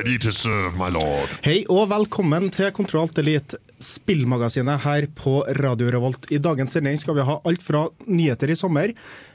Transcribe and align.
Ready 0.00 0.18
to 0.18 0.32
serve, 0.32 0.78
my 0.80 0.88
lord. 0.88 1.28
Hei 1.44 1.58
og 1.68 1.90
velkommen 1.90 2.46
til 2.54 2.70
Kontroll 2.72 3.10
Elite, 3.20 3.58
spillmagasinet 3.84 4.80
her 4.80 5.04
på 5.12 5.42
Radio 5.58 5.90
Revolt. 5.92 6.24
I 6.32 6.38
dagens 6.40 6.72
sending 6.72 6.96
skal 6.96 7.18
vi 7.18 7.26
ha 7.28 7.34
alt 7.44 7.60
fra 7.60 7.82
nyheter 8.06 8.48
i 8.48 8.56
sommer, 8.56 8.94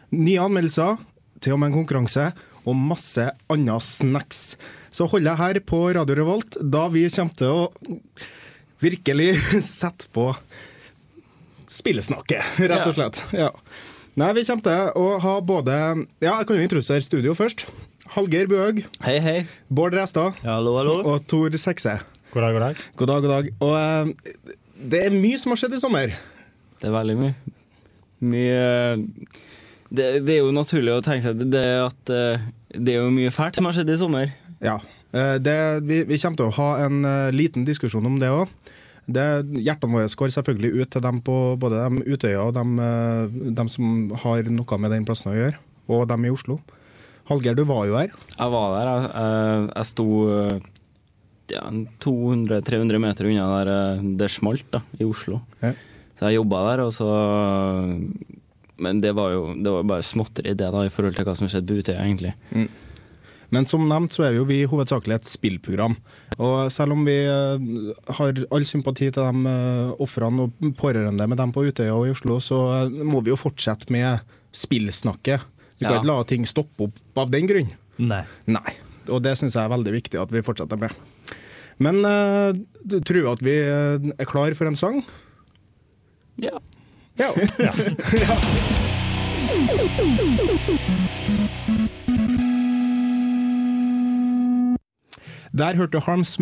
nye 0.09 0.41
anmeldelser, 0.41 0.97
til 1.37 1.53
og 1.53 1.61
med 1.61 1.69
en 1.69 1.77
konkurranse, 1.83 2.31
og 2.65 2.81
masse 2.81 3.27
andre 3.53 3.77
snacks. 3.77 4.55
Så 4.89 5.05
hold 5.11 5.29
deg 5.29 5.37
her 5.37 5.61
på 5.69 5.83
Radio 5.99 6.17
Revolt, 6.23 6.57
da 6.57 6.87
vi 6.89 7.05
kommer 7.13 7.37
til 7.37 7.53
å 7.53 7.95
virkelig 8.81 9.35
sette 9.61 10.09
på 10.17 10.31
spillesnakket, 11.69 12.55
rett 12.65 12.89
og 12.89 12.97
slett. 12.97 13.21
Ja. 13.37 13.51
Nei, 14.17 14.33
vi 14.33 14.49
kommer 14.49 14.65
til 14.65 14.97
å 14.97 15.19
ha 15.21 15.39
både 15.45 15.77
Ja, 16.23 16.39
jeg 16.39 16.47
kan 16.49 16.57
jo 16.57 16.65
introdusere 16.65 17.05
studio 17.05 17.37
først. 17.37 17.67
Hallgeir 18.13 18.47
Bøhøg, 18.49 18.83
Hei, 19.03 19.17
hei. 19.23 19.39
Bård 19.73 19.95
Restad 19.97 20.37
Hallo, 20.45 20.75
hallo. 20.77 20.99
og 21.09 21.23
Tor 21.27 21.49
Sekse. 21.57 21.95
God 22.33 22.43
dag, 22.43 22.53
god 22.53 22.61
dag. 22.61 22.81
God 22.99 23.07
dag, 23.09 23.21
god 23.23 23.31
dag. 23.31 23.49
Og 23.65 23.73
uh, 23.73 24.51
det 24.91 24.99
er 25.07 25.15
mye 25.15 25.39
som 25.41 25.53
har 25.53 25.61
skjedd 25.61 25.77
i 25.77 25.81
sommer. 25.81 26.13
Det 26.81 26.89
er 26.89 26.93
veldig 26.93 27.15
mye. 27.17 27.33
Mye 28.25 28.61
det, 29.95 30.05
det 30.27 30.35
er 30.35 30.41
jo 30.43 30.51
naturlig 30.55 30.93
å 30.93 31.01
tenke 31.05 31.23
seg 31.25 31.41
det 31.53 31.63
at 31.81 32.11
uh, 32.13 32.45
det 32.75 32.93
er 32.95 33.01
jo 33.05 33.13
mye 33.15 33.33
fælt 33.33 33.57
som 33.57 33.67
har 33.69 33.75
skjedd 33.77 33.93
i 33.95 33.97
sommer. 34.01 34.33
Ja. 34.63 34.77
eh, 35.15 35.35
Det, 35.43 35.55
vi, 35.87 36.01
vi 36.09 36.19
kommer 36.21 36.39
til 36.39 36.49
å 36.51 36.55
ha 36.59 36.69
en 36.85 37.01
liten 37.35 37.65
diskusjon 37.67 38.05
om 38.07 38.19
det 38.21 38.29
òg. 38.33 38.51
Hjertene 39.05 39.93
våre 39.93 40.09
går 40.17 40.31
selvfølgelig 40.33 40.81
ut 40.81 40.91
til 40.95 41.03
dem 41.05 41.19
på 41.25 41.35
både 41.61 41.83
de 41.85 42.05
Utøya 42.15 42.41
og 42.47 42.55
dem, 42.57 42.75
dem 43.55 43.69
som 43.69 44.09
har 44.23 44.47
noe 44.49 44.79
med 44.81 44.91
den 44.95 45.05
plassen 45.07 45.29
å 45.31 45.35
gjøre, 45.37 45.59
og 45.87 46.07
dem 46.09 46.25
i 46.25 46.31
Oslo. 46.33 46.57
Hallgeir, 47.29 47.57
du 47.57 47.65
var 47.65 47.87
jo 47.89 47.97
her. 47.97 48.13
Jeg 48.35 48.53
var 48.53 48.73
der. 48.75 48.89
Jeg, 48.91 49.11
jeg, 49.15 49.67
jeg 49.71 49.89
sto 49.89 50.07
eh, 50.29 50.71
ja, 51.55 51.65
200-300 52.05 53.01
meter 53.01 53.29
unna 53.29 53.49
der 53.59 53.73
eh, 53.73 54.07
det 54.21 54.31
smalt 54.33 54.67
da, 54.73 54.81
i 54.99 55.07
Oslo. 55.07 55.41
Ja. 55.63 55.73
Så 56.15 56.29
jeg 56.29 56.39
jobba 56.39 56.61
der, 56.69 56.85
og 56.85 56.93
så 56.95 57.09
Men 58.79 59.01
det 59.03 59.11
var 59.15 59.33
jo 59.33 59.53
det 59.55 59.71
var 59.71 59.87
bare 59.87 60.03
småtteri 60.03 60.53
det 60.55 60.71
da, 60.71 60.85
i 60.85 60.91
forhold 60.91 61.15
til 61.15 61.27
hva 61.27 61.35
som 61.35 61.49
skjedde 61.51 61.71
på 61.71 61.83
Utøya, 61.83 62.03
egentlig. 62.03 62.33
Men 63.53 63.67
som 63.69 63.83
nevnt 63.87 64.15
så 64.15 64.25
er 64.27 64.37
jo 64.37 64.45
vi 64.47 64.63
hovedsakelig 64.67 65.15
et 65.15 65.29
spillprogram. 65.29 65.95
Og 66.37 66.71
selv 66.73 66.95
om 66.95 67.05
vi 67.07 67.17
eh, 67.23 67.67
har 68.19 68.45
all 68.51 68.67
sympati 68.67 69.09
til 69.09 69.25
de 69.25 69.57
ofrene 70.03 70.47
og 70.47 70.71
pårørende 70.77 71.27
med 71.29 71.39
dem 71.41 71.53
på 71.55 71.65
Utøya 71.69 71.95
og 71.95 72.09
i 72.09 72.15
Oslo, 72.15 72.39
så 72.43 72.61
eh, 72.81 73.01
må 73.01 73.23
vi 73.25 73.33
jo 73.33 73.39
fortsette 73.39 73.89
med 73.93 74.23
spillsnakket. 74.55 75.45
Vi 75.79 75.85
kan 75.85 75.93
Ja. 75.93 75.99
ikke 75.99 76.07
la 76.07 76.23
ting 76.23 76.45
stoppe 76.47 76.87
opp 76.87 77.17
av 77.17 77.31
den 77.31 77.47
grunn. 77.47 77.71
Nei. 77.97 78.23
Nei. 78.47 78.75
Og 79.09 79.21
det 79.23 79.35
syns 79.37 79.53
jeg 79.55 79.63
er 79.65 79.69
veldig 79.73 79.91
viktig 79.93 80.21
at 80.21 80.31
vi 80.31 80.41
fortsetter 80.41 80.79
med. 80.79 80.93
Men 81.77 81.99
uh, 82.07 82.55
tror 83.03 83.19
du 83.21 83.27
at 83.33 83.41
vi 83.43 83.57
eh, 83.59 83.99
er 84.17 84.25
klar 84.29 84.53
for 84.55 84.65
en 84.69 84.75
sang? 84.79 85.03
Ja. 86.39 86.55
Ja. 87.19 87.31
Ja. 87.59 87.71
Der 95.55 95.75
hørte 95.79 95.95
du 95.97 96.03
Harms, 96.03 96.35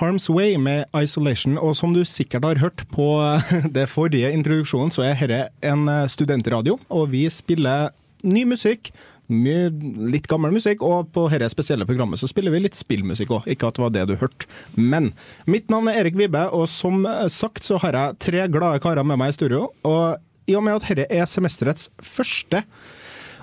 Harms 0.00 0.30
Way 0.30 0.56
med 0.56 0.84
Isolation, 1.02 1.58
og 1.58 1.76
som 1.76 1.92
du 1.94 2.02
sikkert 2.04 2.44
har 2.44 2.58
hørt 2.58 2.82
på 2.90 3.06
det 3.76 3.86
forrige 3.88 4.32
introduksjonen, 4.34 4.90
så 4.90 5.04
er 5.06 5.14
dette 5.20 5.38
en 5.62 5.86
eh, 5.88 6.06
studentradio, 6.10 6.78
og 6.90 7.12
vi 7.12 7.28
spiller 7.30 7.92
ny 8.24 8.46
musikk. 8.48 8.92
Mye, 9.26 9.72
litt 10.06 10.28
gammel 10.30 10.52
musikk, 10.54 10.84
og 10.86 11.08
på 11.14 11.24
dette 11.32 11.48
spesielle 11.50 11.86
programmet 11.88 12.20
så 12.20 12.28
spiller 12.30 12.54
vi 12.54 12.62
litt 12.62 12.78
spillmusikk 12.78 13.32
òg. 13.34 13.48
Ikke 13.50 13.68
at 13.68 13.78
det 13.78 13.82
var 13.82 13.94
det 13.96 14.04
du 14.10 14.14
hørte. 14.20 14.46
Men 14.78 15.10
mitt 15.50 15.72
navn 15.72 15.90
er 15.90 16.04
Erik 16.04 16.18
Vibe, 16.18 16.44
og 16.54 16.68
som 16.70 17.02
sagt 17.32 17.66
så 17.66 17.80
har 17.82 17.98
jeg 17.98 18.20
tre 18.22 18.46
glade 18.54 18.78
karer 18.84 19.06
med 19.06 19.18
meg 19.18 19.34
i 19.34 19.38
studio. 19.40 19.66
Og 19.82 20.22
i 20.46 20.54
og 20.54 20.62
med 20.62 20.78
at 20.78 20.86
dette 20.86 21.08
er 21.10 21.26
semesterets 21.26 21.90
første 21.98 22.62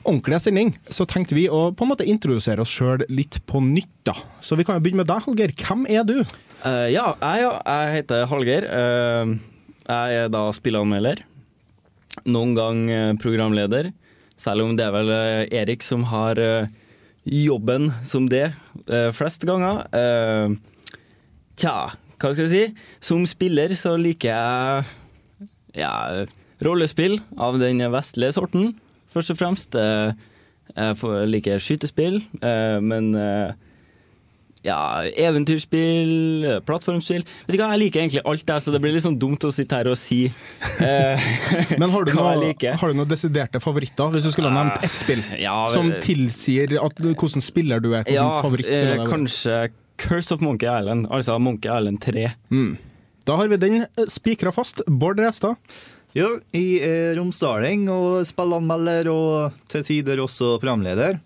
ordentlige 0.03 0.39
sending, 0.43 0.73
så 0.91 1.05
tenkte 1.07 1.35
vi 1.35 1.45
å 1.51 1.69
på 1.75 1.85
en 1.85 1.91
måte 1.93 2.07
introdusere 2.07 2.63
oss 2.63 2.71
sjøl 2.71 3.05
litt 3.11 3.39
på 3.47 3.61
nytt. 3.63 3.91
da. 4.07 4.15
Så 4.43 4.57
vi 4.59 4.65
kan 4.67 4.77
jo 4.77 4.83
begynne 4.83 5.03
med 5.03 5.11
deg, 5.11 5.23
Hallgeir. 5.25 5.53
Hvem 5.59 5.85
er 5.91 6.07
du? 6.07 6.17
Uh, 6.63 6.87
ja, 6.91 7.13
jeg, 7.19 7.51
jeg 7.67 7.93
heter 7.97 8.25
Hallgeir. 8.31 8.67
Uh, 8.67 9.35
jeg 9.87 10.23
er 10.23 10.31
da 10.31 10.47
spilleanmelder. 10.55 11.23
Noen 12.29 12.53
gang 12.55 12.83
eh, 12.93 13.11
programleder. 13.19 13.89
Selv 14.39 14.65
om 14.65 14.73
det 14.77 14.85
er 14.87 14.93
vel 14.95 15.11
eh, 15.13 15.61
Erik 15.61 15.83
som 15.85 16.05
har 16.09 16.39
eh, 16.41 16.69
jobben 17.23 17.91
som 18.05 18.27
det 18.31 18.47
eh, 18.87 19.09
flest 19.15 19.45
ganger. 19.47 19.85
Tja, 21.53 21.75
hva 22.17 22.31
skal 22.33 22.47
jeg 22.47 22.53
si? 22.53 22.87
Som 23.03 23.27
spiller 23.29 23.75
så 23.77 23.93
liker 23.99 24.33
jeg 24.33 25.43
ja, 25.77 25.93
rollespill 26.65 27.19
av 27.37 27.59
den 27.61 27.83
vestlige 27.93 28.33
sorten, 28.35 28.73
først 29.13 29.33
og 29.35 29.39
fremst. 29.39 29.77
Jeg 29.77 31.29
liker 31.29 31.61
skytespill, 31.61 32.19
men 32.81 33.11
ja, 34.63 35.03
eventyrspill, 35.03 36.45
eh, 36.47 36.59
plattformspill 36.63 37.25
Vet 37.25 37.51
du 37.51 37.59
hva, 37.59 37.73
Jeg 37.73 37.81
liker 37.81 38.03
egentlig 38.03 38.23
alt, 38.23 38.45
jeg, 38.47 38.63
så 38.63 38.73
det 38.73 38.79
blir 38.83 38.95
litt 38.95 39.05
sånn 39.05 39.19
dumt 39.19 39.43
å 39.43 39.51
sitte 39.53 39.79
her 39.79 39.89
og 39.91 39.97
si 39.99 40.21
eh, 40.29 41.27
Men 41.81 41.91
har 41.91 42.07
du, 42.07 42.13
noe, 42.17 42.53
Men 42.55 42.79
har 42.79 42.93
du 42.93 42.99
noen 43.01 43.11
desiderte 43.11 43.59
favoritter, 43.63 44.13
hvis 44.15 44.29
du 44.29 44.31
skulle 44.35 44.51
ha 44.53 44.63
nevnt 44.63 44.87
ett 44.87 44.97
spill? 44.99 45.23
Ja, 45.41 45.57
Som 45.73 45.91
tilsier 46.03 46.77
at, 46.79 47.03
hvordan 47.03 47.43
spiller 47.43 47.83
du 47.83 47.91
er? 47.91 48.07
Ja, 48.11 48.29
favoritt 48.43 48.71
eh, 48.71 49.03
kanskje 49.09 49.65
Curse 50.03 50.33
of 50.33 50.41
Monkey 50.41 50.65
Island, 50.67 51.05
altså 51.13 51.37
Monkey 51.39 51.69
Island 51.69 52.01
3. 52.01 52.31
Da 53.27 53.35
har 53.39 53.47
vi 53.51 53.59
den 53.61 53.83
eh, 53.83 54.07
spikra 54.11 54.51
fast. 54.51 54.81
Bård 54.87 55.21
Restad. 55.21 55.59
Ja, 56.13 56.27
jeg 56.53 56.81
er 56.85 57.15
romsdaling 57.17 57.87
og 57.89 58.19
spillanmelder 58.29 59.07
og 59.09 59.55
til 59.71 59.85
tider 59.87 60.19
også 60.21 60.57
programleder. 60.61 61.17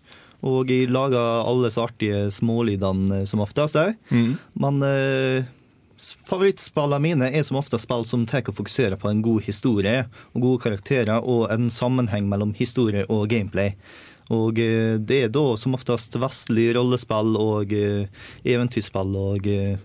Og 0.45 0.69
jeg 0.69 0.89
lager 0.93 1.45
alle 1.47 1.71
så 1.73 1.87
artige 1.87 2.27
smålydene 2.31 3.23
som 3.29 3.41
oftest 3.41 3.75
er. 3.79 3.95
Men 4.53 4.83
eh, 4.85 5.47
favorittspillene 6.29 7.01
mine 7.01 7.31
er 7.33 7.43
som 7.47 7.57
oftest 7.57 7.87
spill 7.87 8.05
som 8.05 8.27
tar 8.29 8.45
og 8.45 8.59
fokuserer 8.59 8.99
på 9.01 9.09
en 9.09 9.23
god 9.25 9.47
historie 9.47 10.05
og 10.33 10.43
gode 10.43 10.63
karakterer 10.67 11.25
og 11.25 11.47
en 11.53 11.71
sammenheng 11.73 12.29
mellom 12.29 12.53
historie 12.57 13.05
og 13.09 13.27
gameplay. 13.33 13.73
Og 14.29 14.59
eh, 14.59 14.97
det 14.99 15.23
er 15.23 15.33
da 15.33 15.45
som 15.57 15.75
oftest 15.77 16.15
vestlig 16.19 16.69
rollespill 16.77 17.37
og 17.39 17.73
eh, 17.73 18.09
eventyrspill 18.45 19.15
og 19.17 19.47
eh, 19.49 19.77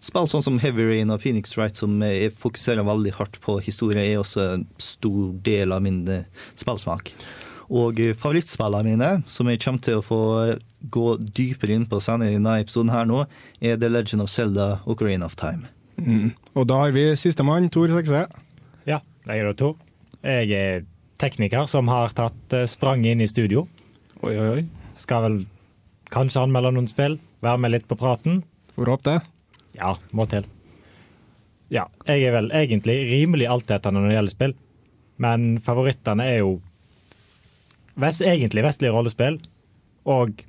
Spill 0.00 0.24
sånn 0.32 0.40
som 0.40 0.56
Heavy 0.62 0.86
Rain 0.88 1.10
og 1.12 1.20
Phoenix 1.20 1.52
Wright, 1.58 1.76
som 1.76 1.98
eh, 2.00 2.30
fokuserer 2.32 2.86
veldig 2.88 3.10
hardt 3.18 3.36
på 3.44 3.58
historie, 3.60 4.00
er 4.00 4.22
også 4.22 4.46
en 4.54 4.62
stor 4.80 5.34
del 5.44 5.74
av 5.76 5.84
min 5.84 5.98
eh, 6.08 6.24
spillsmak. 6.56 7.12
Og 7.70 8.00
eh, 8.02 8.16
favorittspillene 8.18 8.96
mine, 8.96 9.10
som 9.30 9.50
jeg 9.50 9.60
kommer 9.62 9.84
til 9.86 10.00
å 10.00 10.04
få 10.04 10.20
eh, 10.42 10.56
gå 10.90 11.16
dypere 11.22 11.76
inn 11.76 11.86
på 11.90 12.00
senere 12.02 12.32
i 12.32 12.38
denne 12.38 12.56
episoden 12.62 12.92
her 12.94 13.06
nå, 13.08 13.24
er 13.60 13.78
The 13.78 13.90
Legend 13.90 14.24
of 14.24 14.32
Zelda 14.32 14.70
og 14.84 14.96
Ocarina 14.96 15.28
of 15.28 15.36
Time. 15.40 15.70
Og 16.56 16.64
da 16.70 16.78
har 16.86 16.94
vi 16.96 17.10
sistemann, 17.20 17.68
Tor 17.72 17.90
Sekse. 17.92 18.24
Ja, 18.88 19.02
jeg 19.28 19.42
er 19.42 19.50
da 19.50 19.56
Tor. 19.58 19.74
Jeg 20.24 20.52
er 20.56 20.86
tekniker 21.20 21.68
som 21.68 21.90
har 21.92 22.14
tatt 22.16 22.38
spranget 22.48 22.72
sprang 22.72 23.04
inn 23.04 23.20
i 23.20 23.28
studio. 23.28 23.66
Oi, 24.24 24.32
oi, 24.32 24.48
oi. 24.54 24.62
Skal 25.00 25.26
vel 25.26 25.36
kanskje 26.12 26.40
anmelde 26.42 26.72
noen 26.74 26.88
spill, 26.90 27.18
være 27.44 27.60
med 27.60 27.74
litt 27.74 27.86
på 27.88 27.98
praten. 28.00 28.40
Får 28.74 28.94
håpe 28.94 29.12
det. 29.12 29.20
Ja, 29.76 29.94
må 30.16 30.26
til. 30.30 30.48
Ja, 31.70 31.86
jeg 32.08 32.26
er 32.26 32.34
vel 32.34 32.50
egentlig 32.56 32.96
rimelig 33.12 33.46
altetende 33.46 34.00
når 34.00 34.10
det 34.10 34.16
gjelder 34.16 34.34
spill, 34.34 34.54
men 35.22 35.46
favorittene 35.62 36.26
er 36.26 36.40
jo 36.40 36.56
vest, 38.02 38.24
egentlig 38.26 38.64
vestlige 38.66 38.94
rollespill 38.94 39.38
og 40.08 40.42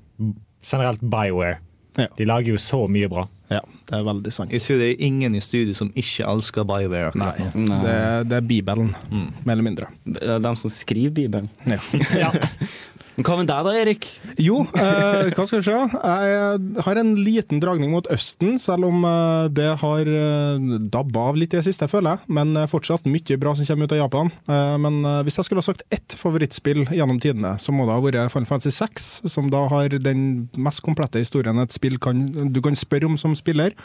generelt 0.64 1.02
Bioware. 1.02 1.60
Ja. 2.00 2.08
De 2.18 2.26
lager 2.26 2.54
jo 2.54 2.60
så 2.62 2.86
mye 2.88 3.10
bra. 3.12 3.26
Ja, 3.52 3.60
det 3.90 3.98
er 3.98 4.04
veldig 4.08 4.32
sant. 4.32 4.54
Jeg 4.56 4.64
tror 4.64 4.78
det 4.80 4.86
er 4.94 5.02
ingen 5.04 5.34
i 5.36 5.42
studio 5.44 5.74
som 5.76 5.90
ikke 6.00 6.24
elsker 6.24 6.64
BioWare 6.70 7.12
Nei. 7.20 7.34
Nei. 7.60 7.80
det, 7.84 7.96
det 8.32 8.38
er 8.38 8.46
Bibelen, 8.48 8.94
mer 9.12 9.58
eller 9.58 9.66
mindre. 9.66 9.90
Det 10.08 10.22
er 10.24 10.40
dem 10.40 10.56
som 10.56 10.72
skriver 10.72 11.12
Bibelen. 11.18 11.50
Ja. 11.68 11.82
Ja. 12.22 12.32
Hva 13.20 13.36
med 13.36 13.50
deg 13.50 13.66
da, 13.68 13.72
Erik? 13.76 14.06
Jo, 14.40 14.62
eh, 14.72 15.32
hva 15.36 15.44
skal 15.44 15.60
vi 15.60 15.66
se. 15.66 15.74
Jeg 15.76 16.84
har 16.86 17.00
en 17.02 17.10
liten 17.20 17.60
dragning 17.60 17.92
mot 17.92 18.08
Østen, 18.14 18.56
selv 18.62 18.88
om 18.88 19.04
eh, 19.04 19.50
det 19.52 19.68
har 19.82 20.08
eh, 20.08 20.78
dabba 20.94 21.26
av 21.34 21.40
litt 21.40 21.52
i 21.52 21.60
det 21.60 21.66
siste, 21.68 21.90
føler 21.92 22.16
jeg. 22.16 22.32
Men 22.38 22.56
eh, 22.56 22.70
fortsatt 22.72 23.10
mye 23.12 23.38
bra 23.42 23.54
som 23.58 23.68
kommer 23.68 23.90
ut 23.90 23.96
av 23.98 24.02
Japan. 24.02 24.32
Men 24.82 25.02
hvis 25.26 25.38
jeg 25.38 25.48
skulle 25.48 25.62
ha 25.62 25.66
sagt 25.66 25.84
ett 25.94 26.16
favorittspill 26.18 26.86
gjennom 26.96 27.20
tidene, 27.22 27.54
så 27.60 27.74
må 27.76 27.86
det 27.88 27.96
ha 27.98 28.04
vært 28.04 28.34
Final 28.34 28.48
Fantasy 28.50 28.72
6, 28.76 29.10
som 29.32 29.52
da 29.52 29.66
har 29.72 29.98
den 30.02 30.48
mest 30.56 30.84
komplette 30.86 31.22
historien 31.22 31.60
et 31.62 31.76
spill 31.76 32.00
kan, 32.02 32.24
du 32.52 32.62
kan 32.64 32.78
spørre 32.78 33.10
om 33.10 33.20
som 33.20 33.36
spiller. 33.38 33.76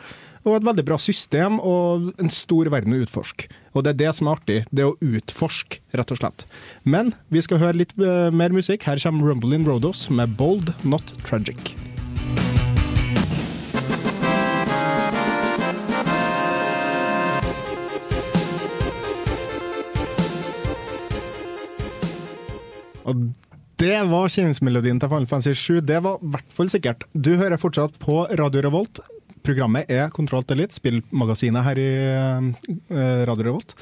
Og 0.46 0.60
et 0.60 0.66
veldig 0.66 0.86
bra 0.86 0.98
system 1.02 1.58
og 1.58 2.12
en 2.22 2.30
stor 2.32 2.70
verden 2.72 2.94
å 2.94 3.02
utforske. 3.02 3.50
Og 3.76 3.84
det 3.84 3.92
er 3.92 3.98
det 4.06 4.12
som 4.16 4.30
er 4.30 4.38
artig, 4.38 4.60
det 4.72 4.86
å 4.88 4.94
utforske, 5.04 5.82
rett 5.92 6.12
og 6.14 6.20
slett. 6.22 6.46
Men 6.88 7.12
vi 7.28 7.42
skal 7.44 7.60
høre 7.60 7.76
litt 7.82 7.92
eh, 8.00 8.30
mer 8.32 8.54
musikk. 8.56 8.88
Her 8.88 9.00
kommer 9.02 9.28
Rumble 9.28 9.52
in 9.52 9.68
Rodos 9.68 10.06
med 10.08 10.32
Bold 10.40 10.72
Not 10.88 11.12
Tragic. 11.28 11.76
Og 23.06 23.28
det 23.78 23.98
var 24.08 24.32
kjenningsmelodien 24.32 24.98
til 24.98 25.10
Final 25.12 25.28
Fantasy 25.30 25.52
7. 25.52 25.84
Det 25.84 26.00
var 26.02 26.16
i 26.16 26.32
hvert 26.32 26.56
fall 26.56 26.72
sikkert. 26.72 27.04
Du 27.12 27.36
hører 27.36 27.60
fortsatt 27.60 28.00
på 28.02 28.24
Radio 28.40 28.64
Revolt. 28.64 29.04
Programmet 29.46 29.86
er 29.92 30.08
Kontroll 30.10 30.42
Elite, 30.50 30.74
spillmagasinet 30.74 31.62
her 31.62 31.78
i 31.78 31.90
eh, 32.02 33.20
Radio 33.28 33.46
Revolt. 33.46 33.76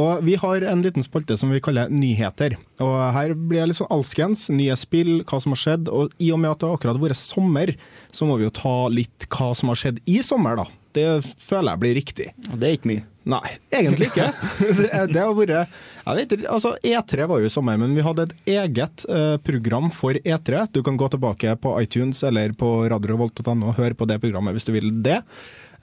Og 0.00 0.22
vi 0.24 0.38
har 0.40 0.64
en 0.70 0.84
liten 0.84 1.04
spalte 1.04 1.36
som 1.36 1.52
vi 1.52 1.60
kaller 1.60 1.92
Nyheter. 1.92 2.56
Og 2.80 2.96
her 3.16 3.34
blir 3.36 3.60
det 3.60 3.70
litt 3.70 3.80
sånn 3.82 3.92
alskens. 3.92 4.46
Nye 4.54 4.76
spill, 4.80 5.18
hva 5.28 5.42
som 5.42 5.52
har 5.52 5.60
skjedd. 5.60 5.90
Og 5.92 6.14
i 6.16 6.30
og 6.32 6.40
med 6.40 6.54
at 6.54 6.64
det 6.64 6.70
akkurat 6.72 6.96
har 6.96 7.04
vært 7.04 7.20
sommer, 7.20 7.74
så 8.08 8.28
må 8.28 8.38
vi 8.40 8.48
jo 8.48 8.54
ta 8.62 8.74
litt 8.92 9.28
hva 9.28 9.52
som 9.58 9.72
har 9.72 9.82
skjedd 9.82 10.00
i 10.08 10.22
sommer, 10.24 10.62
da. 10.62 10.79
Det 10.96 11.06
føler 11.38 11.72
jeg 11.72 11.82
blir 11.84 11.96
riktig. 12.00 12.28
Og 12.50 12.58
Det 12.58 12.68
er 12.68 12.78
ikke 12.78 12.90
mye. 12.90 13.06
Nei, 13.30 13.50
egentlig 13.76 14.08
ikke. 14.08 14.26
Det, 14.80 14.88
det 15.12 15.20
har 15.20 15.34
vært 15.36 15.52
jeg 15.52 16.16
vet, 16.16 16.32
ikke, 16.34 16.50
altså 16.50 16.72
E3 16.82 17.26
var 17.28 17.42
jo 17.42 17.50
i 17.50 17.52
sommer, 17.52 17.76
men 17.78 17.92
vi 17.94 18.04
hadde 18.04 18.26
et 18.26 18.52
eget 18.56 19.04
uh, 19.12 19.36
program 19.44 19.90
for 19.94 20.16
E3. 20.16 20.64
Du 20.72 20.80
kan 20.86 20.96
gå 20.98 21.08
tilbake 21.12 21.54
på 21.60 21.74
iTunes 21.84 22.22
eller 22.26 22.56
på 22.58 22.72
radiorevolt.no 22.90 23.70
og 23.70 23.76
høre 23.78 23.98
på 23.98 24.08
det 24.08 24.18
programmet 24.22 24.56
hvis 24.56 24.66
du 24.66 24.72
vil 24.74 24.90
det. 25.04 25.20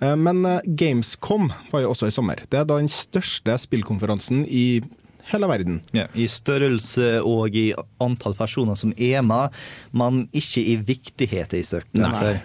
Uh, 0.01 0.15
men 0.19 0.41
uh, 0.47 0.57
Gamescom 0.65 1.51
var 1.71 1.85
jo 1.85 1.93
også 1.93 2.09
i 2.09 2.15
sommer. 2.17 2.41
Det 2.49 2.63
er 2.63 2.67
da 2.67 2.81
den 2.81 2.91
største 2.91 3.55
spillkonferansen 3.61 4.43
i 4.49 4.81
hele 5.31 5.49
verden. 5.51 5.81
Ja, 5.95 6.07
I 6.17 6.27
størrelse 6.31 7.19
og 7.21 7.55
i 7.55 7.69
antall 8.03 8.35
personer 8.39 8.79
som 8.79 8.93
er 8.97 9.23
med, 9.25 9.55
men 9.95 10.25
ikke 10.35 10.63
i 10.63 10.77
viktighet 10.89 11.57
i 11.57 11.65
størrelse 11.67 12.01
Nei. 12.01 12.37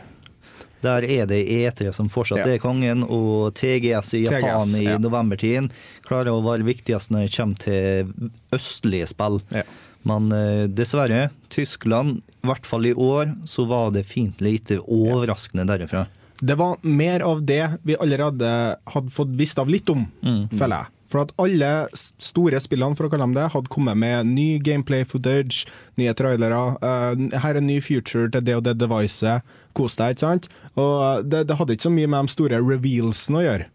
Der 0.82 1.06
er 1.06 1.28
det 1.30 1.40
E3 1.46 1.92
som 1.94 2.08
fortsatt 2.12 2.42
Ja. 2.42 2.54
er 2.54 2.58
kongen, 2.62 3.04
og 3.04 3.54
TGS 3.58 4.14
i 4.18 4.24
Japan 4.26 4.62
TGS, 4.66 4.78
i 4.80 4.84
ja. 4.90 4.98
novembertiden 4.98 5.70
klarer 6.06 6.32
å 6.34 6.42
være 6.44 6.66
viktigst 6.66 7.12
når 7.14 7.26
det 7.28 7.36
kommer 7.36 7.58
til 7.62 8.30
østlige 8.52 9.08
spill. 9.10 9.40
Ja. 9.54 9.62
Men 10.08 10.32
eh, 10.34 10.64
dessverre, 10.66 11.28
Tyskland, 11.54 12.22
i 12.42 12.48
hvert 12.50 12.66
fall 12.66 12.86
i 12.90 12.94
år, 12.94 13.36
så 13.46 13.66
var 13.70 13.92
det 13.94 14.02
fint 14.08 14.40
lite 14.42 14.80
overraskende 14.82 15.66
derifra. 15.68 16.06
Det 16.42 16.56
var 16.58 16.80
mer 16.82 17.22
av 17.22 17.44
det 17.46 17.60
vi 17.86 17.94
allerede 18.02 18.48
hadde 18.90 19.14
fått 19.14 19.30
visst 19.38 19.60
av 19.62 19.70
litt 19.70 19.86
om, 19.94 20.08
føler 20.50 20.80
jeg. 20.80 20.90
For 21.12 21.26
at 21.26 21.34
alle 21.42 21.70
store 21.92 22.60
spillene, 22.64 22.96
for 22.96 23.06
å 23.06 23.12
kalle 23.12 23.26
dem 23.26 23.36
det, 23.36 23.50
hadde 23.52 23.72
kommet 23.72 23.98
med 24.00 24.30
ny 24.32 24.56
gameplay 24.64 25.04
footage, 25.04 25.66
nye 26.00 26.14
trailere. 26.16 26.60
Uh, 26.80 27.28
her 27.36 27.52
er 27.52 27.60
en 27.60 27.68
ny 27.68 27.78
future 27.84 28.30
til 28.32 28.46
det 28.46 28.56
og 28.56 28.64
det 28.64 28.78
devicet. 28.80 29.44
Kos 29.76 29.98
deg, 30.00 30.16
ikke 30.16 30.24
sant? 30.24 30.48
Og 30.72 30.94
eh, 31.04 31.20
det, 31.24 31.46
det 31.48 31.56
hadde 31.56 31.76
ikke 31.76 31.86
så 31.86 31.92
mye 31.92 32.08
med 32.12 32.26
de 32.28 32.32
store 32.34 32.58
revealsene 32.60 33.40
å 33.40 33.44
gjøre. 33.44 33.68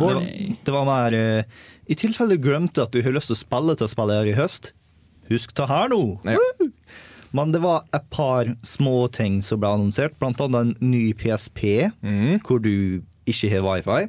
Bård, 0.00 0.24
det 0.66 0.72
var 0.74 0.84
mer 0.88 1.14
uh, 1.14 1.62
I 1.90 1.96
tilfelle 1.98 2.36
du 2.36 2.44
glemte 2.44 2.84
at 2.84 2.92
du 2.94 3.00
har 3.04 3.14
lyst 3.14 3.30
til 3.30 3.36
å 3.36 3.40
spille 3.40 3.76
til 3.78 3.86
å 3.86 3.92
spille 3.92 4.18
her 4.18 4.28
i 4.28 4.36
høst, 4.36 4.72
husk 5.30 5.54
det 5.56 5.68
her 5.70 5.92
nå! 5.92 6.02
Ja. 6.28 6.68
Men 7.36 7.54
det 7.54 7.62
var 7.62 7.84
et 7.94 8.08
par 8.10 8.48
små 8.66 9.04
ting 9.14 9.38
som 9.46 9.62
ble 9.62 9.70
annonsert, 9.70 10.16
blant 10.20 10.40
annet 10.42 10.72
en 10.74 10.90
ny 10.90 11.12
PSP, 11.14 11.62
hvor 12.46 12.62
du 12.64 13.02
ikke 13.30 13.52
har 13.52 13.64
wifi, 13.64 14.08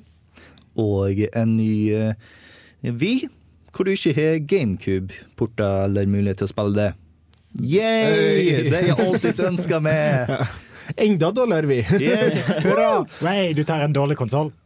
og 0.81 1.21
en 1.29 1.57
ny 1.59 1.74
uh, 1.94 2.31
Wii, 2.81 3.28
hvor 3.72 3.86
du 3.88 3.92
ikke 3.94 4.13
har 4.18 4.39
GameCube-porter 4.50 5.86
eller 5.86 6.10
mulighet 6.10 6.42
til 6.42 6.50
å 6.50 6.54
spille 6.54 6.75
det. 6.78 6.89
Yay! 7.62 8.69
Det 8.72 8.78
er 8.80 8.88
jeg 8.94 8.98
alltid 9.06 9.39
ønska 9.51 9.80
meg! 9.83 10.31
Enda 11.06 11.30
dårligere, 11.36 11.69
vi! 11.69 11.81
Yes! 12.04 12.54
Hurra! 12.66 13.04
Nei, 13.25 13.51
du 13.56 13.62
tar 13.68 13.83
en 13.86 13.94
dårlig 13.95 14.18
konsoll. 14.19 14.51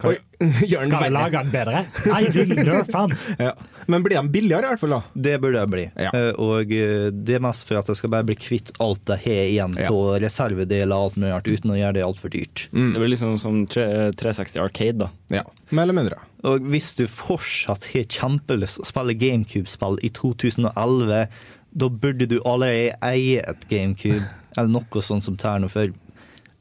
Den 0.00 0.54
Skal 0.64 1.02
vi 1.02 1.08
lage 1.12 1.36
den 1.42 1.50
bedre? 1.52 1.82
Nei, 2.08 2.20
vi 2.32 2.46
nerf 2.56 2.88
den. 2.88 3.10
Ja. 3.36 3.50
Men 3.92 4.00
blir 4.06 4.16
de 4.16 4.30
billigere, 4.32 4.64
i 4.64 4.70
hvert 4.72 4.80
fall? 4.80 4.94
da? 4.94 5.00
Det 5.26 5.34
burde 5.42 5.60
jeg 5.60 5.68
bli. 5.74 5.82
Ja. 6.00 6.12
Eh, 6.16 6.30
Og 6.40 6.72
eh, 6.72 7.10
det 7.12 7.34
er 7.36 7.42
mest 7.44 7.66
for 7.68 7.76
at 7.82 7.90
jeg 7.92 7.98
skal 8.00 8.12
bare 8.14 8.24
bli 8.30 8.38
kvitt 8.40 8.72
alt 8.80 9.12
jeg 9.12 9.20
har 9.26 9.50
igjen 9.50 9.76
Ja. 9.76 9.90
av 9.92 10.14
reservedeler 10.24 10.94
og 10.96 11.10
alt 11.10 11.18
mulig 11.20 11.34
rart, 11.34 11.50
uten 11.52 11.74
å 11.74 11.76
gjøre 11.76 11.98
det 11.98 12.06
altfor 12.06 12.32
dyrt. 12.32 12.64
Det 12.72 12.96
blir 12.96 13.12
liksom 13.12 13.36
som 13.42 13.60
360 13.68 14.62
Arcade, 14.64 14.96
da. 15.04 15.10
Ja, 15.42 15.44
Mer 15.68 15.84
eller 15.84 15.98
mindre. 16.00 16.22
Og 16.48 16.68
hvis 16.72 16.94
du 16.96 17.06
fortsatt 17.10 17.90
har 17.92 18.06
kjempelyst 18.08 18.80
å 18.80 18.86
spille 18.88 19.16
GameCube-spill 19.18 19.98
i 20.06 20.12
2011, 20.16 21.26
da 21.70 21.88
burde 21.88 22.26
du 22.30 22.38
allerede 22.42 22.96
eie 23.04 23.42
et 23.44 23.66
GameCube, 23.70 24.24
eller 24.56 24.72
noe 24.78 25.02
sånt 25.04 25.26
som 25.26 25.36
Terno 25.40 25.68
før. 25.68 25.92
for 25.92 26.10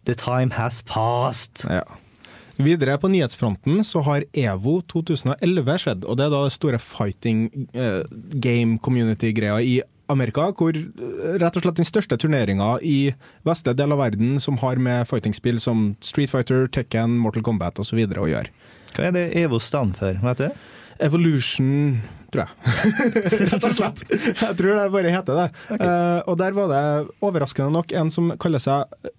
the 0.09 0.15
time 0.15 0.51
has 0.51 0.81
passed. 0.81 1.63
Ja. 1.69 1.83
Videre 2.59 2.97
på 2.99 3.07
nyhetsfronten 3.07 3.83
så 3.87 4.01
har 4.03 4.25
EVO 4.35 4.79
2011 4.91 5.77
skjedd, 5.83 6.07
og 6.09 6.17
det 6.19 6.25
er 6.25 6.33
da 6.33 6.41
det 6.43 6.55
store 6.57 6.81
fighting 6.81 7.45
eh, 7.71 8.01
game 8.43 8.79
community-greia 8.83 9.61
i 9.63 9.77
Amerika, 10.11 10.49
hvor 10.57 10.75
eh, 10.75 11.37
rett 11.39 11.55
og 11.55 11.63
slett 11.63 11.79
den 11.79 11.87
største 11.87 12.17
turneringa 12.19 12.73
i 12.83 13.13
vestlige 13.47 13.79
del 13.79 13.95
av 13.95 14.01
verden 14.03 14.35
som 14.43 14.59
har 14.59 14.81
med 14.81 15.07
fighting-spill 15.07 15.61
som 15.63 15.93
Street 16.03 16.33
Fighter, 16.33 16.67
Tekken, 16.67 17.15
Mortal 17.21 17.45
Kombat 17.47 17.79
osv. 17.79 18.01
å 18.03 18.27
gjøre. 18.27 18.51
Hva 18.95 19.09
er 19.09 19.15
det 19.15 19.25
EVO 19.41 19.59
stand 19.63 19.97
for, 19.99 20.17
vet 20.23 20.43
du? 20.43 20.65
Evolution, 21.05 22.01
tror 22.33 22.45
jeg. 22.45 22.91
Rett 23.53 23.63
og 23.63 23.75
slett. 23.77 24.03
Jeg 24.09 24.57
tror 24.59 24.75
det 24.75 24.89
bare 24.93 25.13
heter 25.13 25.39
det. 25.39 25.47
Eh, 25.77 26.19
og 26.25 26.35
der 26.41 26.57
var 26.57 26.73
det 26.73 26.83
overraskende 27.25 27.71
nok 27.77 27.95
en 27.95 28.11
som 28.13 28.33
kaller 28.41 28.63
seg 28.63 29.09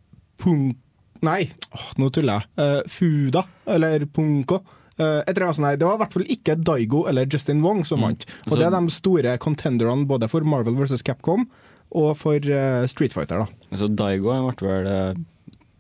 Punk... 0.41 0.79
Nei, 1.21 1.43
oh, 1.77 1.89
nå 2.01 2.07
tuller 2.17 2.39
jeg. 2.41 2.49
Uh, 2.57 2.87
Fuda, 2.89 3.43
eller 3.69 4.07
Punko. 4.09 4.63
Uh, 4.97 5.21
jeg 5.27 5.35
tror 5.37 5.53
sånn 5.53 5.67
nei, 5.67 5.75
det 5.77 5.85
var 5.85 5.99
i 5.99 6.01
hvert 6.01 6.15
fall 6.17 6.31
ikke 6.33 6.55
Daigo 6.65 7.03
eller 7.11 7.29
Justin 7.29 7.61
Wong 7.65 7.83
som 7.89 8.01
vant. 8.07 8.25
Og 8.49 8.55
det 8.57 8.65
er 8.65 8.73
de 8.73 8.95
store 8.95 9.35
contenderne 9.41 10.09
både 10.09 10.31
for 10.33 10.49
Marvel 10.49 10.79
vs. 10.79 11.05
Capcom 11.05 11.45
og 11.91 12.15
for 12.17 12.39
eh, 12.39 12.87
Street 12.89 13.13
Fighter. 13.13 13.43
da. 13.43 13.77
Så 13.77 13.89
Daigo 13.91 14.31
ble 14.31 14.71
vel 14.71 15.21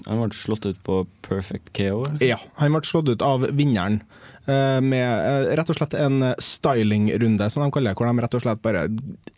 Han 0.06 0.22
ble 0.22 0.36
slått 0.36 0.66
ut 0.66 0.78
på 0.86 1.02
perfect 1.26 1.72
KO. 1.76 2.04
eller? 2.06 2.22
Ja, 2.24 2.38
han 2.60 2.72
ble 2.76 2.82
slått 2.88 3.10
ut 3.10 3.24
av 3.24 3.44
vinneren 3.56 4.00
eh, 4.46 4.78
med 4.80 5.08
eh, 5.08 5.50
rett 5.58 5.72
og 5.72 5.76
slett 5.76 5.96
en 5.98 6.32
styling-runde, 6.40 7.50
som 7.50 7.64
de 7.64 7.70
kaller 7.74 7.92
det, 7.92 7.98
hvor 8.00 8.08
de 8.08 8.24
rett 8.24 8.38
og 8.38 8.44
slett 8.44 8.64
bare 8.64 8.86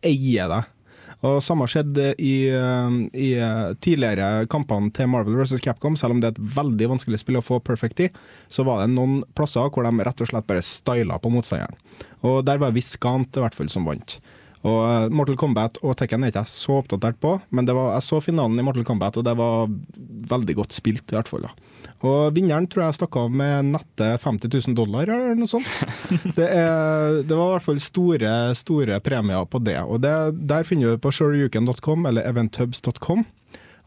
eier 0.07 0.52
det. 0.52 0.62
Og 1.23 1.38
Samme 1.45 1.69
skjedde 1.71 2.09
i, 2.19 2.49
eh, 2.50 2.97
i 3.14 3.28
tidligere 3.83 4.49
kampene 4.50 4.90
til 4.95 5.11
Marvel 5.11 5.38
vs. 5.38 5.62
Capcom. 5.62 5.95
Selv 5.99 6.16
om 6.16 6.23
det 6.23 6.33
er 6.33 6.37
et 6.37 6.54
veldig 6.57 6.88
vanskelig 6.97 7.23
spill 7.23 7.38
å 7.38 7.47
få 7.47 7.61
perfect 7.62 8.02
i, 8.07 8.11
så 8.50 8.66
var 8.66 8.83
det 8.83 8.95
noen 8.95 9.21
plasser 9.38 9.71
hvor 9.71 9.87
de 9.87 10.07
rett 10.07 10.25
og 10.25 10.31
slett 10.33 10.49
bare 10.50 10.66
styla 10.66 11.21
på 11.23 11.31
motstanderen. 11.31 11.78
Og 12.26 12.45
Der 12.47 12.59
var 12.62 12.75
Viscant 12.75 13.38
i 13.38 13.42
hvert 13.45 13.54
fall 13.59 13.71
som 13.71 13.87
vant. 13.87 14.19
Og 14.69 14.78
eh, 14.87 15.09
Mortal 15.14 15.38
Kombat 15.40 15.81
og 15.83 15.97
Tekken 15.99 16.23
er 16.23 16.31
ikke 16.31 16.45
jeg 16.45 16.52
så 16.52 16.78
oppdatert 16.78 17.19
på, 17.23 17.35
men 17.50 17.66
det 17.66 17.75
var, 17.76 17.97
jeg 17.97 18.07
så 18.07 18.21
finalen 18.23 18.61
i 18.61 18.64
Mortal 18.66 18.87
Kombat, 18.87 19.19
og 19.19 19.26
det 19.26 19.35
var 19.38 19.73
veldig 20.33 20.57
godt 20.61 20.76
spilt, 20.76 21.04
i 21.11 21.19
hvert 21.19 21.31
fall. 21.31 21.49
da. 21.49 21.90
Og 22.07 22.35
vinneren 22.37 22.69
tror 22.71 22.87
jeg 22.87 22.99
stakk 22.99 23.19
av 23.19 23.35
med 23.35 23.73
nette 23.73 24.09
50 24.23 24.50
000 24.71 24.78
dollar, 24.78 25.11
eller 25.11 25.38
noe 25.38 25.50
sånt. 25.50 25.83
Det, 26.38 26.47
er, 26.47 27.21
det 27.26 27.37
var 27.37 27.50
i 27.50 27.54
hvert 27.57 27.66
fall 27.66 27.83
store, 27.83 28.33
store 28.59 28.99
premier 29.04 29.47
på 29.50 29.61
det. 29.62 29.78
Og 29.83 30.00
det, 30.02 30.14
der 30.49 30.66
finner 30.66 30.95
du 30.95 31.02
på 31.02 31.12
sureyuken.com 31.14 32.07
eller 32.09 32.26
eventhubs.com. 32.31 33.25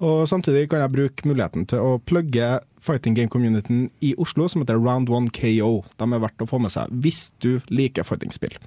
Og 0.04 0.26
samtidig 0.28 0.68
kan 0.72 0.84
jeg 0.84 0.92
bruke 0.92 1.28
muligheten 1.28 1.64
til 1.72 1.80
å 1.80 2.00
plugge 2.04 2.58
fighting 2.84 3.16
game 3.16 3.32
communityen 3.32 3.88
i 4.04 4.12
Oslo, 4.22 4.50
som 4.52 4.62
heter 4.62 4.80
Round 4.80 5.10
1 5.10 5.32
KO. 5.36 5.80
De 5.96 6.08
er 6.08 6.24
verdt 6.24 6.44
å 6.44 6.50
få 6.50 6.60
med 6.62 6.74
seg 6.74 6.92
hvis 7.04 7.30
du 7.44 7.58
liker 7.72 8.08
fightingspill. 8.08 8.60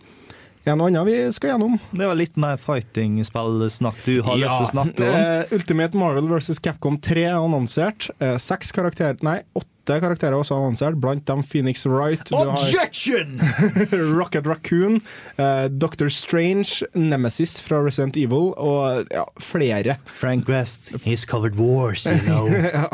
Er 0.64 0.74
det 0.74 0.78
noe 0.80 0.90
annet 0.90 1.06
vi 1.08 1.16
skal 1.32 1.54
gjennom? 1.54 1.78
Det 1.92 2.08
var 2.10 2.18
litt 2.18 2.36
mer 2.40 2.58
fighting-spillsnakk 2.60 4.02
du 4.04 4.14
har 4.26 4.40
lyst 4.40 4.58
til 4.58 4.66
å 4.66 4.72
snakke 4.72 5.08
om. 5.08 5.16
Uh, 5.16 5.56
Ultimate 5.56 6.00
Marvel 6.00 6.28
vs. 6.32 6.60
Capcom 6.64 6.98
3 7.00 7.24
er 7.30 7.38
annonsert. 7.38 8.10
Uh, 8.20 8.34
seks 8.42 8.74
karakterer 8.76 9.16
Nei, 9.24 9.40
åtte 9.56 9.77
åtte 9.88 10.00
karakterer 10.02 10.36
også 10.36 10.56
annonsert, 10.58 10.98
blant 11.00 11.24
dem 11.28 11.42
Phoenix 11.42 11.86
Wright. 11.86 12.24
Du 12.28 12.36
har 12.36 12.50
Objection! 12.52 13.40
Rocket 14.18 14.46
Raccoon, 14.46 15.00
uh, 15.38 15.68
Doctor 15.68 16.08
Strange, 16.12 16.84
Nemesis 16.94 17.58
fra 17.60 17.80
Resident 17.84 18.16
Evil 18.20 18.52
og 18.60 19.08
ja, 19.14 19.24
flere. 19.40 19.98
Frank 20.06 20.48
West, 20.48 20.92
he's 21.06 21.24
covered 21.24 21.56
wars, 21.56 22.06
you 22.06 22.18
know. 22.28 22.48
ja. 22.48 22.88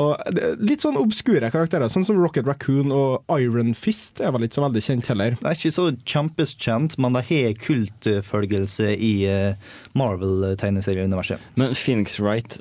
Og 0.00 0.18
litt 0.60 0.84
sånn 0.84 0.98
obskure 1.00 1.50
karakterer, 1.54 1.88
sånn 1.92 2.06
som 2.06 2.18
Rocket 2.20 2.48
Raccoon 2.48 2.92
og 2.94 3.24
Iron 3.38 3.74
Fist 3.78 4.20
er 4.20 4.34
vel 4.34 4.48
ikke 4.48 4.58
så 4.58 4.66
veldig 4.66 4.84
kjent 4.88 5.10
heller. 5.12 5.38
Det 5.40 5.50
er 5.50 5.58
ikke 5.60 5.74
så 5.78 5.88
kjempekjent, 6.02 6.98
men 7.00 7.16
det 7.16 7.26
har 7.30 7.58
kultfølgelse 7.64 8.90
i 8.94 9.14
eh, 9.30 9.74
Marvel-tegneserieuniverset. 9.98 11.42
Men 11.60 11.76
Phoenix 11.78 12.18
Wright, 12.20 12.58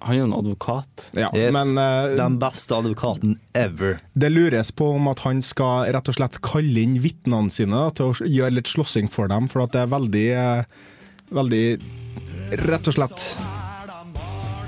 han 0.00 0.14
er 0.14 0.18
jo 0.18 0.26
en 0.28 0.34
advokat. 0.36 1.02
Ja, 1.16 1.28
Yes, 1.36 1.52
men 1.54 1.76
uh, 1.78 2.16
Den 2.16 2.38
beste 2.40 2.74
advokaten 2.76 3.36
ever. 3.52 3.98
det 4.14 4.30
lures 4.32 4.70
på 4.72 4.88
om 4.96 5.08
at 5.12 5.20
han 5.26 5.42
skal 5.44 5.90
rett 5.92 6.08
og 6.08 6.16
slett 6.16 6.40
kalle 6.44 6.80
inn 6.80 6.96
vitnene 7.04 7.52
sine 7.52 7.76
da, 7.76 7.90
til 7.94 8.10
å 8.10 8.26
gjøre 8.26 8.56
litt 8.58 8.70
slåssing 8.72 9.10
for 9.12 9.28
dem, 9.28 9.48
for 9.52 9.64
at 9.66 9.76
det 9.76 9.84
er 9.84 9.92
veldig 9.92 10.26
eh, 10.32 10.64
Veldig 11.30 11.64
rett 12.66 12.88
og 12.90 12.94
slett 12.96 13.22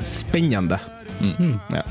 spennende. 0.06 0.78
Mm. 1.18 1.56
Ja. 1.74 1.82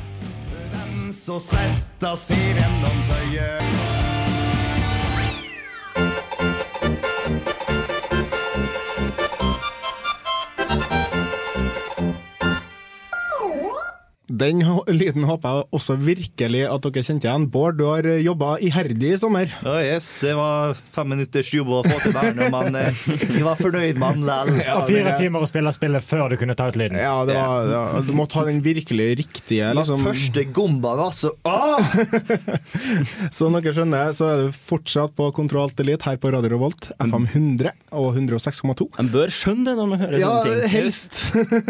Den 14.32 14.62
lyden 15.02 15.26
håper 15.28 15.58
jeg 15.62 15.68
også 15.78 15.96
virkelig 16.00 16.62
at 16.72 16.86
dere 16.86 17.04
kjente 17.06 17.28
igjen. 17.28 17.48
Bård, 17.52 17.78
du 17.80 17.86
har 17.90 18.06
jobba 18.24 18.54
iherdig 18.64 19.14
i 19.16 19.20
sommer. 19.22 19.52
Ja, 19.66 19.76
yes, 19.84 20.14
Det 20.22 20.34
var 20.38 20.76
fem 20.96 21.10
minutters 21.16 21.50
jobb 21.54 21.72
å 21.76 21.82
få 21.86 21.98
til 22.04 22.16
der, 22.16 22.32
nå, 22.38 22.48
men 22.54 22.78
eh, 22.80 23.02
jeg 23.36 23.44
var 23.46 23.60
fornøyd 23.60 24.00
med 24.02 24.22
den 24.22 24.26
likevel. 24.28 24.72
Og 24.78 24.88
fire 24.92 25.16
timer 25.20 25.44
å 25.46 25.50
spille 25.50 25.74
spillet 25.76 26.06
før 26.08 26.32
du 26.32 26.38
kunne 26.42 26.56
ta 26.58 26.70
ut 26.72 26.80
lyden. 26.80 27.00
Ja, 27.02 27.16
det 27.28 27.36
var, 27.38 27.70
ja, 27.72 27.84
Du 28.08 28.14
må 28.18 28.26
ta 28.32 28.46
den 28.48 28.62
virkelig 28.66 29.10
riktige. 29.24 29.72
Den 29.72 29.82
Liksom. 29.82 30.06
første 30.08 30.46
gomba 30.56 30.94
var 31.00 31.12
så 31.16 31.32
ah! 31.48 31.82
Som 33.36 33.56
dere 33.58 33.74
skjønner, 33.76 34.12
så 34.16 34.28
er 34.32 34.44
du 34.48 34.56
fortsatt 34.56 35.14
på 35.18 35.30
Kontroll 35.36 35.72
Elite 35.82 36.06
her 36.08 36.20
på 36.22 36.32
Radio 36.34 36.52
Revolt. 36.54 36.90
FM 37.02 37.26
100 37.32 37.72
og 37.98 38.16
106,2. 38.20 38.88
En 39.02 39.10
bør 39.12 39.32
skjønne 39.34 39.66
det 39.72 39.76
når 39.80 39.90
man 39.92 40.02
hører 40.04 40.20
Ja, 40.22 40.32
sånne 40.42 40.60
ting. 40.62 40.74
helst. 40.76 41.22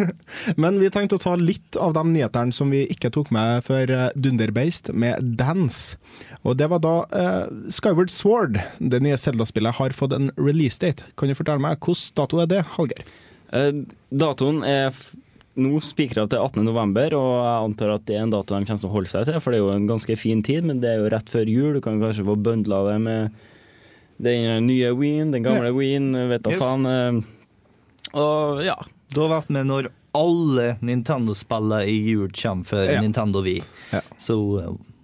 Men 0.62 0.80
vi 0.82 0.90
tenkte 0.94 1.18
å 1.20 1.22
ta 1.24 1.36
litt 1.40 1.78
av 1.80 1.94
de 1.96 2.04
nyhetene 2.12 2.51
som 2.56 2.70
vi 2.74 2.84
ikke 2.92 3.12
tok 3.14 3.32
med 3.36 3.64
før 3.68 3.92
eh, 3.96 4.10
Dunderbeist, 4.16 4.92
med 4.94 5.22
Dance. 5.40 5.98
Og 6.44 6.58
det 6.60 6.68
var 6.72 6.82
da 6.84 6.94
eh, 7.16 7.48
Skyward 7.74 8.10
Sword, 8.14 8.60
det 8.80 9.02
nye 9.04 9.18
Zelda-spillet, 9.20 9.76
har 9.78 9.96
fått 9.98 10.14
en 10.18 10.32
release-date. 10.38 11.04
Kan 11.18 11.32
du 11.32 11.36
fortelle 11.38 11.62
meg 11.64 11.80
hvilken 11.80 12.16
dato 12.18 12.40
er 12.44 12.50
det, 12.52 12.62
Hallgeir? 12.76 13.04
Eh, 13.52 13.72
datoen 14.12 14.64
er 14.68 14.88
f 14.94 15.12
nå 15.60 15.82
spikra 15.84 16.24
til 16.32 16.40
18. 16.40 16.64
november, 16.64 17.12
og 17.18 17.32
jeg 17.44 17.64
antar 17.68 17.90
at 17.98 18.06
det 18.08 18.16
er 18.16 18.22
en 18.24 18.32
dato 18.32 18.56
de 18.56 18.64
kommer 18.64 18.80
til 18.80 18.88
å 18.88 18.94
holde 18.94 19.12
seg 19.12 19.26
til, 19.28 19.40
for 19.44 19.52
det 19.52 19.58
er 19.60 19.66
jo 19.66 19.74
en 19.76 19.90
ganske 19.90 20.16
fin 20.16 20.40
tid, 20.48 20.64
men 20.64 20.80
det 20.80 20.94
er 20.94 21.02
jo 21.02 21.10
rett 21.12 21.28
før 21.30 21.50
jul. 21.52 21.74
Du 21.76 21.82
kan 21.84 22.00
kanskje 22.00 22.24
få 22.24 22.38
bøndla 22.40 22.80
det 22.88 22.96
med 23.04 23.36
den 24.24 24.64
nye 24.70 24.94
Ween, 24.96 25.34
den 25.36 25.44
gamle 25.44 25.74
Ween, 25.76 26.14
vet 26.32 26.46
da 26.46 26.54
Yes. 26.56 26.62
faen. 26.64 26.88
og 28.14 28.64
ja. 28.64 28.78
Har 29.12 29.28
vært 29.34 29.50
med 29.52 29.68
når 29.68 29.90
alle 30.18 30.76
Nintendo-spillene 30.82 31.86
i 31.88 31.98
jul 32.12 32.32
kommer 32.36 32.66
for 32.68 32.84
Ja. 32.92 33.02
Nintendo 33.02 33.42
Wii. 33.46 33.64
Ja. 33.92 34.02
Så 34.20 34.36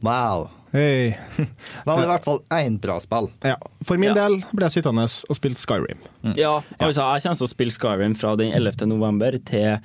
wow. 0.02 0.50
Hey. 0.74 1.14
Det 1.38 1.86
var 1.86 2.04
i 2.04 2.10
hvert 2.10 2.26
fall 2.26 2.42
én 2.52 2.76
bra 2.84 2.98
spill. 3.00 3.30
Ja. 3.48 3.56
For 3.88 3.98
min 3.98 4.10
Ja. 4.12 4.28
del 4.28 4.42
ble 4.52 4.68
jeg 4.68 4.76
sittende 4.84 5.06
og 5.08 5.36
spilt 5.40 5.58
Skyrim. 5.58 6.02
ja, 6.36 6.58
altså 6.80 7.06
jeg 7.16 7.24
kommer 7.24 7.40
til 7.40 7.48
å 7.48 7.54
spille 7.54 7.72
Skyrim 7.72 8.16
fra 8.20 8.36
den 8.36 8.52
11. 8.54 8.86
november 8.92 9.32
til 9.40 9.80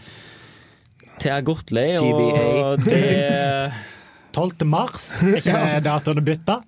til 1.20 1.28
jeg 1.30 1.38
er 1.38 1.44
godt 1.46 1.70
lei, 1.70 1.90
og 2.00 2.82
det 2.82 3.72
12. 4.34 4.64
mars, 4.66 5.12
er 5.22 5.36
ikke 5.38 5.58
det 5.76 5.84
datoen 5.84 6.16
du 6.18 6.22
bytter? 6.24 6.62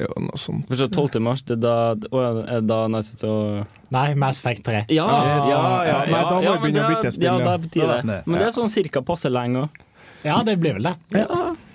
Jo, 0.00 0.08
noe 0.18 0.38
sånt. 0.40 0.64
For 0.66 0.80
så 0.80 0.88
12. 0.90 1.20
mars, 1.22 1.42
det 1.46 1.54
er 1.54 1.60
da, 1.62 1.74
å, 2.10 2.22
er 2.42 2.60
det 2.64 2.66
da 2.66 2.78
neste 2.90 3.14
til 3.20 3.60
Nei, 3.94 4.08
Mass 4.18 4.40
Effect 4.42 4.64
3. 4.66 4.80
Ja, 4.90 5.04
Yes. 5.06 5.46
ja, 5.52 5.60
ja, 5.86 5.98
Nei, 6.10 6.22
da 6.26 6.34
må 6.34 6.40
vi 6.40 6.48
ja, 6.48 6.54
begynne 6.64 6.82
å 6.82 6.90
bytte 6.96 7.12
spill, 7.14 7.28
Ja, 7.28 7.36
ja. 7.38 7.44
da 7.46 7.54
betyr 7.62 7.84
det. 7.92 7.98
Ja. 8.02 8.18
Men 8.26 8.40
det 8.42 8.48
er 8.48 8.56
sånn 8.56 8.72
cirka 8.72 9.04
passe 9.06 9.30
lenge 9.30 9.62
òg. 9.68 9.80
Ja, 10.26 10.40
det 10.42 10.56
blir 10.58 10.78
vel 10.80 10.88
det. 10.90 10.96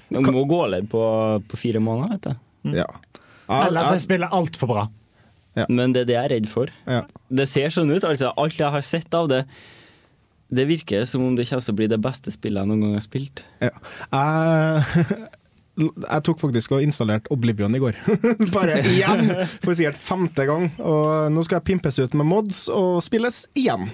Du 0.09 0.19
må 0.33 0.43
gå 0.49 0.59
litt 0.73 0.89
på, 0.91 1.01
på 1.47 1.59
fire 1.61 1.79
måneder, 1.85 2.17
vet 2.17 2.27
du. 2.27 2.75
Ja. 2.81 2.87
Ja, 3.49 3.63
Ellers 3.69 3.87
jeg 3.93 4.01
er 4.01 4.05
spillet 4.09 4.35
altfor 4.35 4.69
bra. 4.73 4.87
Men 5.69 5.91
det 5.95 6.03
er 6.03 6.07
det 6.09 6.15
jeg 6.17 6.25
er 6.25 6.31
redd 6.35 6.47
for. 6.51 6.69
ja. 6.87 7.03
Det 7.29 7.45
ser 7.49 7.71
sånn 7.73 7.89
ut. 7.93 8.03
altså 8.07 8.33
Alt 8.39 8.59
jeg 8.59 8.71
har 8.73 8.81
sett 8.85 9.13
av 9.17 9.27
det, 9.31 9.43
det 10.49 10.65
virker 10.69 11.03
som 11.05 11.21
om 11.27 11.35
det 11.37 11.45
kommer 11.49 11.61
til 11.61 11.73
å 11.75 11.77
bli 11.77 11.87
det 11.91 11.99
beste 12.01 12.31
spillet 12.33 12.61
jeg 12.63 12.69
noen 12.71 12.81
gang 12.87 12.93
har 12.97 13.03
spilt. 13.05 13.43
Ja. 13.61 13.69
Jeg, 14.11 15.27
jeg 15.79 16.23
tok 16.27 16.41
faktisk 16.43 16.75
og 16.75 16.83
installerte 16.83 17.31
Oblivion 17.33 17.75
i 17.75 17.79
går. 17.81 17.95
Bare 18.55 18.81
igjen! 18.83 19.29
For 19.63 19.73
sikkert 19.77 19.97
femte 20.03 20.45
gang. 20.49 20.69
Og 20.83 21.31
nå 21.33 21.45
skal 21.47 21.61
jeg 21.61 21.69
pimpes 21.73 21.99
ut 22.03 22.13
med 22.19 22.27
mods 22.29 22.65
og 22.73 22.99
spilles 23.05 23.45
igjen. 23.57 23.89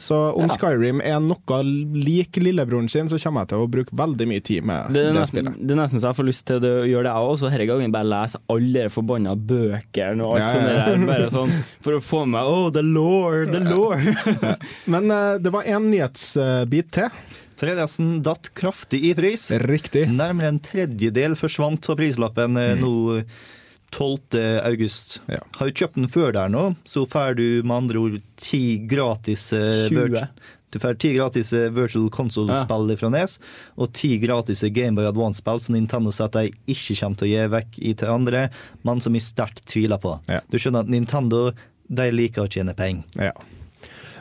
Så 0.00 0.16
om 0.32 0.46
Ja. 0.46 0.54
Skyrim 0.54 1.02
er 1.04 1.18
noe 1.20 1.56
lik 1.92 2.38
lillebroren 2.40 2.86
sin, 2.88 3.04
så 3.10 3.18
kommer 3.20 3.42
jeg 3.44 3.50
til 3.50 3.60
å 3.60 3.66
bruke 3.68 3.92
veldig 3.98 4.26
mye 4.30 4.40
tid 4.46 4.64
med 4.64 4.94
Det 4.96 5.02
det, 5.02 5.10
nesten, 5.12 5.42
spillet. 5.42 5.58
det 5.60 5.74
er 5.74 5.80
nesten 5.82 6.00
så 6.00 6.08
jeg 6.08 6.16
får 6.16 6.28
lyst 6.30 6.44
til 6.48 6.64
å 6.64 6.70
gjøre 6.88 7.04
det, 7.04 7.12
jeg 7.12 7.26
òg. 7.28 7.34
Så 7.42 7.50
denne 7.50 7.66
gangen 7.68 7.92
bare 7.92 8.08
lese 8.08 8.40
alle 8.54 8.86
de 8.86 8.92
forbanna 8.94 9.34
bøkene 9.36 10.24
og 10.24 10.38
alt 10.38 10.46
Ja, 10.46 10.54
ja, 10.54 10.72
ja. 10.72 10.86
der. 10.88 11.04
Bare 11.10 11.28
sånn, 11.34 11.52
for 11.84 11.98
å 11.98 12.00
få 12.00 12.22
med 12.32 12.48
Oh, 12.48 12.70
the 12.72 12.80
lord, 12.86 13.52
the 13.52 13.60
lord! 13.60 14.08
Men 14.88 15.12
uh, 15.12 15.36
det 15.36 15.52
var 15.52 15.68
én 15.68 15.90
nyhetsbit 15.92 16.88
til. 17.02 17.12
3DS-en 17.60 18.18
datt 18.26 18.52
kraftig 18.58 19.02
i 19.10 19.14
pris. 19.18 19.48
Riktig. 19.64 20.06
Nærmere 20.10 20.52
en 20.52 20.60
tredjedel 20.62 21.36
forsvant 21.38 21.88
av 21.90 21.98
prislappen 22.00 22.54
mm. 22.54 22.82
nå 22.82 22.92
12. 23.94 24.38
august. 24.68 25.18
Ja. 25.32 25.40
Har 25.56 25.68
du 25.68 25.80
kjøpt 25.80 25.96
den 25.96 26.10
før 26.12 26.34
der 26.36 26.52
nå, 26.52 26.64
så 26.88 27.06
får 27.08 27.38
du 27.38 27.46
med 27.64 27.76
andre 27.82 28.02
ord 28.02 28.22
ti 28.40 28.78
gratis 28.88 29.50
eh, 29.56 29.88
20. 29.88 30.04
virt- 30.04 30.46
Du 30.70 30.76
får 30.78 30.98
ti 31.00 31.14
gratis 31.16 31.52
eh, 31.56 31.70
virtual 31.72 32.10
console-spill 32.12 32.92
fra 33.00 33.08
Nes, 33.08 33.38
og 33.80 33.94
ti 33.96 34.18
gratis 34.20 34.60
Gameboy 34.60 35.08
Advance-spill 35.08 35.62
som 35.64 35.78
Nintendo 35.78 36.12
sier 36.12 36.28
at 36.28 36.36
de 36.36 36.52
ikke 36.68 36.98
kommer 37.00 37.16
til 37.16 37.28
å 37.28 37.32
gi 37.32 37.46
vekk 37.56 37.78
i 37.80 37.94
til 37.96 38.12
andre, 38.12 38.48
men 38.84 39.00
som 39.00 39.16
jeg 39.16 39.24
sterkt 39.24 39.64
tviler 39.70 40.00
på. 40.02 40.18
Ja. 40.28 40.42
Du 40.52 40.58
skjønner 40.60 40.84
at 40.84 40.92
Nintendo 40.92 41.46
de 41.88 42.10
liker 42.12 42.44
å 42.44 42.52
tjene 42.52 42.76
penger. 42.76 43.08
Ja. 43.16 43.32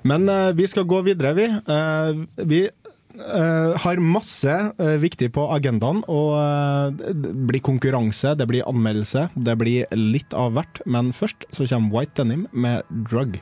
Men 0.08 0.30
uh, 0.30 0.54
vi 0.56 0.68
skal 0.72 0.88
gå 0.88 1.02
videre, 1.04 1.34
vi. 1.36 1.48
Uh, 1.68 2.24
vi 2.48 2.64
eh, 2.70 2.87
har 3.20 4.00
masse 4.04 4.54
eh, 4.80 4.98
viktig 5.02 5.32
på 5.36 5.48
agendaen. 5.54 6.04
Og 6.12 6.34
eh, 6.38 7.12
det 7.14 7.34
blir 7.50 7.64
konkurranse, 7.66 8.36
det 8.38 8.48
blir 8.50 8.68
anmeldelse, 8.70 9.28
det 9.36 9.58
blir 9.60 9.86
litt 9.96 10.34
av 10.38 10.56
hvert. 10.58 10.82
Men 10.86 11.14
først 11.16 11.48
så 11.52 11.68
kommer 11.68 11.94
White 12.00 12.22
Denim 12.22 12.48
med 12.52 12.84
Drug. 12.90 13.40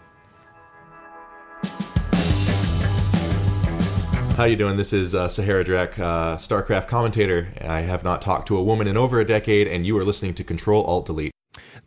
How 4.35 4.45
you 4.45 4.57
doing? 4.57 4.75
This 4.75 4.91
is 4.91 5.15
uh, 5.15 5.29
Sahara 5.29 5.63
Drek, 5.63 5.97
uh, 5.97 6.35
StarCraft 6.35 6.89
commentator. 6.89 7.47
I 7.61 7.79
have 7.79 8.03
not 8.03 8.21
talked 8.21 8.47
to 8.47 8.57
a 8.57 8.63
woman 8.63 8.85
in 8.87 8.97
over 8.97 9.21
a 9.21 9.25
decade, 9.25 9.69
and 9.69 9.85
you 9.85 9.97
are 9.97 10.03
listening 10.03 10.33
to 10.33 10.43
Control 10.43 10.83
Alt 10.83 11.07
Delete. 11.07 11.31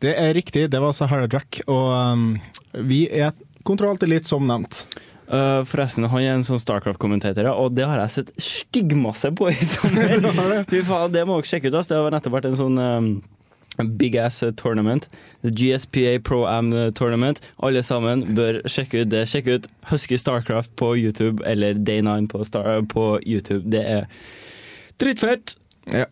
Det 0.00 0.14
er 0.16 0.34
riktig, 0.34 0.70
det 0.70 0.80
var 0.80 0.92
Sahara 0.92 1.26
Drek, 1.26 1.60
Og 1.66 2.12
um, 2.12 2.40
vi 2.72 3.04
er 3.12 3.32
kontrollt 3.68 4.00
Delete, 4.00 4.28
som 4.28 4.46
nevnt. 4.48 4.86
Uh, 5.28 5.60
forresten, 5.68 6.06
han 6.08 6.22
er 6.24 6.36
en 6.38 6.44
sånn 6.46 6.60
Starcraft-kommentator, 6.62 7.50
og 7.52 7.74
det 7.76 7.84
har 7.84 8.00
jeg 8.00 8.14
sett 8.14 8.30
styggmasse 8.40 9.28
på 9.36 9.50
i 9.52 9.56
sommer. 9.60 10.62
Fy 10.72 10.80
faen, 10.86 11.12
det 11.12 11.26
må 11.28 11.36
dere 11.36 11.50
sjekke 11.50 11.68
ut. 11.68 11.76
ass. 11.76 11.90
Det 11.90 11.98
har 11.98 12.14
nettopp 12.14 12.38
vært 12.38 12.48
en 12.48 12.56
sånn 12.56 12.80
um, 12.80 13.10
big 14.00 14.16
ass 14.16 14.40
uh, 14.42 14.54
tournament. 14.56 15.10
The 15.44 15.52
GSPA 15.52 16.16
Pro 16.24 16.46
Am 16.48 16.72
Tournament. 16.96 17.42
Alle 17.60 17.84
sammen 17.84 18.24
bør 18.38 18.62
sjekke 18.64 19.04
ut 19.04 19.12
det. 19.12 19.26
Sjekk 19.28 19.52
ut 19.52 19.70
Husky 19.92 20.16
Starcraft 20.18 20.72
på 20.80 20.94
YouTube 20.96 21.44
eller 21.44 21.76
Day9 21.76 22.32
på, 22.32 22.40
Star 22.48 22.80
på 22.88 23.10
YouTube. 23.26 23.66
Det 23.68 23.84
er 23.84 24.08
drittfett! 24.98 25.58
Ja. 25.92 26.04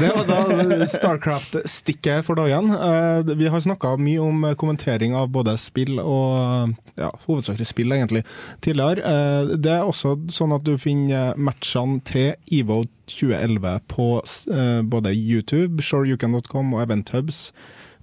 Det 0.00 0.10
var 0.14 0.26
da 0.28 0.86
Starcraft-stikket 0.86 2.24
for 2.26 2.34
dagen. 2.38 2.70
Eh, 2.70 3.34
Vi 3.36 3.48
har 3.48 3.60
snakka 3.60 3.96
mye 3.98 4.18
om 4.20 4.42
kommentering 4.60 5.14
av 5.16 5.28
både 5.32 5.56
spill 5.58 5.98
og 6.00 6.74
ja, 7.00 7.10
hovedsakelig 7.26 7.66
spill, 7.66 7.92
egentlig, 7.96 8.24
tidligere. 8.64 9.00
Eh, 9.04 9.56
Det 9.56 9.72
er 9.72 9.84
også 9.88 10.16
sånn 10.32 10.52
at 10.54 10.64
du 10.66 10.76
finner 10.78 11.34
matchene 11.36 12.02
til 12.04 12.34
EVO 12.52 12.84
2011 13.08 13.80
på 13.88 14.08
eh, 14.52 14.82
både 14.82 15.12
YouTube, 15.14 15.82
shoreyoucan.com 15.82 16.74
og 16.74 16.82
Eventhubs, 16.84 17.52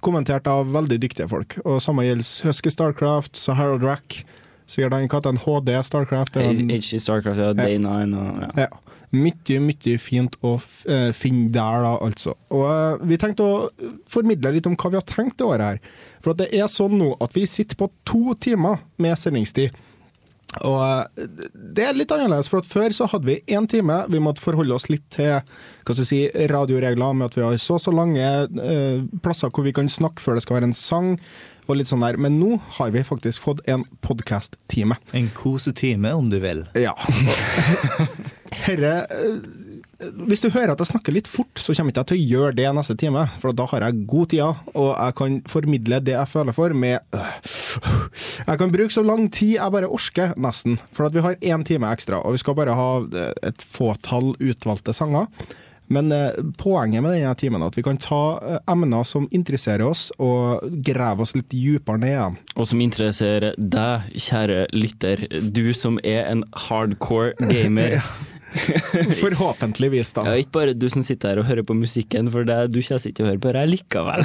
kommentert 0.02 0.46
av 0.50 0.66
veldig 0.74 0.98
dyktige 1.02 1.28
folk. 1.30 1.58
Og 1.64 1.80
Samme 1.82 2.02
gjelder 2.06 2.48
Husky 2.48 2.70
Starcraft, 2.70 3.36
Sahara 3.38 3.78
Drack. 3.78 4.24
Svirdang, 4.66 5.06
hva 5.10 5.18
heter 5.20 5.32
den? 5.34 5.42
HD 5.42 5.74
Starcraft? 5.84 6.36
en- 6.36 6.70
HG 6.70 6.98
Starcraft, 7.02 7.38
ja, 7.38 7.52
Day 7.52 7.78
9 7.78 8.14
og 8.16 8.42
ja. 8.42 8.50
Ja. 8.66 8.68
Mye, 9.12 9.58
mye 9.60 9.98
fint 10.00 10.38
å 10.40 10.54
eh, 10.88 11.10
finne 11.12 11.50
der, 11.52 11.82
da, 11.84 11.92
altså. 12.00 12.32
Og 12.48 12.64
eh, 12.64 13.02
vi 13.10 13.18
tenkte 13.20 13.44
å 13.44 13.56
formidle 14.08 14.54
litt 14.54 14.68
om 14.70 14.76
hva 14.78 14.92
vi 14.94 14.96
har 14.96 15.04
tenkt 15.08 15.36
det 15.42 15.48
året 15.48 15.66
her. 15.66 15.96
For 16.24 16.38
det 16.38 16.48
er 16.56 16.70
sånn 16.72 16.96
nå 16.96 17.10
at 17.20 17.36
vi 17.36 17.44
sitter 17.48 17.76
på 17.76 17.90
to 18.08 18.32
timer 18.40 18.80
med 19.02 19.18
sendingstid. 19.20 19.76
Og 20.64 20.80
eh, 20.80 21.28
det 21.52 21.84
er 21.84 21.98
litt 21.98 22.14
annerledes, 22.16 22.48
for 22.48 22.64
før 22.64 22.96
så 22.96 23.10
hadde 23.12 23.28
vi 23.28 23.36
én 23.52 23.68
time. 23.68 24.00
Vi 24.08 24.22
måtte 24.24 24.44
forholde 24.44 24.78
oss 24.78 24.88
litt 24.88 25.04
til 25.12 25.34
hva 25.36 25.92
skal 25.98 26.08
si, 26.08 26.22
radioregler 26.48 27.12
med 27.12 27.28
at 27.28 27.36
vi 27.36 27.44
har 27.44 27.60
så 27.60 27.76
så 27.82 27.92
lange 27.92 28.24
plasser 29.20 29.52
hvor 29.52 29.68
vi 29.68 29.76
kan 29.76 29.92
snakke 29.92 30.24
før 30.24 30.40
det 30.40 30.46
skal 30.46 30.62
være 30.62 30.72
en 30.72 30.78
sang. 30.78 31.18
Og 31.72 31.78
litt 31.80 31.88
sånn 31.88 32.04
der. 32.04 32.18
Men 32.20 32.36
nå 32.36 32.58
har 32.76 32.92
vi 32.92 33.00
faktisk 33.06 33.46
fått 33.46 33.62
en 33.70 33.86
podkast-time. 34.04 34.98
En 35.16 35.30
kosetime, 35.32 36.12
om 36.12 36.28
du 36.28 36.36
vil. 36.42 36.66
Ja. 36.76 36.92
Herre 38.66 38.90
eh, 39.08 39.38
Hvis 40.28 40.42
du 40.44 40.50
hører 40.52 40.74
at 40.74 40.82
jeg 40.82 40.90
snakker 40.90 41.16
litt 41.16 41.30
fort, 41.30 41.56
så 41.62 41.72
kommer 41.72 41.94
ikke 41.94 42.02
jeg 42.02 42.10
til 42.10 42.20
å 42.20 42.28
gjøre 42.34 42.58
det 42.58 42.68
neste 42.76 42.98
time. 43.00 43.24
For 43.40 43.56
da 43.56 43.64
har 43.72 43.86
jeg 43.86 44.04
god 44.10 44.32
tid, 44.34 44.60
og 44.74 44.90
jeg 44.90 45.16
kan 45.22 45.40
formidle 45.48 46.02
det 46.04 46.16
jeg 46.18 46.32
føler 46.34 46.58
for 46.58 46.76
med 46.76 47.00
Jeg 47.16 48.60
kan 48.60 48.74
bruke 48.74 48.92
så 48.92 49.06
lang 49.06 49.30
tid 49.32 49.54
jeg 49.56 49.76
bare 49.78 49.88
orker, 49.96 50.36
nesten. 50.36 50.76
For 50.92 51.08
at 51.08 51.16
vi 51.16 51.24
har 51.24 51.40
én 51.40 51.64
time 51.64 51.88
ekstra, 51.88 52.20
og 52.20 52.36
vi 52.36 52.44
skal 52.44 52.58
bare 52.58 52.76
ha 52.76 52.90
eh, 53.00 53.32
et 53.48 53.64
fåtall 53.64 54.34
utvalgte 54.36 54.92
sanger. 54.92 55.32
Men 55.92 56.12
eh, 56.12 56.38
poenget 56.58 57.02
med 57.04 57.16
denne 57.16 57.34
timen 57.38 57.62
er 57.62 57.72
at 57.72 57.76
vi 57.78 57.84
kan 57.84 57.98
ta 58.00 58.22
eh, 58.40 58.58
emner 58.70 59.04
som 59.08 59.28
interesserer 59.34 59.84
oss, 59.86 60.10
og 60.22 60.62
grave 60.86 61.24
oss 61.24 61.34
litt 61.36 61.50
dypere 61.52 62.00
ned. 62.02 62.40
Og 62.56 62.68
som 62.70 62.82
interesserer 62.84 63.56
deg, 63.58 64.12
kjære 64.16 64.66
lytter, 64.76 65.26
du 65.52 65.72
som 65.76 65.98
er 66.04 66.26
en 66.30 66.46
hardcore 66.68 67.34
gamer. 67.50 68.00
Forhåpentligvis, 69.22 70.12
da. 70.16 70.24
Ja, 70.28 70.40
ikke 70.40 70.56
bare 70.58 70.74
du 70.76 70.88
som 70.92 71.04
sitter 71.06 71.32
her 71.32 71.42
og 71.42 71.48
hører 71.48 71.66
på 71.66 71.76
musikken, 71.76 72.30
for 72.32 72.46
det, 72.48 72.58
du 72.72 72.80
kommer 72.80 73.06
ikke 73.08 73.18
til 73.18 73.26
å 73.26 73.30
høre 73.30 73.42
på 73.42 73.54
det 73.56 73.64
likevel. 73.70 74.24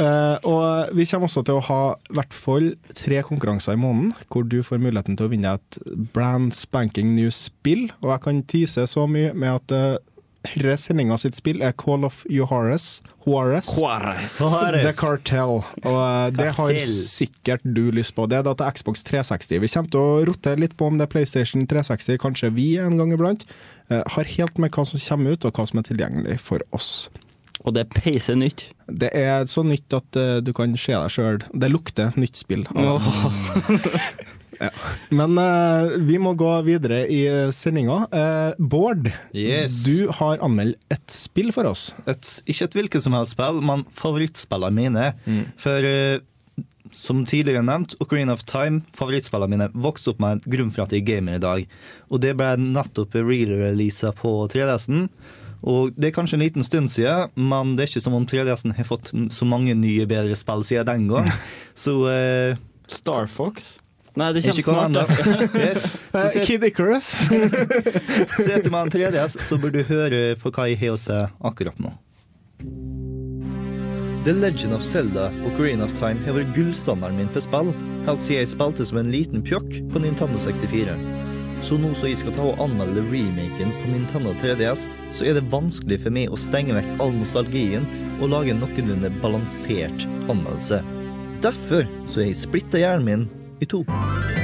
uh, 0.00 0.36
og 0.52 0.96
vi 0.96 1.06
kommer 1.10 1.28
også 1.30 1.44
til 1.46 1.60
å 1.60 1.66
ha 1.68 1.82
i 1.94 2.18
hvert 2.18 2.36
fall 2.36 2.72
tre 2.96 3.20
konkurranser 3.26 3.76
i 3.76 3.80
måneden, 3.80 4.14
hvor 4.32 4.46
du 4.48 4.60
får 4.66 4.82
muligheten 4.82 5.18
til 5.18 5.28
å 5.28 5.32
vinne 5.34 5.54
et 5.58 5.80
brand 6.14 6.54
spanking 6.56 7.14
new 7.16 7.30
spill. 7.34 7.86
Og 8.02 8.14
jeg 8.14 8.24
kan 8.26 8.42
tease 8.50 8.88
så 8.90 9.06
mye 9.10 9.32
med 9.36 9.54
at 9.54 9.76
uh, 9.76 10.13
denne 10.44 10.76
sendinga 10.80 11.16
sitt 11.20 11.36
spill 11.38 11.62
er 11.64 11.72
Call 11.80 12.04
of 12.06 12.22
Juarez. 12.30 13.02
Juarez. 13.24 13.70
Juarez. 13.78 14.36
The 14.38 14.92
Cartel. 14.96 15.62
Og 15.84 15.98
eh, 15.98 16.28
det 16.36 16.50
har 16.58 16.74
sikkert 16.84 17.64
du 17.64 17.88
lyst 17.94 18.14
på. 18.16 18.26
Det 18.28 18.38
er 18.38 18.46
da 18.46 18.54
til 18.58 18.76
Xbox 18.76 19.04
360. 19.08 19.62
Vi 19.64 19.72
kommer 19.72 19.92
til 19.94 20.02
å 20.02 20.22
rote 20.28 20.54
litt 20.60 20.76
på 20.76 20.88
om 20.90 21.00
det 21.00 21.08
er 21.08 21.12
PlayStation 21.14 21.64
360, 21.70 22.20
kanskje 22.22 22.52
vi 22.54 22.74
en 22.82 22.98
gang 23.00 23.14
iblant. 23.16 23.46
Eh, 23.88 24.02
har 24.16 24.32
helt 24.36 24.60
med 24.60 24.74
hva 24.74 24.86
som 24.88 25.00
kommer 25.00 25.34
ut, 25.34 25.48
og 25.48 25.56
hva 25.56 25.68
som 25.70 25.80
er 25.80 25.88
tilgjengelig 25.88 26.38
for 26.44 26.64
oss. 26.76 27.08
Og 27.64 27.72
det 27.72 27.86
er 27.86 27.92
peise 27.96 28.36
nytt. 28.36 28.66
Det 28.90 29.08
er 29.16 29.46
så 29.48 29.64
nytt 29.64 29.96
at 29.96 30.20
eh, 30.20 30.38
du 30.44 30.52
kan 30.56 30.76
se 30.76 30.92
deg 30.92 31.12
sjøl. 31.12 31.40
Det 31.54 31.72
lukter 31.72 32.16
nytt 32.20 32.36
spill. 32.36 32.66
av 32.76 33.00
Men 35.14 35.38
uh, 35.40 35.94
vi 36.06 36.18
må 36.22 36.34
gå 36.38 36.50
videre 36.66 37.02
i 37.10 37.22
uh, 37.30 37.48
sendinga. 37.54 38.04
Uh, 38.12 38.52
Bård, 38.58 39.10
Yes. 39.34 39.80
du 39.86 40.08
har 40.20 40.42
anmeldt 40.44 40.78
et 40.94 41.04
spill 41.12 41.50
for 41.54 41.68
oss. 41.70 41.90
Et, 42.10 42.30
ikke 42.50 42.68
et 42.68 42.78
hvilket 42.78 43.04
som 43.06 43.16
helst 43.16 43.34
spill, 43.36 43.60
men 43.64 43.84
favorittspillene 43.98 44.74
mine. 44.78 45.10
For 45.60 45.84
uh, 45.88 46.22
som 46.94 47.24
tidligere 47.26 47.64
nevnt, 47.66 47.96
Ocarina 48.02 48.36
of 48.36 48.44
Time, 48.46 48.82
favorittspillene 48.94 49.50
mine, 49.56 49.70
vokste 49.74 50.12
opp 50.12 50.20
med 50.22 50.36
en 50.36 50.52
grunn 50.52 50.68
for 50.74 50.84
at 50.84 50.92
jeg 50.94 51.02
er 51.02 51.08
gamer 51.08 51.38
i 51.40 51.42
dag. 51.42 51.64
Og 52.12 52.20
det 52.22 52.36
ble 52.38 52.52
nettopp 52.62 53.16
re-releasa 53.18 54.12
på 54.14 54.36
3DS-en. 54.52 55.08
Og 55.64 55.94
det 55.96 56.10
er 56.10 56.14
kanskje 56.14 56.36
en 56.36 56.44
liten 56.44 56.66
stund 56.66 56.90
siden, 56.92 57.30
men 57.40 57.72
det 57.74 57.86
er 57.86 57.90
ikke 57.94 58.04
som 58.04 58.14
om 58.18 58.26
3DS-en 58.28 58.74
har 58.76 58.84
fått 58.86 59.10
så 59.32 59.46
mange 59.48 59.72
nye, 59.80 60.04
bedre 60.06 60.36
spill 60.36 60.62
siden 60.68 60.86
den 60.90 61.06
gang. 61.08 61.30
Så 61.84 61.94
eh, 62.12 62.58
Star 62.92 63.24
Fox? 63.32 63.78
Nei, 64.14 64.28
det 64.36 64.42
kommer 64.46 64.88
snart. 64.88 64.92
da. 64.94 65.04
Yes. 65.64 65.86
Så 66.12 66.28
se- 66.32 66.44
Kid 66.46 66.64
Icarus. 66.64 67.08
Sitter 68.38 68.70
man 68.70 68.86
en 68.86 68.92
3DS, 68.94 69.38
så 69.42 69.58
bør 69.58 69.74
du 69.74 69.82
høre 69.88 70.20
på 70.38 70.52
hva 70.54 70.68
jeg 70.70 70.78
har 70.84 70.94
å 70.94 71.00
si 71.00 71.16
akkurat 71.50 71.80
nå. 71.82 71.90
The 74.24 74.32
Legend 74.32 74.72
of 74.72 74.82
Zelda 74.86 75.26
Ocarina 75.44 75.84
of 75.84 75.92
Time 75.98 76.22
har 76.24 76.32
vært 76.38 76.54
gullstandarden 76.56 77.18
min 77.20 77.28
for 77.34 77.44
spill, 77.44 77.74
helt 78.06 78.22
siden 78.24 78.40
jeg 78.40 78.52
spilte 78.54 78.86
som 78.88 79.00
en 79.02 79.10
liten 79.12 79.42
pjokk 79.44 79.74
på 79.92 80.00
Nintendo 80.00 80.40
64. 80.40 80.94
Så 81.64 81.76
nå 81.80 81.90
som 81.96 82.08
jeg 82.08 82.18
skal 82.22 82.32
ta 82.36 82.46
og 82.48 82.58
anmelde 82.64 83.02
remaken 83.10 83.70
på 83.82 83.90
Nintendo 83.92 84.32
3DS, 84.40 84.86
så 85.16 85.26
er 85.28 85.36
det 85.36 85.44
vanskelig 85.52 85.98
for 86.06 86.14
meg 86.16 86.32
å 86.32 86.40
stenge 86.40 86.76
vekk 86.76 86.94
all 87.04 87.12
nostalgien 87.18 87.84
og 88.20 88.30
lage 88.32 88.52
en 88.54 88.62
noenlunde 88.64 89.12
balansert 89.22 90.06
anmeldelse. 90.30 90.80
Derfor 91.44 91.84
så 92.08 92.22
har 92.22 92.30
jeg 92.30 92.40
splitta 92.46 92.80
hjernen 92.80 93.04
min 93.08 93.26
i 93.64 93.68
to. 93.70 93.82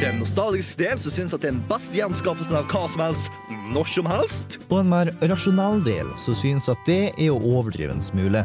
Det 0.00 0.08
er 0.08 0.14
en 0.14 0.22
nostalgisk 0.24 0.80
del 0.80 0.98
som 1.02 1.14
syns 1.14 1.36
at 1.36 1.44
det 1.44 1.52
er 1.52 1.56
den 1.58 1.62
beste 1.68 2.00
gjenskapelsen 2.00 2.58
av 2.58 2.66
hva 2.72 2.84
som 2.88 3.04
helst, 3.04 3.30
når 3.70 3.92
som 3.92 4.08
helst. 4.10 4.58
Og 4.70 4.80
en 4.80 4.92
mer 4.92 5.12
rasjonell 5.30 5.84
del 5.86 6.10
som 6.20 6.38
syns 6.38 6.70
at 6.72 6.80
det 6.88 7.12
er 7.12 7.30
å 7.30 7.40
overdrive 7.52 7.94
en 7.94 8.04
smule. 8.04 8.44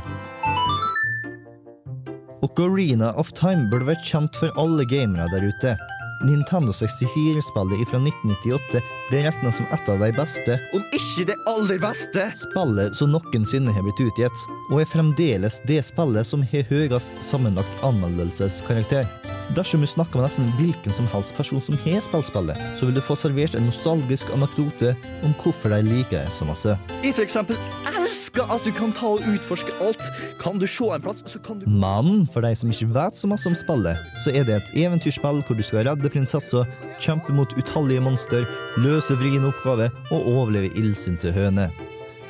Ocarina 2.45 3.09
of 3.17 3.31
Time 3.33 3.69
burde 3.71 3.89
vært 3.89 4.05
kjent 4.05 4.35
for 4.38 4.53
alle 4.61 4.85
gamere 4.91 5.25
der 5.33 5.47
ute. 5.49 5.75
Nintendo 6.23 6.71
64-spillet 6.71 7.89
fra 7.89 7.99
1998 7.99 8.81
ble 9.09 9.21
regna 9.25 9.51
som 9.53 9.67
et 9.73 9.91
av 9.91 10.01
de 10.01 10.11
beste, 10.15 10.57
om 10.73 10.83
ikke 10.95 11.27
det 11.29 11.37
aller 11.51 11.81
beste, 11.81 12.25
spillet 12.39 12.97
som 12.97 13.13
noensinne 13.13 13.73
har 13.75 13.85
blitt 13.85 14.01
utgitt, 14.07 14.45
og 14.71 14.81
er 14.81 14.89
fremdeles 14.89 15.61
det 15.69 15.81
spillet 15.85 16.27
som 16.27 16.43
har 16.51 16.65
høyest 16.71 17.21
sammenlagt 17.25 17.85
anmeldelseskarakter. 17.85 19.07
Dersom 19.53 19.83
du 19.83 19.87
snakker 19.87 20.17
med 20.17 20.25
nesten 20.25 20.47
hvilken 20.57 20.93
som 20.95 21.05
helst 21.13 21.35
person 21.37 21.61
som 21.61 21.77
har 21.83 22.01
spilt 22.01 22.31
spillet, 22.31 22.61
så 22.79 22.87
vil 22.87 22.97
du 22.97 23.03
få 23.05 23.17
servert 23.19 23.53
en 23.53 23.67
nostalgisk 23.69 24.31
anekdote 24.33 24.95
om 25.25 25.35
hvorfor 25.41 25.75
de 25.75 25.83
liker 25.85 26.25
det 26.25 26.33
så 26.33 26.47
masse. 26.49 26.73
Jeg 27.03 27.13
for 27.13 27.25
eksempel 27.27 27.59
elsker 27.91 28.49
at 28.53 28.65
du 28.65 28.71
kan 28.73 28.93
ta 28.95 29.11
og 29.15 29.27
utforske 29.29 29.73
alt. 29.85 30.01
Kan 30.41 30.57
du 30.61 30.65
se 30.69 30.89
en 30.93 31.03
plass, 31.03 31.21
så 31.29 31.39
kan 31.45 31.59
du 31.61 31.69
Men 31.69 32.25
for 32.33 32.41
de 32.41 32.55
som 32.57 32.73
ikke 32.73 32.89
vet 32.95 33.17
så 33.17 33.29
masse 33.29 33.49
om 33.49 33.57
spillet, 33.57 34.01
så 34.23 34.33
er 34.33 34.47
det 34.47 34.57
et 34.57 34.73
eventyrspill 34.85 35.43
hvor 35.45 35.57
du 35.57 35.63
skal 35.65 35.85
redde 35.85 36.09
prinsessa, 36.09 36.65
kjempe 37.01 37.35
mot 37.35 37.53
utallige 37.57 38.01
monster, 38.01 38.45
løse 38.77 38.94
vriene 39.19 39.49
oppgave 39.49 39.89
og 40.12 40.29
overleve 40.31 40.71
illsinte 40.79 41.34
høne. 41.36 41.69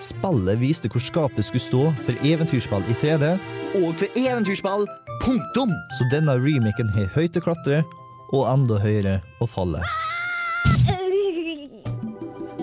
Spillet 0.02 0.60
viste 0.60 0.92
hvor 0.92 1.04
skapet 1.04 1.46
skulle 1.48 1.64
stå 1.64 1.84
for 2.06 2.26
eventyrspill 2.28 2.84
i 2.92 2.98
3D. 3.00 3.36
Og 3.84 3.94
for 4.00 4.20
eventyrspill, 4.20 4.88
punktum! 5.24 5.72
Så 5.98 6.08
denne 6.12 6.36
remaken 6.40 6.92
har 6.96 7.12
høyt 7.16 7.40
å 7.40 7.46
klatre, 7.46 7.84
og 8.34 8.50
enda 8.52 8.80
høyere 8.82 9.20
å 9.40 9.48
falle. 9.48 9.84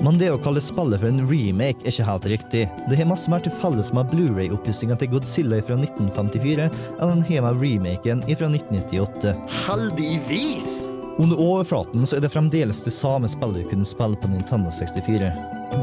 Men 0.03 0.17
det 0.19 0.33
å 0.35 0.39
kalle 0.43 0.61
spillet 0.63 0.99
for 0.99 1.09
en 1.13 1.23
remake 1.31 1.85
er 1.85 1.93
ikke 1.93 2.07
helt 2.09 2.25
riktig. 2.33 2.63
Det 2.91 2.99
har 2.99 3.07
masse 3.07 3.31
mer 3.31 3.45
til 3.45 3.55
felles 3.63 3.93
med 3.95 4.11
Blu-ray-oppussinga 4.11 4.99
til 4.99 5.13
Godzilla 5.15 5.63
fra 5.63 5.79
1954 5.79 6.67
enn 6.67 7.13
den 7.13 7.23
har 7.31 7.47
med 7.47 7.63
remaken 7.63 8.27
fra 8.27 8.51
1998. 8.51 9.37
Heldigvis! 9.63 10.92
Under 11.19 11.41
overflaten 11.41 12.07
så 12.07 12.17
er 12.17 12.25
det 12.25 12.33
fremdeles 12.33 12.85
det 12.85 12.93
samme 12.97 13.29
spillet 13.29 13.65
du 13.65 13.69
kunne 13.71 13.89
spille 13.89 14.17
på 14.17 14.31
Nintendo 14.33 14.71
64. 14.73 15.29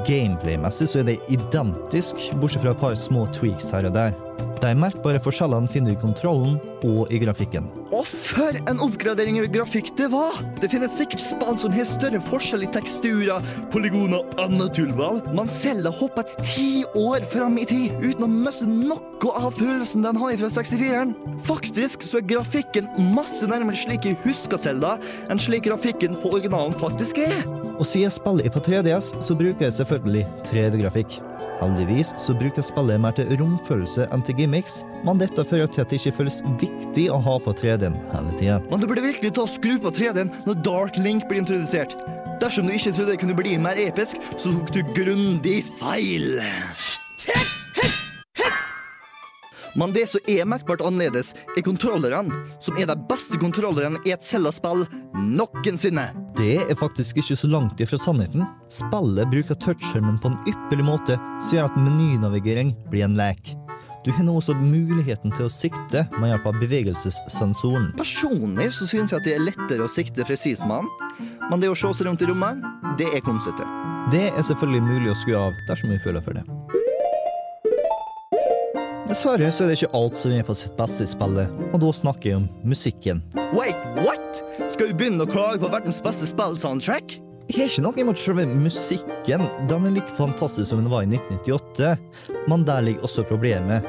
Gameplay-messig 0.08 0.88
så 0.90 1.04
er 1.04 1.12
det 1.12 1.20
identisk, 1.30 2.32
bortsett 2.42 2.66
fra 2.66 2.74
et 2.74 2.82
par 2.82 2.98
små 2.98 3.28
tweaks 3.38 3.70
her 3.76 3.90
og 3.90 3.94
der. 3.94 4.18
De 4.60 4.72
merkbare 4.76 5.22
forskjellene 5.24 5.70
finner 5.72 5.94
du 5.94 5.98
i 5.98 6.02
kontrollen 6.02 6.58
og 6.86 7.12
i 7.14 7.20
grafikken. 7.22 7.68
Og 7.96 8.06
for 8.06 8.58
en 8.70 8.82
oppgradering 8.84 9.40
i 9.40 9.48
grafikk 9.50 9.94
det 9.98 10.10
var! 10.14 10.36
Det 10.62 10.70
finnes 10.72 10.94
sikkert 11.00 11.24
spill 11.24 11.58
som 11.58 11.74
har 11.74 11.88
større 11.88 12.22
forskjell 12.28 12.66
i 12.68 12.70
teksturer, 12.74 13.46
polygoner 13.74 14.22
og 14.22 14.44
annet 14.44 14.76
tullball, 14.78 15.22
men 15.34 15.50
Zelda 15.50 15.92
hoppet 15.96 16.36
ti 16.44 16.84
år 17.00 17.26
fram 17.32 17.58
i 17.62 17.66
tid 17.70 17.96
uten 18.04 18.28
å 18.28 18.32
miste 18.32 18.70
noe 18.70 19.34
av 19.36 19.52
følelsen 19.58 20.06
den 20.06 20.20
har 20.20 20.36
fra 20.40 20.52
64-eren. 20.60 21.16
Faktisk 21.48 22.06
så 22.06 22.22
er 22.22 22.30
grafikken 22.30 22.90
masse 23.16 23.48
nærmere 23.50 23.80
slik 23.80 24.08
jeg 24.08 24.20
husker 24.26 24.62
Selda, 24.62 24.98
enn 25.32 25.42
slik 25.42 25.66
grafikken 25.68 26.20
på 26.22 26.36
originalen 26.36 26.76
faktisk 26.80 27.24
er. 27.26 27.42
Og 27.80 27.88
siden 27.88 28.14
spillet 28.14 28.50
er 28.50 28.54
på 28.54 28.64
3DS, 28.64 29.16
så 29.24 29.40
bruker 29.40 29.68
jeg 29.70 29.80
selvfølgelig 29.82 30.28
3D-grafikk. 30.52 31.22
Heldigvis 31.60 32.14
så 32.22 32.36
bruker 32.40 32.64
spillet 32.64 33.02
mer 33.04 33.16
til 33.18 33.34
romfølelse 33.42 34.08
enn 34.14 34.24
til 34.26 34.38
gimmicks, 34.40 34.82
men 35.08 35.20
dette 35.20 35.44
fører 35.48 35.68
til 35.68 35.84
at 35.84 35.92
det 35.92 36.00
ikke 36.00 36.16
føles 36.22 36.40
viktig 36.62 37.10
å 37.12 37.20
ha 37.26 37.36
på 37.44 37.56
3D-en 37.62 37.98
hele 38.14 38.38
tida. 38.40 38.62
Men 38.70 38.80
du 38.80 38.88
burde 38.88 39.04
virkelig 39.04 39.34
ta 39.36 39.44
og 39.44 39.52
skru 39.52 39.76
på 39.84 39.92
3D-en 40.00 40.32
når 40.48 40.64
Dark 40.66 41.02
Link 41.04 41.28
blir 41.28 41.44
introdusert. 41.44 41.98
Dersom 42.40 42.70
du 42.70 42.76
ikke 42.76 42.96
trodde 42.96 43.12
det 43.12 43.20
kunne 43.26 43.36
bli 43.36 43.58
mer 43.60 43.80
episk, 43.84 44.24
så 44.40 44.56
tok 44.56 44.72
du 44.78 44.82
grundig 44.96 45.60
feil. 45.82 46.40
Men 49.78 49.94
det 49.94 50.08
som 50.10 50.32
er 50.32 50.48
merkbart 50.50 50.82
annerledes, 50.86 51.34
er 51.58 51.66
kontrollerne, 51.66 52.34
som 52.64 52.78
er 52.80 52.90
de 52.90 52.98
beste 53.10 53.38
kontrollerne 53.42 54.02
i 54.08 54.14
et 54.16 54.26
Zelda-spill 54.26 54.86
noensinne. 55.20 56.10
Det 56.40 56.58
er 56.64 56.80
faktisk 56.80 57.20
ikke 57.20 57.38
så 57.38 57.50
langt 57.52 57.82
ifra 57.84 58.00
sannheten. 58.00 58.46
Spillet 58.72 59.30
bruker 59.32 59.60
touchskjermen 59.60 60.20
på 60.24 60.32
en 60.32 60.40
ypperlig 60.50 60.88
måte, 60.88 61.18
som 61.42 61.58
gjør 61.58 61.70
at 61.70 61.82
menynavigering 61.82 62.76
blir 62.90 63.06
en 63.10 63.18
lek. 63.20 63.54
Du 64.06 64.14
har 64.16 64.24
nå 64.24 64.38
også 64.40 64.56
muligheten 64.56 65.34
til 65.36 65.50
å 65.50 65.52
sikte 65.52 66.06
med 66.16 66.32
hjelp 66.32 66.46
av 66.48 66.60
bevegelsessensoren. 66.62 67.92
Personlig 68.00 68.70
så 68.78 68.88
synes 68.88 69.12
jeg 69.12 69.20
at 69.20 69.28
det 69.28 69.36
er 69.36 69.44
lettere 69.44 69.86
å 69.86 69.92
sikte 69.92 70.28
presis 70.28 70.64
med 70.64 70.88
den, 70.88 71.28
men 71.50 71.60
det 71.60 71.72
å 71.72 71.76
se 71.78 71.92
seg 71.94 72.08
rundt 72.08 72.24
i 72.24 72.30
rommet, 72.32 72.64
det 73.02 73.12
er 73.12 73.26
klumsete. 73.26 73.68
Det 74.14 74.30
er 74.32 74.48
selvfølgelig 74.48 74.88
mulig 74.88 75.12
å 75.12 75.20
skru 75.20 75.36
av 75.42 75.60
dersom 75.68 75.92
vi 75.92 76.00
føler 76.06 76.24
for 76.24 76.40
det. 76.40 76.59
Dessverre 79.10 79.48
så 79.50 79.64
er 79.66 79.72
det 79.72 79.80
ikke 79.80 79.98
alt 79.98 80.18
som 80.20 80.34
er 80.36 80.44
på 80.46 80.54
sitt 80.54 80.76
beste 80.78 81.02
i 81.02 81.10
spillet, 81.10 81.54
og 81.74 81.80
da 81.82 81.88
snakker 81.98 82.30
jeg 82.30 82.38
om 82.38 82.44
musikken. 82.62 83.24
Wait, 83.58 83.80
what? 84.06 84.42
Skal 84.70 84.92
du 84.92 85.00
begynne 85.00 85.26
å 85.26 85.30
klage 85.30 85.58
på 85.64 85.72
verdens 85.74 85.98
beste 86.06 86.28
spill-soundtrack? 86.30 87.16
Jeg 87.50 87.58
har 87.58 87.72
ikke 87.72 87.86
noe 87.88 88.04
imot 88.04 88.22
selve 88.22 88.46
musikken, 88.46 89.48
den 89.72 89.88
er 89.90 89.96
like 89.96 90.14
fantastisk 90.14 90.70
som 90.70 90.84
den 90.84 90.92
var 90.94 91.08
i 91.08 91.10
1998, 91.10 91.96
men 92.54 92.68
der 92.70 92.86
ligger 92.86 93.10
også 93.10 93.26
problemet. 93.26 93.88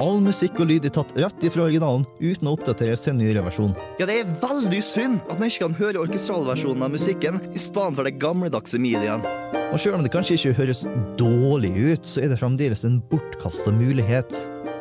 All 0.00 0.22
musikk 0.24 0.56
og 0.62 0.70
lyd 0.70 0.86
er 0.88 0.92
tatt 0.94 1.12
rett 1.20 1.44
ifra 1.44 1.66
originalen 1.66 2.06
uten 2.22 2.48
å 2.48 2.54
oppdateres 2.56 3.04
til 3.04 3.12
en 3.12 3.18
nyere 3.20 3.42
versjon. 3.44 3.74
Ja, 4.00 4.06
det 4.08 4.22
er 4.22 4.30
veldig 4.40 4.80
synd 4.84 5.20
at 5.26 5.36
man 5.36 5.50
ikke 5.50 5.66
kan 5.66 5.76
høre 5.76 6.00
orkestralversjonen 6.06 6.86
av 6.86 6.94
musikken 6.94 7.40
i 7.52 7.60
stedet 7.60 7.98
for 7.98 8.08
det 8.08 8.16
gamledagse 8.22 8.80
midien. 8.80 9.24
Og 9.72 9.80
selv 9.80 9.98
om 9.98 10.04
det 10.04 10.12
kanskje 10.12 10.38
ikke 10.38 10.56
høres 10.62 10.84
dårlig 11.20 11.72
ut, 11.76 12.08
så 12.08 12.24
er 12.24 12.32
det 12.32 12.40
fremdeles 12.40 12.84
en 12.88 13.00
bortkasta 13.12 13.72
mulighet. 13.76 14.32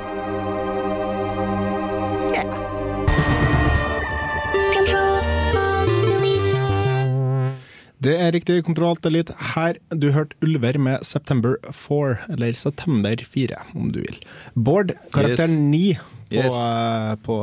Det 7.97 8.13
er 8.21 8.31
riktig. 8.35 8.59
Kontroll 8.67 8.97
elite 9.09 9.33
her. 9.55 9.79
Du 9.89 10.11
hørte 10.15 10.37
Ulver 10.45 10.77
med 10.79 11.03
September 11.07 11.57
4, 11.73 12.17
eller 12.35 12.53
September 12.53 13.17
4, 13.25 13.57
om 13.75 13.89
du 13.91 13.99
vil. 14.03 14.19
Bård, 14.53 14.93
karakteren 15.13 15.71
9 15.71 15.95
på, 16.29 16.35
Yes. 16.35 16.53
eh, 16.53 17.15
på, 17.25 17.37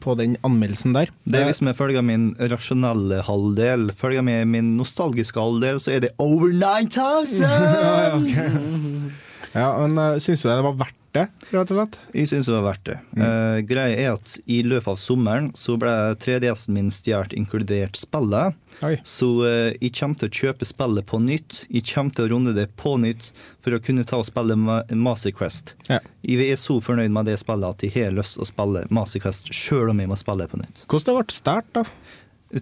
på 0.00 0.14
den 0.20 0.36
anmeldelsen 0.46 0.94
der. 0.94 1.10
Det 1.24 1.40
er 1.40 1.48
hvis 1.48 1.60
vi 1.64 1.72
følger 1.74 2.04
min 2.06 2.30
rasjonelle 2.38 3.22
halvdel. 3.26 3.90
Følger 3.96 4.22
med 4.22 4.46
min 4.46 4.76
nostalgiske 4.78 5.40
halvdel, 5.40 5.80
så 5.80 5.96
er 5.96 6.06
det 6.06 6.14
over 6.18 6.52
9000! 6.52 7.48
Ja, 7.50 8.16
ok. 8.16 9.16
Ja, 9.56 9.74
men 9.82 9.98
uh, 9.98 10.18
Syns 10.22 10.42
du 10.42 10.50
det 10.50 10.62
var 10.62 10.78
verdt 10.78 10.96
det, 11.10 11.24
rett 11.50 11.70
og 11.72 11.74
slett? 11.74 11.96
Jeg 12.14 12.30
syns 12.30 12.46
det 12.46 12.54
var 12.54 12.66
verdt 12.68 12.84
det. 12.86 12.96
Eh, 13.18 13.56
greia 13.66 13.96
er 13.98 14.12
at 14.12 14.36
i 14.46 14.60
løpet 14.62 14.92
av 14.92 14.98
sommeren 15.02 15.48
så 15.58 15.74
ble 15.74 15.90
3DS-en 16.22 16.76
min 16.76 16.92
stjålet, 16.94 17.34
inkludert 17.34 17.98
spillet. 17.98 18.54
Oi. 18.86 18.92
Så 19.02 19.32
uh, 19.42 19.72
jeg 19.74 19.90
kommer 19.98 20.20
til 20.20 20.30
å 20.30 20.36
kjøpe 20.38 20.68
spillet 20.68 21.08
på 21.10 21.18
nytt. 21.24 21.64
Jeg 21.66 21.88
kommer 21.90 22.14
til 22.14 22.28
å 22.28 22.32
runde 22.36 22.54
det 22.54 22.68
på 22.78 22.94
nytt 23.02 23.32
for 23.58 23.74
å 23.74 23.82
kunne 23.82 24.06
ta 24.06 24.20
og 24.22 24.28
spille 24.30 24.54
Ma 24.54 24.84
Master 24.94 25.34
Quest. 25.34 25.74
Ja. 25.90 25.98
Jeg 26.22 26.46
er 26.46 26.60
så 26.60 26.78
fornøyd 26.78 27.10
med 27.10 27.26
det 27.26 27.40
spillet 27.42 27.74
at 27.74 27.82
jeg 27.82 27.96
har 27.96 28.14
lyst 28.14 28.38
til 28.38 28.46
å 28.46 28.50
spille 28.52 28.86
Master 28.94 29.26
Quest 29.26 29.50
sjøl 29.50 29.90
om 29.90 30.04
jeg 30.04 30.14
må 30.14 30.20
spille 30.20 30.46
det 30.46 30.54
på 30.54 30.62
nytt. 30.62 30.86
Hvordan 30.86 31.10
det 31.10 31.18
ble 31.18 31.40
stjålet, 31.40 31.74
da? 31.74 31.84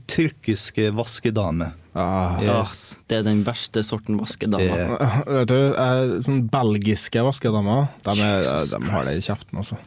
Tyrkiske 0.06 0.90
vaskedame. 0.96 1.70
Ah, 1.98 2.36
Yes. 2.44 2.96
Det 3.08 3.18
er 3.18 3.22
den 3.26 3.40
verste 3.46 3.82
sorten 3.82 4.18
vaskedame. 4.20 4.68
Det- 4.68 5.24
Vet 5.26 5.48
du, 5.48 6.22
sånn 6.26 6.42
belgiske 6.52 7.22
vaskedamer, 7.24 7.88
de, 8.04 8.14
er, 8.20 8.42
de 8.70 8.90
har 8.92 9.04
det 9.08 9.16
i 9.18 9.24
kjeften, 9.24 9.58
altså. 9.58 9.78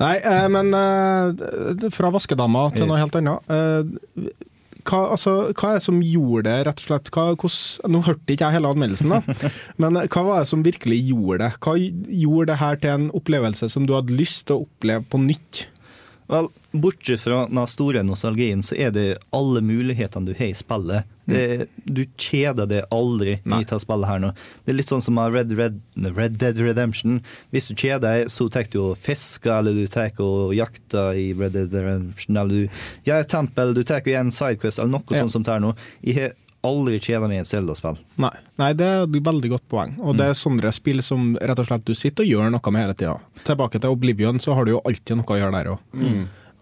Nei, 0.00 0.16
eh, 0.18 0.48
men 0.52 0.74
eh, 0.76 1.88
fra 1.94 2.10
vaskedama 2.12 2.66
til 2.74 2.86
noe 2.90 2.98
helt 3.00 3.16
annet. 3.16 3.40
Eh, 3.48 4.34
hva, 4.86 5.00
altså, 5.16 5.52
hva 5.56 5.70
er 5.70 5.78
det 5.80 5.82
som 5.86 6.02
gjorde 6.04 6.44
det, 6.46 6.58
rett 6.68 6.82
og 6.82 6.86
slett? 6.90 7.08
Hva, 7.14 7.24
hos, 7.40 7.56
nå 7.88 8.02
hørte 8.06 8.34
ikke 8.36 8.44
jeg 8.50 8.58
hele 8.58 8.68
anmeldelsen, 8.74 9.08
da, 9.16 9.50
men 9.82 9.94
hva 10.06 10.22
var 10.28 10.42
det 10.44 10.50
som 10.52 10.62
virkelig 10.66 11.00
gjorde 11.08 11.38
det? 11.46 11.52
Hva 11.64 11.74
gjorde 11.80 12.50
det 12.52 12.58
her 12.60 12.76
til 12.82 12.90
en 12.92 13.08
opplevelse 13.16 13.70
som 13.72 13.86
du 13.88 13.94
hadde 13.96 14.14
lyst 14.14 14.44
til 14.50 14.58
å 14.60 14.66
oppleve 14.68 15.06
på 15.10 15.22
nytt? 15.24 15.64
Vel, 16.28 16.48
bortsett 16.74 17.20
fra 17.22 17.44
den 17.46 17.66
store 17.70 18.02
nostalgien, 18.02 18.62
så 18.66 18.74
er 18.76 18.90
det 18.94 19.04
alle 19.36 19.60
mulighetene 19.62 20.26
du 20.26 20.32
har 20.34 20.48
i 20.50 20.56
spillet. 20.58 21.04
Det, 21.26 21.66
du 21.84 22.04
kjeder 22.22 22.68
deg 22.70 22.84
aldri 22.94 23.40
Nei. 23.42 23.60
i 23.60 23.64
dette 23.66 23.78
spillet 23.82 24.06
her 24.06 24.20
nå. 24.22 24.30
Det 24.64 24.70
er 24.72 24.78
litt 24.78 24.90
sånn 24.90 25.02
som 25.02 25.18
Red, 25.18 25.54
Red, 25.58 25.80
Red 26.14 26.36
Dead 26.38 26.58
Redemption. 26.62 27.20
Hvis 27.54 27.66
du 27.70 27.74
kjeder 27.74 28.04
deg, 28.04 28.30
så 28.30 28.46
tar 28.50 28.68
du 28.70 28.78
og 28.84 28.98
fisker, 29.02 29.56
eller 29.58 29.74
du 29.74 29.86
tar 29.90 30.14
og 30.22 30.54
jakter 30.54 31.18
i 31.18 31.28
Red 31.34 31.56
Dead 31.58 31.74
Redemption, 31.74 32.38
eller 32.38 32.66
du 32.66 32.80
gjør 33.10 33.26
tempel, 33.30 33.74
du 33.74 33.82
tar 33.86 34.02
og 34.04 34.10
gjør 34.12 34.22
en 34.26 34.34
sidequest, 34.34 34.78
eller 34.82 34.98
noe 34.98 35.14
Ja. 35.14 35.22
sånt 35.24 35.34
som 35.34 35.42
det 35.46 35.54
her 35.54 35.62
nå. 35.66 35.74
Jeg 36.06 36.14
har 36.20 36.34
aldri 36.66 36.98
kjeda 37.02 37.28
meg 37.28 37.38
i 37.38 37.42
et 37.44 37.48
Zelda-spill. 37.50 37.98
Nei. 38.22 38.32
Nei, 38.60 38.70
det 38.78 38.86
er 38.86 39.04
et 39.06 39.18
veldig 39.28 39.52
godt 39.54 39.66
poeng. 39.72 39.94
Og 40.02 40.16
det 40.18 40.30
er 40.30 40.38
sånne 40.38 40.72
spill 40.74 41.02
som 41.04 41.34
rett 41.40 41.62
og 41.62 41.68
slett 41.68 41.86
du 41.86 41.94
sitter 41.96 42.26
og 42.26 42.32
gjør 42.32 42.52
noe 42.54 42.74
med 42.74 42.84
hele 42.86 42.96
tida. 42.98 43.16
Tilbake 43.46 43.80
til 43.82 43.94
Oblivion, 43.94 44.40
så 44.42 44.56
har 44.58 44.66
du 44.66 44.74
jo 44.76 44.82
alltid 44.88 45.20
noe 45.20 45.36
å 45.36 45.40
gjøre 45.40 45.56
der 45.58 45.72
òg. 45.74 46.02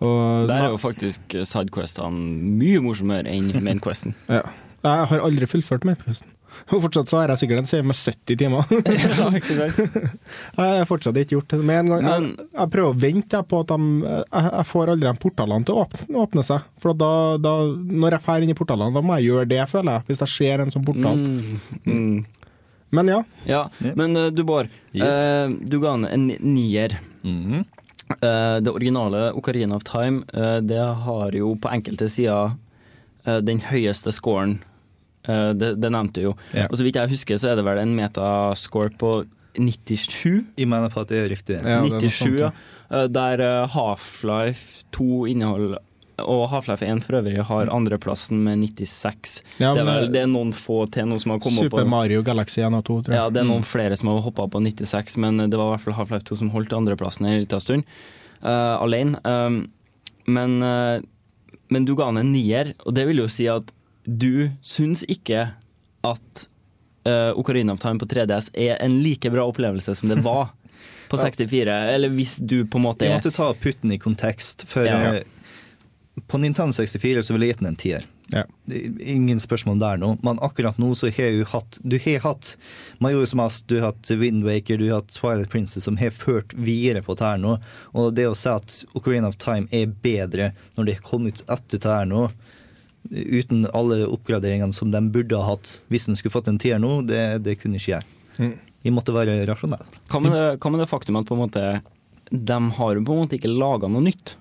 Og 0.05 0.49
Der 0.51 0.67
er 0.67 0.73
jo 0.75 0.79
faktisk 0.83 1.37
sidequestene 1.47 2.55
mye 2.61 2.83
morsommere 2.85 3.31
enn 3.31 3.53
mainquesten. 3.65 4.17
ja. 4.39 4.43
Jeg 4.85 5.09
har 5.11 5.23
aldri 5.25 5.47
fullført 5.49 5.87
Mainquesten. 5.89 6.29
Og 6.75 6.83
fortsatt 6.87 7.11
så 7.11 7.19
har 7.21 7.33
jeg 7.35 7.41
sikkert 7.43 7.63
en 7.63 7.69
serie 7.71 7.87
med 7.89 7.97
70 7.99 8.39
timer. 8.41 8.69
ja, 8.73 9.29
ikke 9.39 9.57
sant? 9.59 9.79
Jeg 10.59 10.79
har 10.81 10.89
fortsatt 10.91 11.19
ikke 11.23 11.37
gjort 11.39 11.49
det. 11.55 11.61
Med 11.65 11.81
en 11.83 11.91
gang 11.95 12.05
jeg, 12.09 12.21
Men- 12.25 12.49
jeg 12.61 12.73
prøver 12.75 12.91
å 12.95 12.99
vente 13.05 13.41
på 13.51 13.61
at 13.65 13.73
de 13.75 13.79
Jeg, 14.05 14.45
jeg 14.51 14.67
får 14.71 14.93
aldri 14.95 15.09
de 15.11 15.23
portalene 15.25 15.65
til 15.69 15.75
å 15.79 15.85
åpne, 15.87 16.21
åpne 16.25 16.45
seg. 16.47 16.69
For 16.83 16.95
da, 16.99 17.11
da, 17.43 17.55
når 17.75 18.17
jeg 18.19 18.25
drar 18.27 18.47
inn 18.47 18.55
i 18.55 18.59
portalene, 18.59 18.95
da 18.95 19.03
må 19.05 19.19
jeg 19.19 19.31
gjøre 19.33 19.49
det, 19.55 19.61
føler 19.73 19.99
jeg. 19.99 20.07
Hvis 20.11 20.23
jeg 20.25 20.33
ser 20.37 20.65
en 20.65 20.73
sånn 20.75 20.87
portal. 20.87 21.21
Mm. 21.85 22.25
Men 22.95 23.09
ja. 23.11 23.21
Ja, 23.49 23.63
men 23.99 24.15
eh, 24.17 24.29
du 24.31 24.45
Bård, 24.47 24.69
Yes. 24.95 25.11
eh, 25.11 25.49
du 25.67 25.81
ga 25.83 25.97
ned 25.99 26.13
en 26.15 26.29
nier. 26.55 26.95
Eh, 27.25 28.61
det 28.63 28.71
originale 28.71 29.33
Ocarina 29.35 29.75
of 29.81 29.83
Time, 29.89 30.23
det 30.63 30.79
har 30.79 31.35
jo 31.35 31.55
på 31.59 31.73
enkelte 31.75 32.07
sider 32.13 32.55
den 33.43 33.59
høyeste 33.65 34.13
scoren. 34.13 34.59
Eh, 35.29 35.51
det, 35.57 35.75
det 35.81 35.93
nevnte 35.93 36.21
du 36.21 36.29
jo. 36.31 36.35
Ja. 36.57 36.69
Og 36.69 36.79
så 36.79 36.87
vidt 36.87 37.01
jeg 37.01 37.13
husker, 37.15 37.41
så 37.41 37.53
er 37.53 37.61
det 37.61 37.67
vel 37.67 37.81
en 37.83 37.97
metascore 37.97 38.93
på 39.01 39.17
97? 39.55 40.45
Jeg 40.59 40.69
mener 40.69 40.93
på 40.93 41.05
at 41.05 41.11
det 41.13 41.25
er 41.25 41.29
riktig. 41.31 41.59
Ja, 41.63 41.81
det 41.85 41.99
er 41.99 41.99
noe 41.99 42.13
97, 42.13 42.39
ja. 42.43 42.53
Eh, 42.91 43.09
Der 43.15 43.43
eh, 43.45 43.75
Half-Life 43.75 44.87
2 44.97 45.27
inneholder 45.33 45.83
og 46.23 46.45
Half-Life 46.53 46.87
1 46.87 47.03
for 47.03 47.19
øvrig 47.19 47.43
har 47.43 47.71
andreplassen 47.75 48.39
med 48.45 48.61
96. 48.63 49.41
Ja, 49.59 49.73
det, 49.75 49.83
er 49.83 49.89
vel, 49.89 50.05
det 50.15 50.21
er 50.23 50.29
noen 50.31 50.53
få 50.55 50.85
til 50.95 51.09
nå 51.11 51.19
som 51.19 51.35
har 51.35 51.41
kommet 51.43 51.65
Super 51.65 51.73
på 51.73 51.81
Super 51.81 51.91
Mario 51.91 52.23
Galaxy 52.23 52.61
1 52.63 52.77
og 52.79 52.85
2, 52.87 52.99
tror 53.09 53.17
ja, 53.17 53.25
det 53.35 53.43
er 53.43 53.49
noen 53.49 53.67
flere 53.67 53.99
som 53.99 54.13
har 54.13 54.21
hoppa 54.23 54.47
på 54.51 54.63
96, 54.63 55.17
men 55.25 55.43
det 55.43 55.59
var 55.59 55.73
i 55.73 55.75
hvert 55.75 55.85
fall 55.89 55.97
Half-Life 55.99 56.29
2 56.31 56.39
som 56.45 56.53
holdt 56.55 56.77
andreplassen 56.77 57.27
en 57.27 57.41
liten 57.43 57.63
stund. 57.63 57.89
Uh, 58.45 58.77
alene. 58.79 59.19
Um, 59.27 59.65
men, 60.31 60.59
uh, 60.63 61.03
men 61.75 61.89
du 61.89 61.97
ga 61.99 62.13
han 62.13 62.23
en 62.23 62.31
nier, 62.31 62.75
og 62.85 62.95
det 62.95 63.09
vil 63.11 63.25
jo 63.25 63.31
si 63.33 63.49
at 63.51 63.75
du 64.05 64.51
syns 64.61 65.05
ikke 65.09 65.47
at 66.05 66.47
uh, 67.09 67.33
Ocarina 67.39 67.73
of 67.73 67.81
Time 67.81 67.99
på 67.99 68.07
3DS 68.11 68.51
er 68.55 68.77
en 68.85 68.99
like 69.03 69.31
bra 69.33 69.47
opplevelse 69.49 69.95
som 69.97 70.09
det 70.13 70.21
var 70.25 70.51
på 71.11 71.17
64, 71.21 71.69
eller 71.95 72.09
hvis 72.17 72.39
du 72.41 72.65
på 72.67 72.81
en 72.81 72.87
måte 72.89 73.07
Jeg 73.07 73.13
er 73.15 73.21
måtte 73.23 73.33
ta 73.35 73.53
putten 73.55 73.93
i 73.93 73.99
kontekst, 74.01 74.67
for 74.69 74.85
Ja. 74.89 75.15
eh, 75.15 75.23
på 76.29 76.39
Nintendo 76.39 76.73
64 76.73 77.23
så 77.27 77.35
ville 77.35 77.47
jeg 77.49 77.55
gitt 77.57 77.63
den 77.65 77.73
en 77.73 77.77
tier. 77.81 78.05
Ja. 78.33 78.45
Er 78.73 78.85
Ingen 79.13 79.41
spørsmål 79.43 79.81
der 79.83 79.99
nå, 80.01 80.13
men 80.25 80.39
akkurat 80.43 80.79
nå 80.81 80.93
så 80.97 81.11
har 81.13 81.35
du 81.35 81.43
hatt 81.51 81.77
Du 81.85 81.99
har 82.01 82.23
hatt 82.25 82.55
Majora's 83.05 83.35
Mask, 83.37 83.67
du 83.69 83.81
har 83.81 83.91
hatt 83.93 84.11
Wind 84.17 84.45
Waker, 84.47 84.79
du 84.81 84.87
har 84.89 85.03
hatt 85.03 85.13
Twilight 85.13 85.51
Princess, 85.53 85.85
som 85.85 85.99
har 86.01 86.11
ført 86.15 86.55
videre 86.57 87.03
på 87.05 87.15
dette 87.19 87.35
nå. 87.43 87.59
Og 87.93 88.15
det 88.17 88.25
å 88.31 88.35
si 88.39 88.49
at 88.49 88.79
Ocarina 88.95 89.29
of 89.29 89.37
Time 89.43 89.69
er 89.75 89.87
bedre 89.87 90.53
når 90.77 90.85
det 90.89 90.95
er 90.97 91.05
kommet 91.05 91.43
etter 91.45 91.77
dette 91.77 91.99
nå, 92.09 92.29
uten 93.11 93.67
alle 93.77 94.07
oppgraderingene 94.07 94.73
som 94.73 94.91
de 94.91 95.01
burde 95.13 95.37
ha 95.37 95.51
hatt 95.55 95.79
hvis 95.93 96.09
en 96.09 96.17
skulle 96.17 96.33
fått 96.33 96.49
en 96.49 96.59
tier 96.59 96.79
nå, 96.81 97.03
det, 97.07 97.43
det 97.45 97.59
kunne 97.61 97.77
ikke 97.81 97.97
jeg. 97.99 98.07
Mm. 98.39 98.55
Jeg 98.85 98.93
måtte 98.93 99.15
være 99.17 99.37
rasjonelle. 99.49 99.85
Hva 100.13 100.21
med 100.21 100.33
det, 100.37 100.47
hva 100.61 100.71
med 100.73 100.83
det 100.85 100.89
faktum 100.91 101.17
at 101.21 101.29
på 101.29 101.37
en 101.37 101.43
måte 101.45 101.67
de 102.31 102.59
har 102.79 103.01
på 103.05 103.15
en 103.15 103.21
måte 103.25 103.37
ikke 103.39 103.53
laga 103.53 103.89
noe 103.89 104.05
nytt? 104.05 104.35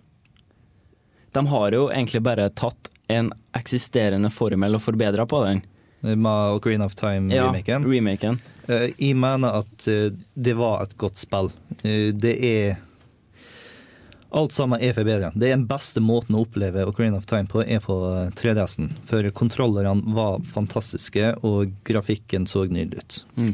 De 1.33 1.45
har 1.49 1.75
jo 1.75 1.87
egentlig 1.91 2.21
bare 2.23 2.49
tatt 2.53 2.89
en 3.11 3.31
eksisterende 3.57 4.29
formel 4.31 4.77
og 4.77 4.81
forbedra 4.85 5.25
på 5.29 5.43
den. 5.45 5.61
Med 6.03 6.57
Ocarina 6.57 6.85
of 6.85 6.95
Time-remaken. 6.99 7.85
remaken. 7.87 8.39
Eh, 8.67 8.89
Jeg 8.99 9.15
mener 9.15 9.59
at 9.63 9.87
eh, 9.87 10.11
det 10.35 10.55
var 10.59 10.83
et 10.83 10.95
godt 10.99 11.17
spill. 11.19 11.49
Eh, 11.83 12.11
Det 12.11 12.35
er 12.43 12.77
Alt 14.33 14.55
sammen 14.55 14.81
er 14.81 14.95
forbedra. 14.97 15.29
Det 15.35 15.51
er 15.51 15.53
den 15.53 15.67
beste 15.69 16.01
måten 16.01 16.33
å 16.33 16.41
oppleve 16.47 16.87
Ocarina 16.89 17.19
of 17.19 17.27
Time 17.29 17.45
på, 17.49 17.61
er 17.61 17.83
på 17.83 17.99
eh, 18.09 18.31
3DS-en. 18.39 18.89
For 19.09 19.27
kontrollerne 19.37 20.15
var 20.15 20.41
fantastiske, 20.55 21.35
og 21.45 21.75
grafikken 21.85 22.47
så 22.49 22.65
nydelig 22.65 23.03
ut. 23.03 23.19
Mm. 23.37 23.53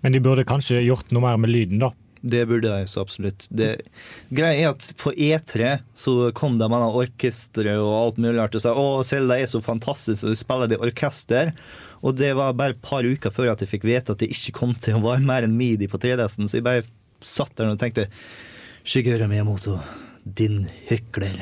Men 0.00 0.16
de 0.16 0.22
burde 0.24 0.46
kanskje 0.48 0.80
gjort 0.86 1.12
noe 1.12 1.24
mer 1.26 1.36
med 1.42 1.52
lyden, 1.52 1.84
da. 1.84 1.92
Det 2.26 2.46
burde 2.48 2.72
de 2.72 2.88
så 2.88 3.04
absolutt. 3.04 3.44
Det, 3.52 3.74
greia 4.34 4.56
er 4.56 4.72
at 4.72 4.88
på 4.98 5.12
E3 5.12 5.76
så 5.94 6.16
kom 6.34 6.56
det 6.58 6.70
med 6.72 6.96
orkestre 7.02 7.76
og 7.78 7.92
alt 7.98 8.16
mulig 8.22 8.38
rart 8.40 8.56
og 8.56 8.64
sa 8.64 8.72
å, 8.72 8.86
Selda 9.06 9.36
er 9.38 9.50
så 9.50 9.60
fantastisk, 9.62 10.24
og 10.24 10.32
du 10.32 10.40
spiller 10.40 10.72
det 10.72 10.80
i 10.80 10.84
orkester. 10.88 11.52
Og 12.00 12.16
det 12.16 12.32
var 12.38 12.56
bare 12.56 12.74
et 12.74 12.82
par 12.82 13.04
uker 13.04 13.34
før 13.36 13.52
at 13.52 13.62
jeg 13.62 13.74
fikk 13.76 13.86
vite 13.86 14.16
at 14.16 14.24
det 14.24 14.32
ikke 14.32 14.56
kom 14.62 14.74
til 14.80 14.96
å 14.96 15.04
være 15.04 15.28
mer 15.28 15.46
enn 15.46 15.60
midi 15.60 15.90
på 15.92 16.00
3DS-en, 16.02 16.48
så 16.48 16.58
jeg 16.58 16.66
bare 16.66 16.88
satt 17.20 17.54
der 17.60 17.70
og 17.70 17.78
tenkte 17.80 18.08
Shigeru 18.86 19.26
Miyamoto, 19.28 19.78
din 20.34 20.68
hykler. 20.88 21.38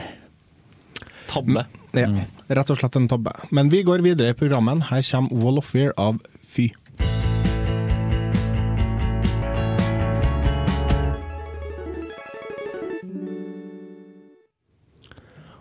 Tabbe. 1.26 1.64
Ja, 1.92 2.08
rett 2.46 2.70
og 2.70 2.78
slett 2.78 2.96
en 2.96 3.08
tabbe. 3.08 3.32
Men 3.50 3.70
vi 3.72 3.82
går 3.82 4.04
videre 4.04 4.34
i 4.34 4.36
programmet. 4.36 4.90
Her 4.90 5.02
kommer 5.08 5.40
Wall 5.40 5.58
of 5.58 5.70
Fear 5.72 5.94
av 5.96 6.20
Fy. 6.44 6.68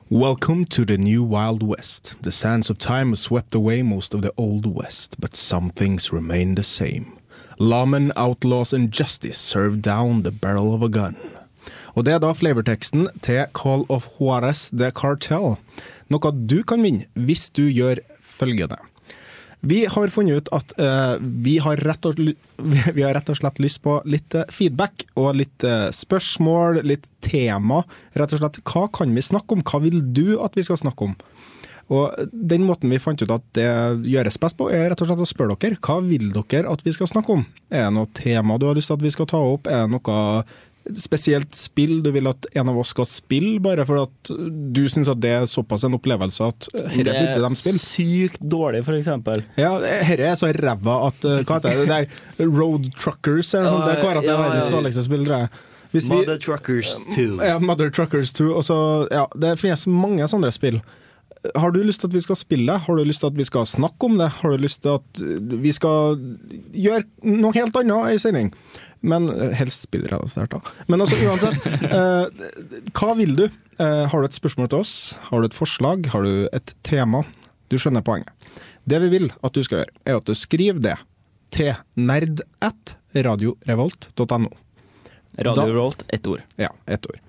Welcome 0.09 0.65
to 0.65 0.85
the 0.85 0.97
new 0.97 1.23
Wild 1.23 1.63
West. 1.63 2.17
The 2.21 2.31
sands 2.31 2.69
of 2.69 2.77
time 2.77 3.07
have 3.09 3.17
swept 3.17 3.55
away 3.55 3.81
most 3.81 4.13
of 4.13 4.21
the 4.21 4.31
Old 4.37 4.67
West, 4.67 5.19
but 5.19 5.35
some 5.35 5.71
things 5.71 6.11
remain 6.13 6.55
the 6.55 6.63
same. 6.63 7.17
Lawmen, 7.57 8.11
outlaws 8.15 8.73
and 8.73 8.91
justice 8.91 9.37
serve 9.37 9.81
down 9.81 10.23
the 10.23 10.31
barrel 10.31 10.75
of 10.75 10.83
a 10.83 10.89
gun. 10.89 11.15
Og 11.93 12.07
det 12.07 12.15
er 12.15 12.23
da 12.23 12.31
flavorteksten 12.33 13.05
til 13.25 13.43
Call 13.57 13.85
of 13.93 14.07
Juarez 14.17 14.69
The 14.73 14.89
Cartel. 14.95 15.55
Noe 16.09 16.33
du 16.33 16.61
kan 16.65 16.81
vinne 16.85 17.05
hvis 17.13 17.49
du 17.53 17.67
gjør 17.67 18.01
følgende. 18.17 18.79
Vi 19.63 19.85
har 19.87 20.11
funnet 20.11 20.41
ut 20.41 20.49
at 20.51 20.73
uh, 20.75 21.15
vi, 21.21 21.55
har 21.63 21.79
og, 21.79 22.17
vi 22.97 23.05
har 23.05 23.13
rett 23.15 23.29
og 23.31 23.39
slett 23.39 23.61
lyst 23.63 23.79
på 23.85 24.01
litt 24.03 24.35
eh, 24.35 24.49
feedback 24.51 25.05
og 25.15 25.37
litt 25.39 25.63
uh, 25.63 25.87
spørsmål, 25.95 26.81
litt 26.83 27.07
tema. 27.23 27.85
Rett 28.11 28.35
og 28.35 28.41
slett, 28.41 28.59
hva 28.67 28.89
kan 28.91 29.13
vi 29.15 29.23
snakke 29.23 29.55
om? 29.55 29.63
Hva 29.63 29.79
vil 29.85 30.01
du 30.11 30.35
at 30.43 30.59
vi 30.59 30.65
skal 30.67 30.81
snakke 30.81 31.07
om? 31.07 31.15
Og 31.93 32.27
Den 32.31 32.67
måten 32.67 32.91
vi 32.91 32.99
fant 32.99 33.23
ut 33.23 33.31
at 33.31 33.45
det 33.55 33.69
gjøres 34.07 34.39
best 34.41 34.59
på, 34.59 34.67
er 34.71 34.89
rett 34.91 35.03
og 35.03 35.07
slett 35.07 35.23
å 35.23 35.29
spørre 35.31 35.55
dere. 35.55 35.79
Hva 35.83 36.01
vil 36.03 36.31
dere 36.35 36.67
at 36.71 36.83
vi 36.83 36.95
skal 36.95 37.11
snakke 37.11 37.37
om? 37.37 37.47
Er 37.71 37.87
det 37.87 37.95
noe 37.95 38.11
tema 38.19 38.59
du 38.59 38.67
har 38.67 38.75
lyst 38.75 38.91
til 38.91 38.99
at 38.99 39.07
vi 39.07 39.15
skal 39.15 39.31
ta 39.31 39.39
opp? 39.47 39.71
Er 39.71 39.85
det 39.85 39.95
noe 39.95 40.19
spesielt 40.99 41.55
spill 41.55 42.01
du 42.03 42.09
vil 42.11 42.27
at 42.27 42.45
en 42.59 42.69
av 42.69 42.77
oss 42.81 42.89
skal 42.91 43.05
spille, 43.07 43.59
bare 43.63 43.85
for 43.87 44.01
at 44.03 44.31
du 44.75 44.81
syns 44.91 45.07
at 45.11 45.21
det 45.23 45.31
er 45.31 45.45
såpass 45.47 45.85
en 45.87 45.95
opplevelse 45.95 46.43
at 46.49 46.67
Det 46.73 47.05
burde 47.05 47.13
de 47.13 47.45
er 47.47 47.55
spille? 47.55 47.79
sykt 47.79 48.41
dårlig, 48.41 48.83
for 48.83 48.97
eksempel. 48.99 49.43
Ja, 49.59 49.77
dette 49.79 50.27
er 50.27 50.35
så 50.39 50.49
ræva 50.51 50.97
at 51.07 51.23
eh, 51.29 51.43
Hva 51.47 51.59
heter 51.61 51.77
det? 51.85 51.85
det 51.87 52.09
der 52.39 52.49
Road 52.51 52.89
Truckers 52.99 53.53
eller 53.55 53.69
noe 53.69 53.77
sånt. 53.77 53.85
Det 53.87 53.95
er 53.95 54.03
kåret 54.03 54.17
at 54.23 54.27
det 54.27 54.33
er 54.35 54.43
verdens 54.43 54.73
dårligste 54.73 55.05
spill, 55.07 55.23
tror 55.27 55.45
jeg. 55.45 55.49
Hvis 55.93 56.09
vi- 56.09 56.15
Mother 56.17 56.37
Truckers 56.41 56.91
2. 57.15 57.29
ja, 57.45 57.59
Mother 57.59 57.89
Truckers 57.93 58.33
2. 58.33 58.51
Og 58.57 58.63
så, 58.65 58.77
ja, 59.13 59.27
det 59.37 59.55
finnes 59.61 59.87
mange 59.87 60.25
sånne 60.27 60.51
spill. 60.51 60.81
Har 61.59 61.71
du 61.75 61.81
lyst 61.83 61.99
til 61.99 62.07
at 62.07 62.13
vi 62.15 62.21
skal 62.23 62.35
spille? 62.39 62.77
Har 62.79 62.95
du 62.95 63.03
lyst 63.03 63.19
til 63.19 63.27
at 63.27 63.35
vi 63.37 63.43
skal 63.43 63.65
snakke 63.67 64.07
om 64.07 64.17
det? 64.17 64.29
Har 64.41 64.51
du 64.55 64.57
lyst 64.63 64.81
til 64.81 64.95
at 64.95 65.23
vi 65.63 65.71
skal 65.75 66.15
gjøre 66.73 67.03
noe 67.23 67.51
helt 67.53 67.75
annet 67.75 68.15
i 68.15 68.17
sending? 68.23 68.53
Men 69.03 69.27
eh, 69.29 69.51
helst 69.59 69.85
spillrelatert, 69.87 70.53
da. 70.55 70.61
Men 70.87 71.03
altså, 71.03 71.17
uansett. 71.27 71.65
eh, 71.99 72.89
hva 72.95 73.13
vil 73.19 73.35
du? 73.39 73.45
Eh, 73.77 74.03
har 74.09 74.23
du 74.23 74.27
et 74.29 74.37
spørsmål 74.37 74.69
til 74.71 74.83
oss? 74.83 74.93
Har 75.29 75.43
du 75.43 75.49
et 75.49 75.57
forslag? 75.57 76.07
Har 76.13 76.23
du 76.25 76.47
et 76.55 76.75
tema? 76.87 77.23
Du 77.71 77.77
skjønner 77.81 78.05
poenget. 78.05 78.31
Det 78.87 78.99
vi 79.05 79.11
vil 79.13 79.29
at 79.43 79.55
du 79.55 79.63
skal 79.63 79.81
gjøre, 79.83 79.95
er 80.07 80.19
at 80.19 80.27
du 80.27 80.35
skriver 80.37 80.83
det 80.83 80.97
til 81.53 81.73
nerd 81.99 82.43
at 82.63 82.95
radiorevolt.no. 83.15 84.51
Radio 85.39 85.89
Da- 85.89 86.05
ett 86.13 86.27
ord. 86.29 86.43
Ja, 86.61 86.69
ett 86.85 87.05
ord. 87.09 87.19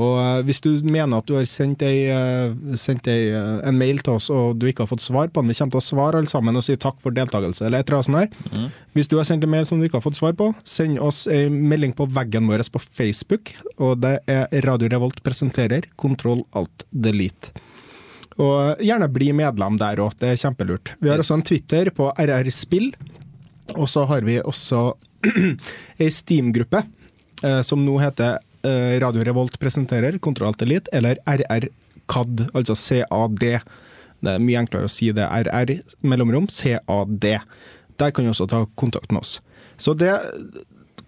Og 0.00 0.16
eh, 0.20 0.42
hvis 0.48 0.62
du 0.64 0.70
mener 0.86 1.20
at 1.20 1.28
du 1.28 1.34
har 1.36 1.46
sendt, 1.48 1.82
ei, 1.86 2.06
eh, 2.12 2.76
sendt 2.80 3.08
ei, 3.10 3.30
eh, 3.36 3.56
en 3.68 3.78
mail 3.78 4.00
til 4.04 4.16
oss 4.16 4.30
og 4.32 4.60
du 4.60 4.68
ikke 4.70 4.84
har 4.84 4.90
fått 4.92 5.04
svar 5.04 5.28
på 5.28 5.42
den, 5.42 5.52
vi 5.52 5.58
kommer 5.58 5.76
til 5.76 5.82
å 5.82 5.88
svare 5.88 6.20
alle 6.20 6.30
sammen 6.30 6.56
og 6.56 6.64
si 6.66 6.76
takk 6.80 7.00
for 7.02 7.14
deltakelse, 7.16 7.66
eller 7.66 7.82
et 7.82 7.90
eller 7.90 8.00
annet 8.00 8.10
sånt 8.10 8.60
her. 8.60 8.70
Hvis 8.96 9.10
du 9.10 9.16
har 9.18 9.28
sendt 9.28 9.44
en 9.46 9.52
mail 9.52 9.66
som 9.68 9.80
du 9.80 9.86
ikke 9.88 10.00
har 10.00 10.06
fått 10.06 10.20
svar 10.20 10.36
på, 10.38 10.52
send 10.64 11.00
oss 11.02 11.26
ei 11.30 11.48
melding 11.52 11.94
på 11.96 12.08
veggen 12.10 12.48
vår 12.50 12.64
på 12.72 12.82
Facebook, 12.84 13.52
og 13.80 14.00
det 14.04 14.18
er 14.30 14.48
Radio 14.66 14.90
Revolt 14.92 15.22
presenterer 15.26 15.88
Kontroll 16.00 16.44
Alt 16.56 16.86
Delete. 16.90 17.54
Og 18.40 18.80
gjerne 18.80 19.08
bli 19.12 19.32
medlem 19.36 19.76
der 19.80 20.00
òg, 20.00 20.14
det 20.20 20.32
er 20.32 20.40
kjempelurt. 20.40 20.94
Vi 21.02 21.10
har 21.10 21.20
også 21.20 21.36
en 21.36 21.44
Twitter 21.44 21.90
på 21.92 22.08
RR 22.14 22.48
Spill, 22.54 22.92
og 23.76 23.88
så 23.90 24.06
har 24.08 24.24
vi 24.26 24.38
også 24.40 24.94
ei 26.00 26.08
Steam-gruppe 26.14 26.80
eh, 27.44 27.60
som 27.66 27.82
nå 27.84 27.98
heter 28.00 28.38
Radio 28.62 29.24
Revolt 29.24 29.58
presenterer 29.62 30.18
Kontroll 30.18 30.50
Alt 30.52 30.62
Elite, 30.62 30.90
eller 30.92 31.20
RR-CAD, 31.24 32.48
altså 32.52 32.76
CAD. 32.76 33.44
Det 34.20 34.34
er 34.34 34.42
mye 34.44 34.60
enklere 34.60 34.88
å 34.88 34.92
si 34.92 35.08
det. 35.16 35.24
RR, 35.24 35.78
mellomrom, 36.04 36.48
CAD. 36.52 37.30
Der 38.00 38.12
kan 38.12 38.26
du 38.26 38.32
også 38.32 38.48
ta 38.50 38.66
kontakt 38.80 39.12
med 39.12 39.22
oss. 39.24 39.38
Så 39.80 39.94
det 39.96 40.12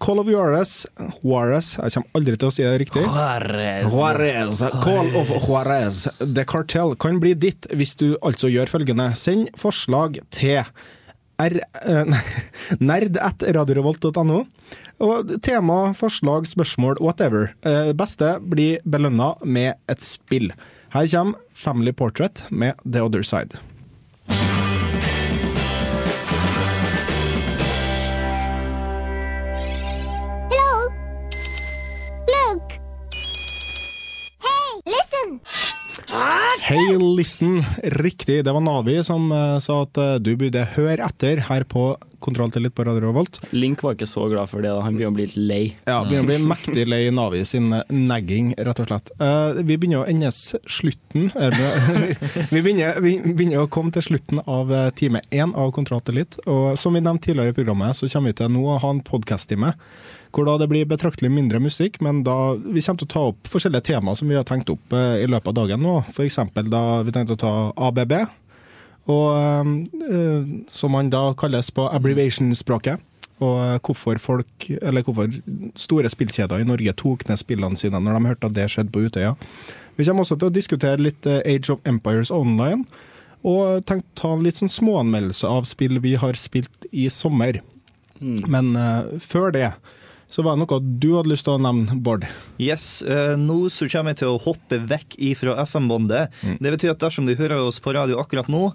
Call 0.02 0.18
of 0.18 0.26
Juarez, 0.26 0.86
Juarez, 1.22 1.76
jeg 1.78 1.92
kommer 1.94 2.18
aldri 2.18 2.34
til 2.34 2.48
å 2.48 2.54
si 2.56 2.64
det 2.64 2.72
riktig. 2.82 3.04
Juarez, 3.06 4.62
Call 4.82 5.12
of 5.20 5.30
Juarez, 5.44 6.00
The 6.18 6.42
Cartel 6.48 6.96
kan 6.98 7.20
bli 7.22 7.36
ditt 7.38 7.68
hvis 7.70 7.94
du 8.00 8.08
altså 8.18 8.50
gjør 8.50 8.72
følgende. 8.72 9.12
Send 9.14 9.52
forslag 9.60 10.18
til 10.34 10.64
r, 11.42 11.58
eh, 11.82 12.04
nei, 12.12 12.22
nerd.radiorevolt.no. 12.82 14.44
Og 15.02 15.34
tema, 15.42 15.78
forslag, 15.98 16.46
spørsmål, 16.50 17.00
whatever. 17.02 17.50
Eh, 17.66 17.90
beste 17.98 18.36
blir 18.46 18.82
belønna 18.84 19.34
med 19.42 19.74
et 19.90 20.04
spill. 20.04 20.52
Her 20.94 21.08
kommer 21.10 21.40
Family 21.52 21.92
Portrait 21.92 22.46
med 22.50 22.78
The 22.84 23.02
Other 23.02 23.22
Side. 23.26 23.58
Hey, 36.72 36.96
listen! 37.16 37.64
Riktig, 37.82 38.44
det 38.44 38.52
var 38.52 38.60
Navi 38.64 38.94
som 39.04 39.26
eh, 39.32 39.58
sa 39.60 39.82
at 39.84 39.98
eh, 40.00 40.14
du 40.24 40.30
burde 40.40 40.62
høre 40.72 41.04
etter 41.04 41.42
her 41.50 41.66
på 41.68 41.90
Kontroll 42.22 42.52
til 42.54 42.62
litt 42.64 42.72
på 42.78 42.84
Radio 42.86 43.10
Revolt. 43.10 43.40
Link 43.50 43.82
var 43.82 43.96
ikke 43.96 44.06
så 44.06 44.28
glad 44.30 44.48
for 44.48 44.62
det, 44.64 44.70
da. 44.70 44.84
han 44.86 44.94
begynner 44.94 45.10
å 45.10 45.16
bli 45.18 45.26
litt 45.26 45.34
lei. 45.50 45.60
Ja, 45.90 45.98
begynner 46.06 46.22
å 46.24 46.30
bli 46.30 46.48
mektig 46.48 46.86
lei 46.88 47.00
Navi 47.12 47.42
sin 47.44 47.66
eh, 47.76 47.92
nagging, 47.92 48.54
rett 48.56 48.80
og 48.80 48.88
slett. 48.88 49.12
Vi 49.58 49.76
begynner 49.76 50.00
å 50.00 50.06
endes 50.08 50.38
slutten 50.64 51.28
Vi 52.54 52.62
begynner, 52.62 53.02
vi 53.04 53.18
begynner 53.20 53.66
å 53.66 53.68
komme 53.68 53.92
til 53.92 54.06
slutten 54.06 54.40
av 54.46 54.72
time 54.96 55.20
én 55.28 55.52
av 55.52 55.74
Kontroll 55.76 56.00
til 56.06 56.22
litt. 56.22 56.40
Og 56.46 56.80
som 56.80 56.96
vi 56.96 57.04
nevnte 57.04 57.28
tidligere 57.28 57.52
i 57.52 57.58
programmet, 57.58 58.00
så 58.00 58.08
kommer 58.08 58.32
vi 58.32 58.40
til 58.40 58.54
nå 58.56 58.64
å 58.64 58.80
ha 58.80 58.96
en 58.96 59.04
podkast-time. 59.04 59.74
Hvor 60.32 60.48
da 60.48 60.56
det 60.62 60.70
blir 60.70 60.88
betraktelig 60.88 61.28
mindre 61.28 61.60
musikk, 61.60 61.98
men 62.00 62.22
da 62.24 62.54
vi 62.56 62.80
kommer 62.80 63.02
til 63.02 63.08
å 63.08 63.12
ta 63.14 63.24
opp 63.32 63.50
forskjellige 63.52 63.90
temaer 63.90 64.16
som 64.16 64.30
vi 64.30 64.38
har 64.38 64.46
tenkt 64.48 64.72
opp 64.72 64.94
eh, 64.96 65.20
i 65.24 65.28
løpet 65.28 65.52
av 65.52 65.58
dagen 65.60 65.84
nå. 65.84 65.98
F.eks. 66.08 66.38
da 66.72 66.84
vi 67.04 67.12
tenkte 67.12 67.36
å 67.36 67.42
ta 67.42 67.54
ABB, 67.90 68.14
og, 69.12 69.28
eh, 70.08 70.52
som 70.72 70.94
man 70.94 71.10
da 71.12 71.32
kalles 71.38 71.72
på 71.74 71.88
abbreviation-språket. 71.90 73.02
Og 73.42 73.56
eh, 73.58 73.78
hvorfor 73.82 74.20
folk, 74.22 74.68
eller 74.80 75.04
hvorfor 75.04 75.32
store 75.78 76.10
spillkjeder 76.12 76.62
i 76.62 76.68
Norge 76.68 76.94
tok 76.98 77.26
ned 77.28 77.40
spillene 77.40 77.78
sine 77.78 78.00
når 78.00 78.18
de 78.18 78.32
hørte 78.32 78.50
at 78.50 78.58
det 78.58 78.68
skjedde 78.70 78.94
på 78.94 79.06
Utøya. 79.08 79.34
Vi 79.98 80.06
kommer 80.06 80.24
også 80.24 80.38
til 80.38 80.48
å 80.48 80.54
diskutere 80.54 81.02
litt 81.02 81.26
eh, 81.28 81.42
Age 81.44 81.74
of 81.74 81.82
Empires 81.88 82.32
Online, 82.34 82.86
og 83.42 83.82
tenkt 83.88 84.06
å 84.14 84.20
ta 84.20 84.30
en 84.36 84.44
litt 84.46 84.60
sånn 84.60 84.70
småanmeldelse 84.70 85.48
av 85.50 85.66
spill 85.66 85.98
vi 86.02 86.14
har 86.20 86.38
spilt 86.38 86.86
i 86.94 87.08
sommer. 87.10 87.58
Men 88.22 88.68
uh, 88.78 89.18
før 89.18 89.50
det 89.50 89.72
så 90.32 90.42
var 90.44 90.56
det 90.56 90.64
noe 90.64 90.78
du 90.80 91.10
hadde 91.12 91.28
lyst 91.28 91.44
til 91.44 91.58
å 91.58 91.60
nevne, 91.60 91.98
Bård. 92.00 92.24
Yes, 92.62 93.02
eh, 93.04 93.34
Nå 93.36 93.66
så 93.72 93.88
kommer 93.92 94.14
jeg 94.14 94.22
til 94.22 94.32
å 94.32 94.40
hoppe 94.40 94.78
vekk 94.88 95.18
ifra 95.20 95.58
FM-båndet. 95.66 96.32
Det 96.56 96.72
betyr 96.72 96.94
at 96.94 97.02
dersom 97.04 97.28
du 97.28 97.34
hører 97.36 97.60
oss 97.60 97.82
på 97.84 97.92
radio 97.92 98.16
akkurat 98.22 98.48
nå, 98.52 98.70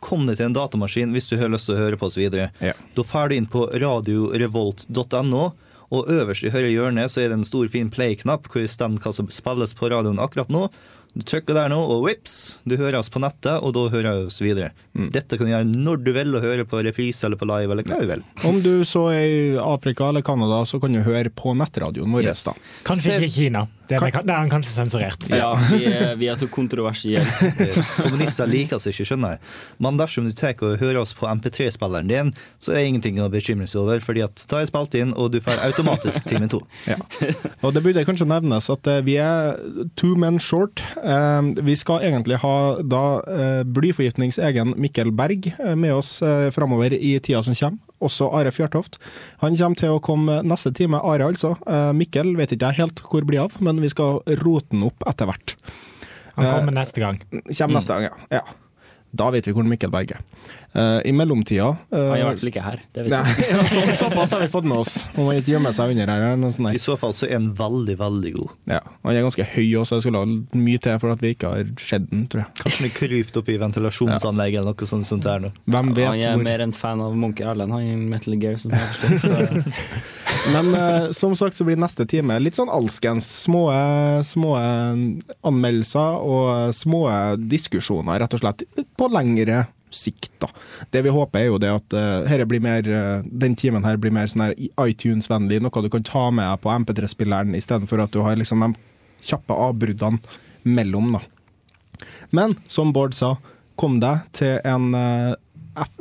kom 0.00 0.28
deg 0.28 0.38
til 0.38 0.50
en 0.50 0.54
datamaskin 0.56 1.10
hvis 1.14 1.26
du 1.30 1.34
har 1.40 1.50
lyst 1.52 1.66
til 1.68 1.74
å 1.74 1.80
høre 1.80 1.98
på 1.98 2.06
oss 2.06 2.18
videre. 2.20 2.50
Ja. 2.62 2.76
Da 2.94 3.02
drar 3.02 3.32
du 3.32 3.36
inn 3.36 3.50
på 3.50 3.66
radiorevolt.no, 3.82 5.42
og 5.90 6.10
øverst 6.14 6.46
i 6.46 6.52
høyre 6.54 6.70
hjørne 6.70 7.08
så 7.10 7.24
er 7.24 7.32
det 7.32 7.40
en 7.40 7.48
stor, 7.48 7.66
fin 7.72 7.90
play-knapp 7.90 8.46
hvor 8.46 8.62
det 8.62 8.70
stemmer 8.70 9.02
hva 9.02 9.10
som 9.16 9.30
spilles 9.34 9.74
på 9.74 9.90
radioen 9.90 10.22
akkurat 10.22 10.52
nå. 10.54 10.68
Du 11.10 11.24
trykker 11.26 11.56
der 11.56 11.70
nå, 11.72 11.78
og 11.90 12.04
vips, 12.06 12.36
du 12.62 12.76
hører 12.78 13.00
oss 13.00 13.10
på 13.10 13.18
nettet, 13.22 13.56
og 13.58 13.72
da 13.74 13.86
hører 13.90 14.20
vi 14.20 14.28
oss 14.30 14.38
videre. 14.44 14.70
Dette 14.94 15.34
kan 15.38 15.48
du 15.48 15.50
gjøre 15.50 15.66
når 15.66 16.04
du 16.06 16.10
vil, 16.14 16.36
og 16.38 16.44
høre 16.44 16.66
på 16.70 16.82
reprise 16.86 17.26
eller 17.26 17.40
på 17.40 17.48
live, 17.50 17.74
eller 17.74 17.86
hva 17.88 17.98
du 17.98 18.06
vil. 18.12 18.22
Om 18.46 18.60
du 18.62 18.72
så 18.86 19.08
er 19.10 19.24
i 19.26 19.42
Afrika 19.58 20.06
eller 20.12 20.22
Canada, 20.26 20.62
så 20.70 20.78
kan 20.82 20.94
du 20.94 21.02
høre 21.02 21.32
på 21.34 21.56
nettradioen 21.58 22.14
vår. 22.14 22.28
Yes. 22.30 22.44
da. 22.46 22.54
Kanskje 22.86 23.18
ikke 23.18 23.34
Kina. 23.40 23.66
Det 23.90 23.98
er, 23.98 24.22
det 24.24 24.34
er 24.34 24.38
han 24.40 24.52
kanskje 24.52 24.72
sensurert. 24.74 25.28
Ja, 25.32 25.50
vi 25.72 25.84
er, 25.90 26.14
vi 26.20 26.30
er 26.30 26.38
så 26.40 26.48
kontroversielle. 26.50 27.26
Yes. 27.60 27.90
Kommunister 27.98 28.48
liker 28.48 28.78
oss 28.78 28.86
ikke, 28.88 29.04
skjønner 29.06 29.34
jeg. 29.34 29.40
Men 29.82 29.98
dersom 30.00 30.24
du 30.28 30.32
tar 30.36 30.54
og 30.64 30.78
hører 30.80 31.00
oss 31.02 31.12
på 31.16 31.26
MP3-spilleren 31.28 32.08
din, 32.08 32.30
så 32.62 32.72
er 32.72 32.80
det 32.80 32.86
ingenting 32.90 33.20
å 33.22 33.28
bekymre 33.32 33.66
seg 33.68 33.82
over, 33.82 34.00
fordi 34.04 34.22
at 34.24 34.44
da 34.50 34.60
er 34.62 34.68
spilt 34.70 34.96
inn, 34.98 35.12
og 35.18 35.32
du 35.34 35.40
får 35.44 35.60
automatisk 35.68 36.28
time 36.30 36.48
to. 36.50 36.62
Ja. 36.90 36.96
Og 37.66 37.74
det 37.76 37.82
burde 37.84 38.02
kanskje 38.06 38.26
nevnes 38.30 38.66
at 38.72 38.88
eh, 38.90 39.02
vi 39.06 39.18
er 39.20 39.58
two 40.00 40.14
men 40.18 40.40
short. 40.42 40.82
Eh, 41.02 41.50
Vi 41.66 41.76
skal 41.78 42.06
egentlig 42.08 42.40
ha 42.42 42.54
da 42.80 43.02
blyforgiftningsegen 43.66 44.00
blyforgiftnings 44.00 44.38
egen 44.38 44.74
Mikkel 44.80 45.12
Berg 45.12 45.52
eh, 45.58 45.76
med 45.76 45.94
oss 45.94 46.22
eh, 46.22 46.50
framover 46.50 46.92
i 46.94 47.18
tida 47.20 47.42
som 47.42 47.54
kommer. 47.54 47.78
Også 48.00 48.30
Are 48.36 48.52
Fjørtoft. 48.54 48.98
Han 49.44 49.56
kommer 49.58 49.80
til 49.80 49.94
å 49.96 50.00
komme 50.04 50.40
neste 50.46 50.72
time. 50.76 51.00
Are, 51.04 51.28
altså. 51.28 51.54
Eh, 51.68 51.92
Mikkel 51.96 52.34
vet 52.38 52.54
ikke 52.56 52.72
jeg 52.72 52.82
helt 52.82 53.04
hvor 53.04 53.26
blir 53.28 53.44
av, 53.44 53.58
men 53.64 53.82
vi 53.82 53.92
skal 53.92 54.22
rote 54.42 54.72
den 54.72 54.86
opp 54.88 55.04
etter 55.10 55.28
hvert. 55.30 55.56
Han 56.38 56.48
kommer 56.48 56.76
neste 56.80 57.02
gang. 57.02 57.20
Kommer 57.30 57.76
neste 57.76 57.96
gang, 57.96 58.08
ja. 58.08 58.40
ja. 58.40 58.69
Da 59.10 59.30
vet 59.34 59.46
vi 59.48 59.54
hvor 59.54 59.66
Mikkel 59.66 59.90
Berg 59.90 60.12
er. 60.14 60.20
Eh, 60.70 61.00
I 61.10 61.12
mellomtida 61.12 61.66
uh, 61.66 61.76
Han 61.90 62.12
er 62.14 62.20
i 62.20 62.26
hvert 62.28 62.38
fall 62.38 62.50
ikke 62.52 62.62
her. 62.62 62.82
Det 62.94 63.06
vet 63.06 63.14
ja, 63.50 63.62
så, 63.66 63.82
såpass 64.04 64.34
har 64.36 64.44
vi 64.44 64.48
fått 64.52 64.68
med 64.70 64.78
oss. 64.78 64.92
Han 65.16 65.26
må 65.26 65.34
ikke 65.34 65.56
gjemme 65.56 65.72
seg 65.74 65.94
under 65.96 66.12
her. 66.14 66.70
I 66.70 66.82
så 66.82 66.94
fall 67.00 67.14
så 67.16 67.26
er 67.26 67.40
han 67.40 67.48
veldig, 67.58 67.96
veldig 67.98 68.32
god. 68.36 68.54
Ja, 68.70 68.80
Han 69.02 69.16
er 69.16 69.26
ganske 69.26 69.48
høy 69.56 69.66
også, 69.82 69.98
det 69.98 70.06
skulle 70.06 70.22
ha 70.22 70.60
mye 70.62 70.82
til 70.86 71.02
for 71.02 71.16
at 71.16 71.24
vi 71.24 71.34
ikke 71.34 71.50
har 71.56 71.74
sett 71.82 72.06
den, 72.12 72.28
tror 72.30 72.44
jeg. 72.44 72.54
Kanskje 72.62 72.84
han 72.84 72.90
er 72.90 72.94
krypt 73.00 73.40
opp 73.42 73.50
i 73.50 73.58
ventilasjonsanlegg 73.64 74.60
eller 74.60 74.78
noe 74.78 74.90
sånt, 74.92 75.10
sånt 75.10 75.26
der 75.26 75.42
nå. 75.42 75.52
Hvem 75.66 75.92
vet 75.98 76.12
Han 76.12 76.22
er 76.22 76.38
hvor. 76.38 76.46
mer 76.46 76.66
en 76.68 76.76
fan 76.76 77.02
av 77.02 77.18
Monkey 77.18 77.50
Erlend, 77.50 77.74
han 77.74 77.90
i 77.90 77.98
Metal 78.14 78.38
Gear, 78.38 78.60
som 78.62 78.76
jeg 78.76 78.94
forstår. 79.02 79.62
Men 80.48 80.70
uh, 80.74 81.10
som 81.10 81.34
sagt 81.36 81.56
så 81.56 81.66
blir 81.68 81.76
neste 81.80 82.06
time 82.08 82.38
litt 82.40 82.56
sånn 82.56 82.72
alskens. 82.72 83.28
Små, 83.44 83.66
små 84.24 84.54
anmeldelser 85.46 86.22
og 86.24 86.72
små 86.74 87.04
diskusjoner, 87.38 88.22
rett 88.22 88.38
og 88.38 88.42
slett, 88.42 88.64
på 88.96 89.10
lengre 89.12 89.66
sikt. 89.90 90.32
da. 90.38 90.48
Det 90.90 91.02
vi 91.02 91.12
håper 91.12 91.40
er 91.40 91.48
jo 91.50 91.58
det 91.60 91.70
at 91.72 91.96
uh, 91.96 92.60
mer, 92.60 92.88
uh, 92.88 93.22
den 93.24 93.56
timen 93.56 93.84
her 93.84 93.96
blir 93.96 94.14
mer 94.14 94.30
sånn 94.30 94.48
her 94.48 94.54
iTunes-vennlig, 94.86 95.60
noe 95.62 95.82
du 95.82 95.90
kan 95.90 96.06
ta 96.06 96.30
med 96.30 96.46
deg 96.46 96.62
på 96.62 96.72
MP3-spilleren, 96.84 97.54
istedenfor 97.58 98.04
at 98.04 98.12
du 98.14 98.22
har 98.24 98.38
liksom 98.38 98.64
de 98.64 98.72
kjappe 99.26 99.54
avbruddene 99.54 100.20
mellom. 100.62 101.12
da. 101.18 101.20
Men 102.30 102.56
som 102.66 102.92
Bård 102.92 103.14
sa, 103.14 103.36
kom 103.80 104.00
deg 104.00 104.26
til 104.36 104.58
en 104.68 104.94
eh, 104.94 105.32
F, 105.32 105.38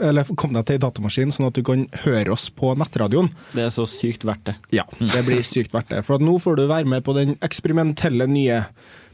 eller 0.01 0.29
kom 0.39 0.53
deg 0.55 0.65
til 0.67 0.79
en 0.79 0.85
datamaskin, 0.87 1.33
sånn 1.35 1.49
at 1.49 1.57
du 1.57 1.63
kan 1.65 1.85
høre 2.03 2.33
oss 2.33 2.49
på 2.53 2.73
nettradioen. 2.79 3.29
Det 3.53 3.67
er 3.67 3.73
så 3.73 3.85
sykt 3.89 4.25
verdt 4.27 4.49
det. 4.49 4.55
Ja, 4.79 4.85
det 4.99 5.23
blir 5.27 5.43
sykt 5.45 5.75
verdt 5.75 5.91
det. 5.93 6.03
For 6.07 6.17
at 6.17 6.25
nå 6.25 6.37
får 6.41 6.59
du 6.59 6.65
være 6.69 6.89
med 6.89 7.05
på 7.05 7.15
den 7.17 7.35
eksperimentelle 7.45 8.27
nye 8.29 8.63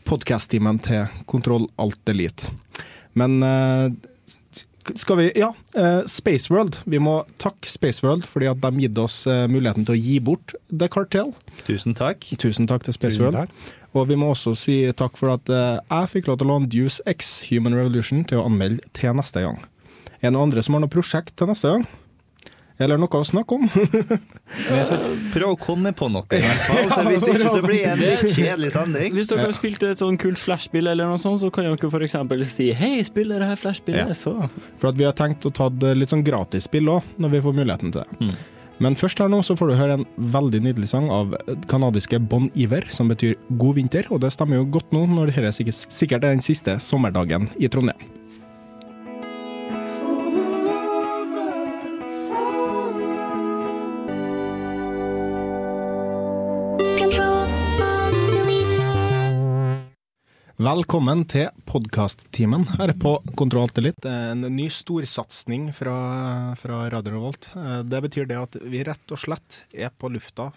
podkast-timen 0.06 0.80
til 0.86 1.08
Kontroll 1.30 1.68
Alt 1.82 2.12
Elite. 2.12 2.52
Men 3.18 3.40
eh, 3.44 3.96
skal 4.94 5.18
vi 5.18 5.32
Ja, 5.40 5.54
eh, 5.76 6.02
Spaceworld. 6.08 6.78
Vi 6.86 7.00
må 7.02 7.24
takke 7.42 7.72
Spaceworld 7.72 8.28
fordi 8.30 8.50
at 8.52 8.62
de 8.62 8.86
gitt 8.86 9.00
oss 9.02 9.24
eh, 9.28 9.46
muligheten 9.52 9.88
til 9.88 9.96
å 9.96 10.00
gi 10.00 10.20
bort 10.24 10.56
The 10.70 10.90
Cartel. 10.92 11.34
Tusen 11.66 11.98
takk. 11.98 12.28
Tusen 12.42 12.70
takk 12.70 12.86
til 12.86 12.96
Spaceworld. 12.98 13.48
Og 13.96 14.10
vi 14.12 14.18
må 14.20 14.34
også 14.34 14.52
si 14.60 14.82
takk 14.92 15.16
for 15.16 15.32
at 15.38 15.48
jeg 15.48 16.10
fikk 16.12 16.28
lov 16.28 16.42
til 16.42 16.50
å 16.50 16.52
låne 16.52 16.68
Deuce 16.68 17.00
X 17.08 17.46
Human 17.48 17.78
Revolution 17.78 18.26
til 18.28 18.42
å 18.42 18.50
anmelde 18.50 18.84
til 18.92 19.16
neste 19.16 19.46
gang. 19.46 19.62
Er 20.26 20.32
det 20.32 20.34
noen 20.34 20.48
andre 20.50 20.64
som 20.66 20.74
har 20.74 20.82
noe 20.82 20.90
prosjekt 20.90 21.36
til 21.38 21.52
neste 21.52 21.70
gang? 21.70 21.86
Eller 22.82 22.98
noe 23.00 23.08
å 23.08 23.24
snakke 23.24 23.56
om? 23.56 23.68
Prøv 25.36 25.52
å 25.54 25.58
komme 25.60 25.94
på 25.96 26.10
noe, 26.12 26.26
i 26.34 26.42
hvert 26.44 26.64
fall. 26.66 26.90
For 26.92 27.08
hvis 27.12 27.28
ikke 27.30 27.52
så 27.54 27.62
blir 27.64 27.84
det 27.86 27.92
en 27.94 28.02
litt 28.02 28.34
kjedelig 28.34 28.72
sending. 28.74 29.14
Hvis 29.16 29.30
dere 29.32 29.46
har 29.46 29.54
spilt 29.56 29.86
et 29.88 30.02
sånn 30.02 30.18
kult 30.20 30.42
flashspill, 30.42 30.90
eller 30.92 31.08
noe 31.08 31.22
sånt, 31.22 31.40
så 31.44 31.52
kan 31.54 31.70
dere 31.70 31.78
f.eks. 31.88 32.18
si 32.52 32.72
'hei, 32.76 32.98
spiller 33.08 33.40
det 33.40 33.48
her 33.54 33.62
flashspillet', 33.62 34.12
Ja. 34.12 34.18
så 34.18 34.50
For 34.82 34.90
at 34.90 35.00
vi 35.00 35.06
har 35.08 35.14
tenkt 35.14 35.46
å 35.48 35.54
ta 35.54 35.70
litt 35.94 36.10
sånn 36.12 36.26
gratisspill 36.26 36.90
òg, 36.90 37.04
når 37.18 37.38
vi 37.38 37.42
får 37.48 37.56
muligheten 37.62 37.94
til 37.94 38.02
det. 38.02 38.36
Men 38.80 38.96
først 39.00 39.20
her 39.20 39.30
nå 39.32 39.40
så 39.40 39.56
får 39.56 39.70
du 39.70 39.76
høre 39.80 39.94
en 39.94 40.06
veldig 40.20 40.60
nydelig 40.66 40.90
sang 40.92 41.08
av 41.10 41.32
kanadiske 41.72 42.20
Bon 42.20 42.44
Iver, 42.56 42.84
som 42.90 43.08
betyr 43.08 43.38
'god 43.56 43.76
vinter', 43.76 44.12
og 44.12 44.20
det 44.20 44.34
stemmer 44.34 44.58
jo 44.58 44.66
godt 44.66 44.92
nå 44.92 45.06
når 45.08 45.32
dette 45.32 45.72
sikkert 45.72 46.26
er 46.26 46.36
den 46.36 46.44
siste 46.44 46.76
sommerdagen 46.80 47.48
i 47.58 47.70
Trondheim. 47.70 48.25
Velkommen 60.56 61.26
til 61.28 61.50
podkast-timen 61.68 62.62
her 62.78 62.94
på 62.96 63.18
Kontroll 63.36 63.66
Alt 63.66 64.06
En 64.08 64.46
ny 64.56 64.70
storsatsing 64.72 65.66
fra, 65.76 65.96
fra 66.56 66.78
Radio 66.94 67.12
Revolt. 67.12 67.50
Eh, 67.60 67.82
Det 67.84 68.00
betyr 68.06 68.30
det 68.30 68.38
at 68.40 68.56
vi 68.64 68.80
rett 68.88 69.12
og 69.12 69.20
slett 69.20 69.66
er 69.76 69.92
på 69.92 70.08
lufta. 70.08 70.54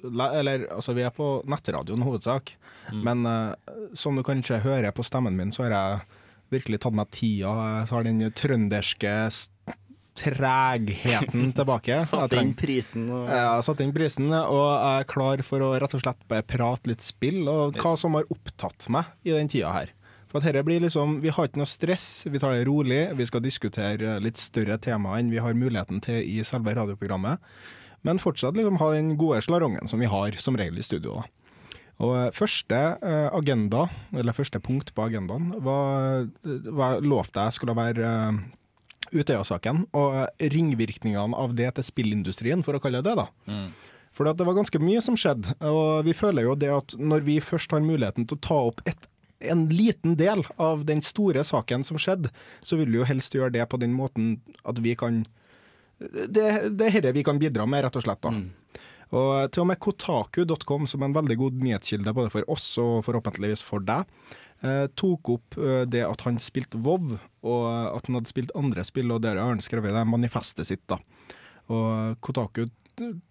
Eller 0.00 0.64
altså, 0.72 0.94
vi 0.96 1.04
er 1.04 1.12
på 1.12 1.42
nettradioen 1.44 2.00
hovedsak. 2.00 2.54
hovedsak. 2.88 3.04
Men 3.04 3.26
uh, 3.28 3.52
som 3.92 4.16
du 4.16 4.22
kanskje 4.24 4.62
hører 4.64 4.90
på 4.90 5.04
stemmen 5.04 5.36
min, 5.36 5.52
så 5.52 5.66
har 5.66 5.76
jeg 5.76 6.00
virkelig 6.56 6.80
tatt 6.80 6.96
meg 6.96 7.12
tida. 7.12 7.52
Jeg 7.52 7.90
tar 7.92 8.08
den 8.08 8.24
trønderske 8.32 9.14
tregheten 10.18 11.52
tilbake. 11.58 11.98
Satt 12.06 12.36
inn 12.38 12.52
prisen 12.58 13.08
og 13.12 13.30
Ja, 13.30 13.56
satt 13.64 13.80
inn 13.84 13.94
prisen, 13.94 14.30
og 14.32 14.62
jeg 14.68 15.02
er 15.02 15.08
klar 15.10 15.42
for 15.46 15.64
å 15.64 15.72
rett 15.80 15.96
og 15.96 16.04
slett 16.04 16.22
bare 16.30 16.46
prate 16.46 16.92
litt 16.92 17.04
spill, 17.04 17.42
og 17.50 17.78
hva 17.80 17.96
som 18.00 18.18
har 18.18 18.28
opptatt 18.32 18.88
meg 18.92 19.10
i 19.26 19.34
den 19.34 19.50
tida 19.52 19.72
her. 19.74 19.92
For 20.32 20.40
at 20.40 20.48
dette 20.48 20.64
blir 20.64 20.80
liksom, 20.80 21.18
Vi 21.20 21.28
har 21.28 21.48
ikke 21.48 21.60
noe 21.60 21.68
stress, 21.68 22.24
vi 22.24 22.40
tar 22.40 22.54
det 22.56 22.64
rolig. 22.64 23.02
Vi 23.18 23.26
skal 23.28 23.44
diskutere 23.44 24.16
litt 24.24 24.40
større 24.40 24.78
tema 24.80 25.18
enn 25.20 25.28
vi 25.32 25.42
har 25.44 25.52
muligheten 25.52 26.00
til 26.00 26.22
i 26.24 26.40
selve 26.48 26.72
radioprogrammet. 26.78 27.42
Men 28.02 28.18
fortsatt 28.18 28.56
liksom 28.56 28.80
ha 28.80 28.88
den 28.94 29.12
gode 29.20 29.42
slarongen 29.44 29.86
som 29.90 30.00
vi 30.00 30.08
har 30.10 30.34
som 30.40 30.56
regel 30.58 30.80
i 30.80 30.86
studio. 30.86 31.20
da. 31.20 31.28
Og 32.02 32.16
eh, 32.16 32.30
første 32.34 32.78
eh, 32.96 33.28
agenda, 33.36 33.84
eller 34.16 34.34
første 34.34 34.58
punkt 34.64 34.94
på 34.96 35.04
agendaen, 35.04 35.52
var, 35.62 36.26
var 36.72 37.04
lovte 37.04 37.44
jeg 37.44 37.58
skulle 37.58 37.76
være 37.78 38.08
eh, 38.08 38.40
Utøya-saken 39.12 39.86
og 39.98 40.18
ringvirkningene 40.40 41.38
av 41.38 41.56
det 41.58 41.70
til 41.76 41.86
spillindustrien, 41.86 42.64
for 42.66 42.76
å 42.76 42.82
kalle 42.82 43.02
det 43.04 43.12
det. 43.12 43.24
da. 43.24 43.62
For 44.12 44.28
det 44.28 44.44
var 44.44 44.58
ganske 44.58 44.80
mye 44.82 45.00
som 45.04 45.16
skjedde, 45.16 45.54
og 45.64 46.04
vi 46.04 46.14
føler 46.16 46.44
jo 46.44 46.56
det 46.58 46.70
at 46.72 46.96
når 47.00 47.24
vi 47.28 47.38
først 47.40 47.72
har 47.72 47.84
muligheten 47.84 48.28
til 48.28 48.36
å 48.36 48.44
ta 48.44 48.58
opp 48.68 48.82
et, 48.88 49.08
en 49.40 49.66
liten 49.72 50.16
del 50.20 50.44
av 50.60 50.84
den 50.88 51.00
store 51.02 51.44
saken 51.44 51.84
som 51.86 52.00
skjedde, 52.00 52.30
så 52.60 52.76
vil 52.78 52.92
vi 52.92 53.00
jo 53.00 53.08
helst 53.08 53.34
gjøre 53.34 53.54
det 53.56 53.64
på 53.72 53.80
den 53.80 53.96
måten 53.96 54.36
at 54.68 54.82
vi 54.84 54.94
kan 54.98 55.24
det, 56.02 56.44
det 56.74 56.88
er 56.88 56.98
dette 56.98 57.14
vi 57.14 57.22
kan 57.24 57.38
bidra 57.38 57.66
med, 57.68 57.84
rett 57.86 57.96
og 57.96 58.04
slett. 58.04 58.22
da. 58.24 58.32
Og 59.12 59.52
til 59.52 59.64
og 59.64 59.68
med 59.68 59.80
kotaku.com, 59.82 60.86
som 60.88 61.02
er 61.02 61.10
en 61.10 61.16
veldig 61.18 61.36
god 61.40 61.58
nyhetskilde 61.62 62.14
både 62.16 62.32
for 62.32 62.48
oss 62.52 62.70
og 62.80 63.02
forhåpentligvis 63.06 63.64
for 63.64 63.84
deg, 63.84 64.08
tok 64.98 65.32
opp 65.34 65.58
eh, 65.58 65.82
det 65.90 66.04
at 66.06 66.22
han 66.26 66.38
spilte 66.42 66.78
WoW, 66.78 67.16
og 67.42 67.64
at 67.96 68.06
han 68.06 68.20
hadde 68.20 68.30
spilt 68.30 68.54
andre 68.58 68.84
spill, 68.86 69.10
og 69.10 69.24
der 69.24 69.40
har 69.40 69.50
han 69.50 69.64
skrevet 69.64 69.94
det 69.94 70.04
manifestet 70.06 70.68
sitt. 70.68 70.84
da. 70.90 71.00
Og 71.72 72.20
Kotaku 72.22 72.66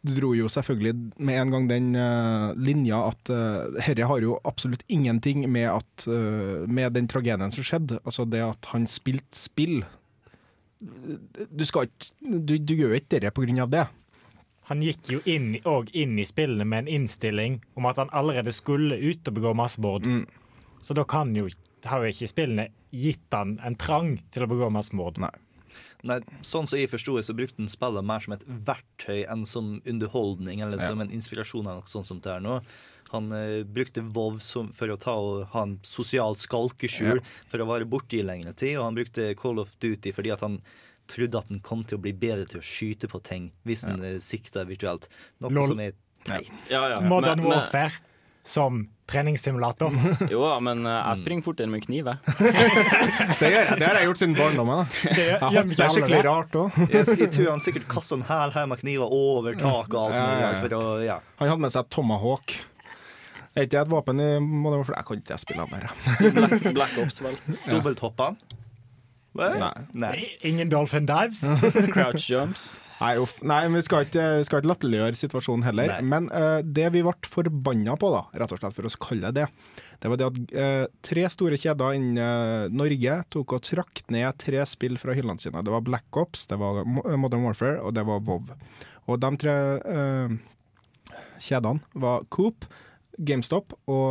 dro 0.01 0.31
jo 0.35 0.49
selvfølgelig 0.49 0.93
med 1.21 1.37
en 1.37 1.53
gang 1.53 1.69
den 1.69 1.95
eh, 1.95 2.51
linja 2.57 3.03
at 3.11 3.29
uh, 3.29 3.77
herre 3.83 4.07
har 4.09 4.23
jo 4.23 4.39
absolutt 4.47 4.83
ingenting 4.89 5.45
med, 5.49 5.69
at, 5.69 6.07
eh, 6.07 6.67
med 6.67 6.93
den 6.97 7.07
tragedien 7.07 7.53
som 7.53 7.65
skjedde. 7.65 7.99
Altså 8.03 8.25
det 8.25 8.41
at 8.41 8.71
han 8.73 8.87
spilte 8.89 9.37
spill. 9.37 9.83
Du, 10.81 11.65
skal 11.65 11.87
ikke, 11.87 12.11
du, 12.21 12.57
du 12.57 12.73
gjør 12.73 12.97
ikke 12.97 13.21
det 13.21 13.33
på 13.35 13.45
grunn 13.45 13.61
av 13.61 13.69
det. 13.71 13.85
Han 14.71 14.81
gikk 14.81 15.11
jo 15.11 15.19
inn, 15.29 15.53
og 15.67 15.91
inn 15.93 16.17
i 16.21 16.25
spillene 16.25 16.65
med 16.65 16.85
en 16.85 16.93
innstilling 17.01 17.59
om 17.77 17.85
at 17.89 17.99
han 18.01 18.11
allerede 18.15 18.53
skulle 18.55 18.97
ut 18.97 19.27
og 19.27 19.35
begå 19.37 19.53
massemord. 19.57 20.07
Så 20.81 20.95
da 20.97 21.03
kan 21.07 21.33
jo, 21.35 21.47
har 21.85 22.03
jo 22.03 22.11
ikke 22.13 22.29
spillene 22.31 22.69
gitt 22.91 23.33
han 23.33 23.57
en 23.65 23.77
trang 23.79 24.15
til 24.33 24.45
å 24.45 24.49
begå 24.51 24.69
massemord. 24.73 25.19
Nei. 25.21 25.31
Nei, 26.03 26.17
sånn 26.41 26.65
som 26.67 26.79
jeg 26.79 26.89
forsto 26.89 27.13
det, 27.19 27.25
så 27.27 27.35
brukte 27.37 27.61
han 27.61 27.69
spillet 27.71 28.05
mer 28.05 28.23
som 28.23 28.33
et 28.33 28.45
verktøy 28.67 29.21
enn 29.29 29.45
som 29.45 29.75
underholdning 29.87 30.63
eller 30.65 30.81
Ja. 30.81 30.87
som 30.89 31.01
en 31.03 31.11
inspirasjon 31.13 31.61
eller 31.67 31.83
noe 31.83 31.87
sånt 31.93 32.09
som 32.09 32.19
det 32.19 32.31
er 32.33 32.41
nå. 32.41 32.61
Han 33.11 33.31
eh, 33.35 33.63
brukte 33.67 34.01
Vov 34.01 34.39
som, 34.39 34.71
for 34.73 34.87
å 34.89 34.97
ta 34.97 35.13
og 35.19 35.45
ha 35.53 35.63
en 35.67 35.79
sosial 35.83 36.33
skalkeskjul 36.39 37.19
Ja. 37.19 37.25
for 37.51 37.59
å 37.59 37.67
være 37.69 37.85
borte 37.85 38.17
i 38.17 38.23
lengre 38.23 38.53
tid, 38.55 38.77
og 38.79 38.85
han 38.87 38.95
brukte 38.95 39.35
Call 39.37 39.59
of 39.59 39.75
Duty 39.79 40.11
fordi 40.15 40.31
at 40.33 40.41
han 40.41 40.61
trodde 41.11 41.37
at 41.37 41.49
han 41.49 41.59
kom 41.59 41.83
til 41.83 41.97
å 41.99 42.01
bli 42.01 42.13
bedre 42.13 42.45
til 42.47 42.61
å 42.61 42.65
skyte 42.65 43.07
på 43.11 43.21
ting 43.21 43.51
hvis 43.67 43.83
han 43.85 44.01
ja. 44.01 44.17
sikta 44.23 44.63
virtuelt. 44.65 45.09
Noe 45.43 45.51
Lol. 45.51 45.67
som 45.67 45.79
er 45.83 45.93
teit. 46.25 46.51
Ja, 46.71 46.87
ja. 46.95 46.99
Modern 47.01 47.43
Warfare 47.43 47.99
som 48.43 48.87
treningssimulator. 49.11 49.91
Jo 50.31 50.41
da, 50.45 50.55
men 50.63 50.85
eh, 50.87 50.97
jeg 51.11 51.19
springer 51.19 51.43
fortere 51.45 51.67
med 51.71 51.83
kniv, 51.83 52.07
jeg. 52.07 52.35
Det, 53.41 53.49
gjør 53.51 53.57
jeg, 53.59 53.77
det 53.81 53.87
har 53.87 53.97
jeg 53.99 54.07
gjort 54.09 54.21
siden 54.21 54.35
barndommen. 54.37 54.85
Det 55.03 55.25
det 55.41 55.83
er 55.83 55.91
skikkelig 55.91 56.17
det. 56.17 56.25
rart 56.27 56.55
òg. 56.61 56.77
Jeg, 56.95 57.07
jeg 57.19 57.31
tror 57.35 57.49
han 57.51 57.63
sikkert 57.63 57.87
kasta 57.91 58.17
en 58.19 58.25
hæl 58.29 58.53
her 58.55 58.69
med 58.71 58.81
kniver 58.81 59.11
over 59.13 59.57
taket 59.59 59.95
og 59.97 60.03
alt 60.07 60.15
Ja, 60.15 60.21
ja, 60.21 60.27
mulig 60.27 60.41
ja. 60.41 60.47
rart 60.51 60.61
for 60.63 60.75
å 60.77 60.83
Ja. 61.05 61.17
Han 61.41 61.51
hadde 61.51 61.65
med 61.65 61.73
seg 61.75 61.89
Tomahawk. 61.93 62.55
Er 63.51 63.65
ikke 63.67 63.73
det 63.75 63.81
et 63.81 63.91
våpen 63.91 64.21
i 64.23 64.29
Modern 64.39 64.79
Warfare? 64.85 65.01
Jeg 65.01 65.07
kan 65.09 65.21
ikke 65.25 65.39
spille 65.41 65.65
mer. 65.73 65.89
Black, 66.37 66.69
Black 66.77 66.93
Ops, 67.03 67.19
vel. 67.25 67.35
Dobbelthoppa. 67.67 68.29
Nei. 69.41 69.71
Nei. 69.95 70.13
Ingen 70.47 70.71
dolphin 70.71 71.05
dives. 71.09 71.43
Crouch 71.91 72.29
jumps. 72.31 72.69
Nei, 73.01 73.15
uff. 73.17 73.39
Nei, 73.47 73.63
vi 73.73 73.81
skal 73.85 74.05
ikke, 74.05 74.25
vi 74.37 74.45
skal 74.45 74.61
ikke 74.61 74.69
latterliggjøre 74.69 75.17
situasjonen 75.17 75.65
heller. 75.65 75.95
Nei. 75.95 76.09
Men 76.11 76.27
uh, 76.29 76.59
det 76.61 76.91
vi 76.93 77.01
ble 77.05 77.31
forbanna 77.33 77.95
på, 77.99 78.11
da, 78.13 78.25
rett 78.37 78.53
og 78.53 78.61
slett 78.61 78.77
for 78.77 78.87
å 78.87 78.91
kalle 79.01 79.31
det 79.33 79.41
det, 79.41 79.47
det 80.01 80.09
var 80.11 80.19
det 80.19 80.27
at 80.27 80.37
uh, 80.53 80.85
tre 81.05 81.23
store 81.29 81.57
kjeder 81.61 81.97
innen 81.97 82.17
eh, 82.21 82.71
Norge 82.73 83.17
tok 83.33 83.53
og 83.53 83.63
trakk 83.65 84.01
ned 84.13 84.37
tre 84.41 84.63
spill 84.69 84.97
fra 85.01 85.13
hyllene 85.17 85.41
sine. 85.41 85.61
Det 85.61 85.73
var 85.73 85.83
Black 85.85 86.17
Ops, 86.17 86.47
det 86.49 86.57
var 86.61 86.81
Modern 86.89 87.45
Warfare 87.45 87.83
og 87.85 87.93
det 87.93 88.05
var 88.07 88.23
WoW. 88.25 88.49
Og 89.09 89.21
de 89.21 89.29
tre 89.41 89.55
kjedene 91.41 92.01
var 92.01 92.25
Coop, 92.33 92.65
GameStop 93.17 93.75
og 93.91 94.09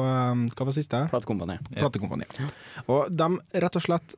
hva 0.55 0.68
var 0.68 0.76
siste? 0.76 1.03
Platekompaniet. 1.11 1.66
Platekompaniet. 1.74 2.38
Og 2.86 3.11
de 3.11 3.30
rett 3.66 3.78
og 3.78 3.86
slett 3.86 4.14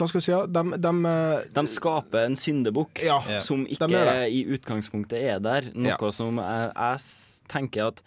Hva 0.00 0.08
skal 0.08 0.20
vi 0.20 0.24
si? 0.24 0.36
De, 0.56 0.62
de, 0.80 0.92
eh, 1.10 1.42
De 1.60 1.64
skaper 1.68 2.24
en 2.24 2.36
syndebukk 2.40 3.02
Ja, 3.04 3.18
som 3.44 3.66
ikke 3.68 3.90
i 4.32 4.40
utgangspunktet 4.56 5.20
er 5.20 5.42
der. 5.44 5.68
Noe 5.74 5.92
Ja. 5.92 6.10
som 6.16 6.40
jeg, 6.40 6.72
jeg 6.74 7.44
tenker 7.52 7.90
at 7.92 8.02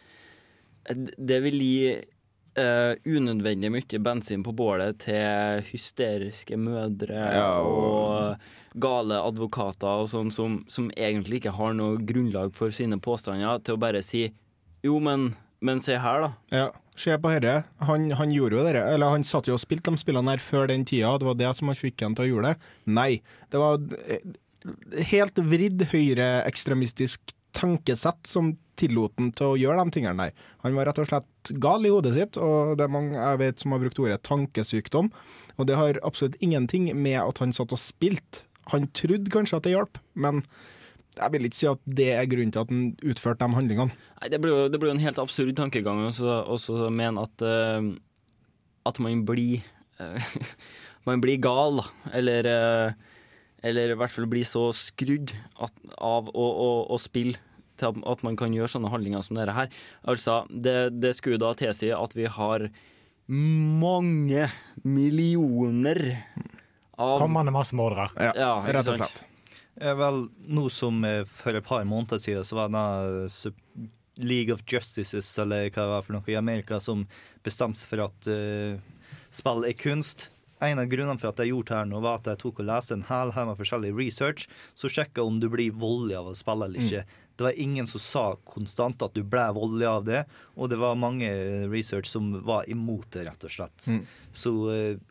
det 1.18 1.44
vil 1.46 1.60
gi 1.62 2.02
Uh, 2.54 2.94
unødvendig 3.10 3.72
mye 3.74 3.98
bensin 4.06 4.44
på 4.46 4.52
bålet 4.54 5.00
til 5.02 5.64
hysteriske 5.72 6.54
mødre 6.62 7.18
Ja, 7.34 7.48
og- 7.66 8.36
og 8.38 8.80
gale 8.80 9.16
advokater 9.26 9.88
og 10.04 10.08
sånn 10.12 10.30
som, 10.32 10.60
som 10.68 10.91
egentlig 10.91 11.39
ikke 11.41 11.56
har 11.58 11.74
noe 11.74 11.98
grunnlag 11.98 12.54
for 12.54 12.70
sine 12.70 13.00
påstander, 13.02 13.58
til 13.64 13.74
å 13.74 13.80
bare 13.80 14.04
si 14.04 14.32
jo, 14.84 15.00
men, 15.00 15.36
men 15.64 15.82
se 15.84 15.97
her, 15.99 16.26
da. 16.26 16.32
Ja, 16.53 16.66
se 16.99 17.16
på 17.20 17.32
herre. 17.32 17.64
Han, 17.88 18.09
han 18.20 18.34
gjorde 18.36 18.59
jo 18.59 18.66
dette. 18.68 18.84
Eller 18.93 19.14
han 19.14 19.26
satt 19.28 19.47
jo 19.49 19.55
og 19.57 19.64
spilte 19.64 19.93
de 19.93 20.01
spillene 20.01 20.36
her 20.36 20.43
før 20.43 20.68
den 20.72 20.86
tida, 20.88 21.16
det 21.20 21.30
var 21.30 21.39
det 21.39 21.53
som 21.57 21.72
han 21.72 21.80
fikk 21.80 22.03
han 22.05 22.18
til 22.18 22.26
å 22.26 22.32
gjøre 22.32 22.51
det. 22.51 22.74
Nei. 22.99 23.11
Det 23.53 23.61
var 23.61 23.80
eh, 24.03 24.28
helt 25.14 25.39
vridd 25.39 25.88
høyreekstremistisk 25.93 27.34
tankesett 27.53 28.28
som 28.28 28.55
tillot 28.80 29.14
han 29.20 29.32
til 29.38 29.53
å 29.53 29.57
gjøre 29.59 29.86
de 29.86 29.95
tingene 29.95 30.28
der. 30.28 30.45
Han 30.66 30.78
var 30.78 30.89
rett 30.89 31.01
og 31.03 31.09
slett 31.09 31.53
gal 31.61 31.86
i 31.86 31.91
hodet 31.93 32.16
sitt, 32.16 32.39
og 32.41 32.76
det 32.80 32.88
er 32.88 32.93
mange 32.95 33.18
jeg 33.18 33.41
vet 33.43 33.64
som 33.64 33.76
har 33.76 33.84
brukt 33.84 34.01
ordet 34.01 34.24
tankesykdom. 34.28 35.11
Og 35.57 35.70
det 35.70 35.78
har 35.78 36.01
absolutt 36.03 36.39
ingenting 36.41 36.89
med 36.97 37.20
at 37.22 37.43
han 37.43 37.53
satt 37.55 37.76
og 37.76 37.82
spilte. 37.82 38.43
Han 38.72 38.88
trodde 38.95 39.32
kanskje 39.32 39.59
at 39.59 39.68
det 39.68 39.76
hjalp, 39.76 39.99
men 40.16 40.41
jeg 41.14 41.34
vil 41.34 41.47
ikke 41.47 41.59
si 41.59 41.70
at 41.70 41.82
det 41.99 42.09
er 42.16 42.30
grunnen 42.30 42.53
til 42.53 42.64
at 42.64 42.72
han 42.74 42.84
utførte 43.05 43.45
de 43.45 43.57
handlingene. 43.57 44.01
Nei, 44.20 44.30
det 44.34 44.39
blir 44.41 44.53
jo, 44.53 44.61
det 44.72 44.80
blir 44.82 44.91
jo 44.91 44.97
en 44.97 45.03
helt 45.03 45.22
absurd 45.22 45.53
tankegang 45.59 46.01
å 46.07 46.89
mene 46.93 47.26
at, 47.28 47.45
uh, 47.45 47.89
at 48.89 49.01
man 49.03 49.26
blir 49.28 49.64
uh, 50.01 50.34
Man 51.07 51.20
blir 51.20 51.36
gal, 51.43 51.82
da. 51.82 52.14
Eller, 52.16 52.47
uh, 52.47 53.26
eller 53.68 53.91
i 53.91 53.95
hvert 53.99 54.14
fall 54.14 54.28
blir 54.32 54.45
så 54.47 54.70
skrudd 54.72 55.34
at, 55.59 55.74
av 55.99 56.30
å, 56.32 56.45
å, 56.47 56.70
å 56.95 56.99
spille 57.01 57.36
til 57.76 57.89
at, 57.89 57.99
at 58.07 58.24
man 58.24 58.38
kan 58.39 58.55
gjøre 58.55 58.72
sånne 58.72 58.91
handlinger 58.93 59.26
som 59.26 59.36
dette 59.36 59.55
her. 59.57 59.68
Altså, 60.07 60.43
det, 60.47 60.93
det 61.03 61.11
skulle 61.18 61.41
da 61.43 61.51
tilsi 61.59 61.91
at 61.91 62.16
vi 62.16 62.30
har 62.32 62.70
mange 63.28 64.47
millioner 64.88 65.99
av 66.95 67.18
Kommende 67.20 67.51
massemordere. 67.51 68.07
Ja, 68.16 68.32
ja, 68.38 68.51
rett 68.64 68.88
og 68.88 68.93
sant? 68.93 69.11
slett. 69.11 69.33
Ja, 69.82 69.96
vel, 69.98 70.28
nå 70.46 70.68
som 70.70 71.02
eh, 71.08 71.24
for 71.26 71.58
et 71.58 71.66
par 71.66 71.86
måneder 71.90 72.22
siden 72.22 72.46
så 72.46 72.60
var 72.60 72.70
det 72.70 72.78
denne 72.78 73.90
League 74.16 74.54
of 74.54 74.62
Justices, 74.70 75.32
eller 75.42 75.70
hva 75.72 75.88
det 75.88 75.94
var 75.96 76.06
for 76.06 76.14
noe, 76.14 76.30
i 76.30 76.38
Amerika 76.38 76.78
som 76.84 77.08
bestemte 77.46 77.82
seg 77.82 77.90
for 77.90 78.04
at 78.06 78.28
uh, 78.30 78.78
spill 79.34 79.66
er 79.66 79.74
kunst. 79.74 80.28
En 80.64 80.80
av 80.80 80.86
grunnene 80.92 81.18
for 81.20 81.32
at 81.32 81.42
jeg 81.42 81.50
gjorde 81.50 81.72
det 81.72 81.80
her 81.80 81.90
nå, 81.90 82.02
var 82.04 82.22
at 82.22 82.30
jeg 82.30 82.42
tok 82.44 82.62
og 82.62 82.70
leste 82.70 82.94
en 82.96 83.08
hel 83.10 83.34
haug 83.36 83.50
med 83.50 83.60
forskjellig 83.60 83.90
research, 83.98 84.46
som 84.78 84.94
sjekka 84.94 85.26
om 85.26 85.42
du 85.42 85.50
blir 85.52 85.74
voldelig 85.74 86.20
av 86.20 86.30
å 86.30 86.38
spille 86.38 86.70
eller 86.70 86.86
ikke. 86.86 87.04
Det 87.34 87.48
var 87.48 87.58
ingen 87.60 87.90
som 87.90 88.04
sa 88.04 88.24
konstant 88.46 89.02
at 89.02 89.18
du 89.18 89.24
ble 89.26 89.48
voldelig 89.58 89.90
av 89.90 90.06
det, 90.06 90.22
og 90.54 90.70
det 90.70 90.78
var 90.78 91.00
mange 91.02 91.32
research 91.74 92.12
som 92.12 92.30
var 92.46 92.70
imot 92.70 93.10
det, 93.16 93.26
rett 93.26 93.50
og 93.50 93.56
slett. 93.56 93.88
Mm. 93.90 94.04
Så 94.30 94.54
eh, 94.70 95.02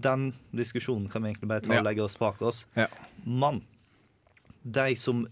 den 0.00 0.32
diskusjonen 0.56 1.08
kan 1.12 1.22
vi 1.22 1.30
egentlig 1.32 1.48
bare 1.50 1.60
ta 1.64 1.76
og 1.78 1.84
legge 1.86 2.02
oss 2.04 2.16
bak 2.18 2.40
oss. 2.42 2.64
Ja. 2.78 2.88
Men 3.24 3.62
de 4.64 4.94
som 4.96 5.26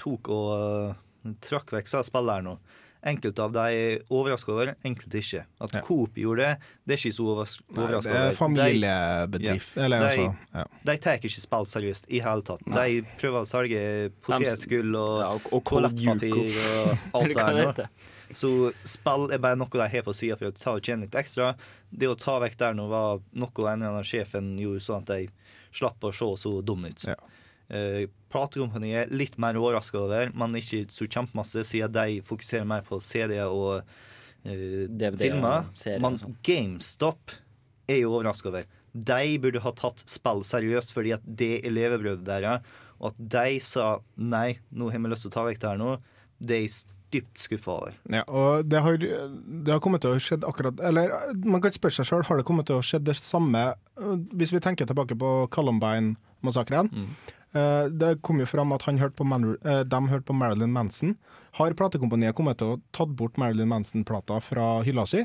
tok 0.00 0.28
og 0.28 0.54
uh, 0.54 1.34
trakk 1.44 1.72
vekk 1.74 1.88
sa 1.88 2.02
spillere 2.04 2.44
nå, 2.44 2.58
enkelte 3.04 3.42
av 3.44 3.52
de 3.52 3.62
er 3.76 3.98
overraska 4.12 4.52
over, 4.54 4.70
enkelte 4.84 5.20
ikke. 5.20 5.42
At 5.60 5.74
Ja. 5.76 5.82
Coop 5.84 6.16
gjorde 6.16 6.40
det, 6.46 6.70
det 6.88 6.94
er 6.94 7.00
ikke 7.02 7.16
så 7.16 7.26
overraska 7.34 7.64
over. 7.76 8.00
det 8.00 8.14
er 8.16 8.38
familiebedrift. 8.38 9.76
Eller 9.76 9.98
De- 9.98 10.06
altså 10.08 10.36
ja. 10.54 10.64
De, 10.64 10.90
de 10.92 10.96
tar 11.04 11.18
ikke 11.20 11.30
spill 11.34 11.66
seriøst 11.68 12.08
i 12.08 12.20
hele 12.24 12.42
tatt. 12.48 12.64
De 12.64 13.02
prøver 13.20 13.40
å 13.42 13.48
selge 13.48 13.82
potetgull 14.24 14.96
og, 14.96 15.20
Ja, 15.20 15.28
og, 15.36 15.48
og 15.52 15.64
toalettpapir 15.68 16.58
og 16.64 17.20
alt 17.20 17.34
det 17.38 17.76
der. 17.82 17.88
Så 18.34 18.50
spill 18.88 19.30
er 19.32 19.42
bare 19.42 19.58
noe 19.58 19.70
de 19.70 19.86
har 19.90 20.06
på 20.06 20.14
sida 20.16 20.36
for 20.40 20.50
å 20.50 20.56
ta 20.56 20.74
og 20.76 20.84
tjene 20.84 21.06
litt 21.06 21.18
ekstra. 21.18 21.52
Det 21.90 22.10
å 22.10 22.18
ta 22.18 22.40
vekk 22.42 22.58
der 22.60 22.76
nå 22.76 22.88
var 22.90 23.22
noe 23.32 23.68
en 23.70 23.78
eller 23.78 23.92
annen 23.92 24.08
sjefen 24.08 24.54
gjorde 24.60 24.82
sånn 24.84 25.04
at 25.04 25.12
de 25.12 25.28
slapp 25.74 26.04
å 26.06 26.12
se 26.14 26.30
så 26.42 26.58
dum 26.66 26.86
ut. 26.86 27.06
Ja. 27.08 27.16
Uh, 27.64 28.04
Platekompaniet 28.34 29.06
er 29.06 29.14
litt 29.14 29.38
mer 29.40 29.56
overraska 29.56 30.00
over, 30.02 30.32
men 30.36 30.58
ikke 30.58 30.84
så 30.92 31.06
kjempemasse, 31.06 31.62
siden 31.66 31.94
de 31.94 32.18
fokuserer 32.26 32.66
mer 32.68 32.84
på 32.86 32.98
CD-er 33.02 33.50
og 33.50 33.80
uh, 33.80 34.48
DVD-er 34.90 35.20
filmer. 35.22 35.68
og 35.70 35.78
serier 35.78 36.02
Men 36.02 36.18
sånn. 36.20 36.34
GameStop 36.46 37.36
er 37.90 38.02
jo 38.02 38.12
overraska 38.12 38.50
over. 38.50 38.66
De 38.94 39.38
burde 39.42 39.62
ha 39.64 39.74
tatt 39.74 40.04
spill 40.10 40.42
seriøst, 40.46 40.92
fordi 40.94 41.14
at 41.16 41.24
det 41.26 41.54
er 41.62 41.74
levebrødet 41.74 42.26
deres. 42.26 42.74
Og 43.00 43.12
at 43.12 43.22
de 43.36 43.60
sa 43.62 43.88
nei, 44.14 44.58
nå 44.70 44.90
har 44.92 45.02
vi 45.02 45.10
lyst 45.10 45.26
til 45.26 45.32
å 45.32 45.36
ta 45.38 45.46
vekk 45.48 45.62
det 45.62 45.72
her 45.72 45.80
nå, 45.80 45.94
det 46.44 46.60
er 46.60 46.76
dypt 47.12 47.38
skuffa 47.38 47.70
over. 47.70 47.92
Ja, 48.10 48.22
og 48.26 48.64
det 48.68 48.80
har, 48.82 48.96
det 48.98 49.70
har 49.72 49.80
kommet 49.84 50.00
til 50.02 50.14
å 50.16 50.18
skjedd 50.22 50.44
akkurat 50.48 50.80
Eller 50.82 51.12
man 51.44 51.60
kan 51.62 51.70
spørre 51.74 51.94
seg 51.94 52.08
sjøl, 52.08 52.24
har 52.26 52.40
det 52.40 52.44
kommet 52.48 52.66
til 52.66 52.76
å 52.80 52.82
skje 52.82 52.98
det 53.06 53.14
samme 53.20 53.74
Hvis 54.34 54.50
vi 54.54 54.60
tenker 54.64 54.86
tilbake 54.88 55.14
på 55.20 55.30
Columbine-massakren. 55.54 56.90
eh, 57.54 57.86
det 57.90 58.20
kom 58.22 58.40
jo 58.42 58.46
fram 58.50 58.72
at 58.74 58.82
han 58.88 58.98
hørte 58.98 59.14
på 59.20 59.26
Man 59.30 59.56
eh, 59.62 59.84
de 59.84 60.00
hørte 60.10 60.26
på 60.26 60.34
Marilyn 60.34 60.72
Manson. 60.74 61.14
Har 61.60 61.72
platekompaniet 61.78 62.34
kommet 62.34 62.58
til 62.58 62.74
å 62.74 62.80
tatt 62.92 63.14
bort 63.14 63.36
Marilyn 63.38 63.68
Manson-plata 63.70 64.40
fra 64.42 64.82
hylla 64.82 65.06
si? 65.06 65.22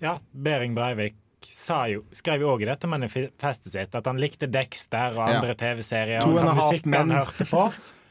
Ja, 0.00 0.16
Behring 0.32 0.74
Breivik 0.74 1.18
sa 1.42 1.84
jo, 1.90 2.04
skrev 2.14 2.40
jo 2.44 2.52
òg 2.54 2.62
i 2.62 2.68
dette 2.70 2.86
manifestet 2.90 3.68
sitt 3.70 3.94
at 3.98 4.06
han 4.06 4.18
likte 4.22 4.46
Dexter 4.50 5.10
og 5.18 5.28
Ja. 5.28 5.40
andre 5.40 5.54
TV-serier. 5.58 6.22
Og 6.24 6.38
musikk 6.56 6.86
han 6.94 7.10
hørte 7.10 7.44
på. 7.50 7.66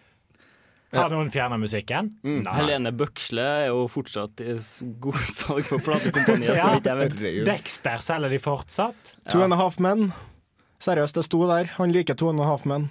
Har 0.91 1.09
noen 1.13 1.29
fjerna 1.31 1.55
musikken? 1.61 2.09
Mm. 2.23 2.41
Nei. 2.43 2.53
Helene 2.57 2.91
Bøksle 2.91 3.43
er 3.63 3.67
jo 3.69 3.85
fortsatt 3.91 4.41
i 4.43 4.57
god 5.03 5.19
salg 5.39 5.63
for 5.69 5.79
platekompaniet, 5.85 6.57
Ja. 6.57 6.73
Dexter 7.47 8.01
selger 8.03 8.29
de 8.33 8.39
fortsatt. 8.43 9.15
Two 9.31 9.43
and 9.45 9.53
a 9.55 9.59
half 9.61 9.79
men. 9.79 10.09
Seriøst, 10.83 11.15
det 11.15 11.23
sto 11.29 11.43
der. 11.47 11.69
Han 11.77 11.93
liker 11.95 12.17
two 12.17 12.27
and 12.29 12.41
a 12.43 12.47
half 12.49 12.65
men. 12.67 12.89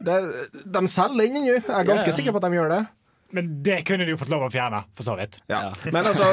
Det, 0.00 0.16
de 0.64 0.82
selger 0.88 1.26
den 1.26 1.36
ennå. 1.42 1.56
Jeg 1.58 1.64
er 1.66 1.88
ganske 1.88 2.06
Ja, 2.08 2.12
ja. 2.14 2.16
sikker 2.20 2.32
på 2.36 2.40
at 2.42 2.46
de 2.46 2.56
gjør 2.56 2.70
det. 2.76 2.80
Men 3.32 3.62
det 3.62 3.76
kunne 3.86 4.04
de 4.06 4.10
jo 4.14 4.18
fått 4.18 4.32
lov 4.32 4.42
å 4.48 4.50
fjerne, 4.50 4.80
for 4.98 5.06
så 5.06 5.14
vidt. 5.18 5.38
Ja. 5.50 5.68
Men 5.94 6.08
altså, 6.10 6.26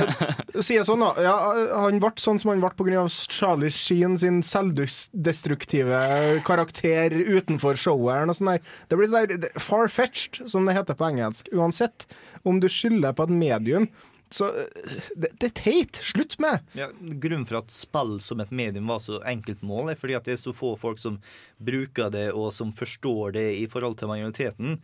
si 0.65 0.77
det 0.79 0.85
sånn, 0.87 1.03
da. 1.05 1.11
Ja, 1.21 1.35
han 1.83 1.99
ble 2.01 2.09
sånn 2.17 2.39
som 2.41 2.49
han 2.53 2.63
ble 2.63 2.71
pga. 2.79 3.03
Charlie 3.09 3.69
Sheen 3.73 4.17
sin 4.17 4.39
selvdestruktive 4.45 6.41
karakter 6.47 7.13
utenfor 7.13 7.77
showeren 7.79 8.33
og 8.33 8.37
sånn 8.39 8.53
der. 8.55 8.61
Det 8.89 8.97
blir 8.99 9.11
sånn 9.11 9.33
der 9.45 9.61
far-fetched, 9.61 10.43
som 10.49 10.65
det 10.67 10.77
heter 10.77 10.97
på 10.97 11.07
engelsk. 11.11 11.49
Uansett 11.53 12.07
om 12.47 12.61
du 12.63 12.69
skylder 12.71 13.13
på 13.17 13.27
et 13.27 13.35
medium. 13.37 13.89
Så 14.33 14.49
eh, 14.51 15.01
det, 15.15 15.29
det 15.39 15.51
er 15.51 15.55
teit. 15.55 15.99
Slutt 16.03 16.35
med 16.43 16.65
Ja, 16.75 16.89
grunnen 16.99 17.45
for 17.47 17.61
at 17.61 17.71
spill 17.71 18.17
som 18.23 18.41
et 18.43 18.51
medium 18.51 18.89
var 18.91 18.99
så 19.03 19.21
enkelt 19.27 19.61
mål, 19.63 19.93
er 19.93 19.99
fordi 19.99 20.17
at 20.17 20.27
det 20.27 20.35
er 20.35 20.41
så 20.41 20.51
få 20.55 20.73
folk 20.79 20.99
som 20.99 21.21
bruker 21.63 22.11
det, 22.13 22.29
og 22.35 22.49
som 22.55 22.73
forstår 22.75 23.37
det 23.37 23.47
i 23.61 23.67
forhold 23.71 23.99
til 24.01 24.11
majoriteten. 24.11 24.79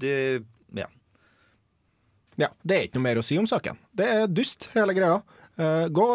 Det 0.00 0.14
Ja. 0.76 0.86
Ja, 2.36 2.48
Det 2.64 2.76
er 2.76 2.86
ikke 2.88 2.98
noe 3.00 3.06
mer 3.08 3.20
å 3.20 3.24
si 3.24 3.38
om 3.40 3.46
saken. 3.48 3.78
Det 3.96 4.06
er 4.06 4.26
dust, 4.28 4.68
hele 4.74 4.92
greia. 4.96 5.22
Uh, 5.56 5.86
gå 5.88 6.06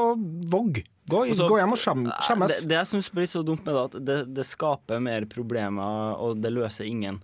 vogg. 0.52 0.84
Gå, 1.10 1.24
Og 1.28 1.36
så- 1.36 1.48
gå 1.50 1.58
hjem 1.58 1.74
og 1.74 1.80
skjemmes. 1.82 2.52
Det, 2.62 2.68
det 2.70 2.76
jeg 2.78 2.88
syns 2.92 3.10
blir 3.12 3.26
så 3.28 3.42
dumt 3.44 3.66
med 3.66 3.74
det, 3.74 3.84
at 3.90 4.06
det, 4.06 4.18
det 4.38 4.46
skaper 4.46 5.02
mer 5.02 5.26
problemer, 5.26 6.14
og 6.22 6.40
det 6.44 6.52
løser 6.54 6.86
ingen. 6.88 7.18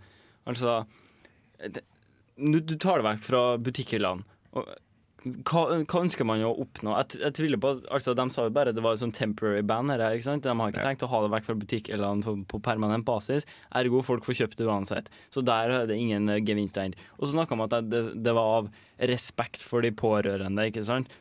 Altså 0.47 0.79
det, 1.61 1.83
du, 2.37 2.59
du 2.59 2.75
tar 2.75 2.97
det 3.01 3.05
vekk 3.05 3.23
fra 3.23 3.43
butikkhyllene. 3.61 4.25
Hva, 5.25 5.61
hva 5.89 6.01
ønsker 6.03 6.27
man 6.27 6.43
å 6.45 6.51
oppnå? 6.61 6.93
Jeg, 7.01 7.19
jeg 7.23 7.35
tviler 7.39 7.59
på 7.59 7.71
altså 7.91 8.13
De 8.15 8.25
sa 8.31 8.45
jo 8.45 8.53
bare 8.53 8.71
det 8.75 8.83
var 8.85 8.95
et 8.95 9.01
sånn 9.01 9.15
temporary 9.15 9.63
band. 9.65 9.91
her. 9.91 10.03
ikke 10.13 10.27
sant? 10.27 10.45
De 10.45 10.53
har 10.53 10.73
ikke 10.73 10.85
tenkt 10.85 11.03
å 11.03 11.09
ha 11.11 11.23
det 11.23 11.31
vekk 11.33 11.47
fra 11.49 11.57
butikkhyllene 11.63 12.23
på, 12.23 12.35
på 12.53 12.61
permanent 12.63 13.07
basis. 13.07 13.47
Ergo 13.75 14.03
folk 14.05 14.27
får 14.27 14.39
kjøpt 14.43 14.61
det 14.61 14.69
uansett. 14.69 15.09
Så 15.33 15.43
der 15.45 15.73
er 15.73 15.89
det 15.89 15.97
ingen 15.97 16.29
eh, 16.29 16.43
gevinst 16.45 16.77
å. 16.77 16.95
Og 17.17 17.25
så 17.25 17.33
snakka 17.33 17.57
man 17.57 17.65
om 17.65 17.65
at 17.65 17.89
det, 17.89 18.03
det 18.23 18.35
var 18.37 18.61
av 18.61 18.69
respekt 19.11 19.65
for 19.65 19.85
de 19.85 19.91
pårørende. 19.95 20.69
ikke 20.69 20.85
sant? 20.87 21.11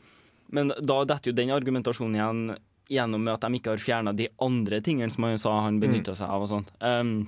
Men 0.52 0.70
da 0.78 1.00
detter 1.08 1.32
jo 1.32 1.38
den 1.40 1.54
argumentasjonen 1.56 2.20
igjen 2.20 2.44
gjennom 2.92 3.24
med 3.24 3.34
at 3.34 3.42
de 3.42 3.58
ikke 3.58 3.72
har 3.74 3.82
fjerna 3.82 4.12
de 4.14 4.28
andre 4.42 4.78
tingene 4.84 5.10
som 5.10 5.26
han 5.26 5.40
sa 5.42 5.56
han 5.64 5.80
benytta 5.82 6.14
seg 6.14 6.30
av 6.30 6.44
og 6.44 6.52
sånt. 6.52 6.70
Um, 6.78 7.26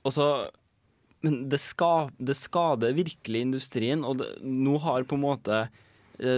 og 0.00 0.14
så 0.16 0.28
Men 1.26 1.42
det, 1.52 1.58
ska, 1.60 2.08
det 2.16 2.34
skader 2.38 2.96
virkelig 2.96 3.40
industrien, 3.44 4.04
og 4.04 4.22
det, 4.22 4.30
nå 4.40 4.78
har 4.80 5.04
på 5.08 5.18
en 5.18 5.26
måte 5.26 5.60
spilleindustrien 5.60 5.86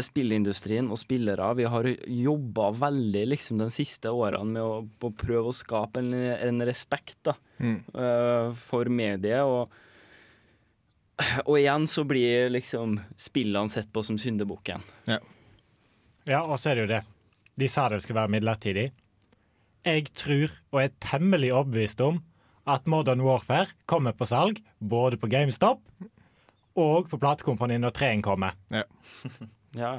spillindustrien 0.06 0.90
og 0.94 0.98
spillere 1.00 1.54
Vi 1.58 1.64
har 1.66 1.86
jobba 2.06 2.70
veldig 2.84 3.22
liksom 3.32 3.58
de 3.58 3.66
siste 3.72 4.10
årene 4.14 4.54
med 4.54 4.62
å, 4.62 4.82
å 4.86 5.10
prøve 5.10 5.50
å 5.50 5.56
skape 5.56 5.98
en, 5.98 6.12
en 6.14 6.62
respekt 6.62 7.18
da, 7.26 7.34
eh, 7.58 8.52
for 8.54 8.86
mediet. 8.86 9.42
Og, 9.42 9.72
og 11.48 11.58
igjen 11.58 11.88
så 11.90 12.04
blir 12.06 12.52
liksom 12.54 13.00
spillene 13.18 13.74
sett 13.74 13.90
på 13.92 14.04
som 14.06 14.20
syndebukken. 14.22 14.84
Ja, 16.30 16.44
og 16.44 16.58
så 16.60 16.70
er 16.70 16.78
det 16.78 16.84
jo 16.84 16.92
det. 16.94 17.02
De 17.58 17.68
sa 17.68 17.88
det 17.90 18.02
skulle 18.04 18.22
være 18.22 18.36
midlertidig. 18.36 18.92
Jeg 19.82 20.12
tror, 20.14 20.52
og 20.70 20.84
er 20.84 20.94
temmelig 21.02 21.50
overbevist 21.50 22.06
om, 22.06 22.22
at 22.66 22.86
Modern 22.86 23.20
Warfare 23.24 23.68
kommer 23.90 24.12
på 24.14 24.26
salg 24.28 24.60
både 24.78 25.18
på 25.18 25.28
GameStop 25.32 25.80
og 26.78 27.08
på 27.10 27.18
platekompani 27.20 27.76
når 27.82 27.92
treen 27.98 28.22
kommer. 28.24 28.54
Ja. 28.70 28.84
Ja, 29.72 29.94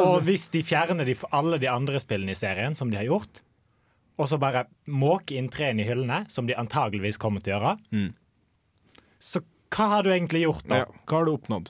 Og 0.00 0.22
hvis 0.24 0.46
de 0.48 0.62
fjerner 0.64 1.04
de, 1.04 1.12
alle 1.36 1.58
de 1.60 1.66
andre 1.68 1.98
spillene 2.00 2.32
i 2.32 2.38
serien, 2.38 2.72
som 2.74 2.88
de 2.88 2.96
har 2.96 3.04
gjort, 3.04 3.42
og 4.16 4.30
så 4.30 4.38
bare 4.40 4.62
måke 4.88 5.36
inn 5.36 5.50
treen 5.52 5.76
i 5.76 5.84
hyllene, 5.84 6.22
som 6.32 6.46
de 6.48 6.56
antageligvis 6.56 7.18
kommer 7.20 7.44
til 7.44 7.52
å 7.52 7.58
gjøre, 7.58 7.72
Mm. 7.92 8.14
så 9.20 9.42
hva 9.76 9.88
har 9.92 10.02
du 10.02 10.10
egentlig 10.14 10.40
gjort 10.46 10.64
da? 10.72 10.78
ja. 10.80 10.86
Hva 11.04 11.18
har 11.20 11.28
du 11.28 11.34
oppnådd? 11.34 11.68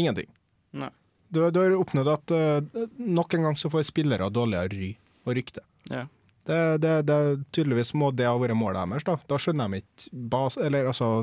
Ingenting. 0.00 0.30
Nei. 0.72 0.88
Du, 1.28 1.42
du 1.52 1.60
har 1.60 1.76
oppnådd 1.76 2.08
at 2.08 2.32
uh, 2.32 2.88
nok 2.96 3.34
en 3.36 3.42
gang 3.50 3.60
så 3.60 3.68
får 3.68 3.84
spillere 3.92 4.32
dårligere 4.32 4.72
ry 4.72 4.90
og 5.28 5.36
rykte. 5.36 5.60
Ja. 5.92 6.06
Det, 6.48 6.58
det, 6.82 6.92
det, 7.06 7.16
tydeligvis 7.54 7.92
må 7.94 8.10
det 8.10 8.26
ha 8.26 8.34
vært 8.40 8.58
målet 8.58 8.82
deres. 8.90 9.06
Da 9.06 9.16
Da 9.30 9.38
skjønner 9.38 9.70
de 9.70 9.82
ikke 9.82 10.22
bas, 10.32 10.58
eller, 10.58 10.90
altså, 10.90 11.14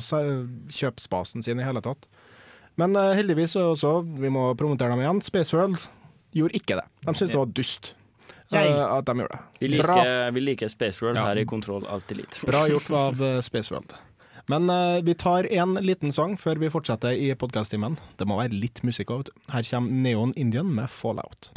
kjøpsbasen 0.72 1.44
sin 1.44 1.60
i 1.60 1.68
hele 1.68 1.84
tatt. 1.84 2.08
Men 2.80 2.96
uh, 2.96 3.12
heldigvis 3.18 3.58
også, 3.60 4.00
vi 4.22 4.32
må 4.32 4.54
promotere 4.60 4.94
dem 4.94 5.04
igjen, 5.04 5.24
Spaceworld 5.26 5.90
gjorde 6.36 6.56
ikke 6.60 6.78
det. 6.80 6.86
De 7.04 7.16
syntes 7.16 7.34
det 7.34 7.40
var 7.42 7.56
dust 7.58 7.94
eh, 8.54 8.84
at 8.86 9.10
de 9.10 9.16
gjorde 9.24 9.34
det. 9.34 9.42
Vi 9.60 9.72
liker, 9.74 10.32
vi 10.36 10.44
liker 10.46 10.72
Spaceworld 10.72 11.20
Ja. 11.20 11.26
her 11.30 11.42
i 11.42 11.48
Kontroll 11.50 11.88
alltid 11.90 12.24
litt. 12.24 12.40
bra 12.50 12.68
gjort 12.70 12.92
av 12.96 13.24
eh, 13.26 13.42
Spaceworld. 13.46 13.98
Men 14.50 14.70
uh, 14.70 15.02
vi 15.06 15.14
tar 15.14 15.46
en 15.52 15.76
liten 15.84 16.14
sang 16.16 16.38
før 16.40 16.62
vi 16.62 16.72
fortsetter 16.74 17.14
i 17.14 17.34
podkasttimen. 17.38 18.00
Det 18.18 18.26
må 18.30 18.40
være 18.40 18.56
litt 18.56 18.82
musikk 18.88 19.12
òg, 19.14 19.26
vet 19.26 19.34
du. 19.34 19.52
Her 19.54 19.68
kommer 19.74 20.02
Neon 20.08 20.34
Indian 20.40 20.72
med 20.74 20.90
Fallout. 20.90 21.52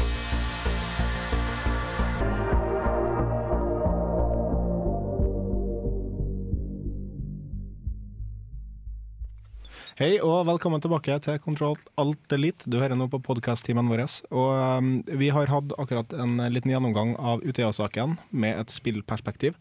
Hei 9.92 10.14
og 10.24 10.46
velkommen 10.48 10.80
tilbake 10.80 11.18
til 11.20 11.34
Kontroll 11.44 11.74
Alt 12.00 12.32
Elite. 12.32 12.64
Du 12.64 12.78
hører 12.80 12.96
nå 12.96 13.10
på 13.12 13.18
podkast-timen 13.26 13.90
vår. 13.92 14.00
Og 14.32 14.78
um, 14.80 14.86
vi 15.20 15.28
har 15.36 15.50
hatt 15.52 15.74
akkurat 15.76 16.14
en 16.16 16.40
liten 16.48 16.72
gjennomgang 16.72 17.10
av 17.20 17.44
Utøya-saken 17.44 18.14
med 18.32 18.56
et 18.56 18.72
spillperspektiv. 18.72 19.58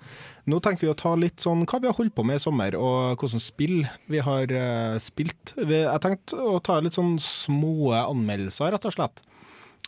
Nå 0.48 0.62
tenker 0.64 0.88
vi 0.88 0.94
å 0.94 0.96
ta 0.96 1.12
litt 1.20 1.44
sånn 1.44 1.66
hva 1.68 1.82
vi 1.84 1.92
har 1.92 1.98
holdt 2.00 2.16
på 2.16 2.24
med 2.24 2.40
i 2.40 2.46
sommer, 2.46 2.80
og 2.80 3.20
hvordan 3.20 3.44
spill 3.44 3.84
vi 4.08 4.24
har 4.24 4.56
uh, 4.56 4.96
spilt. 5.04 5.52
Vi, 5.58 5.82
jeg 5.82 6.04
tenkte 6.08 6.40
å 6.40 6.62
ta 6.64 6.80
litt 6.80 6.96
sånn 6.96 7.18
små 7.20 7.92
anmeldelser, 8.00 8.72
rett 8.72 8.88
og 8.88 8.96
slett. 8.96 9.20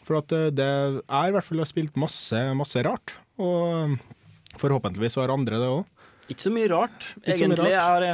For 0.03 0.19
at 0.19 0.35
eh, 0.35 0.49
det 0.51 0.69
er 0.99 1.29
i 1.29 1.31
hvert 1.31 1.47
fall 1.47 1.63
har 1.63 1.71
spilt 1.71 1.95
masse, 1.95 2.47
masse 2.59 2.83
rart. 2.83 3.15
Og 3.39 3.95
um, 3.95 3.99
forhåpentligvis 4.59 5.21
har 5.23 5.31
andre 5.31 5.63
det 5.63 5.75
òg. 5.79 5.87
Ikke 6.27 6.49
så 6.49 6.51
mye 6.51 6.67
rart, 6.71 7.13
så 7.23 7.35
mye 7.47 7.55
rart. 7.55 7.69
Jeg, 7.71 7.79
har, 7.79 8.09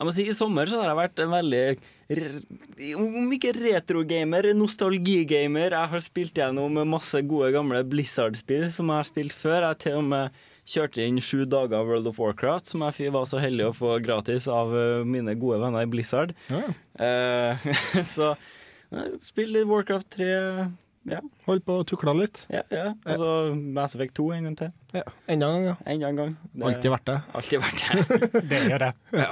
jeg 0.00 0.08
må 0.08 0.12
si 0.16 0.24
I 0.24 0.32
sommer 0.32 0.70
så 0.70 0.78
har 0.80 0.88
jeg 0.90 0.96
vært 0.96 1.20
en 1.20 1.32
veldig 1.34 1.64
Om 2.96 3.34
ikke 3.36 3.52
retrogamer, 3.58 4.48
nostalgigamer. 4.56 5.74
Jeg 5.76 5.90
har 5.92 6.02
spilt 6.04 6.40
gjennom 6.40 6.80
masse 6.88 7.20
gode, 7.28 7.52
gamle 7.54 7.82
Blizzard-spill 7.86 8.70
som 8.74 8.88
jeg 8.90 9.02
har 9.02 9.08
spilt 9.10 9.36
før. 9.36 9.68
Jeg 9.68 9.78
til 9.84 9.98
og 10.00 10.08
med 10.08 10.40
kjørte 10.70 11.02
inn 11.04 11.20
sju 11.22 11.44
dager 11.50 11.84
World 11.86 12.08
of 12.10 12.18
Warcraft, 12.22 12.68
som 12.72 12.84
jeg 12.86 13.12
var 13.14 13.24
så 13.28 13.40
heldig 13.42 13.68
å 13.68 13.74
få 13.76 13.96
gratis 14.04 14.46
av 14.50 14.72
eh, 14.76 15.00
mine 15.08 15.34
gode 15.40 15.58
venner 15.62 15.82
i 15.84 15.90
Blizzard. 15.90 16.32
Ja. 16.50 16.62
Eh, 17.00 17.70
så 18.16 18.32
spilte 19.22 19.58
litt 19.60 19.68
Warcraft 19.70 20.10
3. 20.16 20.30
Ja, 21.10 21.22
Holdt 21.46 21.64
på 21.64 21.78
å 21.80 21.84
tukle 21.88 22.12
litt. 22.18 22.42
ja. 22.52 22.60
ja. 22.68 22.90
Og 23.08 23.16
så 23.16 23.28
Mass 23.56 23.94
Effect 23.96 24.18
2 24.18 24.26
en 24.36 24.50
gang 24.50 24.56
til. 24.60 24.72
Ja. 24.92 25.04
Enda 25.32 25.48
en 25.48 25.54
gang, 25.56 25.68
ja. 25.70 25.76
Enda 25.94 26.10
en 26.10 26.18
gang. 26.18 26.34
Det- 26.52 26.66
Alltid 26.68 26.92
vært 26.92 27.06
det. 27.08 27.18
Alltid 27.40 27.62
vært 27.64 27.86
det. 27.86 28.42
Det 28.52 28.60
gjør 28.68 28.84
det. 28.84 28.90
Ja. 29.22 29.30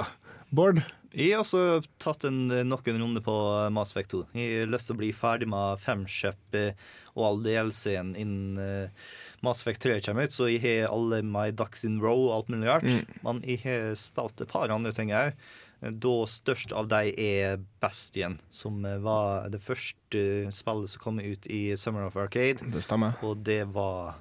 Bård? 0.49 0.81
Jeg 1.09 1.33
har 1.33 1.41
også 1.41 1.81
tatt 2.01 2.25
en, 2.29 2.47
nok 2.69 2.87
en 2.89 2.99
runde 3.01 3.21
på 3.25 3.35
Mass 3.73 3.93
Effect 3.93 4.11
2. 4.13 4.21
Jeg 4.37 4.59
har 4.61 4.69
lyst 4.69 4.89
til 4.89 4.97
å 4.97 4.99
bli 4.99 5.09
ferdig 5.15 5.47
med 5.49 5.81
Femship 5.81 6.57
eh, 6.57 6.77
og 7.15 7.23
all 7.25 7.41
DLC-en 7.47 8.11
innen 8.13 8.59
eh, 8.61 9.07
Mass 9.45 9.63
Effect 9.63 9.81
3 9.87 9.97
kommer 10.05 10.29
ut, 10.29 10.35
så 10.35 10.49
jeg 10.51 10.61
har 10.65 10.91
alle 10.93 11.23
my 11.25 11.49
ducks 11.49 11.85
in 11.87 11.97
row 12.03 12.27
og 12.27 12.35
alt 12.35 12.53
mulig 12.53 12.69
rart. 12.69 12.85
Men 13.25 13.41
jeg 13.41 13.63
har 13.65 13.97
spilt 13.97 14.45
et 14.45 14.53
par 14.53 14.69
andre 14.73 14.93
ting 14.95 15.13
òg. 15.15 15.33
Da 15.79 16.15
størst 16.27 16.73
av 16.75 16.89
dem 16.91 17.13
er 17.17 17.61
Bastion, 17.81 18.37
som 18.53 18.83
eh, 18.85 18.99
var 19.01 19.49
det 19.49 19.63
første 19.65 20.23
spillet 20.53 20.93
som 20.93 21.03
kom 21.03 21.21
ut 21.23 21.49
i 21.49 21.63
Summer 21.79 22.05
of 22.05 22.19
Arcade. 22.19 22.69
Det 22.73 22.85
stemmer. 22.85 23.17
Og 23.25 23.41
det 23.47 23.63
var 23.73 24.19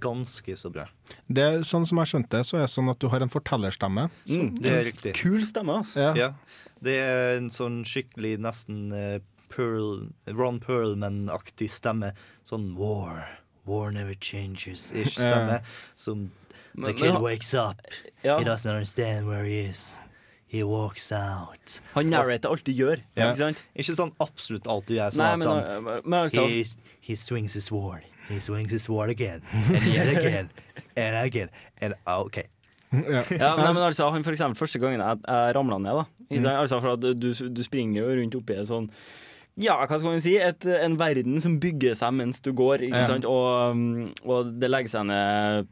ganske 0.00 0.56
så 0.58 0.70
bra. 0.72 0.86
Det 1.28 1.42
er 1.42 1.60
sånn 1.66 1.86
som 1.86 1.98
jeg 1.98 2.10
skjønte, 2.12 2.40
så 2.44 2.56
er 2.58 2.64
det 2.66 2.70
sånn 2.74 2.90
at 2.90 2.98
du 2.98 3.08
har 3.12 3.20
en 3.22 3.28
fortellerstemme. 3.32 4.08
Mm, 4.28 4.50
Det 4.60 4.72
er 4.72 4.84
riktig. 4.84 5.14
Kul 5.14 5.40
stemme, 5.44 5.78
altså. 5.82 6.00
Ja. 6.00 6.14
Ja. 6.14 6.32
Det 6.84 6.96
er 7.00 7.36
en 7.38 7.50
sånn 7.50 7.82
skikkelig 7.84 8.38
nesten 8.44 8.92
eh, 8.92 9.20
Pearl, 9.48 10.08
Ron 10.28 10.58
Perlman-aktig 10.60 11.70
stemme. 11.70 12.12
Sånn 12.44 12.74
war. 12.76 13.28
War 13.66 13.92
never 13.92 14.14
changes-ish 14.14 15.14
stemme. 15.16 15.62
Som 15.96 16.30
Men- 16.74 16.92
The 16.94 17.00
kid 17.04 17.20
wakes 17.22 17.54
up. 17.54 17.80
Ja. 18.24 18.38
He 18.38 18.44
doesn't 18.44 18.68
understand 18.68 19.28
where 19.28 19.44
he 19.44 19.60
is. 19.70 19.96
He 20.48 20.62
walks 20.64 21.10
out. 21.12 21.80
Han 21.94 22.10
narrater 22.10 22.48
alt 22.50 22.64
du 22.64 22.72
gjør, 22.72 23.00
Ja. 23.16 23.30
ikke 23.32 23.36
sant? 23.38 23.62
Ikke 23.76 23.94
sånn 23.94 24.12
absolutt 24.20 24.66
alt 24.66 24.86
du 24.86 24.94
gjør. 24.94 25.16
Nei, 25.16 25.30
Sånn 25.30 25.38
men, 25.38 25.48
at 25.48 25.66
han 25.66 25.84
men 26.04 26.20
altså 26.28 26.46
he, 26.48 26.64
he 27.00 27.14
swings 27.16 27.54
his 27.54 27.64
sword. 27.66 28.02
He 28.28 28.38
swings 28.40 28.72
his 28.72 28.82
sword 28.82 29.10
again, 29.10 29.42
and 29.52 29.84
yet 29.92 30.08
again, 30.16 30.50
and 30.96 31.16
again. 31.16 31.50
And 31.80 31.94
okay. 32.06 32.44
Ja. 32.94 33.22
Ja, 33.30 33.56
men, 33.56 33.74
men 33.74 33.82
altså, 33.82 34.06
han 34.14 34.22
for 34.24 34.32
eksempel, 34.32 34.54
første 34.58 34.78
gangen 34.78 35.00
jeg, 35.02 35.18
jeg 35.26 35.54
ramla 35.56 35.78
ned, 35.82 35.98
da. 35.98 36.04
Mm. 36.30 36.46
Altså, 36.54 36.78
for 36.80 36.92
at 36.94 37.02
du, 37.20 37.32
du 37.34 37.62
springer 37.66 38.00
jo 38.04 38.14
rundt 38.20 38.36
oppi 38.38 38.54
et 38.54 38.68
sånn 38.70 38.88
ja, 39.60 39.76
hva 39.86 39.98
skal 40.00 40.08
man 40.16 40.22
si? 40.22 40.32
Et, 40.42 40.64
en 40.82 40.96
verden 40.98 41.36
som 41.42 41.60
bygger 41.62 41.94
seg 41.94 42.10
mens 42.18 42.40
du 42.42 42.48
går. 42.58 42.82
Ikke 42.88 43.02
Ja. 43.04 43.06
sant? 43.06 43.26
Og, 43.30 43.70
um, 43.70 44.08
og 44.26 44.48
det 44.58 44.66
legger 44.66 44.90
seg 44.90 45.04
ned 45.06 45.68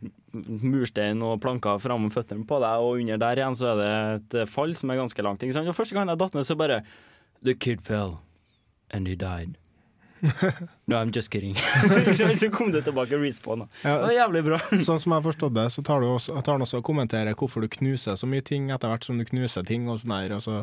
murstein 0.63 1.19
og 1.27 1.41
planker 1.43 1.81
fram 1.83 2.07
føttene 2.15 2.47
på 2.47 2.61
deg, 2.63 2.79
og 2.85 3.01
under 3.03 3.19
der 3.19 3.41
igjen 3.43 3.57
så 3.59 3.73
er 3.73 3.81
det 4.31 4.45
et 4.45 4.53
fall 4.53 4.77
som 4.79 4.93
er 4.95 5.01
ganske 5.03 5.25
langt. 5.27 5.43
Ikke 5.43 5.57
sant? 5.59 5.67
Og 5.73 5.75
første 5.75 5.97
gang 5.99 6.07
jeg 6.13 6.21
datt 6.23 6.39
ned, 6.39 6.47
så 6.47 6.55
bare 6.59 6.83
The 7.43 7.57
kid 7.59 7.83
fell, 7.83 8.21
and 8.95 9.09
he 9.11 9.17
died. 9.19 9.59
No, 10.87 10.97
I'm 10.97 11.11
just 11.15 11.31
kidding. 11.33 11.55
så 12.39 12.51
kom 12.51 12.73
det 12.73 12.83
tilbake 12.87 13.19
respawn. 13.19 13.67
Ja, 13.83 13.97
Det 13.97 14.03
var 14.03 14.15
jævlig 14.17 14.43
bra. 14.47 14.59
Sånn 14.83 15.01
som 15.03 15.13
jeg 15.15 15.19
har 15.19 15.25
forstått 15.27 15.55
det, 15.57 15.67
så 15.75 15.83
tar 15.87 16.03
du 16.03 16.09
også, 16.11 16.35
tar 16.43 16.57
han 16.59 16.65
også 16.67 16.81
og 16.83 16.87
kommenterer 16.87 17.35
hvorfor 17.39 17.65
du 17.65 17.69
knuser 17.73 18.19
så 18.19 18.29
mye 18.31 18.45
ting 18.47 18.71
etter 18.75 18.93
hvert 18.93 19.07
som 19.07 19.19
du 19.19 19.25
knuser 19.29 19.67
ting. 19.67 19.89
og 19.91 20.01
sånn 20.03 20.15
her, 20.17 20.35
og 20.37 20.43
så, 20.45 20.61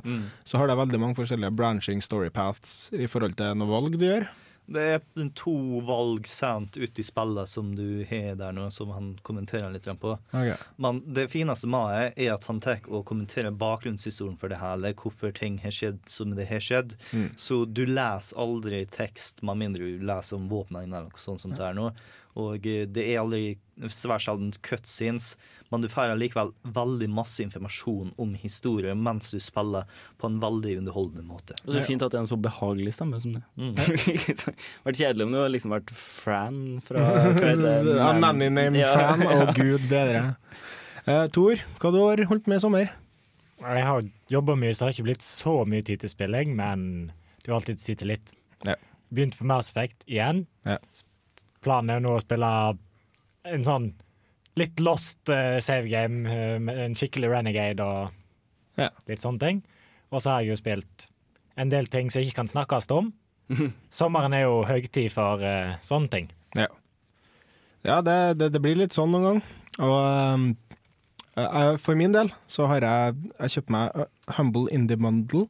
så 0.48 0.60
har 0.62 0.70
det 0.72 0.78
veldig 0.80 1.00
mange 1.02 1.18
forskjellige 1.20 1.56
branching 1.56 2.04
story 2.06 2.30
paths 2.30 2.90
i 2.96 3.08
forhold 3.10 3.36
til 3.40 3.56
noe 3.60 3.72
valg 3.72 3.98
du 4.00 4.06
gjør. 4.08 4.28
Det 4.70 4.84
er 4.94 5.30
to 5.38 5.54
valg 5.88 6.28
sent 6.30 6.78
ut 6.78 7.00
i 7.00 7.06
spillet 7.06 7.50
som 7.50 7.72
du 7.76 8.06
har 8.10 8.36
der 8.40 8.54
nå, 8.56 8.68
som 8.74 8.92
han 8.94 9.12
kommenterer 9.26 9.72
litt 9.74 9.88
på. 10.02 10.16
Okay. 10.30 10.56
Men 10.78 11.02
det 11.06 11.30
fineste 11.34 11.70
med 11.70 11.90
det 11.90 12.28
er 12.28 12.36
at 12.36 12.46
han 12.50 12.62
tar 12.64 12.86
og 12.88 13.08
kommenterer 13.10 13.56
bakgrunnshistorien 13.56 14.38
for 14.40 14.52
det 14.52 14.62
hele, 14.62 14.94
hvorfor 14.94 15.34
ting 15.36 15.58
har 15.64 15.74
skjedd 15.76 16.00
som 16.10 16.36
det 16.38 16.48
har 16.52 16.64
skjedd. 16.64 16.96
Mm. 17.12 17.32
Så 17.38 17.64
du 17.66 17.86
leser 17.90 18.38
aldri 18.40 18.84
tekst, 18.94 19.42
med 19.42 19.62
mindre 19.64 19.90
du 19.90 20.06
leser 20.06 20.38
om 20.38 20.50
våpnene 20.52 20.86
eller 20.86 21.10
noe 21.10 21.22
sånt 21.22 21.42
som 21.44 21.56
det 21.56 21.66
er 21.66 21.78
nå. 21.78 21.90
Og 22.38 22.68
eh, 22.68 22.86
det 22.90 23.06
er 23.08 23.22
aldri 23.24 23.58
svært 23.88 24.26
sjelden 24.26 24.52
cutscenes, 24.66 25.34
men 25.70 25.84
du 25.84 25.90
får 25.92 26.16
likevel 26.18 26.52
veldig 26.76 27.08
masse 27.14 27.42
informasjon 27.44 28.12
om 28.20 28.34
historie 28.42 28.96
mens 28.98 29.30
du 29.32 29.40
spiller, 29.44 29.88
på 30.20 30.30
en 30.30 30.40
veldig 30.42 30.80
underholdende 30.82 31.26
måte. 31.26 31.58
Og 31.66 31.74
det 31.74 31.84
er 31.84 31.88
fint 31.88 32.04
at 32.06 32.14
det 32.14 32.20
er 32.20 32.26
en 32.26 32.32
så 32.32 32.40
behagelig 32.42 32.96
stemme 32.98 33.20
som 33.22 33.38
det. 33.38 33.44
Mm. 33.56 33.76
vært 34.88 35.02
kjedelig 35.02 35.28
om 35.28 35.36
du 35.36 35.40
har 35.42 35.54
liksom 35.54 35.76
vært 35.76 35.94
Fran 35.96 36.64
fra? 36.86 37.06
A 38.10 38.12
nanny 38.18 38.50
named 38.50 38.82
Ja, 38.82 38.94
Fran, 38.96 39.26
å 39.26 39.38
oh, 39.44 39.54
gud 39.58 39.86
bedre. 39.92 40.26
Uh, 41.06 41.26
Tor, 41.34 41.62
hva 41.82 41.94
du 41.94 42.02
har 42.04 42.26
holdt 42.30 42.50
med 42.50 42.60
i 42.60 42.66
sommer? 42.66 42.92
Jeg 43.60 43.86
har 43.86 44.06
jobba 44.32 44.56
mye, 44.56 44.74
så 44.74 44.86
det 44.86 44.90
har 44.90 44.98
ikke 44.98 45.10
blitt 45.10 45.26
så 45.26 45.56
mye 45.68 45.84
tid 45.86 46.04
til 46.04 46.12
spilling, 46.12 46.54
men 46.56 46.84
du 47.44 47.52
har 47.52 47.60
alltid 47.60 47.82
tid 47.82 48.02
til 48.02 48.14
litt. 48.14 48.34
Ja. 48.68 48.76
Begynte 49.14 49.40
på 49.40 49.48
Mass 49.50 49.72
Effect 49.74 50.06
igjen. 50.08 50.46
Ja. 50.68 50.78
Planen 51.66 51.90
er 51.92 52.00
jo 52.00 52.06
nå 52.08 52.16
å 52.18 52.24
spille 52.24 52.50
en 53.50 53.66
sånn 53.66 53.90
litt 54.60 54.82
lost 54.84 55.30
uh, 55.32 55.58
save 55.64 55.88
game, 55.92 56.24
uh, 56.28 56.58
med 56.60 56.80
en 56.86 56.96
skikkelig 57.00 57.30
renegade 57.32 57.84
og 57.86 58.16
Ja. 58.80 58.90
litt 59.08 59.20
sånne 59.24 59.40
ting. 59.40 59.62
Og 60.12 60.22
så 60.24 60.32
har 60.34 60.42
jeg 60.44 60.54
jo 60.54 60.60
spilt 60.60 61.08
en 61.60 61.70
del 61.72 61.88
ting 61.92 62.10
som 62.12 62.24
ikke 62.24 62.40
kan 62.42 62.48
snakkes 62.52 62.90
om. 62.96 63.12
Sommeren 63.92 64.34
er 64.38 64.46
jo 64.46 64.64
høytid 64.68 65.12
for 65.12 65.42
uh, 65.44 65.76
sånne 65.84 66.10
ting. 66.14 66.30
Ja, 66.58 66.68
ja 67.88 68.00
det, 68.06 68.18
det, 68.40 68.52
det 68.56 68.62
blir 68.64 68.80
litt 68.80 68.96
sånn 68.96 69.12
noen 69.14 69.26
gang. 69.28 69.42
Og 69.80 70.00
um, 70.36 70.48
for 71.80 71.96
min 71.96 72.12
del 72.12 72.32
så 72.52 72.66
har 72.68 72.84
jeg, 72.84 73.16
jeg 73.40 73.54
kjøpt 73.56 73.72
meg 73.72 74.02
Humble 74.36 74.68
Indie 74.76 75.00
Bundle. 75.00 75.46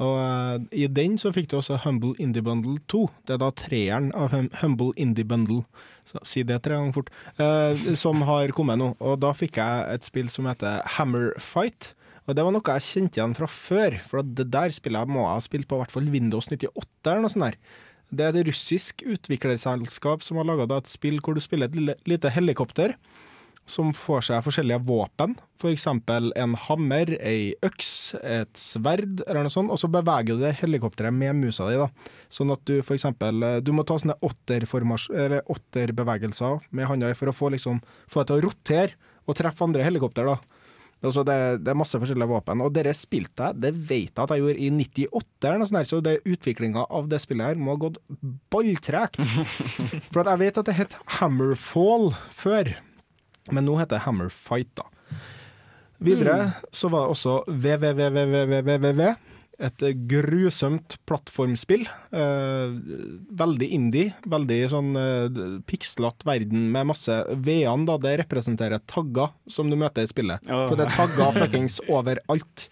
Og 0.00 0.16
uh, 0.16 0.56
i 0.72 0.86
den 0.88 1.18
så 1.20 1.32
fikk 1.34 1.50
du 1.50 1.58
også 1.58 1.76
Humble 1.84 2.14
Indie 2.22 2.44
Bundle 2.44 2.78
2. 2.88 3.02
Det 3.28 3.36
er 3.36 3.42
da 3.42 3.50
treeren 3.52 4.08
av 4.16 4.32
Hum 4.32 4.48
Humble 4.62 4.94
Indie 5.00 5.28
Bundle. 5.28 5.62
Så, 6.08 6.22
si 6.24 6.44
det 6.46 6.62
tre 6.64 6.78
ganger 6.78 6.96
fort. 6.96 7.12
uh, 7.40 7.76
som 8.00 8.24
har 8.28 8.54
kommet 8.56 8.80
nå. 8.80 8.94
Og 8.98 9.20
da 9.20 9.34
fikk 9.36 9.60
jeg 9.60 9.86
et 9.92 10.08
spill 10.08 10.32
som 10.32 10.48
heter 10.48 10.80
Hammer 10.96 11.34
Fight. 11.42 11.92
Og 12.26 12.36
det 12.36 12.46
var 12.46 12.54
noe 12.54 12.74
jeg 12.78 12.86
kjente 12.86 13.18
igjen 13.18 13.36
fra 13.36 13.48
før, 13.50 13.96
for 14.06 14.24
det 14.24 14.48
der 14.54 14.72
spillet 14.72 15.10
må 15.10 15.24
jeg 15.24 15.32
ha 15.34 15.44
spilt 15.44 15.68
på 15.68 15.76
i 15.78 15.82
hvert 15.82 15.94
fall 15.94 16.10
Windows 16.12 16.46
98 16.46 17.10
eller 17.10 17.24
noe 17.24 17.32
sånt 17.32 17.48
der. 17.48 17.56
Det 18.10 18.26
er 18.26 18.36
et 18.36 18.48
russisk 18.48 19.02
utviklerselskap 19.06 20.22
som 20.26 20.38
har 20.38 20.46
laga 20.48 20.66
et 20.76 20.90
spill 20.90 21.20
hvor 21.22 21.36
du 21.36 21.42
spiller 21.42 21.70
et 21.70 22.06
lite 22.08 22.32
helikopter 22.34 22.96
som 23.70 23.92
får 23.96 24.20
seg 24.26 24.42
forskjellige 24.44 24.82
våpen. 24.88 25.30
F.eks. 25.60 25.86
en 25.86 26.54
hammer, 26.66 27.06
ei 27.20 27.54
øks, 27.66 27.90
et 28.20 28.54
sverd 28.58 29.22
eller 29.26 29.42
noe 29.46 29.54
sånt. 29.54 29.72
Og 29.72 29.78
så 29.80 29.88
beveger 29.92 30.32
du 30.34 30.40
det 30.44 30.58
helikopteret 30.60 31.12
med 31.14 31.32
musa 31.40 31.64
di. 31.70 31.76
da. 31.80 31.88
Sånn 32.32 32.52
at 32.54 32.62
du 32.68 32.74
f.eks. 32.82 33.06
Du 33.64 33.70
må 33.76 33.82
ta 33.86 33.94
sånne 34.00 34.20
åtterbevegelser 34.26 36.54
med 36.70 36.88
handa 36.90 37.14
for 37.18 37.26
å 37.30 37.36
få, 37.36 37.46
liksom, 37.56 37.76
få 38.10 38.16
det 38.20 38.26
til 38.30 38.38
å 38.40 38.44
rotere 38.48 38.92
og 39.28 39.32
treffe 39.38 39.66
andre 39.66 39.86
helikopter. 39.86 40.24
da. 40.26 40.36
Altså 41.00 41.22
det, 41.24 41.64
det 41.64 41.70
er 41.72 41.78
masse 41.80 41.96
forskjellige 41.96 42.28
våpen. 42.28 42.60
Og 42.64 42.74
dere 42.76 42.92
spilte 42.96 43.46
jeg, 43.48 43.56
det 43.62 43.70
vet 43.72 44.10
jeg 44.10 44.20
at 44.20 44.32
jeg 44.34 44.40
gjorde 44.42 44.60
i 44.60 44.68
98, 44.74 45.48
eller 45.48 45.58
noe 45.62 45.68
sånt, 45.70 45.78
der, 45.78 45.88
så 45.88 46.00
det 46.04 46.24
utviklinga 46.28 46.82
av 46.92 47.04
det 47.08 47.20
spillet 47.24 47.46
her 47.52 47.60
må 47.60 47.68
ha 47.74 47.80
gått 47.86 47.98
balltregt. 48.52 49.16
For 50.12 50.20
jeg 50.20 50.42
vet 50.44 50.60
at 50.60 50.68
det 50.68 50.76
het 50.76 50.92
Hammerfall 51.16 52.06
før, 52.36 52.64
men 53.50 53.66
nå 53.66 53.78
heter 53.80 53.98
det 53.98 54.04
Hammerfight, 54.06 54.72
da. 54.78 54.86
Videre 56.00 56.52
så 56.72 56.88
var 56.92 57.04
det 57.04 57.16
også 57.16 57.34
www, 57.48 59.10
et 59.60 59.82
grusomt 60.08 60.96
plattformspill. 61.04 61.82
Eh, 62.16 62.70
veldig 63.42 63.68
indie, 63.76 64.14
veldig 64.32 64.60
sånn 64.72 64.94
eh, 64.96 65.40
pikslete 65.68 66.24
verden 66.24 66.70
med 66.72 66.88
masse 66.88 67.18
V-ene, 67.28 67.84
da. 67.88 67.98
Det 68.00 68.14
representerer 68.22 68.80
tagger 68.88 69.34
som 69.52 69.68
du 69.68 69.76
møter 69.80 70.06
i 70.06 70.10
spillet. 70.10 70.48
Oh. 70.48 70.64
For 70.70 70.80
det 70.80 70.88
er 70.88 70.96
tagger 70.96 71.36
fuckings 71.36 71.76
overalt. 71.92 72.70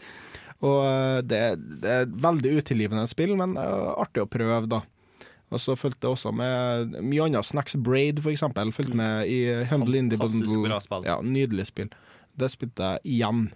Og 0.65 0.79
eh, 0.89 1.19
det, 1.29 1.43
det 1.85 1.97
er 2.01 2.15
veldig 2.25 2.57
utilgivende 2.63 3.05
spill, 3.11 3.37
men 3.39 3.59
eh, 3.61 3.91
artig 4.01 4.25
å 4.25 4.31
prøve, 4.31 4.65
da. 4.73 4.81
Og 5.49 5.63
så 5.63 5.77
fulgte 5.81 6.05
det 6.05 6.11
også 6.11 6.33
med 6.37 6.99
mye 7.01 7.25
annet. 7.25 7.47
Snacks 7.49 7.77
Braid, 7.81 8.21
for 8.25 8.35
eksempel. 8.35 8.73
Fulgte 8.77 8.99
med 8.99 9.31
i 9.33 9.39
Humble 9.71 10.03
Indie 10.03 10.19
Fantastisk 10.21 10.55
Bundle. 10.55 10.69
bra 10.69 10.81
spill. 10.85 11.07
Ja, 11.09 11.17
nydelig 11.25 11.71
spill. 11.71 11.89
Det 12.39 12.51
spilte 12.53 12.93
jeg 12.93 13.17
igjen. 13.17 13.49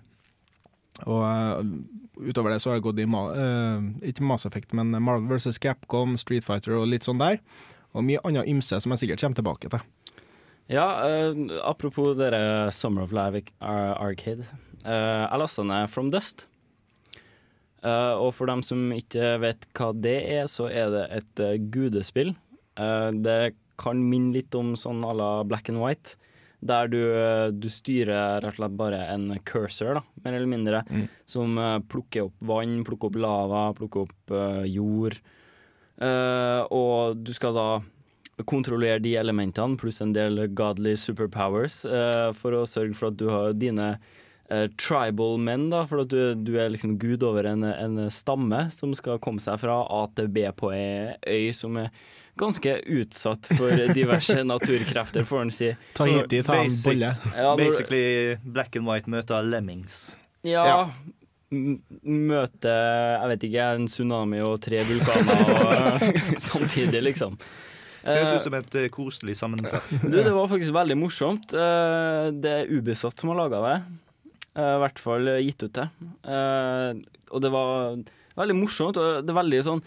Og 1.05 1.23
uh, 1.25 1.61
utover 2.21 2.53
det 2.53 2.63
så 2.63 2.73
har 2.73 2.81
jeg 2.81 2.87
gått 2.89 3.01
i 3.01 3.09
Ma 3.09 3.23
uh, 3.33 3.85
ikke 4.05 4.25
Mass 4.29 4.49
Effect, 4.49 4.75
men 4.77 4.93
Marvel 4.93 5.31
vs. 5.37 5.61
Capcom, 5.63 6.19
Street 6.21 6.45
Fighter 6.45 6.77
og 6.81 6.89
litt 6.91 7.09
sånn 7.09 7.21
der. 7.21 7.41
Og 7.93 8.05
mye 8.09 8.21
annet 8.29 8.49
ymse 8.49 8.81
som 8.81 8.93
jeg 8.95 9.05
sikkert 9.05 9.25
kommer 9.25 9.41
tilbake 9.41 9.73
til. 9.73 9.87
Ja, 10.73 10.89
uh, 11.05 11.47
apropos 11.69 12.17
dere 12.17 12.71
Summer 12.73 13.05
of 13.05 13.13
Live 13.13 13.45
Arcade. 13.61 14.49
Eh, 14.83 15.23
jeg 15.31 15.39
lasta 15.39 15.65
ned 15.67 15.91
From 15.91 16.11
Dust. 16.11 16.49
Eh, 17.83 18.15
og 18.15 18.31
for 18.37 18.51
dem 18.51 18.63
som 18.65 18.91
ikke 18.95 19.37
vet 19.43 19.67
hva 19.75 19.91
det 19.97 20.19
er, 20.37 20.47
så 20.51 20.69
er 20.71 20.91
det 20.95 21.07
et 21.19 21.43
uh, 21.43 21.55
gudespill. 21.75 22.35
Uh, 22.79 23.11
det 23.11 23.55
kan 23.81 23.99
minne 23.99 24.37
litt 24.37 24.55
om 24.55 24.77
sånn 24.79 25.03
à 25.03 25.15
la 25.17 25.31
Black 25.49 25.73
and 25.73 25.83
White. 25.83 26.17
Der 26.63 26.87
du, 26.87 27.01
du 27.59 27.67
styrer 27.67 28.39
rett 28.39 28.53
og 28.53 28.61
slett 28.61 28.75
bare 28.79 29.01
en 29.11 29.33
cursor, 29.43 29.97
da, 29.99 30.03
mer 30.23 30.37
eller 30.37 30.47
mindre, 30.47 30.83
som 31.27 31.57
eh, 31.59 31.81
plukker 31.91 32.29
opp 32.29 32.45
vann, 32.47 32.77
plukker 32.87 33.11
opp 33.11 33.19
lava, 33.19 33.63
plukker 33.75 34.05
opp 34.05 34.35
jord. 34.71 35.17
Og 35.99 37.19
du 37.19 37.33
skal 37.35 37.59
da 37.59 37.67
kontrollere 38.47 39.03
de 39.03 39.17
elementene, 39.19 39.75
pluss 39.75 39.99
en 40.07 40.15
del 40.15 40.39
godly 40.55 40.95
superpowers, 40.95 41.81
for 42.39 42.55
å 42.55 42.63
sørge 42.63 42.95
for 42.95 43.11
at 43.11 43.19
du 43.19 43.27
har 43.33 43.59
dine 43.59 43.97
eh, 44.53 44.67
tribal 44.79 45.39
menn, 45.41 45.71
da, 45.73 45.85
for 45.89 46.05
at 46.05 46.11
du, 46.13 46.35
du 46.37 46.53
er 46.61 46.69
liksom 46.75 46.99
gud 47.01 47.25
over 47.27 47.49
en, 47.51 47.65
en 47.65 48.03
stamme 48.13 48.67
som 48.75 48.93
skal 48.99 49.21
komme 49.25 49.41
seg 49.43 49.57
fra 49.63 49.81
A 49.89 50.03
til 50.17 50.29
B 50.33 50.45
på 50.57 50.71
ei 50.77 51.15
øy 51.25 51.49
som 51.57 51.79
er 51.81 51.89
ganske 52.41 52.79
utsatt 52.89 53.51
for 53.59 53.77
diverse 53.93 54.39
naturkrefter, 54.53 55.25
får 55.29 55.43
en 55.47 55.51
si. 55.53 55.73
Ta 55.99 56.07
hit, 56.09 56.33
ta 56.47 56.61
en 56.63 56.77
bolle. 56.85 57.11
Ja, 57.37 57.51
Basically 57.61 58.39
Black 58.45 58.77
and 58.81 58.89
White 58.89 59.11
møter 59.13 59.45
Lemmings. 59.45 60.15
Ja. 60.45 60.63
Ja. 60.65 60.79
Møte 61.53 62.71
jeg 62.73 63.29
vet 63.35 63.45
ikke, 63.51 63.67
en 63.77 63.85
tsunami 63.91 64.41
og 64.45 64.57
tre 64.65 64.81
vulkaner 64.89 65.51
og, 65.53 66.07
samtidig, 66.51 67.03
liksom. 67.11 67.37
Høres 68.03 68.33
Eh, 68.33 68.35
ut 68.35 68.43
som 68.43 68.55
et 68.59 68.75
eh, 68.81 68.89
koselig 68.91 69.37
sammentreff. 69.39 69.93
Du, 70.03 70.17
det 70.17 70.33
var 70.35 70.49
faktisk 70.51 70.73
veldig 70.75 70.97
morsomt. 70.99 71.53
Eh, 71.55 72.31
Det 72.35 72.55
er 72.65 72.73
Ubisoft 72.75 73.21
som 73.23 73.31
har 73.31 73.39
laga 73.45 73.61
det. 73.63 73.77
Eh, 74.57 74.73
I 74.77 74.81
hvert 74.83 75.01
fall 75.01 75.31
gitt 75.41 75.63
ut 75.65 75.77
det. 75.79 75.89
Eh, 76.29 76.91
Og 77.33 77.41
det 77.41 77.51
var 77.55 77.97
veldig 78.37 78.57
morsomt, 78.59 78.99
og 79.01 79.23
det 79.25 79.33
er 79.33 79.39
veldig 79.43 79.63
sånn 79.65 79.81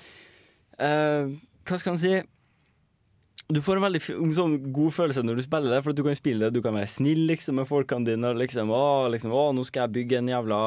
eh, 0.81 1.29
Hva 1.65 1.77
skal 1.81 1.93
en 1.95 2.01
si? 2.01 2.15
Du 3.45 3.59
får 3.61 3.77
en 3.77 3.83
veldig 3.85 3.99
sånn 4.33 4.53
god 4.73 4.93
følelse 4.95 5.21
når 5.21 5.37
du 5.37 5.43
spiller 5.45 5.75
det, 5.75 5.79
for 5.85 5.93
du 5.93 6.01
kan 6.01 6.15
spille 6.17 6.47
det. 6.47 6.55
Du 6.55 6.63
kan 6.65 6.73
være 6.73 6.89
snill 6.89 7.27
liksom, 7.29 7.59
med 7.59 7.67
folkene 7.69 8.07
dine. 8.07 8.31
Og 8.33 8.39
liksom, 8.41 8.71
å, 8.73 9.05
liksom, 9.13 9.35
å, 9.37 9.43
nå 9.53 9.61
skal 9.67 9.83
jeg 9.85 9.93
bygge 9.99 10.17
en 10.17 10.31
jævla 10.31 10.59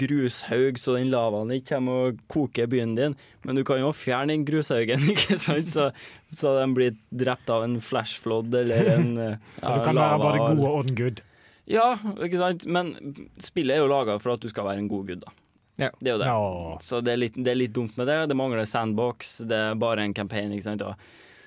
grushaug 0.00 0.80
så 0.80 0.94
den 0.96 1.10
lavaen 1.12 1.52
ikke 1.52 1.74
kommer 1.76 2.08
og 2.08 2.22
koker 2.32 2.70
byen 2.72 2.94
din. 2.96 3.16
Men 3.44 3.60
du 3.60 3.64
kan 3.68 3.82
jo 3.82 3.92
fjerne 3.92 4.32
den 4.32 4.46
grushaugen, 4.48 5.04
ikke 5.12 5.36
sant? 5.36 5.68
Så, 5.68 5.90
så 6.32 6.54
den 6.62 6.72
blir 6.78 6.96
drept 7.12 7.52
av 7.52 7.66
en 7.68 7.76
flashflood 7.84 8.54
eller 8.64 8.94
en 8.96 9.08
eh, 9.26 9.36
Så 9.60 9.76
du 9.76 9.80
ja, 9.82 9.84
kan 9.84 10.00
være 10.00 10.22
bare 10.24 10.40
både 10.40 10.56
god 10.56 10.64
og 10.70 10.78
on-good. 10.80 11.22
Ja, 11.70 11.96
ikke 12.22 12.38
sant? 12.38 12.66
Men 12.70 12.94
spillet 13.42 13.76
er 13.76 13.82
jo 13.82 13.90
laga 13.90 14.18
for 14.22 14.36
at 14.36 14.44
du 14.44 14.50
skal 14.52 14.68
være 14.68 14.84
en 14.84 14.90
god 14.90 15.10
gud, 15.10 15.24
da. 15.24 15.34
Ja. 15.76 15.90
Det 16.00 16.08
er 16.08 16.14
jo 16.14 16.20
det. 16.22 16.28
Ja. 16.30 16.76
Så 16.80 17.00
det 17.04 17.12
er, 17.12 17.20
litt, 17.20 17.36
det 17.36 17.52
er 17.52 17.58
litt 17.58 17.74
dumt 17.76 17.96
med 18.00 18.08
det. 18.08 18.20
Det 18.30 18.36
mangler 18.38 18.64
sandbox, 18.68 19.38
det 19.50 19.58
er 19.70 19.80
bare 19.80 20.06
en 20.06 20.14
campaign. 20.16 20.54
Ikke 20.56 20.68
sant? 20.70 20.84
Og 20.86 20.94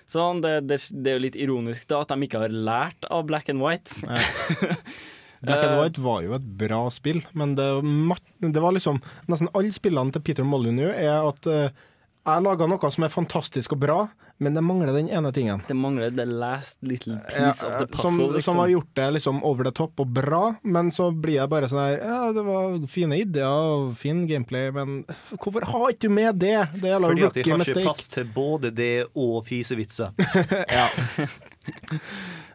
sånn, 0.09 0.43
det, 0.45 0.59
det, 0.69 0.81
det 0.91 1.13
er 1.13 1.17
jo 1.17 1.25
litt 1.27 1.39
ironisk 1.39 1.87
da 1.89 2.03
at 2.03 2.13
de 2.13 2.27
ikke 2.27 2.43
har 2.43 2.53
lært 2.53 3.09
av 3.09 3.25
Black 3.29 3.49
and 3.49 3.63
White. 3.63 4.01
Black 5.39 5.63
and 5.63 5.71
Eh, 5.71 5.77
White 5.79 6.01
var 6.03 6.23
jo 6.25 6.33
et 6.35 6.47
bra 6.59 6.81
spill, 6.91 7.21
men 7.31 7.53
det, 7.55 7.67
det 8.43 8.59
var 8.59 8.73
liksom 8.75 8.97
Nesten 9.31 9.47
alle 9.55 9.71
spillene 9.71 10.11
til 10.11 10.23
Peter 10.25 10.43
Molyneux 10.43 10.91
er 10.91 11.23
at 11.23 11.47
eh, 12.25 12.33
jeg 12.33 12.43
laga 12.45 12.67
noe 12.67 12.91
som 12.91 13.03
er 13.07 13.09
fantastisk 13.13 13.73
og 13.75 13.79
bra, 13.83 13.99
men 14.39 14.55
det 14.55 14.61
mangler 14.63 14.93
den 14.95 15.09
ene 15.11 15.31
tingen. 15.35 15.61
Det 15.67 15.75
mangler 15.75 16.13
the 16.15 16.23
last 16.25 16.77
little 16.81 17.17
Ja, 17.17 17.49
piece 17.51 17.65
of 17.67 17.73
the 17.79 17.87
som, 17.97 18.15
puzzle. 18.15 18.27
liksom. 18.35 18.41
som 18.53 18.59
har 18.61 18.67
gjort 18.71 18.91
det 18.95 19.07
liksom 19.17 19.41
over 19.43 19.63
the 19.67 19.71
top 19.75 19.99
og 19.99 20.07
bra, 20.15 20.55
men 20.63 20.91
så 20.95 21.09
blir 21.11 21.35
jeg 21.41 21.49
bare 21.51 21.67
sånn 21.67 21.81
her 21.83 21.97
Ja, 21.99 22.19
det 22.35 22.45
var 22.47 22.77
fine 22.87 23.19
ideer 23.19 23.47
og 23.49 23.97
fin 23.99 24.23
gameplay, 24.29 24.71
men 24.71 25.01
hvorfor 25.35 25.67
har 25.67 25.89
ikke 25.91 26.07
du 26.07 26.15
med 26.15 26.39
det? 26.39 26.55
Det 26.79 26.93
er 26.93 27.03
Fordi 27.03 27.25
at 27.27 27.33
de 27.33 27.43
har 27.49 27.57
har 27.57 27.67
ikke 27.67 27.83
plass 27.83 28.07
til 28.15 28.31
både 28.35 28.71
det 28.71 28.93
og 29.15 29.41
fisevitser. 29.49 30.15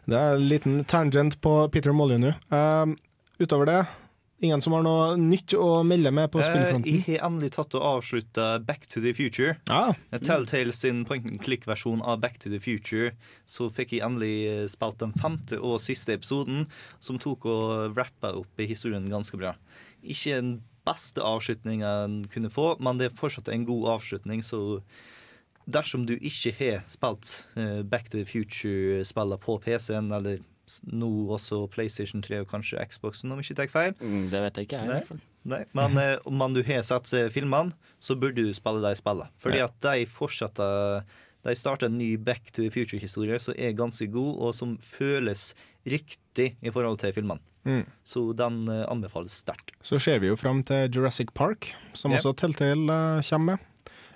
Det 0.05 0.13
er 0.17 0.35
en 0.35 0.47
liten 0.49 0.83
tangent 0.85 1.37
på 1.41 1.51
Peter 1.73 1.93
Molyneux. 1.95 2.35
Uh, 2.53 2.93
utover 3.41 3.65
det, 3.69 3.77
ingen 4.43 4.61
som 4.61 4.73
har 4.75 4.83
noe 4.85 5.15
nytt 5.19 5.53
å 5.57 5.83
melde 5.87 6.11
med 6.13 6.29
på 6.33 6.41
Eh, 6.41 6.47
spillfronten? 6.49 6.89
Jeg 6.89 7.03
har 7.07 7.27
endelig 7.29 7.53
tatt 7.55 7.75
og 7.77 7.85
avslutta 7.89 8.59
Back 8.65 8.87
to 8.87 9.01
the 9.01 9.13
Future. 9.13 9.57
Ja. 9.67 9.93
Telltale 10.19 10.73
sin 10.75 11.05
point 11.05 11.25
and 11.25 11.41
click-versjon 11.41 12.01
av 12.01 12.19
Back 12.19 12.39
to 12.39 12.49
the 12.49 12.59
Future. 12.59 13.13
Så 13.47 13.69
fikk 13.71 13.95
jeg 13.95 14.05
endelig 14.05 14.35
eh, 14.51 14.67
spilt 14.67 14.99
den 14.99 15.13
femte 15.13 15.59
og 15.59 15.79
siste 15.83 16.13
episoden, 16.13 16.67
som 16.99 17.19
tok 17.21 17.45
og 17.45 17.97
rappa 17.97 18.35
opp 18.35 18.59
i 18.59 18.69
historien 18.69 19.07
ganske 19.09 19.37
bra. 19.39 19.55
Ikke 20.03 20.37
den 20.41 20.55
beste 20.85 21.23
avslutninga 21.25 21.91
en 22.05 22.25
kunne 22.29 22.51
få, 22.53 22.75
men 22.79 22.99
det 22.99 23.09
er 23.09 23.17
fortsatt 23.17 23.49
en 23.49 23.65
god 23.65 23.87
avslutning, 23.95 24.43
så 24.45 24.81
dersom 25.65 26.05
du 26.05 26.13
ikke 26.19 26.53
har 26.59 26.83
spilt 26.89 27.45
eh, 27.57 27.81
Back 27.81 28.11
to 28.11 28.19
the 28.19 28.27
Future-spillene 28.27 29.39
på 29.41 29.57
PC-en, 29.63 30.11
eller 30.13 30.43
nå 30.91 31.09
også 31.35 31.69
PlayStation 31.69 32.21
3 32.21 32.39
og 32.41 32.47
kanskje 32.49 32.81
Xboxen, 32.89 33.31
om 33.31 33.39
jeg 33.41 33.51
ikke 33.51 33.59
tar 33.63 33.67
feil, 33.73 33.93
Mm, 34.01 34.29
det 34.31 34.41
vet 34.41 34.55
jeg 34.57 34.67
ikke, 34.67 34.79
jeg. 34.79 34.85
i 34.85 34.87
Nei. 34.87 34.95
hvert 34.99 35.07
fall. 35.07 35.21
Nei, 35.45 35.63
men 35.73 35.97
eh, 36.03 36.17
om 36.25 36.33
man 36.37 36.53
du 36.53 36.63
har 36.63 36.81
sett 36.83 37.11
eh, 37.13 37.29
filmene, 37.29 37.73
så 38.01 38.15
burde 38.17 38.41
du 38.41 38.53
spille 38.53 38.81
de 38.81 38.95
spillene. 38.97 39.29
Fordi 39.39 39.57
Ja. 39.61 39.65
at 39.65 39.79
de 39.81 40.05
fortsetter 40.05 41.03
De 41.45 41.53
starter 41.53 41.85
en 41.85 41.97
ny 41.99 42.15
Back 42.17 42.51
to 42.51 42.63
the 42.63 42.71
Future-historie 42.73 43.37
som 43.39 43.53
er 43.55 43.71
ganske 43.77 44.07
god, 44.09 44.37
og 44.41 44.55
som 44.55 44.77
føles 44.81 45.53
riktig 45.85 46.55
i 46.65 46.71
forhold 46.73 46.97
til 46.97 47.13
filmene. 47.13 47.39
Mm. 47.65 47.83
Så 48.03 48.33
den 48.35 48.63
eh, 48.67 48.85
anbefales 48.89 49.31
sterkt. 49.43 49.75
Så 49.85 49.99
ser 50.01 50.17
vi 50.19 50.27
jo 50.31 50.35
fram 50.35 50.63
til 50.65 50.89
Jurassic 50.89 51.29
Park, 51.37 51.71
som 51.93 52.11
Ja. 52.11 52.17
også 52.17 52.33
Telltale 52.35 52.89
eh, 53.19 53.21
kommer 53.29 53.45
med. 53.45 53.59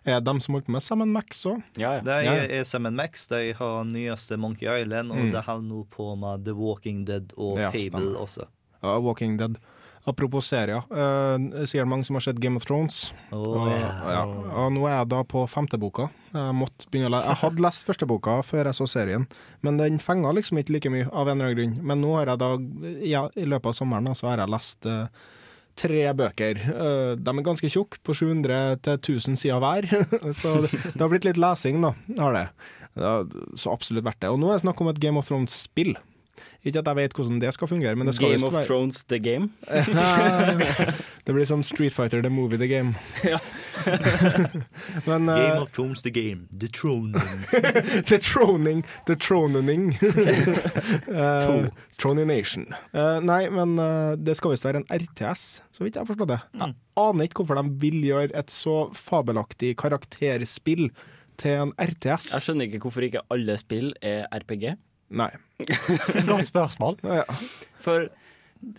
Er 0.05 0.21
de 0.21 0.33
som 0.41 0.55
holdt 0.55 0.65
på 0.69 0.71
med 0.71 0.81
Sam 0.85 1.03
Max 1.11 1.43
òg? 1.45 1.63
Ja, 1.77 1.95
ja. 1.99 2.01
De 2.01 2.53
er 2.59 2.63
Sam 2.63 2.87
Max, 2.95 3.27
de 3.27 3.53
har 3.57 3.83
nyeste 3.85 4.37
Monkey 4.39 4.67
Island, 4.81 5.11
og 5.11 5.17
Mm. 5.17 5.31
de 5.31 5.41
holder 5.41 5.67
nå 5.67 5.85
på 5.91 6.15
med 6.17 6.45
The 6.45 6.53
Walking 6.55 7.05
Dead 7.05 7.33
og 7.37 7.57
Ja, 7.59 7.69
Fable 7.71 7.89
stemmer. 7.99 8.21
også. 8.23 8.45
Ja, 8.83 8.97
Walking 8.99 9.37
Dead. 9.37 9.57
Apropos 10.07 10.45
serier, 10.47 10.81
uh, 10.89 11.65
sier 11.67 11.85
mange 11.85 12.05
som 12.05 12.15
har 12.15 12.21
sett 12.21 12.39
Game 12.39 12.55
of 12.55 12.63
Thrones. 12.65 13.11
Å, 13.31 13.35
og, 13.35 13.67
ja. 13.67 14.23
og 14.23 14.71
nå 14.73 14.87
er 14.87 14.95
jeg 15.03 15.09
da 15.09 15.23
på 15.23 15.43
femte 15.51 15.77
boka. 15.77 16.09
Jeg, 16.33 16.55
måtte 16.55 16.87
begynne 16.89 17.09
å 17.11 17.13
le 17.17 17.19
jeg 17.27 17.35
hadde 17.41 17.61
lest 17.61 17.85
første 17.85 18.07
boka 18.07 18.41
før 18.41 18.65
jeg 18.71 18.73
så 18.79 18.87
serien, 18.87 19.27
men 19.61 19.77
den 19.77 19.99
fenga 19.99 20.31
liksom 20.33 20.57
ikke 20.57 20.71
like 20.77 20.89
mye, 20.89 21.09
av 21.11 21.27
en 21.27 21.41
eller 21.41 21.51
annen 21.51 21.75
grunn. 21.75 21.85
Men 21.85 22.01
nå 22.01 22.15
har 22.15 22.25
jeg 22.31 22.39
da, 22.39 22.49
ja, 23.05 23.27
i 23.35 23.45
løpet 23.45 23.65
av 23.65 23.73
sommeren, 23.73 24.15
så 24.15 24.29
har 24.31 24.37
jeg 24.37 24.49
lest 24.49 24.85
eh, 24.85 25.07
tre 25.79 26.03
bøker. 26.17 26.59
Eh, 26.59 27.13
de 27.19 27.33
er 27.33 27.45
ganske 27.45 27.71
tjukke, 27.71 28.01
på 28.03 28.15
700 28.17 28.81
til 28.85 28.99
1000 28.99 29.39
sider 29.39 29.63
hver. 29.63 29.87
så 30.39 30.57
det, 30.65 30.73
det 30.75 30.99
har 31.01 31.11
blitt 31.11 31.27
litt 31.27 31.41
lesing, 31.41 31.81
da. 31.85 31.93
Har 32.19 32.35
det. 32.35 32.45
Ja, 32.99 33.13
så 33.59 33.73
absolutt 33.73 34.07
verdt 34.07 34.21
det. 34.23 34.31
Og 34.33 34.39
nå 34.41 34.49
er 34.49 34.57
det 34.57 34.65
snakk 34.65 34.81
om 34.83 34.91
et 34.91 35.01
Game 35.03 35.19
of 35.21 35.29
Thrones-spill. 35.29 35.95
Ikke 36.65 36.81
at 36.81 36.87
jeg 36.91 36.95
vet 36.97 37.13
hvordan 37.15 37.39
det 37.39 37.53
skal 37.55 37.69
fungere, 37.71 37.95
men 37.95 38.07
det 38.09 38.15
skal 38.17 38.33
Game 38.33 38.47
of 38.47 38.53
være 38.53 38.65
Thrones 38.67 39.03
the 39.07 39.19
game. 39.19 39.49
det 41.25 41.33
blir 41.35 41.45
som 41.47 41.63
Street 41.63 41.93
Fighter 41.95 42.21
the 42.21 42.29
movie 42.29 42.57
the 42.59 42.67
game. 42.67 42.95
Men 45.09 45.29
eh, 45.29 45.35
Game 45.35 45.61
of 45.61 45.71
Thrones 45.71 46.01
the 46.03 46.11
game. 46.11 46.47
The 46.59 46.67
Troning. 46.67 47.45
The 48.11 48.19
Troning 48.19 48.83
The 49.07 49.15
Tronening 49.15 49.93
uh, 51.07 51.39
To. 51.45 51.71
Tronination 51.97 52.67
Eh, 52.93 53.19
Nei, 53.23 53.49
men 53.53 53.77
uh, 53.79 54.15
det 54.17 54.35
skal 54.37 54.53
visst 54.53 54.65
være 54.65 54.81
en 54.81 54.87
RTS 54.89 55.43
Så 55.75 55.83
vidt 55.83 55.95
jeg 55.95 56.03
har 56.03 56.09
forstått 56.09 56.31
det 56.31 56.39
Jeg 56.59 56.75
aner 56.99 57.27
ikke 57.27 57.43
hvorfor 57.43 57.59
de 57.59 57.73
vil 57.81 57.99
gjøre 58.07 58.31
et 58.37 58.51
så 58.53 58.75
fabelaktig 58.97 59.73
karakterspill 59.79 60.89
Til 61.39 61.65
en 61.65 61.73
RTS 61.79 62.31
Jeg 62.35 62.45
skjønner 62.45 62.67
ikke 62.69 62.83
hvorfor 62.85 63.05
ikke 63.07 63.23
alle 63.33 63.55
spill 63.61 63.91
er 64.05 64.25
RPG. 64.33 64.73
Nei 65.09 65.29
Godt 66.29 66.47
spørsmål. 66.49 66.99
ja. 67.03 67.23
For 67.83 68.09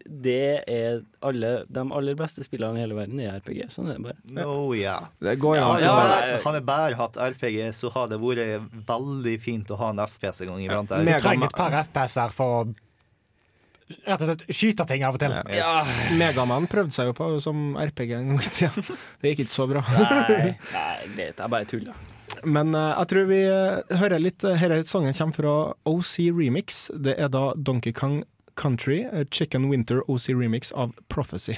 det 0.05 0.61
er 0.69 0.99
alle 1.25 1.51
De 1.73 1.81
aller 1.97 2.17
beste 2.19 2.45
spillene 2.45 2.77
i 2.77 2.83
hele 2.83 2.97
verden 2.99 3.21
er 3.25 3.39
RPG. 3.39 3.63
Sånn 3.73 3.89
er 3.89 3.97
det 3.97 4.05
bare. 4.11 4.45
Oh, 4.45 4.75
ja. 4.77 4.99
Det 5.25 5.39
går 5.41 5.57
jo 5.57 5.63
Ja, 5.63 5.71
an 5.73 5.83
ja. 5.87 6.37
Har 6.45 6.57
vi 6.59 6.61
bare 6.69 6.99
hatt 6.99 7.17
RPG, 7.17 7.71
så 7.79 7.89
har 7.95 8.11
det 8.13 8.19
vært 8.21 8.69
veldig 8.91 9.35
fint 9.41 9.73
å 9.73 9.79
ha 9.81 9.89
en 9.95 10.03
FPS 10.05 10.43
en 10.45 10.53
gang 10.53 10.67
iblant. 10.67 10.93
Du 10.93 11.13
trenger 11.25 11.49
et 11.49 11.57
par 11.57 11.79
FPS-er 11.81 12.37
for 12.37 12.59
å 12.61 12.63
rett 14.07 14.21
og 14.23 14.29
slett 14.29 14.45
skyte 14.55 14.85
ting 14.87 15.03
av 15.03 15.17
og 15.17 15.23
til. 15.23 15.33
Ja. 15.57 15.71
Megaman 16.15 16.69
prøvde 16.71 16.95
seg 16.95 17.09
jo 17.11 17.17
på 17.17 17.31
som 17.43 17.73
RPG 17.81 18.13
en 18.21 18.35
gang 18.35 18.45
i 18.45 18.53
tida. 18.53 18.85
Det 19.23 19.33
gikk 19.33 19.47
ikke 19.47 19.57
så 19.57 19.67
bra 19.71 19.83
Nei, 19.89 20.53
nei, 20.77 20.95
greit. 21.17 21.41
Jeg 21.41 21.55
bare 21.57 21.67
tuller. 21.73 22.07
Men 22.45 22.75
uh, 22.75 22.93
jeg 23.01 23.11
tror 23.13 23.31
vi 23.31 23.41
uh, 23.49 23.97
hører 24.01 24.23
litt 24.23 24.45
uh, 24.47 24.55
Denne 24.61 24.85
sangen 24.87 25.17
kommer 25.17 25.37
fra 25.37 25.55
OC 25.89 26.15
Remix. 26.37 26.87
Det 26.95 27.17
er 27.19 27.33
da 27.33 27.51
Donkey 27.57 27.93
Kong 27.93 28.23
Country, 28.61 29.07
eh, 29.13 29.25
Chicken 29.31 29.71
Winter 29.71 30.03
OC 30.11 30.29
Remix 30.29 30.73
av 30.73 30.93
Prophecy. 31.09 31.57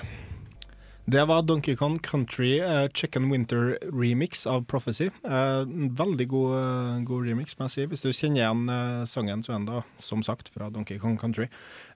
Det 1.04 1.24
var 1.24 1.42
Donkey 1.42 1.74
Kong 1.76 1.98
Country 1.98 2.60
uh, 2.60 2.88
Chicken 2.94 3.30
Winter 3.30 3.78
Remix 3.82 4.46
av 4.46 4.64
Prophecy. 4.64 5.08
Uh, 5.26 5.66
veldig 5.98 6.28
god, 6.30 6.52
uh, 6.54 7.00
god 7.02 7.26
remix, 7.26 7.56
må 7.58 7.66
jeg 7.66 7.74
si. 7.74 7.86
Hvis 7.90 8.04
du 8.04 8.12
kjenner 8.14 8.44
igjen 8.44 8.62
uh, 8.70 9.02
sangen, 9.10 9.42
så 9.42 9.50
er 9.50 9.58
den 9.58 9.66
da 9.66 9.80
som 9.98 10.22
sagt 10.22 10.52
fra 10.54 10.70
Donkey 10.70 11.02
Kong 11.02 11.18
Country. 11.18 11.48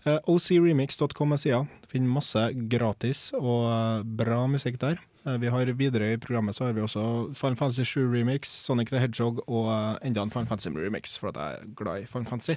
Uh, 0.03 0.19
OCRemix.com 0.27 1.37
er 1.37 1.43
sida. 1.43 1.63
Finner 1.87 2.17
masse 2.19 2.49
gratis 2.67 3.29
og 3.39 3.71
eh, 3.71 4.03
bra 4.19 4.43
musikk 4.51 4.81
der. 4.83 4.99
Eh, 5.27 5.39
vi 5.43 5.49
har 5.51 5.67
Videre 5.67 6.13
i 6.13 6.19
programmet 6.19 6.57
så 6.57 6.69
har 6.69 6.75
vi 6.77 6.83
også 6.85 7.03
Final 7.35 7.57
Fantasy 7.59 7.85
7 7.85 8.13
Remix, 8.13 8.51
Sonic 8.63 8.93
the 8.93 9.01
Hedgehog 9.03 9.41
og 9.47 9.71
eh, 9.73 10.07
enda 10.07 10.23
en 10.23 10.31
Final 10.31 10.47
Fantasy 10.47 10.71
Remix, 10.71 11.17
for 11.19 11.33
at 11.33 11.41
jeg 11.41 11.59
er 11.59 11.73
glad 11.79 12.05
i 12.05 12.07
Final 12.11 12.29
Fantasy. 12.31 12.55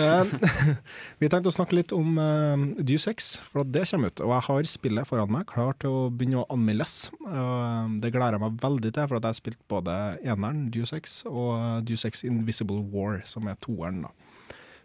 Eh, 0.00 0.32
vi 1.20 1.30
tenkte 1.30 1.52
å 1.52 1.56
snakke 1.56 1.76
litt 1.76 1.92
om 1.96 2.16
uh, 2.16 2.56
Deuce 2.80 3.12
X, 3.12 3.34
for 3.50 3.64
at 3.64 3.72
det 3.74 3.84
kommer 3.90 4.12
ut. 4.12 4.24
Og 4.24 4.32
jeg 4.32 4.46
har 4.48 4.70
spillet 4.70 5.10
foran 5.10 5.32
meg, 5.36 5.46
klar 5.50 5.76
til 5.82 5.92
å 5.92 6.02
begynne 6.10 6.42
å 6.42 6.48
anmeldes. 6.52 6.98
Uh, 7.26 7.92
det 8.00 8.14
gleder 8.14 8.38
jeg 8.38 8.46
meg 8.46 8.60
veldig 8.64 8.92
til, 8.92 9.08
for 9.10 9.18
at 9.18 9.28
jeg 9.28 9.34
har 9.34 9.40
spilt 9.42 9.64
både 9.70 9.96
eneren, 10.24 10.66
Deuce 10.72 10.96
X, 10.96 11.18
og 11.28 11.84
Deuce 11.88 12.08
X 12.08 12.24
Invisible 12.28 12.80
War, 12.94 13.20
som 13.28 13.48
er 13.50 13.60
toeren. 13.60 14.06
da. 14.06 14.14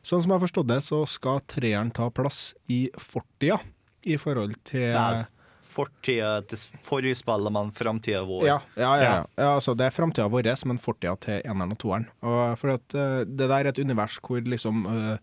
Sånn 0.01 0.23
som 0.23 0.31
jeg 0.31 0.39
har 0.39 0.47
forstått 0.47 0.71
det, 0.71 0.81
så 0.83 1.03
skal 1.07 1.43
treeren 1.49 1.93
ta 1.95 2.09
plass 2.11 2.49
i 2.73 2.87
fortida, 2.99 3.61
i 4.01 4.17
forhold 4.17 4.57
til 4.65 4.91
Der. 4.97 5.29
Fortida 5.71 6.31
til 6.49 6.59
forrige 6.83 7.17
spiller 7.19 7.53
man 7.53 7.71
framtida 7.75 8.23
vår. 8.27 8.47
Ja, 8.47 8.57
ja, 8.75 8.89
ja, 8.99 9.03
ja. 9.03 9.21
ja 9.39 9.51
altså, 9.55 9.75
det 9.77 9.87
er 9.87 9.95
framtida 9.95 10.27
vår, 10.31 10.49
men 10.67 10.81
fortida 10.81 11.15
til 11.23 11.39
eneren 11.41 11.75
og 11.75 11.79
toeren. 11.81 12.09
Og 12.25 12.41
for 12.59 12.75
at 12.75 12.97
uh, 12.97 13.21
det 13.23 13.47
der 13.47 13.55
er 13.59 13.71
et 13.71 13.79
univers 13.79 14.19
hvor 14.23 14.43
liksom 14.43 14.83
uh, 14.89 15.15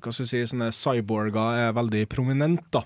Hva 0.00 0.12
skal 0.12 0.26
si, 0.28 0.40
sånne 0.44 0.70
cyborger 0.76 1.60
er 1.66 1.76
veldig 1.76 2.06
prominent, 2.12 2.66
da. 2.72 2.84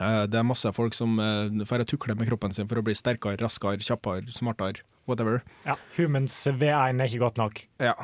Uh, 0.00 0.24
det 0.30 0.38
er 0.38 0.46
masse 0.46 0.70
folk 0.74 0.94
som 0.96 1.18
uh, 1.18 1.66
får 1.66 1.84
tukle 1.90 2.16
med 2.18 2.30
kroppen 2.30 2.54
sin 2.54 2.70
for 2.70 2.80
å 2.80 2.86
bli 2.86 2.94
sterkere, 2.98 3.38
raskere, 3.42 3.82
kjappere, 3.84 4.26
smartere, 4.34 4.86
whatever. 5.10 5.42
Ja, 5.66 5.76
Humans 5.98 6.34
V1 6.46 6.98
er 7.02 7.06
ikke 7.06 7.24
godt 7.26 7.40
nok. 7.42 7.64
Ja. 7.82 7.96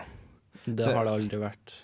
Det 0.67 0.87
har 0.91 1.07
det 1.07 1.15
aldri 1.15 1.39
vært. 1.41 1.77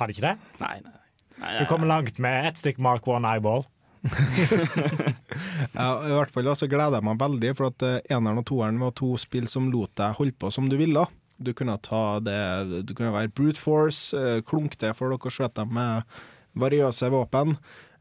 Har 0.00 0.08
det 0.08 0.16
ikke 0.16 0.32
det? 0.32 0.36
Nei, 0.62 0.76
nei. 0.82 0.96
nei, 1.38 1.52
Du 1.60 1.68
kommer 1.70 1.90
langt 1.90 2.18
med 2.22 2.50
ett 2.50 2.58
stykk 2.58 2.80
Mark 2.82 3.06
One 3.08 3.28
eyeball. 3.28 3.66
Ja, 5.76 5.88
I 6.06 6.12
hvert 6.14 6.32
fall 6.34 6.48
så 6.56 6.68
gleder 6.70 6.98
jeg 6.98 7.06
meg 7.06 7.20
veldig, 7.20 7.52
for 7.58 7.70
at 7.70 7.84
eh, 7.86 7.98
eneren 8.12 8.40
og 8.42 8.46
toeren 8.48 8.80
var 8.82 8.94
to 8.98 9.14
spill 9.20 9.48
som 9.50 9.70
lot 9.72 9.92
deg 10.00 10.16
holde 10.18 10.36
på 10.40 10.50
som 10.54 10.68
du 10.70 10.76
ville. 10.80 11.04
Du 11.40 11.52
kunne 11.56 11.78
ta 11.80 12.20
det 12.20 12.84
Du 12.84 12.92
kunne 12.92 13.14
være 13.14 13.32
brute 13.32 13.60
force, 13.60 14.16
eh, 14.16 14.40
klunk 14.46 14.76
det 14.80 14.94
for 14.98 15.12
dere 15.12 15.32
skjøt 15.32 15.56
dem 15.60 15.72
med 15.76 16.18
variøse 16.58 17.08
våpen. 17.12 17.56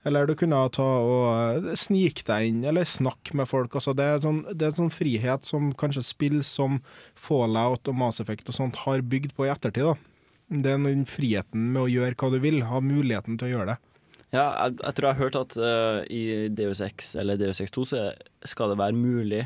Eller 0.07 0.27
du 0.27 0.33
kunne 0.39 0.59
ta 0.75 0.85
og 1.03 1.25
eh, 1.67 1.73
snike 1.79 2.23
deg 2.27 2.49
inn, 2.49 2.61
eller 2.71 2.87
snakke 2.87 3.35
med 3.35 3.49
folk. 3.51 3.75
Altså, 3.75 3.93
det, 3.97 4.05
er 4.07 4.21
sånn, 4.23 4.43
det 4.53 4.69
er 4.69 4.77
sånn 4.77 4.93
frihet 4.93 5.47
som 5.47 5.73
kanskje 5.79 6.05
spill 6.07 6.39
som 6.47 6.79
Fallout 7.19 7.91
og 7.91 7.99
Mass 7.99 8.21
Effect 8.23 8.51
og 8.51 8.55
sånt 8.55 8.79
har 8.85 9.03
bygd 9.03 9.35
på 9.35 9.47
i 9.47 9.51
ettertid. 9.51 9.91
da. 9.91 9.97
Det 10.49 10.71
er 10.71 10.81
den 10.81 11.05
friheten 11.05 11.67
med 11.75 11.83
å 11.83 11.91
gjøre 11.91 12.15
hva 12.17 12.31
du 12.33 12.39
vil, 12.41 12.63
ha 12.65 12.79
muligheten 12.81 13.37
til 13.37 13.49
å 13.49 13.53
gjøre 13.53 13.73
det. 13.73 13.77
Ja, 14.29 14.45
jeg, 14.67 14.77
jeg 14.83 14.95
tror 14.95 15.07
jeg 15.07 15.15
har 15.15 15.23
hørt 15.23 15.37
at 15.39 15.57
uh, 15.57 15.99
i 16.05 16.21
Deus 16.53 16.83
X 16.85 17.15
eller 17.17 17.39
Deus 17.39 17.61
X2 17.63 17.85
så 17.89 18.01
skal 18.45 18.73
det 18.73 18.77
være 18.81 18.97
mulig 18.97 19.43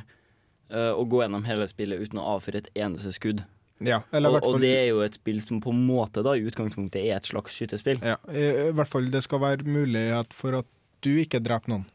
uh, 0.73 0.91
å 0.91 1.05
gå 1.07 1.21
gjennom 1.23 1.45
hele 1.47 1.67
spillet 1.71 2.03
uten 2.03 2.19
å 2.19 2.33
avfyre 2.35 2.63
et 2.63 2.71
eneste 2.75 3.13
skudd. 3.15 3.45
Ja, 3.83 4.01
eller 4.15 4.37
Og, 4.37 4.45
og 4.47 4.61
det 4.63 4.71
er 4.75 4.85
jo 4.91 5.01
et 5.03 5.15
spill 5.17 5.39
som 5.43 5.59
på 5.63 5.71
en 5.73 5.81
måte 5.87 6.23
da 6.23 6.35
i 6.37 6.43
utgangspunktet 6.47 7.01
er 7.03 7.17
et 7.17 7.27
slags 7.27 7.55
skytespill. 7.55 8.03
Ja, 8.03 8.19
i, 8.31 8.43
I 8.69 8.75
hvert 8.75 8.91
fall 8.91 9.09
det 9.11 9.23
skal 9.25 9.41
være 9.43 9.67
mulighet 9.67 10.35
for 10.35 10.59
at 10.61 10.69
du 11.03 11.11
ikke 11.19 11.41
dreper 11.43 11.73
noen. 11.73 11.87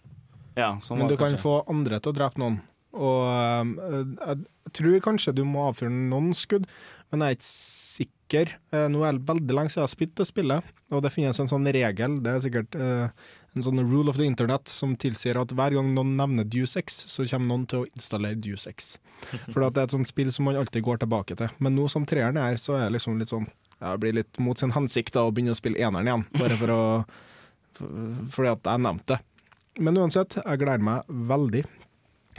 Ja, 0.59 0.75
sånn 0.83 1.01
Men 1.01 1.13
du 1.13 1.17
kanskje. 1.17 1.39
kan 1.39 1.45
få 1.45 1.55
andre 1.71 2.01
til 2.03 2.13
å 2.13 2.19
drepe 2.19 2.43
noen. 2.43 2.59
Og 2.99 3.21
um, 3.29 3.75
jeg 4.19 4.73
tror 4.75 5.03
kanskje 5.05 5.37
du 5.37 5.45
må 5.47 5.69
avfyre 5.69 5.93
noen 5.93 6.33
skudd, 6.37 6.67
men 7.11 7.25
jeg 7.25 7.35
er 7.35 7.39
ikke 7.39 7.49
sikker. 7.49 8.55
Eh, 8.75 8.87
Nå 8.93 9.03
er 9.07 9.17
det 9.17 9.29
veldig 9.29 9.57
lenge 9.57 9.73
siden 9.73 9.83
jeg 9.83 9.89
har 9.89 9.93
spilt 9.95 10.17
det 10.21 10.27
spillet, 10.29 10.73
og 10.93 11.05
det 11.05 11.13
finnes 11.15 11.41
en 11.41 11.51
sånn 11.51 11.69
regel, 11.75 12.19
det 12.25 12.33
er 12.35 12.43
sikkert 12.45 12.77
eh, 12.79 13.29
en 13.57 13.65
sånn 13.65 13.83
rule 13.83 14.13
of 14.13 14.19
the 14.21 14.27
internet, 14.29 14.69
som 14.71 14.97
tilsier 15.01 15.41
at 15.41 15.55
hver 15.57 15.77
gang 15.79 15.93
noen 15.97 16.17
nevner 16.19 16.47
Dusex, 16.49 17.03
så 17.09 17.27
kommer 17.31 17.53
noen 17.53 17.65
til 17.71 17.85
å 17.85 17.89
installere 17.93 18.41
Dusex. 18.45 18.97
For 19.53 19.65
det 19.65 19.71
er 19.83 19.89
et 19.89 19.97
sånt 19.97 20.11
spill 20.11 20.31
som 20.35 20.47
man 20.49 20.61
alltid 20.61 20.85
går 20.87 21.01
tilbake 21.03 21.39
til. 21.39 21.55
Men 21.65 21.75
nå 21.79 21.89
som 21.91 22.07
treeren 22.09 22.39
er, 22.41 22.61
så 22.61 22.77
er 22.77 22.87
det 22.87 22.99
liksom 22.99 23.19
litt 23.19 23.33
sånn 23.33 23.49
ja, 23.79 23.93
Det 23.95 23.99
blir 24.03 24.15
litt 24.21 24.39
mot 24.43 24.59
sin 24.59 24.75
hensikt 24.75 25.15
da, 25.15 25.25
å 25.27 25.33
begynne 25.35 25.55
å 25.55 25.59
spille 25.59 25.79
eneren 25.79 26.09
igjen, 26.11 26.25
bare 26.39 26.57
for 26.59 26.75
å 26.75 26.83
fordi 27.79 28.51
at 28.51 28.65
jeg 28.67 28.83
nevnte 28.83 29.15
det. 29.15 29.21
Men 29.79 29.99
uansett, 30.03 30.39
jeg 30.41 30.59
gleder 30.59 30.83
meg 30.83 31.11
veldig. 31.31 31.61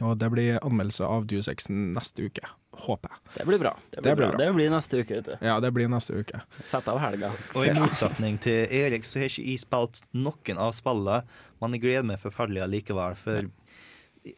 Og 0.04 0.18
det 0.20 0.30
blir 0.32 0.58
anmeldelse 0.64 1.08
av 1.08 1.28
Dusex 1.28 1.70
neste 1.72 2.28
uke, 2.28 2.44
håper 2.86 3.10
jeg. 3.14 3.20
Det 3.38 3.46
blir 3.50 3.60
bra. 3.62 3.74
Det 3.92 4.02
blir, 4.02 4.04
Det 4.10 4.16
blir 4.16 4.26
bra. 4.26 4.30
bra. 4.36 4.38
Det 4.46 4.54
blir 4.56 4.70
neste 4.74 5.00
uke. 5.04 5.16
vet 5.20 5.26
du. 5.26 5.46
Ja, 5.48 5.60
det 5.60 5.72
blir 5.76 5.88
neste 5.92 6.14
uke. 6.20 6.42
Sett 6.64 6.88
av 6.88 7.00
helga. 7.00 7.32
Og 7.56 7.66
i 7.68 7.74
motsetning 7.78 8.40
til 8.42 8.68
Erik, 8.72 9.06
så 9.06 9.20
har 9.20 9.30
ikke 9.32 9.46
jeg 9.46 9.60
spilt 9.64 10.02
noen 10.14 10.58
av 10.58 10.72
spillene, 10.78 11.24
men 11.62 11.74
jeg 11.76 11.82
gleder 11.86 12.04
meg 12.10 12.20
forferdelig 12.24 12.68
likevel. 12.74 13.16
For 13.20 13.50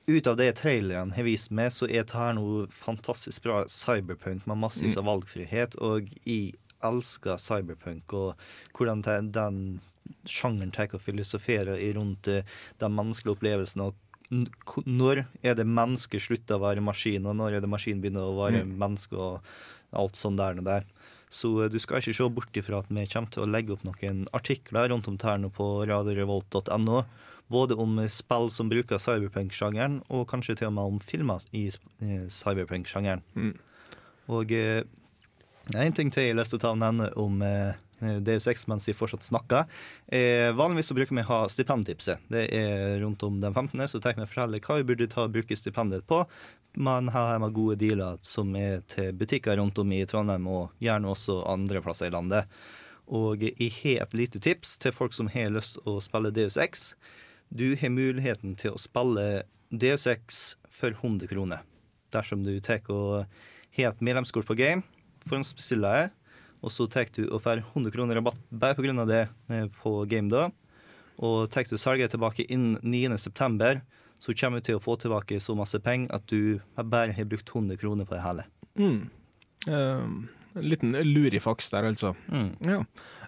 ut 0.08 0.28
av 0.28 0.38
det 0.38 0.52
traileren 0.62 1.12
har 1.16 1.24
vist 1.26 1.52
meg, 1.52 1.72
så 1.74 1.86
er 1.89 2.04
dette 2.04 2.18
her 2.18 2.34
noe 2.38 2.68
fantastisk 2.72 3.44
bra 3.44 3.64
cyberpunk 3.68 4.46
med 4.48 4.58
massevis 4.62 4.98
av 4.98 5.06
valgfrihet. 5.10 5.76
Og 5.82 6.10
jeg 6.26 6.54
elsker 6.84 7.38
cyberpunk 7.42 8.14
og 8.18 8.36
hvordan 8.78 9.02
den 9.32 9.80
sjangeren 10.28 10.72
tar 10.74 10.89
og 10.94 11.02
filosoferer 11.06 11.78
rundt 11.96 12.24
de 12.28 12.42
den 12.82 12.96
menneskelige 12.98 13.38
opplevelsen. 13.38 13.82
og 13.82 13.96
når 14.32 15.26
er 15.44 15.58
det 15.60 15.68
mennesket 15.68 16.24
slutter 16.24 16.58
å 16.58 16.64
være 16.64 16.84
maskin, 16.84 17.28
og 17.28 17.38
når 17.38 17.58
er 17.58 17.64
det 17.64 17.72
maskin 17.72 18.02
begynner 18.04 18.30
å 18.30 18.38
være 18.40 18.64
menneske, 18.66 19.18
og 19.18 19.98
alt 19.98 20.20
sånn 20.20 20.40
der 20.40 20.62
og 20.62 20.68
der. 20.68 20.88
Så 21.32 21.52
eh, 21.64 21.72
du 21.72 21.80
skal 21.80 22.02
ikke 22.02 22.16
se 22.16 22.30
bort 22.32 22.58
ifra 22.60 22.80
at 22.82 22.92
vi 22.92 23.08
kommer 23.12 23.34
til 23.34 23.44
å 23.44 23.50
legge 23.50 23.76
opp 23.76 23.84
noen 23.88 24.24
artikler 24.36 24.92
rundt 24.92 25.10
om 25.12 25.20
tærne 25.20 25.52
på 25.52 25.68
radiorevolt.no. 25.90 27.04
Både 27.52 27.76
om 27.76 28.00
spill 28.08 28.48
som 28.54 28.70
bruker 28.72 29.02
cyberpunk-sjangeren, 29.04 30.00
og 30.08 30.30
kanskje 30.32 30.56
til 30.62 30.70
og 30.70 30.78
med 30.78 30.94
om 30.94 31.04
filmer 31.04 31.44
i 31.52 31.68
eh, 31.68 32.28
cyberpunk-sjangeren. 32.32 33.24
Og 34.32 34.52
eh, 34.56 34.84
en 35.76 35.96
ting 35.96 36.12
til 36.12 36.30
jeg 36.30 36.34
har 36.34 36.40
lyst 36.40 36.56
til 36.56 36.62
å 36.62 36.66
ta 36.70 36.74
nevne 36.80 37.10
om 37.20 37.42
eh, 37.46 37.80
Deus 38.02 38.47
Ex 38.49 38.66
mens 38.68 38.86
de 38.86 38.95
fortsatt 38.97 39.24
snakker. 39.24 39.70
Eh, 40.08 40.49
vanligvis 40.58 40.91
så 40.91 40.97
bruker 40.97 41.16
vi 41.16 41.26
ha 41.28 41.39
stipendtipset. 41.49 42.24
Det 42.32 42.47
er 42.58 42.99
rundt 43.04 43.24
om 43.24 43.39
den 43.41 43.54
15., 43.54 43.88
så 43.88 44.02
tar 44.02 44.18
vi 44.18 44.28
fortelle 44.28 44.62
hva 44.64 44.80
vi 44.80 44.88
burde 44.91 45.10
ta 45.12 45.28
og 45.28 45.36
bruke 45.36 45.58
stipendet 45.58 46.08
på. 46.10 46.24
Her 46.78 47.10
har 47.12 47.39
med 47.43 47.54
gode 47.54 47.76
dealer 47.82 48.20
som 48.24 48.56
er 48.56 48.82
til 48.88 49.12
butikker 49.14 49.58
rundt 49.60 49.80
om 49.82 49.91
i 49.91 50.06
Trondheim, 50.08 50.47
og 50.47 50.72
gjerne 50.80 51.12
også 51.12 51.41
andre 51.52 51.82
plasser 51.84 52.08
i 52.08 52.16
landet. 52.16 52.47
Og 53.12 53.43
jeg 53.43 53.74
har 53.82 54.06
et 54.06 54.16
lite 54.16 54.39
tips 54.39 54.78
til 54.80 54.95
folk 54.95 55.14
som 55.14 55.28
har 55.34 55.52
lyst 55.52 55.82
å 55.86 55.99
spille 56.04 56.32
Deus 56.32 56.56
Ex. 56.56 56.93
Du 57.52 57.76
har 57.76 57.91
muligheten 57.91 58.56
til 58.56 58.78
å 58.78 58.80
spille 58.80 59.43
Deus 59.70 60.08
Ex 60.08 60.56
for 60.72 60.95
100 60.95 61.28
kroner. 61.28 61.66
Dersom 62.16 62.45
du 62.47 62.54
tar 62.64 62.88
og 62.91 63.28
har 63.76 63.91
et 63.91 64.04
medlemskort 64.04 64.47
på 64.47 64.56
game 64.60 64.84
for 65.28 65.38
en 65.38 65.45
spesiell 65.47 65.86
jeg, 65.86 66.12
og 66.62 66.74
så 66.74 66.88
tar 66.89 67.09
du 67.16 67.24
og 67.28 67.41
får 67.43 67.64
100 67.64 67.93
kroner 67.93 68.20
rabatt 68.20 68.41
bare 68.49 68.78
pga. 68.78 69.05
det 69.05 69.28
eh, 69.49 69.68
på 69.82 70.05
game 70.05 70.30
da. 70.30 70.49
Og 71.18 71.49
tar 71.49 71.66
du 71.70 71.78
salget 71.78 72.12
tilbake 72.12 72.45
innen 72.49 72.78
9.9., 72.82 73.82
så 74.22 74.34
kommer 74.38 74.62
du 74.62 74.66
til 74.68 74.78
å 74.78 74.82
få 74.84 74.95
tilbake 75.01 75.39
så 75.41 75.55
masse 75.57 75.80
penger 75.82 76.14
at 76.14 76.28
du 76.30 76.59
bare 76.78 77.12
har 77.12 77.26
brukt 77.26 77.49
100 77.49 77.78
kroner 77.82 78.05
på 78.05 78.14
det 78.14 78.22
hele. 78.22 78.45
Eh, 78.78 80.05
en 80.53 80.68
liten 80.68 80.91
lurifaks 80.91 81.70
der, 81.74 81.88
altså. 81.89 82.16
Mm. 82.28 82.51
Ja. 82.68 82.84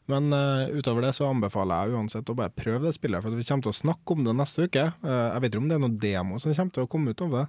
Men 0.05 0.33
uh, 0.33 0.67
utover 0.75 1.05
det 1.05 1.13
så 1.15 1.29
anbefaler 1.31 1.87
jeg 1.87 1.95
uansett 1.95 2.29
å 2.29 2.35
bare 2.35 2.51
prøve 2.51 2.89
det 2.89 2.97
spillet, 2.97 3.23
for 3.23 3.31
vi 3.31 3.45
kommer 3.47 3.67
til 3.67 3.71
å 3.71 3.79
snakke 3.79 4.15
om 4.15 4.25
det 4.27 4.35
neste 4.35 4.67
uke. 4.67 4.89
Uh, 5.05 5.29
jeg 5.31 5.43
vet 5.45 5.53
ikke 5.53 5.63
om 5.63 5.69
det 5.71 5.77
er 5.77 5.85
noen 5.85 6.01
demo 6.01 6.41
som 6.43 6.53
kommer 6.53 6.75
til 6.75 6.85
å 6.85 6.91
komme 6.91 7.13
ut 7.13 7.23
av 7.23 7.37
det. 7.37 7.45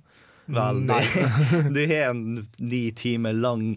Vel, 0.55 0.81
nei. 0.85 1.03
du 1.75 1.81
har 1.89 2.13
en 2.13 2.25
ni 2.61 2.85
timer 2.97 3.35
lang 3.35 3.75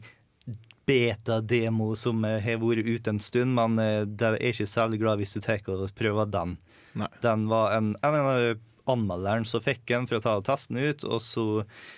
beta-demo 0.87 1.91
som 1.99 2.23
eh, 2.25 2.39
har 2.43 2.61
vært 2.61 2.87
ute 2.87 3.11
en 3.13 3.19
stund, 3.23 3.53
men 3.57 3.77
eh, 3.83 4.05
det 4.07 4.33
er 4.37 4.53
ikke 4.53 4.69
særlig 4.69 5.01
glad 5.03 5.19
hvis 5.21 5.35
du 5.37 5.41
tar 5.43 5.61
og 5.73 5.89
prøver 5.97 6.31
den. 6.33 6.55
Nei. 6.97 7.09
Den 7.21 7.45
var 7.51 7.75
en, 7.77 7.91
en 8.01 8.17
av 8.23 8.63
anmelderen 8.87 9.43
som 9.43 9.59
fikk 9.59 9.81
den 9.91 10.05
for 10.07 10.17
å 10.17 10.23
ta 10.23 10.37
testen 10.47 10.79
ut, 10.79 11.03
og 11.03 11.19
så 11.21 11.43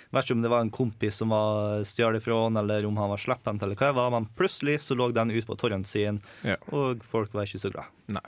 vet 0.10 0.26
ikke 0.26 0.34
om 0.40 0.42
det 0.42 0.50
var 0.52 0.64
en 0.66 0.72
kompis 0.74 1.20
som 1.22 1.30
var 1.36 1.84
stjålet 1.86 2.24
fra 2.26 2.40
han, 2.48 2.58
eller 2.58 2.88
om 2.90 2.98
han 2.98 3.12
var 3.14 3.22
slepphendt, 3.22 3.62
eller 3.64 3.78
hva 3.78 3.92
det 3.92 4.00
var, 4.00 4.10
men 4.16 4.26
plutselig 4.40 4.80
så 4.88 4.98
lå 4.98 5.12
den 5.14 5.30
ute 5.36 5.46
på 5.46 5.58
torrent-siden, 5.62 6.18
Ja. 6.50 6.58
og 6.74 7.06
folk 7.12 7.34
var 7.38 7.46
ikke 7.46 7.62
så 7.62 7.70
glad. 7.76 7.94
Nei. 8.10 8.26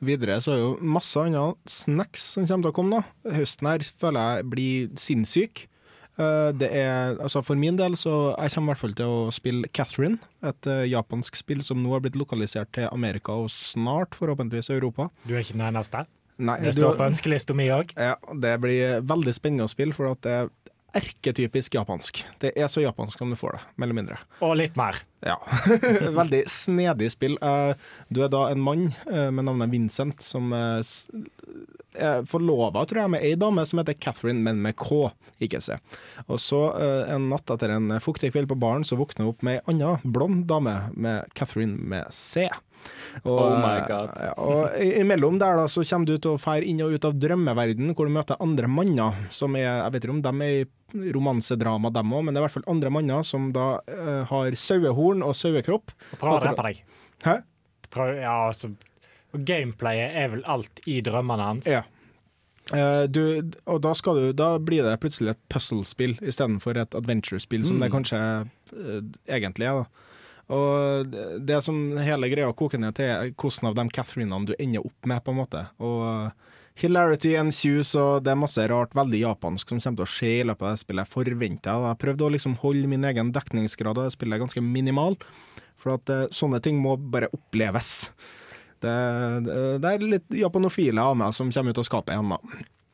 Videre 0.00 0.36
så 0.40 0.52
er 0.54 0.60
jo 0.62 0.74
masse 0.80 1.18
andre 1.20 1.52
snacks 1.68 2.22
som 2.36 2.46
kommer 2.46 2.68
til 2.68 2.72
å 2.72 2.76
komme. 2.78 3.00
da. 3.02 3.34
Høsten 3.34 3.66
her 3.66 3.84
føler 3.98 4.36
jeg 4.38 4.48
blir 4.52 4.88
sinnssyk. 4.96 5.64
Eh, 6.18 6.52
Det 6.58 6.68
er, 6.74 7.16
altså 7.22 7.42
For 7.46 7.54
min 7.54 7.76
del 7.78 7.92
så 7.96 8.34
jeg 8.38 8.50
kommer 8.54 8.72
i 8.72 8.74
hvert 8.74 8.82
fall 8.82 8.94
til 8.98 9.06
å 9.06 9.32
spille 9.34 9.68
Catherine, 9.72 10.18
et 10.42 10.66
eh, 10.66 10.84
japansk 10.90 11.36
spill 11.36 11.60
som 11.62 11.80
nå 11.82 11.92
har 11.94 12.00
blitt 12.04 12.16
lokalisert 12.18 12.72
til 12.74 12.88
Amerika 12.92 13.32
og 13.32 13.48
snart 13.54 14.14
forhåpentligvis 14.18 14.70
Europa. 14.74 15.08
Du 15.26 15.34
er 15.34 15.44
ikke 15.44 15.58
den 15.58 15.66
eneste. 15.68 16.06
Nei, 16.38 16.56
Det 16.60 16.74
du- 16.74 16.80
står 16.82 16.96
på 16.96 17.06
ønskelista 17.10 17.54
mi 17.54 17.66
òg. 17.68 17.90
Ja, 17.96 18.14
det 18.32 18.60
blir 18.60 19.00
veldig 19.02 19.34
spennende 19.34 19.64
å 19.66 19.70
spille, 19.72 19.92
for 19.94 20.10
at 20.12 20.20
det 20.22 20.50
erketypisk 20.96 21.74
japansk. 21.76 22.22
Det 22.40 22.54
er 22.56 22.68
så 22.72 22.80
japansk 22.80 23.18
som 23.20 23.30
du 23.32 23.36
får 23.36 23.56
det, 23.58 23.60
mer 23.76 23.88
eller 23.88 23.98
mindre. 23.98 24.18
Og 24.44 24.54
litt 24.56 24.76
mer. 24.78 24.96
Ja. 25.26 25.36
Veldig 26.20 26.44
snedig 26.48 27.10
spill. 27.12 27.36
Eh, 27.42 27.74
Du 28.08 28.22
er 28.24 28.30
da 28.32 28.46
en 28.52 28.62
mann 28.64 28.86
eh, 29.10 29.28
med 29.34 29.44
navnet 29.48 29.72
Vincent 29.72 30.22
som 30.24 30.52
eh, 30.56 30.80
er 31.98 32.24
forlova, 32.30 32.84
tror 32.88 33.02
jeg, 33.04 33.12
med 33.16 33.24
ei 33.26 33.34
dame 33.40 33.64
som 33.66 33.80
heter 33.82 33.96
Catherine, 34.00 34.40
men 34.44 34.62
med 34.64 34.76
K, 34.78 35.08
ikke 35.42 35.60
C. 35.64 35.76
Og 36.28 36.38
så 36.40 36.60
en 37.10 37.28
natt 37.32 37.50
etter 37.50 37.72
en 37.74 37.90
fuktig 38.04 38.30
kveld 38.34 38.48
på 38.52 38.58
baren, 38.60 38.86
så 38.86 38.96
våkner 39.00 39.26
hun 39.26 39.32
opp 39.32 39.42
med 39.46 39.58
ei 39.58 39.64
anna 39.72 39.96
blond 40.04 40.46
dame 40.50 40.76
med 40.94 41.26
Catherine 41.34 41.74
med 41.90 42.12
C. 42.14 42.46
Og, 43.24 43.34
Oh 43.34 43.54
my 43.58 43.80
God. 43.88 44.12
eh, 44.22 44.32
Og 44.38 44.76
imellom 45.02 45.38
der 45.40 45.56
da, 45.58 45.66
så 45.70 45.82
kommer 45.82 46.06
du 46.06 46.18
til 46.18 46.36
å 46.36 46.40
feire 46.40 46.66
inn 46.68 46.82
og 46.84 46.94
ut 46.94 47.06
av 47.08 47.16
drømmeverden, 47.18 47.92
hvor 47.96 48.06
du 48.06 48.14
møter 48.14 48.38
andre 48.44 48.70
manner, 48.70 49.16
som 49.34 49.56
er, 49.58 49.66
jeg 49.66 49.94
vet 49.96 50.06
ikke 50.06 50.14
om 50.14 50.22
de 50.22 50.34
er 50.46 50.58
i 50.62 51.12
romansedrama, 51.12 51.90
dem 51.92 52.14
òg, 52.14 52.24
men 52.24 52.34
det 52.34 52.38
er 52.38 52.44
i 52.44 52.46
hvert 52.46 52.56
fall 52.60 52.70
andre 52.72 52.92
manner 52.94 53.26
som 53.26 53.50
da 53.52 53.66
uh, 53.82 54.22
har 54.30 54.56
sauehorn 54.56 55.24
og 55.26 55.34
sauekropp. 55.36 55.92
Og 56.14 56.22
prøv 56.22 56.38
å 56.38 56.42
drepe 56.46 56.68
deg. 56.70 56.82
Hæ? 57.26 57.36
Prøv, 57.92 58.14
ja, 58.22 58.34
altså, 58.48 58.70
gameplayet 59.32 60.16
er 60.16 60.34
vel 60.36 60.44
alt 60.48 60.82
i 60.88 61.00
drømmene 61.04 61.50
hans. 61.52 61.68
Ja. 61.68 61.84
Uh, 62.68 63.06
du, 63.08 63.22
og 63.64 63.80
da, 63.84 63.94
du, 63.96 64.26
da 64.36 64.48
blir 64.60 64.84
det 64.84 64.98
plutselig 65.00 65.32
et 65.32 65.40
puzzle-spill 65.52 66.18
istedenfor 66.20 66.76
et 66.84 66.96
adventure-spill, 66.96 67.64
som 67.64 67.80
det 67.80 67.88
kanskje 67.92 68.18
uh, 68.44 69.00
egentlig 69.28 69.68
er. 69.68 69.82
da. 69.82 70.07
Og 70.48 71.10
det- 71.44 71.62
som 71.62 71.96
hele 71.98 72.28
greia 72.28 72.52
koker 72.56 72.78
ned 72.80 72.94
til, 72.94 73.04
er 73.04 73.30
hvordan 73.36 73.68
av 73.68 73.74
de 73.74 73.88
Catherinene 73.92 74.46
du 74.46 74.54
ender 74.58 74.86
opp 74.86 75.06
med, 75.06 75.24
på 75.24 75.30
en 75.30 75.36
måte. 75.44 75.66
Og 75.78 76.32
Hilarity 76.78 77.32
hilarity 77.32 77.34
ensues, 77.34 77.94
og 77.98 78.22
det 78.22 78.30
er 78.30 78.38
masse 78.38 78.62
rart, 78.70 78.92
veldig 78.94 79.18
japansk, 79.24 79.68
som 79.68 79.80
kommer 79.80 79.96
til 79.96 80.06
å 80.06 80.12
skje 80.14 80.28
i 80.40 80.44
løpet 80.46 80.62
av 80.62 80.76
det 80.76 80.82
spillet. 80.84 81.08
Jeg 81.08 81.10
forventer 81.10 81.72
jeg. 81.72 81.86
Jeg 81.88 81.98
prøvde 81.98 82.22
å 82.22 82.30
liksom 82.30 82.54
holde 82.62 82.86
min 82.86 83.04
egen 83.08 83.32
dekningsgrad 83.34 83.98
av 83.98 84.04
det 84.06 84.14
spillet 84.14 84.38
ganske 84.38 84.62
minimal, 84.62 85.16
for 85.76 85.96
at 85.96 86.08
eh, 86.14 86.28
sånne 86.30 86.62
ting 86.62 86.78
må 86.78 86.94
bare 86.96 87.32
oppleves. 87.34 88.10
Det, 88.78 88.94
det, 89.42 89.58
det 89.82 89.90
er 89.90 90.06
litt 90.06 90.38
japanofile 90.38 91.02
av 91.02 91.16
meg 91.18 91.34
som 91.34 91.50
kommer 91.50 91.74
ut 91.74 91.82
av 91.82 91.88
skapet 91.88 92.14
igjen, 92.14 92.30
da. 92.30 92.38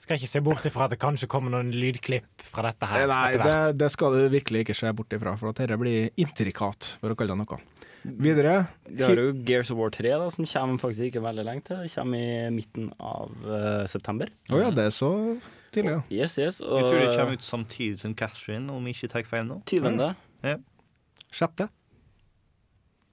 Skal 0.05 0.19
ikke 0.21 0.29
se 0.29 0.41
bort 0.45 0.67
ifra 0.69 0.85
at 0.85 0.93
det 0.93 0.99
kanskje 1.01 1.29
kommer 1.33 1.55
noen 1.55 1.71
lydklipp 1.73 2.43
fra 2.45 2.67
dette 2.67 2.89
her. 2.91 3.07
Nei, 3.09 3.23
etter 3.33 3.49
det, 3.49 3.77
det 3.81 3.89
skal 3.95 4.13
du 4.13 4.27
virkelig 4.35 4.67
ikke 4.67 4.77
se 4.77 4.91
bort 4.97 5.15
ifra, 5.17 5.33
for 5.41 5.49
at 5.49 5.63
dette 5.63 5.79
blir 5.81 6.11
intrikat, 6.21 6.91
for 7.01 7.15
å 7.15 7.17
kalle 7.17 7.33
det 7.33 7.41
noe. 7.41 7.61
Videre 8.05 8.67
Vi 8.85 9.01
har 9.01 9.17
jo 9.17 9.31
Gears 9.49 9.71
of 9.73 9.79
War 9.81 9.89
3, 9.95 10.11
da, 10.21 10.27
som 10.29 10.45
kommer 10.45 10.83
faktisk 10.83 11.07
ikke 11.09 11.23
veldig 11.25 11.45
lenge 11.49 11.65
til. 11.65 11.79
Det 11.87 11.93
kommer 11.95 12.21
i 12.21 12.51
midten 12.53 12.91
av 13.01 13.33
uh, 13.49 13.87
september. 13.89 14.29
Å 14.53 14.61
ja, 14.61 14.69
det 14.77 14.85
er 14.91 14.93
så 14.93 15.09
tidlig, 15.73 15.95
ja. 15.95 16.03
Yes, 16.13 16.37
yes. 16.37 16.61
Jeg 16.61 16.85
tror 16.91 17.01
det 17.01 17.15
kommer 17.17 17.39
ut 17.41 17.47
samtidig 17.49 18.03
som 18.03 18.13
Catherine, 18.19 18.69
om 18.77 18.91
jeg 18.91 18.99
ikke 18.99 19.13
tar 19.15 19.25
feil 19.31 19.49
nå. 19.49 19.63
20. 19.73 20.05
Ja. 20.45 20.59
Sjette. 21.33 21.71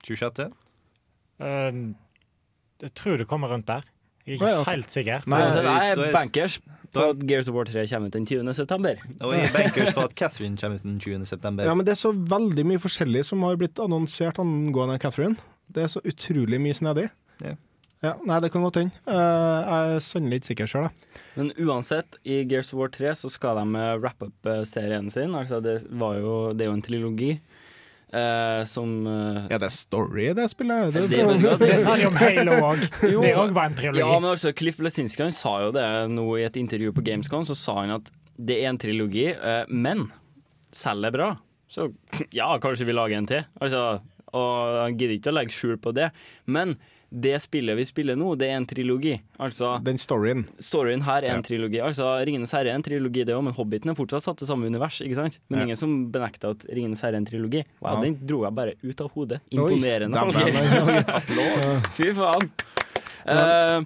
26. 0.04 0.52
Uh, 1.40 1.96
jeg 2.84 2.94
tror 3.00 3.24
det 3.24 3.32
kommer 3.32 3.56
rundt 3.56 3.72
der. 3.72 3.88
Jeg 4.28 4.38
er 4.38 4.60
ikke 4.60 4.70
helt 4.70 4.92
sikker. 4.94 5.24
Nei, 5.32 5.40
nei, 5.40 5.96
det 5.96 6.10
er- 6.10 6.14
bankers 6.14 6.60
på 6.94 7.08
at 7.14 7.24
Gears 7.30 7.50
of 7.52 7.56
War 7.56 7.68
3 7.70 7.86
kommer 7.92 8.12
ut 8.12 8.18
den 8.18 8.28
20. 8.28 8.54
september. 8.58 9.02
Og 9.22 9.34
er 9.36 9.52
bankers 9.54 9.96
på 9.96 10.06
at 10.06 10.16
Catherine 10.20 10.60
kommer 10.60 10.80
ut 10.80 10.86
den 10.86 11.00
20. 11.00 11.26
september. 11.30 11.68
Ja, 11.68 11.76
men 11.78 11.88
det 11.88 11.96
er 11.96 12.02
så 12.04 12.14
veldig 12.14 12.68
mye 12.68 12.82
forskjellig 12.84 13.26
som 13.32 13.44
har 13.48 13.60
blitt 13.62 13.80
annonsert 13.82 14.40
angående 14.44 15.00
Catherine. 15.02 15.40
Det 15.72 15.86
er 15.86 15.92
så 15.94 16.04
utrolig 16.08 16.60
mye 16.62 16.76
snedig. 16.78 17.08
Ja. 17.42 17.56
Ja, 18.02 18.16
nei, 18.26 18.40
det 18.42 18.50
kan 18.50 18.64
godt 18.66 18.80
hende. 18.80 18.98
Eh, 19.06 19.16
jeg 19.16 19.96
er 19.96 20.00
sannelig 20.02 20.40
ikke 20.40 20.50
sikker 20.50 20.70
sjøl, 20.72 20.88
jeg. 20.88 21.10
Men 21.36 21.52
uansett, 21.62 22.18
i 22.26 22.40
Gears 22.50 22.72
of 22.74 22.80
War 22.80 22.90
3 22.90 23.12
så 23.20 23.30
skal 23.30 23.60
de 23.60 23.78
eh, 23.78 23.98
wrap 24.02 24.26
up 24.26 24.50
eh, 24.50 24.64
serien 24.66 25.12
sin. 25.14 25.36
Altså 25.38 25.60
det, 25.62 25.76
var 26.02 26.18
jo, 26.18 26.34
det 26.58 26.66
er 26.66 26.72
jo 26.72 26.78
en 26.80 26.86
trilogi 26.88 27.36
eh, 28.14 28.62
som 28.70 28.94
uh, 29.08 29.46
Er 29.52 29.62
det 29.64 29.72
story 29.76 30.30
det 30.38 30.48
spillet? 30.52 30.94
Det, 30.94 31.08
Det 31.12 31.26
det. 31.42 31.58
Det 31.64 31.80
sa 31.84 31.98
de 32.00 32.08
om 32.10 32.18
Halo 32.20 32.58
òg. 32.72 32.86
Det 33.26 33.34
òg 33.36 33.54
var 33.56 33.70
en 33.70 33.78
trilogi. 33.78 34.04
Ja, 34.04 34.12
men 34.20 34.32
altså, 34.34 34.54
Cliff 34.56 34.80
Lesinski 34.84 35.26
han 35.26 35.36
sa 35.36 35.58
jo 35.66 35.72
det 35.76 35.86
nå 36.12 36.26
i 36.40 36.46
et 36.48 36.60
intervju 36.60 36.94
på 36.98 37.06
Gamescom. 37.08 37.46
Så 37.48 37.58
sa 37.60 37.82
han 37.82 37.96
at 38.00 38.12
det 38.42 38.62
er 38.62 38.72
en 38.72 38.80
trilogi, 38.82 39.30
uh, 39.36 39.64
men 39.70 40.10
selger 40.76 41.14
bra. 41.14 41.34
Så 41.72 41.92
ja, 42.36 42.50
kanskje 42.60 42.88
vi 42.90 42.96
lager 42.96 43.20
en 43.20 43.30
til. 43.30 43.46
Altså, 43.64 44.02
og 44.32 44.82
han 44.82 44.98
gidder 45.00 45.18
ikke 45.18 45.32
å 45.32 45.38
legge 45.38 45.56
skjul 45.56 45.78
på 45.80 45.94
det. 45.96 46.10
Men 46.52 46.76
det 47.12 47.36
spillet 47.44 47.76
vi 47.76 47.84
spiller 47.84 48.16
nå, 48.16 48.38
det 48.40 48.48
er 48.48 48.56
en 48.56 48.66
trilogi. 48.66 49.18
Altså, 49.40 49.84
Den 49.84 49.98
storyen. 50.00 50.46
Storyen 50.64 51.02
her 51.04 51.26
er 51.26 51.34
en 51.36 51.42
Ja. 51.42 51.42
trilogi. 51.44 51.80
Altså, 51.84 52.06
Ringenes 52.26 52.52
herre 52.56 52.70
er 52.72 52.76
en 52.76 52.84
trilogi, 52.84 53.26
det 53.26 53.36
òg, 53.36 53.44
men 53.44 53.54
Hobbiten 53.54 53.90
er 53.92 53.96
fortsatt 53.96 54.24
satt 54.24 54.38
til 54.38 54.48
samme 54.48 54.66
univers. 54.66 55.02
ikke 55.02 55.16
sant? 55.16 55.40
Men 55.50 55.60
Ja. 55.60 55.66
ingen 55.66 55.76
som 55.76 56.10
benekter 56.12 56.52
at 56.52 56.66
Ringenes 56.72 57.02
herre 57.02 57.16
er 57.16 57.18
en 57.18 57.26
trilogi. 57.26 57.66
Wow, 57.82 57.96
Ja. 57.96 58.02
Den 58.02 58.20
dro 58.26 58.44
jeg 58.46 58.56
bare 58.56 58.74
ut 58.82 59.02
av 59.02 59.12
hodet. 59.12 59.42
Imponerende. 59.52 60.18
Holger. 60.18 61.04
Applaus. 61.20 61.88
Fy 61.98 62.14
faen. 62.14 62.50
Uh, 63.28 63.84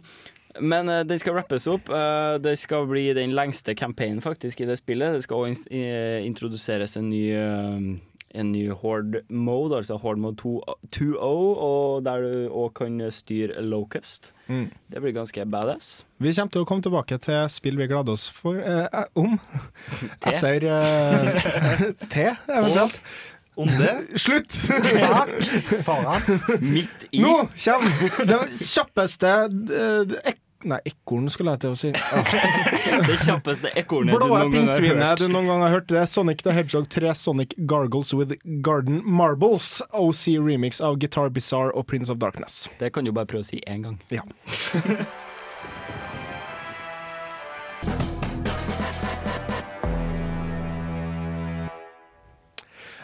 men 0.61 0.87
uh, 0.87 1.03
den 1.03 1.19
skal 1.19 1.33
rappes 1.33 1.65
opp. 1.67 1.89
Uh, 1.89 2.37
det 2.37 2.57
skal 2.59 2.85
bli 2.87 3.11
den 3.13 3.31
lengste 3.35 3.75
campaignen 3.75 4.21
faktisk 4.21 4.61
i 4.61 4.65
det 4.69 4.77
spillet. 4.77 5.13
Det 5.17 5.23
skal 5.23 5.35
også 5.49 5.67
in 5.71 6.25
introduseres 6.29 6.95
en 6.97 7.09
ny 7.09 7.99
en 8.35 8.51
ny 8.51 8.65
Horde 8.75 9.21
mode, 9.29 9.77
altså 9.79 9.97
Horde 10.01 10.21
mode 10.21 10.37
2 10.41 10.53
2.0, 10.95 11.15
og 11.19 12.05
der 12.05 12.23
du 12.25 12.49
òg 12.51 12.73
kan 12.77 12.99
styre 13.11 13.61
Locust. 13.63 14.33
Mm. 14.47 14.67
Det 14.91 15.01
blir 15.01 15.15
ganske 15.15 15.45
badass. 15.49 16.03
Vi 16.19 16.33
kommer 16.35 16.51
til 16.53 16.65
å 16.65 16.69
komme 16.69 16.85
tilbake 16.85 17.17
til 17.23 17.47
spill 17.51 17.79
vi 17.79 17.87
gleder 17.91 18.15
oss 18.15 18.27
for, 18.31 18.59
eh, 18.59 18.87
eh, 18.91 19.07
om 19.15 19.39
Te. 20.23 20.35
etter 20.35 20.67
eh, 20.71 21.87
te, 22.13 22.29
eventuelt. 22.51 23.01
Om 23.55 23.69
det 23.79 23.93
Slutt! 24.25 24.51
Foran. 25.87 26.21
Midt 26.59 27.05
i 27.15 27.21
Nå 27.23 27.37
kommer 27.55 28.25
det 28.27 28.41
kjappeste 28.51 29.31
eh, 29.79 30.17
Nei, 30.65 30.79
ekorn 30.89 31.27
skulle 31.29 31.53
jeg 31.55 31.61
til 31.65 31.75
å 31.75 31.77
si. 31.77 31.91
Ah. 32.95 33.01
det 33.05 33.17
kjappeste 33.25 33.71
ekornet 33.77 34.15
du 34.15 34.21
noen 34.21 34.53
gang 34.53 34.69
har 34.69 34.85
hørt. 34.85 35.19
du 35.19 35.27
noen 35.27 35.49
gang 35.49 35.63
har 35.65 35.73
hørt. 35.73 35.87
Det 35.89 35.99
er 35.99 36.07
Sonic 36.09 36.41
the 36.45 36.53
Hedgehog 36.55 36.87
3 36.93 37.13
Sonic 37.17 37.53
Gargles 37.67 38.13
with 38.13 38.37
Garden 38.65 39.01
Marbles. 39.03 39.81
OC 39.91 40.37
remix 40.39 40.81
av 40.81 40.97
Guitar 41.01 41.29
Bizarre 41.33 41.73
og 41.75 41.87
Prince 41.91 42.13
of 42.13 42.21
Darkness. 42.23 42.69
Det 42.79 42.93
kan 42.95 43.05
du 43.05 43.11
bare 43.11 43.29
prøve 43.29 43.45
å 43.45 43.49
si 43.51 43.61
én 43.67 43.85
gang. 43.85 43.99
Ja. 44.13 44.23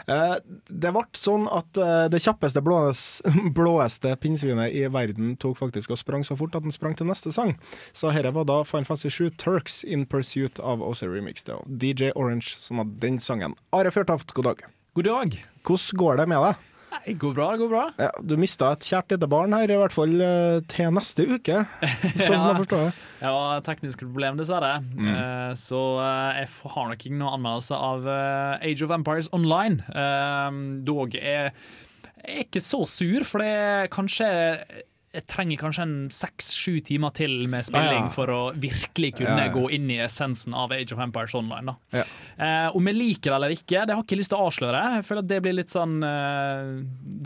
Det 0.06 0.92
ble 0.94 1.04
sånn 1.18 1.46
at 1.52 1.78
eh, 1.78 2.06
det 2.12 2.22
kjappeste 2.24 2.62
blåes, 2.64 3.22
blåeste 3.58 4.14
pinnsvinet 4.22 4.74
i 4.74 4.86
verden 4.92 5.36
tok 5.42 5.58
faktisk 5.60 5.94
og 5.94 6.00
sprang 6.00 6.26
så 6.26 6.36
fort 6.38 6.56
at 6.58 6.66
den 6.66 6.74
sprang 6.74 6.96
til 6.98 7.08
neste 7.10 7.32
sang. 7.34 7.54
Så 7.96 8.12
dette 8.14 8.34
var 8.34 8.48
da 8.48 8.62
Final 8.68 8.88
Fantasy 8.88 9.12
7 9.12 9.38
Turks 9.40 9.82
in 9.84 10.06
Pursuit 10.06 10.60
av 10.62 10.82
OC 10.84 11.04
Remix. 11.06 11.46
Det 11.46 11.58
DJ 11.78 12.12
Orange 12.16 12.54
som 12.56 12.82
hadde 12.82 13.00
den 13.02 13.20
sangen. 13.22 13.56
Are 13.72 13.92
Fjørtoft, 13.94 14.34
god 14.36 14.50
dag. 14.52 14.66
God 14.98 15.08
dag. 15.08 15.38
Hvordan 15.62 15.98
går 16.02 16.20
det 16.20 16.28
med 16.28 16.46
deg? 16.48 16.68
Nei, 16.92 17.14
går 17.16 17.32
bra, 17.36 17.46
det 17.54 17.62
går 17.62 17.70
bra. 17.70 17.84
Ja, 18.00 18.10
du 18.20 18.34
mista 18.40 18.72
et 18.74 18.84
kjært 18.84 19.14
lite 19.14 19.28
barn 19.30 19.54
her, 19.56 19.70
i 19.70 19.78
hvert 19.80 19.94
fall 19.94 20.12
eh, 20.20 20.58
til 20.68 20.92
neste 20.92 21.24
uke, 21.30 21.62
sånn 21.80 22.36
som 22.36 22.50
jeg 22.50 22.58
forstår 22.62 22.82
det. 22.84 22.90
Ja, 23.22 23.36
tekniske 23.64 24.04
problem, 24.04 24.36
dessverre. 24.40 24.74
Eh, 24.82 25.52
så 25.58 25.80
uh, 26.02 26.34
jeg 26.36 26.50
har 26.74 26.90
nok 26.90 26.98
ikke 27.00 27.14
noen 27.16 27.38
anmeldelse 27.38 27.78
av 27.78 28.04
uh, 28.08 28.60
Age 28.60 28.84
of 28.84 28.92
Empires 28.92 29.32
Online. 29.32 29.80
Dog 30.84 31.16
er 31.16 31.54
jeg 32.22 32.36
er 32.38 32.44
ikke 32.44 32.60
så 32.62 32.84
sur, 32.86 33.24
for 33.26 33.42
det 33.42 33.50
er 33.50 33.88
kanskje 33.90 34.26
jeg 35.12 35.26
trenger 35.28 35.60
kanskje 35.60 35.84
en 35.84 35.96
seks-sju 36.14 36.78
timer 36.88 37.12
til 37.16 37.34
med 37.52 37.66
spilling 37.66 38.06
ja, 38.06 38.06
ja. 38.06 38.12
for 38.14 38.32
å 38.32 38.40
virkelig 38.56 39.10
kunne 39.18 39.44
gå 39.52 39.66
inn 39.76 39.90
i 39.92 39.98
essensen 40.00 40.54
av 40.56 40.72
Age 40.72 40.94
of 40.94 41.02
Empires 41.04 41.34
Online. 41.36 41.74
Da. 41.74 42.00
Ja. 42.00 42.04
Eh, 42.36 42.76
om 42.78 42.88
jeg 42.88 42.96
liker 42.96 43.28
det 43.28 43.36
eller 43.36 43.54
ikke, 43.54 43.82
det 43.84 43.92
har 43.92 44.00
jeg 44.00 44.06
ikke 44.08 44.20
lyst 44.22 44.32
til 44.32 44.40
å 44.40 44.46
avsløre. 44.48 44.80
Jeg 44.96 45.06
føler 45.08 45.24
at 45.24 45.30
det 45.34 45.40
blir 45.44 45.56
litt 45.58 45.74
sånn 45.74 45.98
eh, 46.08 46.70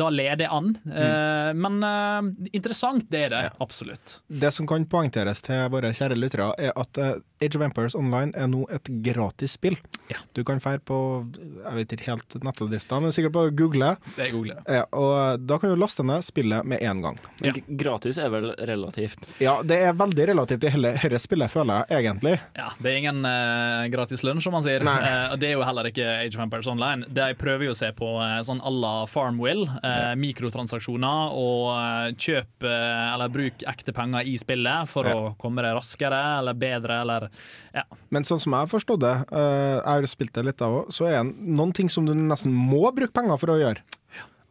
Da 0.02 0.08
leder 0.10 0.46
jeg 0.48 0.52
an. 0.56 0.72
Eh, 0.90 1.52
Men 1.66 1.78
eh, 1.86 2.50
interessant, 2.58 3.06
det 3.12 3.22
er 3.28 3.34
det 3.36 3.44
absolutt. 3.62 4.18
Det 4.26 4.50
som 4.56 4.66
kan 4.66 4.88
poengteres 4.90 5.44
til 5.46 5.62
våre 5.70 5.94
kjære 5.94 6.18
lyttere, 6.18 6.50
er 6.58 6.74
at 6.74 7.02
eh, 7.02 7.14
Age 7.44 7.58
of 7.60 7.62
Empires 7.68 7.94
Online 7.98 8.34
er 8.34 8.50
nå 8.50 8.64
et 8.72 8.90
gratis 9.06 9.54
spill. 9.60 9.78
Ja. 10.10 10.18
Du 10.34 10.42
kan 10.46 10.58
feire 10.62 10.82
på 10.82 10.98
jeg 11.36 11.74
vet 11.78 11.94
ikke 11.94 12.10
helt 12.14 12.36
nettadressa, 12.42 12.98
men 13.02 13.14
sikkert 13.14 13.34
på 13.36 13.46
Google. 13.58 13.94
Det 14.16 14.26
er 14.26 14.34
Google. 14.34 14.58
Ja, 14.66 14.84
og 14.96 15.46
da 15.46 15.58
kan 15.60 15.72
du 15.72 15.78
laste 15.78 16.04
ned 16.06 16.24
spillet 16.26 16.66
med 16.66 16.82
en 16.82 17.02
gang. 17.04 17.20
Ja. 17.44 17.54
Gratis 17.76 18.18
er 18.22 18.30
vel 18.32 18.48
relativt. 18.68 19.26
Ja, 19.42 19.58
det 19.66 19.76
er 19.88 19.92
veldig 19.96 20.26
relativt 20.32 20.64
i 20.66 20.70
hele 20.74 20.92
dette 20.96 21.18
spillet, 21.22 21.50
føler 21.52 21.84
jeg 21.90 22.02
egentlig. 22.04 22.34
Ja, 22.56 22.70
Det 22.80 22.90
er 22.92 22.98
ingen 23.00 23.20
uh, 23.26 23.86
gratis 23.92 24.22
lunsj, 24.26 24.44
som 24.46 24.56
man 24.56 24.64
sier. 24.66 24.82
Eh, 24.86 25.32
og 25.32 25.38
det 25.42 25.50
er 25.50 25.54
jo 25.56 25.64
heller 25.66 25.88
ikke 25.90 26.06
Age 26.24 26.36
of 26.38 26.42
Empires 26.44 26.68
Online. 26.70 27.06
Det 27.08 27.28
jeg 27.32 27.38
prøver 27.40 27.68
jo 27.68 27.74
å 27.74 27.78
se 27.78 27.90
på 27.96 28.10
uh, 28.20 28.38
sånn 28.46 28.62
à 28.64 28.72
la 28.72 28.94
Farmwill. 29.10 29.64
Eh, 29.82 30.14
Mikrotransaksjoner 30.20 31.34
og 31.36 32.16
kjøp 32.22 32.66
eller 32.66 33.30
bruk 33.32 33.64
ekte 33.68 33.92
penger 33.96 34.26
i 34.28 34.36
spillet 34.40 34.88
for 34.90 35.06
Ja. 35.06 35.14
å 35.16 35.34
komme 35.40 35.62
det 35.64 35.74
raskere 35.76 36.20
eller 36.40 36.54
bedre 36.54 37.00
eller 37.04 37.28
Ja. 37.74 37.82
Men 38.10 38.24
sånn 38.24 38.40
som 38.40 38.52
jeg 38.52 38.64
har 38.64 38.70
forstått 38.70 39.00
det, 39.02 39.14
jeg 39.30 39.82
har 39.84 40.06
spilt 40.10 40.32
det 40.34 40.44
litt 40.48 40.62
av 40.62 40.72
òg, 40.82 40.92
så 40.94 41.06
er 41.10 41.22
det 41.24 41.34
noen 41.56 41.72
ting 41.76 41.88
som 41.92 42.06
du 42.06 42.14
nesten 42.14 42.52
må 42.54 42.88
bruke 42.94 43.12
penger 43.12 43.36
for 43.40 43.52
å 43.54 43.58
gjøre. 43.60 43.82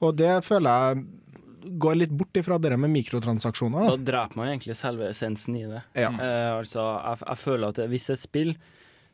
Og 0.03 0.15
det 0.19 0.43
føler 0.45 0.69
jeg 0.95 1.05
går 1.81 1.95
litt 1.99 2.13
bort 2.15 2.37
ifra 2.39 2.57
det 2.61 2.71
med 2.79 2.91
mikrotransaksjoner. 2.93 3.87
Da 3.89 3.95
Da. 3.95 4.03
dreper 4.11 4.39
man 4.39 4.47
egentlig 4.53 4.75
selve 4.79 5.09
essensen 5.11 5.55
i 5.59 5.65
det. 5.69 5.81
Ja. 5.97 6.09
Eh, 6.11 6.51
altså, 6.59 6.85
jeg, 7.01 7.23
jeg 7.27 7.37
føler 7.41 7.73
at 7.73 7.81
hvis 7.91 8.09
et 8.13 8.21
spill 8.25 8.55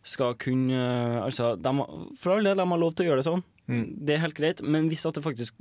skal 0.04 0.34
kunne 0.42 0.74
eh, 0.74 1.18
Altså, 1.24 1.56
de, 1.62 1.74
for 2.18 2.36
all 2.36 2.44
del, 2.48 2.58
de 2.58 2.66
har 2.74 2.82
lov 2.82 2.94
til 2.98 3.06
å 3.06 3.10
gjøre 3.12 3.22
det 3.24 3.28
sånn. 3.30 3.44
Mm. 3.72 3.84
Det 4.06 4.16
er 4.16 4.24
helt 4.26 4.38
greit, 4.38 4.62
men 4.66 4.88
hvis 4.92 5.06
at 5.08 5.16
det 5.20 5.24
faktisk 5.24 5.58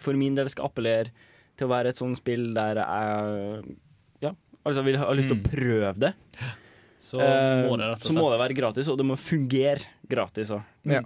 for 0.00 0.14
min 0.18 0.34
del 0.38 0.48
skal 0.50 0.68
appellere 0.70 1.10
til 1.58 1.66
å 1.68 1.70
være 1.70 1.92
et 1.92 1.98
sånt 2.00 2.18
spill 2.18 2.48
der 2.56 2.80
jeg 2.82 3.74
ja, 4.24 4.32
altså 4.66 4.82
vil 4.86 4.96
ha 4.98 5.10
lyst 5.14 5.30
til 5.30 5.38
å 5.38 5.44
prøve 5.46 5.92
det, 6.02 6.12
Så 7.04 7.20
eh, 7.20 7.66
må 7.68 7.76
det 7.78 7.90
rett 7.92 8.02
og 8.02 8.08
så 8.08 8.14
må 8.16 8.30
det 8.32 8.40
være 8.40 8.56
gratis, 8.58 8.88
og 8.90 8.96
det 8.98 9.04
må 9.06 9.14
fungere 9.20 9.84
gratis 10.08 10.50
òg. 10.56 10.62
Ja. 10.88 11.02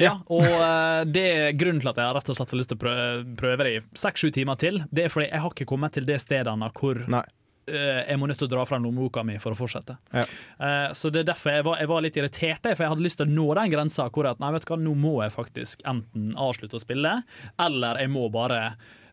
Ja, 0.00 0.14
og 0.32 0.46
uh, 0.46 1.02
det 1.04 1.26
er 1.28 1.58
grunnen 1.58 1.82
til 1.82 1.92
at 1.92 2.00
jeg 2.00 2.08
har 2.08 2.16
rett 2.16 2.32
og 2.32 2.38
slett 2.38 2.56
lyst 2.56 2.72
til 2.72 2.78
å 2.78 2.82
prøve, 2.84 3.06
prøve 3.38 3.66
det 3.66 3.74
i 3.76 3.82
seks-sju 3.98 4.30
timer 4.34 4.58
til. 4.60 4.80
Det 4.90 5.06
er 5.06 5.12
fordi 5.12 5.28
jeg 5.28 5.44
har 5.44 5.54
ikke 5.54 5.68
kommet 5.68 5.96
til 5.96 6.08
det 6.08 6.18
stedene 6.22 6.70
hvor 6.78 7.04
Nei. 7.12 7.24
Uh, 7.70 8.00
jeg 8.08 8.18
må 8.18 8.26
nødt 8.26 8.40
til 8.42 8.48
å 8.48 8.52
dra 8.56 8.64
frem 8.66 8.82
lommeboka 8.82 9.22
mi 9.26 9.36
for 9.42 9.54
å 9.54 9.58
fortsette. 9.58 9.94
Ja. 10.10 10.24
Uh, 10.58 10.88
så 10.98 11.12
det 11.14 11.22
er 11.22 11.28
derfor 11.28 11.54
jeg 11.54 11.66
var, 11.68 11.78
jeg 11.78 11.90
var 11.92 12.02
litt 12.02 12.18
irritert, 12.18 12.64
for 12.64 12.82
jeg 12.82 12.94
hadde 12.94 13.04
lyst 13.04 13.20
til 13.20 13.28
å 13.28 13.36
nå 13.36 13.46
den 13.60 13.70
grensa 13.74 14.08
hvor 14.10 14.26
at, 14.32 14.40
nei, 14.42 14.50
vet 14.56 14.66
du 14.66 14.72
hva, 14.72 14.80
nå 14.82 14.96
må 14.98 15.14
jeg 15.22 15.36
faktisk 15.36 15.84
enten 15.86 16.32
avslutte 16.34 16.80
å 16.80 16.82
spille, 16.82 17.14
eller 17.62 18.02
jeg 18.02 18.10
må 18.16 18.26
bare 18.34 18.64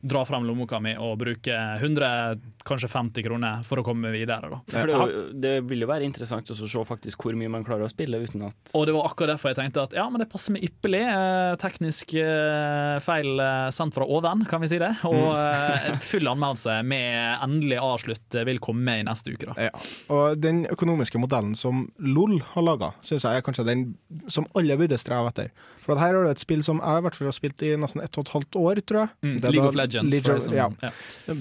dra 0.01 0.21
frem 0.25 0.45
lommeboka 0.47 0.79
mi 0.79 0.93
og 0.95 1.17
bruke 1.19 1.55
100, 1.79 2.39
kanskje 2.67 2.87
50 2.91 3.25
kroner 3.25 3.63
for 3.67 3.81
å 3.81 3.83
komme 3.83 4.11
videre. 4.13 4.47
Da. 4.51 4.59
For 4.71 4.91
det, 4.91 5.23
det 5.43 5.53
vil 5.67 5.83
jo 5.83 5.89
være 5.89 6.07
interessant 6.07 6.47
også 6.53 6.67
å 6.67 6.71
se 6.71 6.83
faktisk 6.87 7.25
hvor 7.25 7.35
mye 7.39 7.51
man 7.51 7.65
klarer 7.67 7.87
å 7.87 7.91
spille 7.91 8.21
uten 8.23 8.45
at 8.47 8.73
Og 8.77 8.85
det 8.87 8.95
var 8.95 9.09
akkurat 9.09 9.33
derfor 9.35 9.51
jeg 9.51 9.59
tenkte 9.59 9.83
at 9.87 9.95
ja, 9.97 10.05
men 10.11 10.23
det 10.23 10.29
passer 10.31 10.55
meg 10.55 10.63
ypperlig. 10.69 11.01
Eh, 11.09 11.55
teknisk 11.59 12.13
eh, 12.21 12.95
feil 13.03 13.43
eh, 13.43 13.67
sendt 13.75 13.97
fra 13.97 14.07
oven, 14.07 14.45
kan 14.49 14.63
vi 14.63 14.71
si 14.71 14.79
det. 14.81 14.91
Og 15.09 15.25
eh, 15.35 15.89
full 16.11 16.29
anmeldelse 16.31 16.79
med 16.87 17.43
endelig 17.43 17.81
avslutt 17.83 18.39
vil 18.47 18.61
komme 18.63 18.99
i 19.01 19.05
neste 19.07 19.33
uke. 19.35 19.51
Da. 19.51 19.69
Ja. 19.69 19.83
Og 20.15 20.39
den 20.39 20.63
økonomiske 20.71 21.19
modellen 21.21 21.55
som 21.59 21.87
LOL 21.99 22.39
har 22.53 22.65
laga, 22.65 22.93
syns 23.05 23.27
jeg 23.27 23.39
er 23.41 23.45
kanskje 23.45 23.67
den 23.67 23.85
som 24.31 24.47
alle 24.55 24.79
burde 24.79 24.97
streve 25.01 25.33
etter. 25.33 25.51
For 25.83 25.95
at 25.95 26.03
her 26.03 26.13
har 26.13 26.27
du 26.27 26.29
et 26.29 26.41
spill 26.41 26.61
som 26.65 26.77
jeg 26.83 27.01
i 27.01 27.03
hvert 27.05 27.15
fall 27.17 27.29
har 27.31 27.35
spilt 27.35 27.63
i 27.65 27.71
nesten 27.79 28.03
ett 28.03 28.17
og 28.19 28.27
et 28.27 28.33
halvt 28.35 28.57
år, 28.61 28.81
tror 28.85 28.99
jeg. 29.01 29.09
Mm, 29.25 29.37
Det 29.41 29.51
League 29.55 29.69
of 29.71 29.77
Legends, 29.79 29.88
League 29.93 30.23
for 30.23 30.35
of- 30.37 30.41
som- 30.43 30.53
ja. 30.53 30.69
ja. 30.81 30.91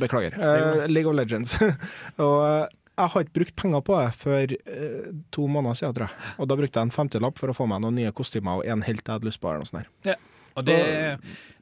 Beklager. 0.01 0.35
Uh, 0.39 0.87
League 0.89 1.09
of 1.11 1.15
Legends. 1.17 1.55
og 2.25 2.39
eh, 2.47 2.67
jeg 2.99 3.13
har 3.13 3.23
ikke 3.23 3.37
brukt 3.39 3.57
penger 3.57 3.81
på 3.87 3.95
det 4.01 4.09
før 4.19 4.55
uh, 4.57 5.13
to 5.31 5.47
måneder 5.47 5.75
siden, 5.79 5.95
tror 5.95 6.09
jeg. 6.09 6.33
Og 6.43 6.49
da 6.51 6.57
brukte 6.59 6.81
jeg 6.81 6.89
en 6.89 6.91
femtilapp 6.97 7.39
for 7.39 7.53
å 7.53 7.55
få 7.55 7.69
meg 7.71 7.85
noen 7.85 7.95
nye 8.01 8.11
kostymer 8.17 8.59
og 8.59 8.67
en 8.67 8.83
helt 8.83 9.05
jeg 9.07 9.13
hadde 9.15 9.29
lyst 9.31 9.39
på. 9.41 9.53
Eller 9.53 9.63
noe 9.63 9.71
sånt 9.71 9.85
der. 9.85 10.15
Ja. 10.15 10.19
Og 10.59 10.65
det, 10.67 10.75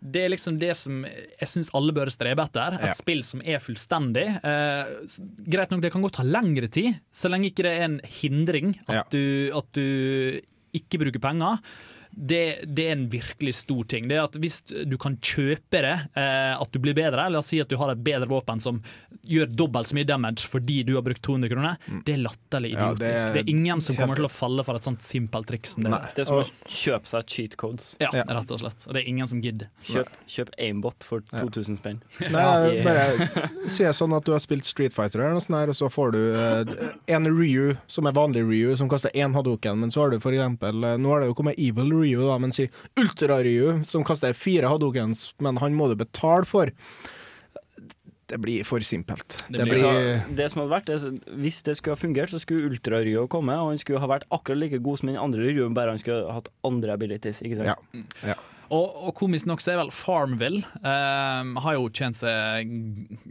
det 0.00 0.22
er 0.24 0.30
liksom 0.32 0.54
det 0.56 0.70
som 0.80 1.02
jeg 1.04 1.48
syns 1.50 1.68
alle 1.76 1.92
bør 1.92 2.08
strebe 2.08 2.40
etter. 2.48 2.78
Et 2.78 2.86
Ja. 2.88 2.94
spill 2.96 3.20
som 3.28 3.42
er 3.44 3.60
fullstendig. 3.60 4.24
Eh, 4.40 4.94
greit 5.52 5.68
nok, 5.74 5.82
det 5.84 5.90
kan 5.92 6.00
godt 6.06 6.16
ta 6.16 6.24
lengre 6.24 6.70
tid, 6.72 6.94
så 7.12 7.28
lenge 7.28 7.50
ikke 7.50 7.66
det 7.66 7.74
er 7.76 7.84
en 7.90 7.98
hindring 8.08 8.72
at, 8.88 8.94
Ja. 8.96 9.02
du, 9.12 9.50
at 9.52 9.68
du 9.76 10.40
ikke 10.80 11.02
bruker 11.04 11.20
penger. 11.20 11.60
Det, 12.18 12.64
det 12.64 12.86
er 12.88 12.92
en 12.96 13.08
virkelig 13.12 13.52
stor 13.58 13.84
ting. 13.84 14.06
Det 14.08 14.16
er 14.16 14.22
at 14.24 14.36
Hvis 14.40 14.62
du 14.88 14.96
kan 14.96 15.18
kjøpe 15.20 15.82
det, 15.84 15.90
eh, 16.16 16.54
at 16.56 16.70
du 16.72 16.78
blir 16.80 16.94
bedre, 16.96 17.26
la 17.30 17.38
oss 17.42 17.50
si 17.52 17.58
at 17.60 17.68
du 17.68 17.76
har 17.76 17.90
et 17.92 18.00
bedre 18.02 18.24
våpen 18.30 18.60
som 18.62 18.78
gjør 19.28 19.50
dobbelt 19.52 19.90
så 19.90 19.96
mye 19.98 20.06
damage 20.08 20.46
fordi 20.48 20.78
du 20.86 20.94
har 20.96 21.02
brukt 21.04 21.20
200 21.26 21.50
kroner, 21.52 21.76
det 22.06 22.14
er 22.14 22.22
latterlig 22.24 22.70
Ja, 22.72 22.92
idiotisk. 22.94 23.00
det 23.00 23.10
er 23.12 23.32
det, 23.34 23.42
er 23.44 23.50
ingen 23.52 23.80
som 23.84 23.94
helt- 23.96 24.02
kommer 24.06 24.16
til 24.16 24.28
å 24.28 24.32
falle 24.32 24.64
for 24.64 24.78
et 24.80 24.86
sånt 24.88 25.02
simpelt 25.04 25.46
triks 25.50 25.74
som 25.74 25.82
det. 25.84 25.90
Nei. 25.92 26.00
Det 26.14 26.24
er 26.24 26.28
som 26.30 26.40
å 26.40 26.46
kjøpe 26.72 27.06
seg 27.12 27.26
cheat 27.26 27.56
codes. 27.60 27.96
Ja, 28.00 28.08
Ja. 28.14 28.22
rett 28.24 28.50
og 28.50 28.60
slett. 28.64 28.86
Og 28.88 28.94
det 28.94 29.02
er 29.04 29.08
ingen 29.12 29.26
som 29.26 29.42
gidder. 29.42 29.68
Kjøp, 29.84 30.08
kjøp 30.28 30.54
aimbot 30.58 31.04
for 31.04 31.20
2000 31.36 31.76
spenn. 31.82 32.00
Nei, 32.20 32.82
bare 32.86 33.28
sier 33.68 33.92
sånn 33.92 34.16
at 34.16 34.24
du 34.24 34.32
har 34.32 34.40
spilt 34.40 34.64
Street 34.64 34.94
Fighter, 34.96 35.20
eller 35.20 35.36
noe 35.36 35.44
sånt 35.44 35.58
her, 35.60 35.68
og 35.68 35.76
så 35.76 35.90
får 35.92 36.12
du 36.16 36.22
eh, 36.32 37.14
en 37.16 37.26
Ryu 37.28 37.76
som 37.90 38.06
er 38.08 38.12
vanlig 38.16 38.46
Ryu, 38.46 38.74
som 38.78 38.88
kaster 38.88 39.10
én 39.12 39.34
Hadoken, 39.36 39.78
men 39.84 39.90
så 39.92 40.06
har 40.06 40.10
du 40.10 40.20
for 40.22 40.32
eksempel 40.32 40.82
eh, 40.84 40.96
Nå 40.96 41.10
har 41.12 41.20
det 41.20 41.28
jo 41.28 41.34
kommet 41.34 41.58
Evil 41.58 41.90
Ryu, 41.92 42.05
da, 42.14 42.38
men 42.38 42.52
si 42.52 42.68
Ultra 42.96 43.42
Ryu, 43.42 43.82
som 43.84 44.04
kaster 44.04 44.32
fire 44.34 44.68
Hadokens, 44.70 45.32
men 45.40 45.56
han 45.58 45.74
må 45.74 45.88
du 45.90 45.96
betale 45.96 46.44
for. 46.46 46.70
Det 48.26 48.38
blir 48.42 48.64
for 48.66 48.80
simpelt. 48.80 49.44
Det 49.48 49.58
Det 49.58 49.68
blir- 49.68 49.82
Så 49.82 50.34
det 50.34 50.50
som 50.50 50.62
hadde 50.62 50.70
vært, 50.74 50.86
det, 50.86 51.36
hvis 51.42 51.62
det 51.62 51.76
skulle 51.76 51.94
ha 51.94 52.00
fungert, 52.00 52.28
så 52.30 52.40
skulle 52.40 52.66
Ultra 52.70 52.98
Ryo 53.04 53.26
komme, 53.28 53.52
og 53.54 53.68
han 53.70 53.78
skulle 53.78 54.00
ha 54.00 54.06
vært 54.06 54.24
akkurat 54.32 54.58
like 54.58 54.78
god 54.82 54.98
som 54.98 55.06
den 55.08 55.16
andre 55.16 55.40
Ryoen, 55.46 55.74
bare 55.74 55.90
han 55.90 55.98
skulle 55.98 56.26
ha 56.26 56.32
hatt 56.40 56.48
andre 56.64 56.92
abilities. 56.94 57.40
Ikke 57.42 57.56
sant? 57.56 57.68
Ja. 57.68 58.02
ja. 58.26 58.34
Og, 58.74 58.96
og 59.08 59.14
komisk 59.18 59.46
nok 59.46 59.60
så 59.62 59.72
er 59.74 59.78
vel 59.80 59.90
Farmville 59.94 60.62
um, 60.80 61.52
har 61.62 61.76
jo 61.76 61.86
tjent 61.94 62.18
seg 62.18 62.70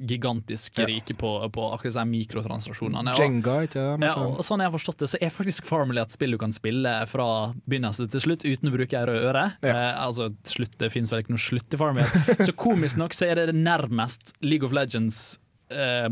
gigantisk 0.08 0.80
Ja. 0.80 0.86
rike 0.90 1.16
på, 1.18 1.32
på 1.52 1.66
akkurat 1.72 1.90
disse 1.90 2.06
mikrotransaksjonene. 2.10 3.16
Jenga, 3.20 3.58
ikke 3.68 3.86
det? 4.00 4.08
ja, 4.10 4.14
og 4.16 4.44
sånn 4.46 4.64
jeg 4.64 4.70
har 4.72 4.76
forstått 4.76 5.04
det, 5.04 5.10
så 5.12 5.20
er 5.24 5.34
faktisk 5.34 5.68
Farmville 5.70 6.04
et 6.06 6.16
spill 6.16 6.36
du 6.36 6.40
kan 6.42 6.56
spille 6.56 6.94
fra 7.12 7.28
begynnelse 7.66 8.08
til 8.14 8.24
slutt 8.24 8.46
uten 8.48 8.72
å 8.72 8.76
bruke 8.76 9.00
ei 9.00 9.08
rød 9.10 9.30
øre. 9.32 9.46
Ja. 9.66 9.76
Uh, 9.76 10.04
altså, 10.08 10.30
slutt, 10.48 10.76
det 10.82 10.92
finnes 10.94 11.12
vel 11.14 11.24
ikke 11.26 11.36
noe 11.36 11.46
slutt 11.46 11.76
i 11.76 11.82
Farmville. 11.82 12.26
så 12.48 12.56
komisk 12.56 13.00
nok 13.02 13.16
så 13.18 13.32
er 13.32 13.44
det 13.46 13.56
nærmest 13.58 14.36
League 14.46 14.66
of 14.68 14.76
Legends 14.76 15.40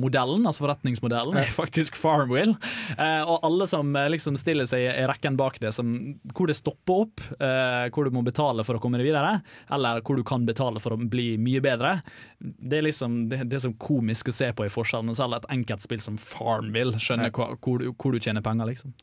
modellen, 0.01 0.47
altså 0.47 0.63
forretningsmodellen, 0.63 1.37
er 1.37 1.51
faktisk 1.53 1.97
Farmville. 1.99 2.55
Eh, 2.97 3.21
og 3.21 3.45
alle 3.45 3.67
som 3.69 3.93
eh, 3.95 4.09
liksom 4.13 4.37
stiller 4.39 4.67
seg 4.69 4.85
i 4.87 5.05
rekken 5.09 5.37
bak 5.39 5.59
det, 5.61 5.73
som, 5.75 5.91
hvor 6.33 6.49
det 6.49 6.57
stopper 6.57 7.05
opp, 7.05 7.23
eh, 7.37 7.85
hvor 7.93 8.07
du 8.07 8.15
må 8.15 8.23
betale 8.25 8.65
for 8.65 8.79
å 8.79 8.83
komme 8.83 9.01
videre, 9.03 9.37
eller 9.73 10.01
hvor 10.01 10.19
du 10.19 10.25
kan 10.27 10.47
betale 10.47 10.81
for 10.83 10.95
å 10.95 10.99
bli 10.99 11.33
mye 11.41 11.61
bedre, 11.63 11.95
det 12.39 12.81
er 12.81 12.87
liksom 12.89 13.23
det, 13.31 13.43
det 13.51 13.61
så 13.63 13.73
komisk 13.77 14.31
å 14.31 14.35
se 14.35 14.51
på 14.55 14.67
i 14.67 14.73
forskjellen. 14.73 15.13
Selv 15.17 15.37
et 15.37 15.49
enkelt 15.53 15.85
spill 15.85 16.03
som 16.03 16.19
Farmville 16.21 16.99
skjønner 17.01 17.33
hva, 17.33 17.53
hvor, 17.61 17.81
du, 17.81 17.93
hvor 17.93 18.15
du 18.15 18.21
tjener 18.23 18.45
penger, 18.45 18.73
liksom. 18.73 18.95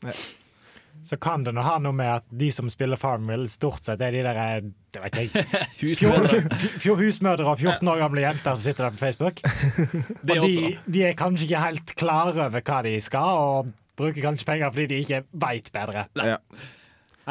Så 1.03 1.17
kan 1.17 1.41
det 1.43 1.53
nå 1.57 1.61
ha 1.65 1.77
noe 1.81 1.95
med 1.97 2.09
at 2.19 2.25
de 2.29 2.51
som 2.53 2.69
spiller 2.69 2.99
Farmville, 3.01 3.47
stort 3.49 3.83
sett 3.87 4.01
er 4.05 4.11
de 4.13 4.21
der 4.21 4.37
eh, 4.37 4.67
det 4.93 5.01
vet 5.01 5.15
jeg, 5.17 5.45
Husmødre. 5.81 6.41
fjor- 6.83 6.99
husmødre 6.99 7.47
og 7.49 7.57
14 7.59 7.87
år 7.89 8.01
gamle 8.03 8.21
jenter 8.25 8.53
som 8.55 8.61
sitter 8.65 8.85
der 8.89 8.97
på 8.97 9.01
Facebook. 9.01 9.41
Det 10.27 10.37
Og 10.37 10.45
de, 10.45 10.49
også. 10.49 10.73
de 10.93 11.03
er 11.07 11.15
kanskje 11.17 11.47
ikke 11.49 11.63
helt 11.63 11.95
klare 11.97 12.35
over 12.47 12.61
hva 12.61 12.81
de 12.85 12.95
skal, 13.01 13.45
og 13.45 13.71
bruker 13.97 14.21
kanskje 14.27 14.45
penger 14.51 14.69
fordi 14.75 14.87
de 14.93 14.99
ikke 15.05 15.23
veit 15.41 15.71
bedre. 15.73 16.05
Ja. 16.21 16.37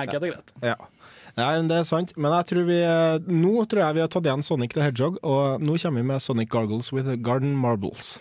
Enkelt 0.01 0.23
og 0.25 0.33
greit. 0.33 0.53
Ja. 0.65 0.75
Nei, 1.39 1.51
det 1.71 1.77
er 1.79 1.87
sant. 1.87 2.11
Men 2.19 2.35
jeg 2.41 2.49
tror 2.51 2.65
vi, 2.67 2.81
eh, 2.83 3.31
nå 3.31 3.65
tror 3.71 3.85
jeg 3.85 3.97
vi 3.97 4.03
har 4.03 4.11
tatt 4.11 4.27
igjen 4.27 4.43
Sonic 4.43 4.75
the 4.75 4.83
Hedgehog, 4.83 5.21
og 5.23 5.63
nå 5.63 5.77
kommer 5.79 6.03
vi 6.03 6.09
med 6.11 6.21
Sonic 6.25 6.51
Gargles 6.51 6.91
with 6.93 7.07
Garden 7.23 7.55
Marbles. 7.57 8.17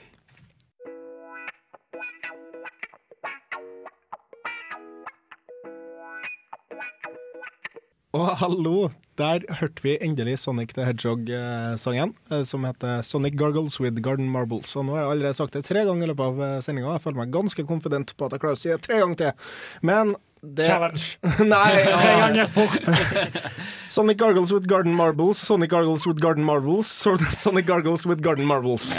Og 8.17 8.29
hallo, 8.39 8.87
der 9.21 9.43
hørte 9.59 9.83
vi 9.85 9.91
endelig 10.01 10.39
Sonic 10.41 10.71
the 10.73 10.85
Hedgehog-sangen, 10.87 12.15
eh, 12.31 12.41
som 12.41 12.63
heter 12.65 13.03
Sonic 13.05 13.35
Gargles 13.37 13.79
with 13.79 14.01
Garden 14.01 14.31
Marbles. 14.33 14.71
Og 14.75 14.87
nå 14.87 14.95
har 14.95 15.03
jeg 15.03 15.11
allerede 15.11 15.37
sagt 15.37 15.53
det 15.53 15.61
tre 15.67 15.83
ganger 15.85 16.07
i 16.07 16.09
løpet 16.09 16.25
av 16.25 16.63
sendinga. 16.65 16.95
Jeg 16.95 17.03
føler 17.03 17.21
meg 17.21 17.35
ganske 17.35 17.67
konfident 17.69 18.15
på 18.17 18.25
at 18.25 18.33
jeg 18.33 18.41
klarer 18.41 18.57
å 18.57 18.61
si 18.63 18.71
det 18.73 18.81
tre 18.81 18.97
ganger 19.03 19.21
til. 19.21 19.53
Men 19.85 20.15
det 20.41 20.65
Challenge. 20.65 21.05
Nei, 21.53 21.69
Tre 21.85 22.13
ganger 22.23 22.49
fort. 22.55 22.89
Sonic 23.93 24.17
Gargles 24.17 24.53
with 24.55 24.65
Garden 24.65 24.95
Marbles, 24.95 25.37
Sonic 25.37 25.69
Gargles 25.69 26.07
with 26.07 26.19
Garden 26.19 26.43
Marbles, 26.43 26.87
Sonic 26.89 27.67
Gargles 27.67 28.07
with 28.07 28.23
Garden 28.25 28.47
Marbles. 28.49 28.95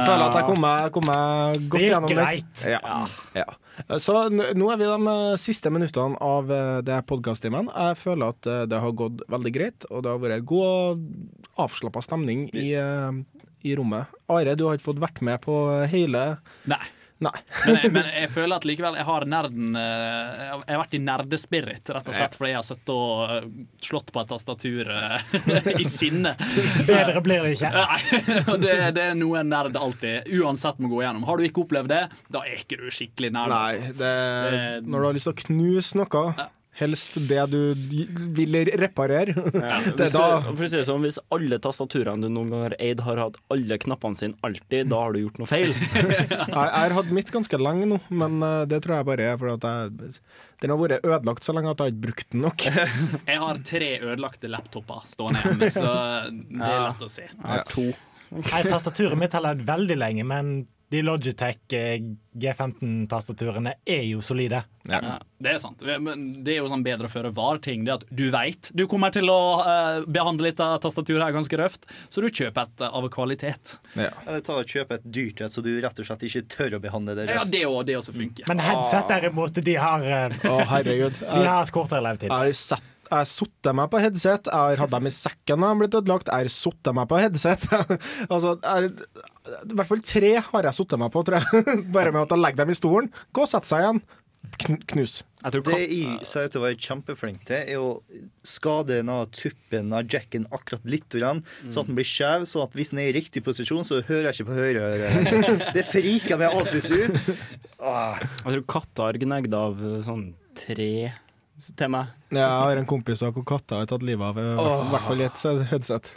Jeg 0.00 0.08
føler 0.08 0.24
at 0.26 0.36
jeg 0.40 0.46
kom 0.48 0.60
meg, 0.64 0.86
kom 0.94 1.06
meg 1.08 1.58
godt 1.70 1.82
Det 1.84 1.88
gjennom 1.90 2.10
det. 2.10 2.16
greit. 2.18 2.62
Ja. 2.72 3.00
Ja. 3.36 3.46
Så 4.00 4.14
nå 4.32 4.70
er 4.72 4.80
vi 4.80 4.88
de 4.88 5.12
eh, 5.14 5.36
siste 5.40 5.70
minuttene 5.72 6.18
av 6.24 6.50
det 6.84 6.98
podkast-timen. 7.08 7.70
Jeg 7.72 7.98
føler 8.00 8.32
at 8.34 8.48
eh, 8.50 8.62
det 8.68 8.80
har 8.82 8.96
gått 8.96 9.22
veldig 9.32 9.52
greit, 9.56 9.86
og 9.90 10.02
det 10.04 10.12
har 10.12 10.22
vært 10.24 10.44
god 10.48 10.66
og 10.70 11.64
avslappa 11.66 12.02
stemning 12.04 12.48
i, 12.52 12.70
eh, 12.76 13.20
i 13.68 13.76
rommet. 13.78 14.08
Are, 14.32 14.56
du 14.56 14.66
har 14.68 14.76
ikke 14.80 14.90
fått 14.90 15.00
vært 15.04 15.22
med 15.26 15.40
på 15.44 15.56
hele 15.92 16.24
Nei. 16.70 16.82
Nei. 17.20 17.32
Men 17.66 17.76
jeg, 17.76 17.90
men 17.92 18.06
jeg 18.16 18.28
føler 18.32 18.56
at 18.56 18.64
likevel 18.64 18.94
jeg 18.96 19.04
har 19.04 19.24
nerden 19.28 19.74
eh, 19.76 20.44
Jeg 20.64 20.70
har 20.72 20.78
vært 20.80 20.94
i 20.96 21.00
nerdespirit, 21.04 21.90
rett 21.92 22.06
og 22.08 22.16
slett 22.16 22.36
fordi 22.38 22.52
jeg 22.54 22.56
har 22.56 22.64
sittet 22.64 22.92
og 22.94 23.34
eh, 23.34 23.48
slått 23.84 24.08
på 24.14 24.22
et 24.22 24.30
tastatur 24.32 24.88
eh, 24.94 25.74
i 25.82 25.84
sinne. 25.84 26.32
Bedre 26.88 27.20
blir 27.26 27.44
det 27.44 27.52
ikke. 27.58 27.72
Nei, 27.76 28.22
det, 28.64 28.76
det 28.96 29.04
er 29.10 29.18
noe 29.20 29.42
en 29.42 29.52
nerd 29.52 29.76
alltid 29.76 30.30
uansett 30.40 30.80
må 30.80 30.88
gå 30.94 31.02
gjennom. 31.04 31.26
Har 31.28 31.36
du 31.36 31.44
ikke 31.44 31.66
opplevd 31.66 31.92
det, 31.92 32.00
da 32.32 32.42
er 32.48 32.62
ikke 32.64 32.80
du 32.80 32.88
skikkelig 32.94 33.32
nerd. 33.36 33.52
Nei, 33.52 33.74
altså. 33.76 33.98
det, 34.00 34.14
Det- 34.56 34.88
når 34.88 34.96
du 35.04 35.10
har 35.10 35.18
lyst 35.20 35.28
til 35.28 35.36
å 35.36 35.40
knuse 35.44 36.00
noe, 36.00 36.24
helst 36.78 37.16
det 37.28 37.42
du 37.50 37.58
vil 38.36 38.58
reparere, 38.78 39.34
Ja, 39.34 39.78
det 39.98 40.06
hvis, 40.06 40.14
du, 40.14 40.46
for 40.46 40.64
å 40.64 40.68
si 40.70 40.78
det 40.78 40.86
sånn, 40.88 41.04
hvis 41.04 41.18
alle 41.34 41.58
tastaturene 41.62 42.22
du 42.24 42.32
noen 42.32 42.52
gang 42.52 42.64
har 42.68 42.76
eid, 42.78 43.02
har 43.04 43.20
hatt 43.20 43.38
alle 43.52 43.78
knappene 43.82 44.18
sine 44.18 44.38
alltid, 44.46 44.88
da 44.92 45.02
har 45.02 45.14
du 45.14 45.22
gjort 45.24 45.40
noe 45.42 45.50
feil. 45.50 45.74
Jeg, 46.00 46.54
har 46.54 46.96
hatt 46.96 47.12
mitt 47.14 47.32
ganske 47.34 47.60
lenge 47.60 47.88
nå, 47.90 48.00
men 48.08 48.38
eh, 48.46 48.62
det 48.70 48.80
tror 48.84 49.00
jeg 49.00 49.08
bare 49.08 49.26
er 49.32 49.38
fordi 49.40 49.56
at 49.58 49.66
jeg, 49.66 50.12
den 50.62 50.72
har 50.72 50.80
vært 50.80 51.06
ødelagt 51.06 51.46
så 51.46 51.54
lenge 51.56 51.72
at 51.72 51.82
jeg 51.82 51.92
ikke 51.92 51.98
har 51.98 52.04
brukt 52.06 52.34
den 52.34 52.44
nok. 52.44 52.66
Jeg 53.30 53.40
har 53.40 53.60
tre 53.66 53.90
ødelagte 54.00 54.50
laptoper 54.50 55.06
stående 55.08 55.42
hjemme, 55.44 55.70
så 55.72 55.92
det 56.30 56.70
er 56.70 56.82
lett 56.84 57.04
å 57.04 57.10
se. 57.10 57.26
Jeg 57.28 57.46
har 57.46 57.64
to. 57.68 57.86
Nei, 58.30 58.60
tastaturet 58.66 59.18
mitt 59.18 59.34
har 59.34 59.44
levd 59.44 59.64
veldig 59.68 59.96
lenge, 59.98 60.26
men 60.28 60.52
de 60.90 61.02
Logitech 61.06 61.72
eh, 61.78 62.00
G15-tastaturene 62.34 63.76
er 63.86 64.02
jo 64.08 64.22
solide. 64.24 64.64
Ja, 64.90 65.18
det 65.38 65.52
er 65.52 65.60
sant. 65.62 65.84
Men 66.02 66.24
det 66.42 66.56
er 66.56 66.58
jo 66.64 66.70
sånn 66.70 66.82
bedre 66.82 67.06
å 67.06 67.12
føre 67.12 67.30
var-ting. 67.34 67.84
Det 67.86 67.94
at 67.94 68.04
du 68.10 68.24
veit 68.34 68.72
du 68.74 68.86
kommer 68.90 69.14
til 69.14 69.30
å 69.30 69.38
uh, 69.62 70.02
behandle 70.10 70.48
litt 70.48 70.62
av 70.64 70.80
tastaturet 70.82 71.22
her 71.22 71.36
ganske 71.36 71.60
røft, 71.60 71.86
så 72.10 72.24
du 72.24 72.26
kjøper 72.26 72.66
et 72.66 72.84
eh, 72.86 72.98
av 73.00 73.06
kvalitet. 73.14 73.76
Eller 73.94 74.42
ta 74.46 74.58
og 74.58 74.74
kjøpe 74.74 74.98
et 74.98 75.06
dyrt 75.06 75.44
et, 75.46 75.54
så 75.54 75.62
du 75.62 75.72
rett 75.78 76.02
og 76.02 76.10
slett 76.10 76.26
ikke 76.26 76.46
tør 76.56 76.78
å 76.80 76.82
behandle 76.82 77.18
det 77.18 77.28
Ja, 77.28 77.44
røft. 77.44 77.54
det 77.54 77.64
også, 77.68 77.86
det 77.86 77.98
også 78.00 78.16
funker. 78.16 78.50
Men 78.50 78.64
headset 78.66 79.14
derimot, 79.14 79.62
de 79.70 79.76
har, 79.78 80.06
uh, 80.10 80.48
oh, 80.50 80.64
herregud. 80.74 81.22
de 81.22 81.44
har 81.46 81.62
et 81.62 81.74
kortere 81.74 82.02
levetid. 82.08 82.32
Jeg 82.32 82.50
har 82.50 82.64
sett 82.66 82.88
jeg 83.10 83.18
har 83.18 83.26
sittet 83.26 83.74
meg 83.74 83.90
på 83.90 83.98
headset, 83.98 84.46
jeg 84.46 84.54
har 84.70 84.80
hatt 84.84 84.92
dem 84.92 85.08
i 85.08 85.10
sekken 85.10 85.58
når 85.58 85.66
de 85.66 85.70
har 85.70 85.80
blitt 85.80 85.96
ødelagt, 85.98 86.28
jeg 86.30 86.46
har 86.46 86.52
satt 86.54 86.90
meg 86.94 87.08
på 87.10 87.18
headset. 87.18 87.66
altså, 88.32 88.54
jeg, 88.62 88.92
I 89.66 89.74
hvert 89.74 89.88
fall 89.88 90.02
tre 90.06 90.30
har 90.46 90.68
jeg 90.68 90.78
satt 90.78 90.94
meg 91.02 91.10
på, 91.10 91.24
tror 91.26 91.40
jeg. 91.40 91.64
Bare 91.96 92.12
med 92.14 92.22
at 92.22 92.34
jeg 92.36 92.44
legger 92.44 92.62
dem 92.62 92.70
i 92.70 92.78
stolen, 92.78 93.08
gå 93.34 93.42
og 93.42 93.50
sett 93.50 93.66
seg 93.66 93.82
igjen. 93.82 93.98
knus. 94.92 95.16
Jeg 95.40 95.54
tror 95.56 95.64
Det 95.66 95.78
jeg 95.80 96.28
ser 96.28 96.46
ut 96.46 96.54
til 96.54 96.60
å 96.60 96.64
være 96.68 96.78
kjempeflink 96.84 97.42
til, 97.48 97.72
er 97.74 97.80
å 97.82 97.88
skade 98.46 99.00
denne 99.00 99.16
tuppen 99.34 99.90
av 99.96 100.06
jacken 100.12 100.46
akkurat 100.54 100.86
litt, 100.86 101.08
grann, 101.10 101.42
sånn 101.66 101.82
at 101.82 101.90
den 101.90 101.98
blir 101.98 102.08
skjev, 102.08 102.44
sånn 102.46 102.68
at 102.68 102.76
hvis 102.78 102.92
den 102.94 103.00
er 103.02 103.10
i 103.10 103.16
riktig 103.16 103.42
posisjon, 103.46 103.82
så 103.88 104.04
hører 104.04 104.30
jeg 104.30 104.38
ikke 104.38 104.50
på 104.52 104.60
høyre 104.60 104.86
øre. 104.92 105.40
Det 105.76 105.84
friker 105.88 106.38
meg 106.38 106.54
alltid 106.54 106.92
ut. 106.94 107.42
Ah. 107.80 108.22
jeg 108.44 108.54
tror 108.54 108.64
katter 108.76 109.08
har 109.08 109.18
gnagd 109.24 109.56
av 109.56 109.82
eh, 109.82 109.98
sånn 110.06 110.28
tre 110.60 110.92
til 111.76 111.90
meg. 111.92 112.10
Jeg 112.34 112.46
har 112.46 112.76
en 112.80 112.86
kompis 112.88 113.22
hvor 113.22 113.44
katta 113.46 113.82
har 113.82 113.86
tatt 113.90 114.02
livet 114.06 114.22
av, 114.32 114.38
i 114.38 114.90
hvert- 114.90 115.06
fall 115.06 115.20
i 115.20 115.26
et 115.28 115.44
headset. 115.70 116.10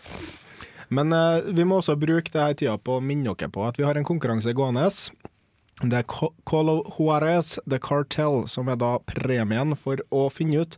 Men 0.93 1.13
eh, 1.13 1.41
vi 1.55 1.63
må 1.65 1.79
også 1.81 1.95
bruke 1.99 2.31
denne 2.33 2.53
tida 2.59 2.77
på 2.77 2.97
å 2.99 3.03
minne 3.03 3.33
dere 3.33 3.49
på 3.49 3.63
at 3.67 3.77
vi 3.79 3.85
har 3.87 3.97
en 3.97 4.05
konkurranse 4.05 4.53
gående. 4.53 4.85
Det 5.83 5.97
er 6.03 6.05
Call 6.45 6.69
of 6.69 6.97
Juarez 6.99 7.55
The 7.67 7.79
Cartel 7.81 8.43
som 8.47 8.69
er 8.69 8.77
da 8.79 8.97
premien 9.09 9.73
for 9.79 9.97
å 10.13 10.27
finne 10.31 10.61
ut 10.61 10.77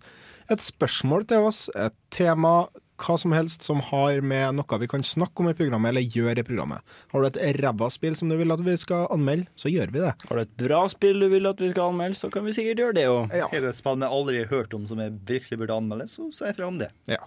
et 0.50 0.62
spørsmål 0.62 1.26
til 1.28 1.48
oss, 1.50 1.66
et 1.76 1.94
tema, 2.14 2.68
hva 3.01 3.17
som 3.19 3.34
helst 3.35 3.65
som 3.65 3.81
har 3.89 4.22
med 4.26 4.57
noe 4.57 4.80
vi 4.81 4.89
kan 4.91 5.03
snakke 5.05 5.43
om 5.43 5.49
i 5.51 5.55
programmet, 5.57 5.91
eller 5.91 6.05
gjøre 6.15 6.41
i 6.41 6.47
programmet. 6.47 6.95
Har 7.11 7.23
du 7.23 7.30
et 7.30 7.59
ræva 7.59 7.89
spill 7.93 8.15
som 8.17 8.31
du 8.31 8.38
vil 8.39 8.55
at 8.55 8.63
vi 8.65 8.77
skal 8.80 9.09
anmelde, 9.13 9.49
så 9.59 9.72
gjør 9.72 9.93
vi 9.93 10.03
det. 10.05 10.13
Har 10.30 10.39
du 10.39 10.43
et 10.45 10.55
bra 10.63 10.81
spill 10.91 11.19
du 11.23 11.30
vil 11.31 11.49
at 11.49 11.61
vi 11.61 11.72
skal 11.73 11.91
anmelde, 11.91 12.19
så 12.19 12.31
kan 12.34 12.47
vi 12.47 12.55
sikkert 12.55 12.84
gjøre 12.84 12.97
det 12.99 13.07
òg. 13.11 13.35
Ja. 13.35 13.49
Er 13.51 13.65
det 13.65 13.73
et 13.73 13.81
spill 13.81 14.01
vi 14.01 14.11
aldri 14.19 14.41
har 14.43 14.51
hørt 14.51 14.76
om 14.77 14.88
som 14.89 15.01
jeg 15.03 15.15
virkelig 15.27 15.61
burde 15.61 15.80
anmelde, 15.80 16.09
så 16.11 16.30
sier 16.31 16.51
jeg 16.53 16.59
fra 16.59 16.72
om 16.72 16.80
det. 16.81 16.91
Ja. 17.11 17.23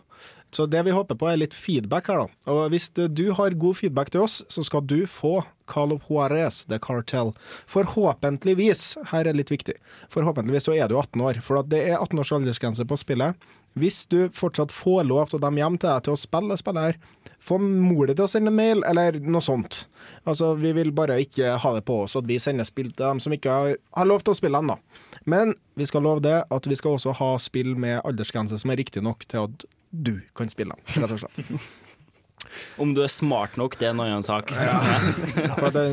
Så 0.51 0.65
det 0.67 0.81
vi 0.87 0.95
håper 0.97 1.17
på 1.19 1.29
er 1.29 1.37
litt 1.37 1.55
feedback 1.55 2.09
her, 2.09 2.25
da. 2.25 2.53
Og 2.53 2.73
hvis 2.73 2.89
du 2.95 3.27
har 3.37 3.57
god 3.61 3.77
feedback 3.77 4.11
til 4.15 4.25
oss, 4.25 4.41
så 4.49 4.65
skal 4.65 4.87
du 4.89 5.03
få 5.11 5.43
Call 5.69 5.93
of 5.93 6.07
Juarez, 6.09 6.63
The 6.71 6.79
Cartel. 6.81 7.35
Forhåpentligvis, 7.69 8.95
her 9.13 9.29
er 9.29 9.37
litt 9.37 9.53
viktig, 9.53 9.77
forhåpentligvis 10.15 10.71
så 10.71 10.77
er 10.79 10.89
du 10.89 10.97
18 10.97 11.21
år. 11.21 11.43
For 11.45 11.61
at 11.61 11.69
det 11.69 11.83
er 11.91 11.99
18 11.99 12.23
års 12.23 12.33
aldersgrense 12.39 12.89
på 12.89 12.97
spillet. 12.97 13.37
Hvis 13.79 14.07
du 14.11 14.29
fortsatt 14.35 14.73
får 14.75 15.07
lov 15.09 15.31
til 15.33 15.43
dem 15.43 15.59
hjem 15.61 15.79
til 15.79 15.91
deg 15.91 16.05
til 16.07 16.17
å 16.17 16.21
spille 16.21 16.57
spillet 16.59 16.89
her, 16.89 16.99
få 17.39 17.59
mor 17.63 18.09
di 18.09 18.17
til 18.19 18.27
å 18.27 18.31
sende 18.31 18.53
mail, 18.53 18.83
eller 18.89 19.19
noe 19.23 19.45
sånt. 19.45 19.85
Altså, 20.27 20.55
Vi 20.59 20.73
vil 20.75 20.91
bare 20.93 21.21
ikke 21.23 21.55
ha 21.63 21.75
det 21.77 21.85
på 21.87 22.03
oss 22.05 22.17
at 22.19 22.27
vi 22.29 22.39
sender 22.43 22.67
spill 22.69 22.91
til 22.93 23.07
dem 23.07 23.21
som 23.23 23.33
ikke 23.33 23.55
har, 23.55 23.77
har 23.97 24.09
lov 24.09 24.25
til 24.25 24.35
å 24.35 24.39
spille 24.41 24.59
ennå. 24.59 24.79
Men 25.25 25.55
vi 25.79 25.87
skal 25.87 26.03
love 26.03 26.25
det 26.25 26.45
at 26.51 26.67
vi 26.67 26.77
skal 26.79 26.97
også 26.99 27.15
ha 27.21 27.35
spill 27.43 27.77
med 27.79 28.01
aldersgrense 28.05 28.59
som 28.59 28.73
er 28.73 28.81
riktig 28.83 29.05
nok 29.07 29.27
til 29.29 29.47
at 29.47 29.69
du 29.91 30.19
kan 30.37 30.51
spille 30.51 30.75
dem, 30.75 31.03
rett 31.03 31.15
og 31.15 31.23
slett. 31.23 31.39
Om 32.81 32.95
du 32.97 33.03
er 33.05 33.11
smart 33.13 33.57
nok, 33.61 33.77
det 33.81 33.89
er 33.89 33.95
en 33.95 34.01
annen 34.05 34.25
sak. 34.27 34.51
For 35.59 35.71
det, 35.75 35.85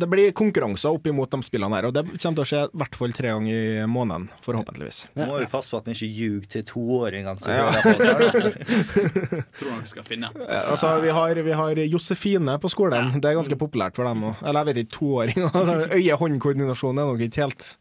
det 0.00 0.08
blir 0.10 0.32
konkurranser 0.36 0.94
opp 0.96 1.06
imot 1.10 1.30
de 1.34 1.40
spillene 1.46 1.78
her, 1.78 1.88
og 1.90 1.94
det 1.96 2.04
kommer 2.08 2.38
til 2.38 2.44
å 2.44 2.48
skje 2.48 2.62
i 2.68 2.80
hvert 2.82 2.98
fall 3.00 3.14
tre 3.16 3.32
ganger 3.34 3.54
i 3.82 3.86
måneden, 3.90 4.28
forhåpentligvis. 4.44 5.02
Nå 5.18 5.28
må 5.30 5.40
jo 5.42 5.48
passe 5.52 5.72
på 5.72 5.80
at 5.80 5.88
vi 5.90 5.96
ikke 5.96 6.10
ljuger 6.18 6.50
til 6.56 6.66
toåringene 6.72 7.36
som 7.42 7.52
Ja. 7.52 7.70
på. 7.72 7.94
Altså. 8.28 8.52
Tror 9.58 9.72
han 9.74 9.86
skal 9.90 10.06
finne 10.08 10.30
et. 10.32 10.42
Ja, 10.46 10.62
Altså, 10.72 10.92
vi 11.02 11.10
har, 11.14 11.42
vi 11.48 11.56
har 11.62 11.82
Josefine 11.88 12.58
på 12.62 12.70
skolen, 12.72 13.12
det 13.20 13.30
er 13.32 13.38
ganske 13.38 13.58
populært 13.58 13.96
for 13.98 14.08
dem 14.08 14.22
òg. 14.30 14.42
Eller 14.44 14.62
jeg 14.64 14.70
vet 14.70 14.82
ikke, 14.84 14.94
toåringer. 14.98 15.50
Øye-hånd-koordinasjon 15.98 16.98
er 17.02 17.10
nok 17.12 17.24
ikke 17.28 17.44
helt 17.46 17.72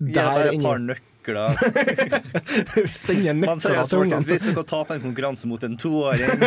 der 0.00 0.52
inne. 0.54 0.96
Nøkler. 1.24 1.56
Vi 2.74 2.86
sender 2.92 3.34
Man 3.34 3.58
nøkler 3.58 3.88
til 3.88 3.98
ungene. 3.98 4.24
hvis 4.28 4.46
dere 4.48 4.64
taper 4.68 4.94
en 4.98 5.04
konkurranse 5.08 5.48
mot 5.48 5.64
en 5.64 5.76
toåring 5.76 6.44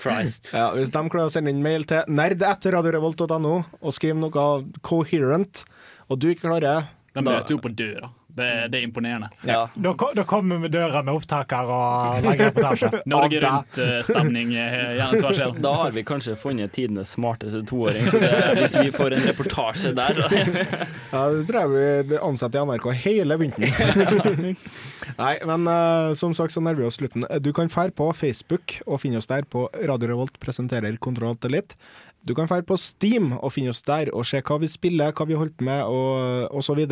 Christ. 0.00 0.50
Ja, 0.54 0.70
hvis 0.74 0.90
de 0.94 1.02
klarer 1.10 1.28
å 1.28 1.32
sende 1.32 1.50
inn 1.52 1.62
mail 1.62 1.84
til 1.88 2.04
nerd.radiorevolt.no 2.08 3.54
og 3.80 3.92
skrive 3.96 4.18
noe 4.18 4.46
coherent, 4.82 5.64
og 6.08 6.20
du 6.22 6.30
ikke 6.32 6.48
klarer 6.48 6.88
De 7.14 7.24
møter 7.24 7.54
jo 7.56 7.60
på 7.62 7.72
døra. 7.74 8.10
Det, 8.38 8.48
det 8.72 8.80
er 8.80 8.86
imponerende. 8.86 9.30
Ja. 9.48 9.64
Da, 9.74 9.94
da 10.14 10.24
kommer 10.28 10.56
vi 10.56 10.66
med 10.66 10.74
døra 10.74 11.02
med 11.02 11.18
opptaker 11.18 11.72
og 11.74 12.24
lager 12.24 12.50
reportasje. 12.50 12.90
Norge 13.12 13.26
Av 13.26 13.32
deg. 13.32 13.46
Rundt-stemning 13.48 14.52
gjerne 14.54 15.20
tvers 15.20 15.40
igjen. 15.40 15.60
Da 15.64 15.74
har 15.82 15.94
vi 15.96 16.04
kanskje 16.06 16.36
funnet 16.38 16.74
tidenes 16.76 17.14
smarteste 17.16 17.64
toåring, 17.68 18.06
så 18.10 18.20
det, 18.22 18.32
hvis 18.60 18.76
vi 18.78 18.92
får 18.94 19.16
en 19.18 19.26
reportasje 19.30 19.94
der 19.96 20.22
Ja, 21.12 21.22
det 21.32 21.44
tror 21.48 21.74
jeg 21.78 22.06
vi 22.10 22.20
ansetter 22.22 22.62
i 22.62 22.68
NRK 22.68 22.88
hele 23.04 23.38
vinteren. 23.40 24.48
Nei, 25.22 25.34
men 25.48 25.64
uh, 25.66 26.12
som 26.18 26.34
sagt 26.36 26.54
så 26.54 26.62
nærmer 26.62 26.84
vi 26.84 26.88
oss 26.88 26.98
slutten. 27.00 27.24
Du 27.42 27.50
kan 27.56 27.70
fære 27.72 27.94
på 27.96 28.10
Facebook 28.16 28.78
og 28.86 29.00
finne 29.02 29.22
oss 29.22 29.30
der 29.30 29.46
på 29.48 29.66
Radio 29.88 30.12
Revolt 30.12 30.38
presenterer 30.42 30.98
Kontroll 31.02 31.38
til 31.40 31.54
Elite. 31.54 31.78
Du 32.26 32.34
kan 32.34 32.48
dra 32.50 32.58
på 32.66 32.76
Steam 32.80 33.32
og 33.38 33.52
finne 33.54 33.72
oss 33.72 33.84
der 33.86 34.10
og 34.12 34.26
se 34.28 34.40
hva 34.44 34.58
vi 34.60 34.68
spiller, 34.70 35.14
hva 35.14 35.26
vi 35.28 35.36
har 35.36 35.44
holdt 35.44 35.62
med 35.64 35.84
og, 35.86 36.50
osv. 36.58 36.82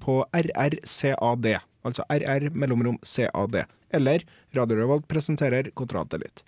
på 0.00 0.22
RRCAD. 0.32 1.52
Altså 1.82 2.06
RR 2.08 2.48
mellomrom 2.54 2.98
CAD. 3.04 3.64
Eller 3.92 4.24
Radio 4.56 4.78
Revolt 4.78 5.08
presenterer 5.10 5.70
Kontroll 5.76 6.06
Alt 6.08 6.44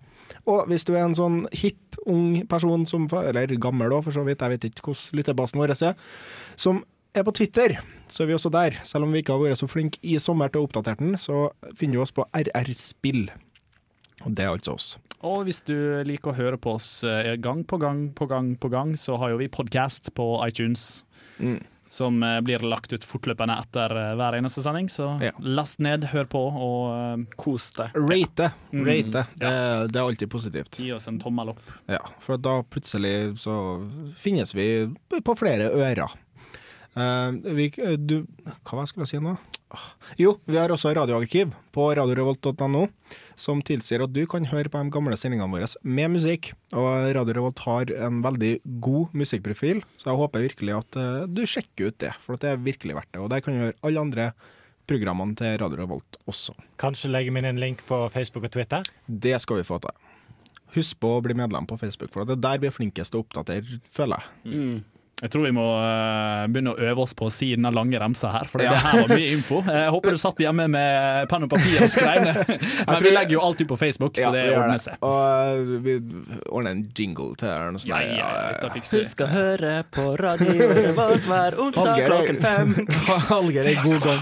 Og 0.49 0.67
hvis 0.71 0.85
du 0.85 0.95
er 0.95 1.05
en 1.05 1.17
sånn 1.17 1.45
hipp, 1.53 1.99
ung 2.07 2.47
person, 2.49 2.87
som, 2.87 3.07
eller 3.09 3.55
gammel 3.61 3.93
da, 3.93 4.01
for 4.01 4.15
så 4.15 4.25
vidt, 4.25 4.41
jeg 4.41 4.55
vet 4.55 4.69
ikke 4.71 4.89
hvordan 4.89 5.19
lytterbasen 5.21 5.61
vår 5.61 5.75
er, 5.77 5.95
som 6.57 6.83
er 7.15 7.27
på 7.27 7.35
Twitter, 7.37 7.79
så 8.09 8.25
er 8.25 8.31
vi 8.31 8.37
også 8.39 8.51
der. 8.51 8.81
Selv 8.89 9.07
om 9.07 9.13
vi 9.13 9.23
ikke 9.23 9.37
har 9.37 9.45
vært 9.45 9.61
så 9.61 9.71
flinke 9.71 10.01
i 10.03 10.17
sommer 10.23 10.51
til 10.51 10.63
å 10.63 10.69
oppdatere 10.69 11.03
den, 11.03 11.19
så 11.21 11.51
finner 11.77 12.01
du 12.01 12.07
oss 12.07 12.15
på 12.15 12.27
RR 12.33 12.73
Spill. 12.79 13.29
Og 14.25 14.33
det 14.33 14.47
er 14.47 14.55
altså 14.55 14.79
oss. 14.79 14.95
Og 15.25 15.47
hvis 15.49 15.63
du 15.65 15.77
liker 16.05 16.33
å 16.33 16.37
høre 16.37 16.59
på 16.61 16.75
oss 16.77 16.99
eh, 17.09 17.35
gang 17.41 17.63
på 17.65 17.79
gang 17.81 18.09
på 18.17 18.27
gang 18.29 18.55
på 18.61 18.69
gang, 18.73 18.93
så 19.01 19.17
har 19.21 19.33
jo 19.33 19.39
vi 19.41 19.49
podkast 19.53 20.13
på 20.17 20.27
iTunes. 20.47 21.05
Mm. 21.39 21.63
Som 21.95 22.19
eh, 22.27 22.39
blir 22.45 22.65
lagt 22.67 22.93
ut 22.93 23.05
fortløpende 23.07 23.57
etter 23.63 23.93
eh, 24.01 24.11
hver 24.19 24.37
eneste 24.37 24.65
sending. 24.65 24.91
Så 24.93 25.07
Ja. 25.25 25.33
last 25.41 25.81
ned, 25.85 26.05
hør 26.13 26.29
på, 26.29 26.43
og 26.67 27.25
Kos 27.41 27.71
deg. 27.79 27.97
Rate. 27.97 28.51
Mm. 28.75 28.85
Rate. 28.91 29.25
Det, 29.41 29.55
det 29.95 30.01
er 30.01 30.05
alltid 30.05 30.33
positivt. 30.33 30.81
gi 30.81 30.93
oss 30.93 31.09
en 31.09 31.21
tommel 31.23 31.55
opp. 31.55 31.73
Ja, 31.89 32.03
for 32.25 32.37
da 32.41 32.59
plutselig 32.69 33.39
så 33.41 33.57
finnes 34.21 34.53
vi 34.57 34.69
på 35.25 35.39
flere 35.41 35.71
ører. 35.73 36.21
Uh, 36.95 37.33
vi, 37.57 37.73
du, 37.99 38.21
hva 38.45 38.77
var 38.77 38.85
jeg 38.85 38.93
skulle 38.93 39.09
si 39.11 39.19
nå? 39.19 39.33
Jo, 40.21 40.37
vi 40.47 40.55
har 40.61 40.71
også 40.71 40.93
radioarkiv 40.95 41.51
på 41.75 41.89
radiorevolt.no, 41.99 42.85
som 43.37 43.63
tilsier 43.65 44.05
at 44.05 44.15
du 44.15 44.23
kan 44.31 44.47
høre 44.51 44.71
på 44.71 44.81
de 44.81 44.93
gamle 44.95 45.19
sendingene 45.19 45.51
våre 45.53 45.69
med 45.83 46.15
musikk. 46.17 46.53
Og 46.75 47.11
Radio 47.17 47.39
Revolt 47.39 47.63
har 47.67 47.93
en 48.07 48.21
veldig 48.25 48.53
god 48.85 49.15
musikkprofil, 49.17 49.83
så 50.01 50.11
jeg 50.11 50.21
håper 50.23 50.47
virkelig 50.49 50.77
at 50.79 51.01
eh, 51.01 51.25
du 51.31 51.45
sjekker 51.49 51.91
ut 51.91 52.01
det, 52.03 52.15
for 52.23 52.37
at 52.37 52.45
det 52.45 52.53
er 52.53 52.67
virkelig 52.67 52.99
verdt 53.01 53.13
det. 53.13 53.23
Og 53.23 53.33
der 53.33 53.45
kan 53.45 53.57
du 53.57 53.65
høre 53.67 53.79
alle 53.83 54.05
andre 54.07 54.31
programmene 54.91 55.37
til 55.39 55.59
Radio 55.63 55.81
Revolt 55.83 56.19
også. 56.31 56.57
Kanskje 56.81 57.13
legge 57.13 57.33
inn 57.33 57.49
en 57.49 57.61
link 57.61 57.85
på 57.89 58.05
Facebook 58.13 58.49
og 58.49 58.55
Twitter. 58.57 58.85
Det 59.07 59.37
skal 59.43 59.63
vi 59.63 59.69
få 59.69 59.81
til. 59.83 59.95
Husk 60.75 60.99
på 61.01 61.13
å 61.17 61.23
bli 61.23 61.37
medlem 61.39 61.69
på 61.71 61.79
Facebook, 61.79 62.11
for 62.13 62.27
det 62.27 62.37
er 62.39 62.45
der 62.49 62.63
vi 62.63 62.69
er 62.69 62.75
flinkest 62.75 63.15
til 63.15 63.23
å 63.23 63.25
oppdatere, 63.25 63.79
føler 63.95 64.21
jeg. 64.21 64.55
Mm. 64.55 64.94
Jeg 65.23 65.31
tror 65.31 65.45
vi 65.47 65.53
må 65.55 65.63
eh, 65.79 66.47
begynne 66.51 66.73
å 66.75 66.79
øve 66.91 67.01
oss 67.05 67.15
på 67.17 67.29
å 67.29 67.33
si 67.33 67.53
denne 67.55 67.71
lange 67.73 67.97
remsa 68.03 68.33
her, 68.35 68.49
for 68.51 68.61
Ja. 68.61 68.73
det 68.75 68.81
her 68.83 68.99
var 69.05 69.13
mye 69.15 69.29
info. 69.37 69.61
Jeg 69.71 69.93
håper 69.95 70.11
du 70.11 70.19
satt 70.21 70.41
hjemme 70.43 70.67
med 70.69 71.29
penn 71.31 71.47
og 71.47 71.51
papir 71.55 71.85
og 71.87 71.91
skrev 71.93 72.25
ned. 72.27 72.37
Men 72.91 72.99
vi 73.07 73.13
legger 73.15 73.37
jo 73.37 73.41
alt 73.47 73.63
ut 73.63 73.69
på 73.71 73.79
Facebook, 73.79 74.19
så 74.19 74.33
det 74.35 74.43
ordner 74.57 74.83
seg. 74.83 74.99
Og 75.07 75.23
eh, 75.23 75.79
vi 75.87 75.95
ordner 76.51 76.71
en 76.75 76.85
jingle 76.99 77.31
til 77.41 77.49
her. 77.49 77.71
Ja, 77.87 78.01
Ja, 78.05 78.29
ja. 78.59 78.73
Husk 78.75 79.23
å 79.25 79.31
høre 79.31 79.73
på 79.95 80.05
Radio 80.21 80.69
Revolt 80.75 81.25
hver 81.31 81.57
onsdag 81.63 82.05
klokken 82.11 82.43
fem. 82.43 82.75
Hallgeir 83.31 83.71
er 83.71 83.83
god 83.87 84.01
gang. 84.11 84.21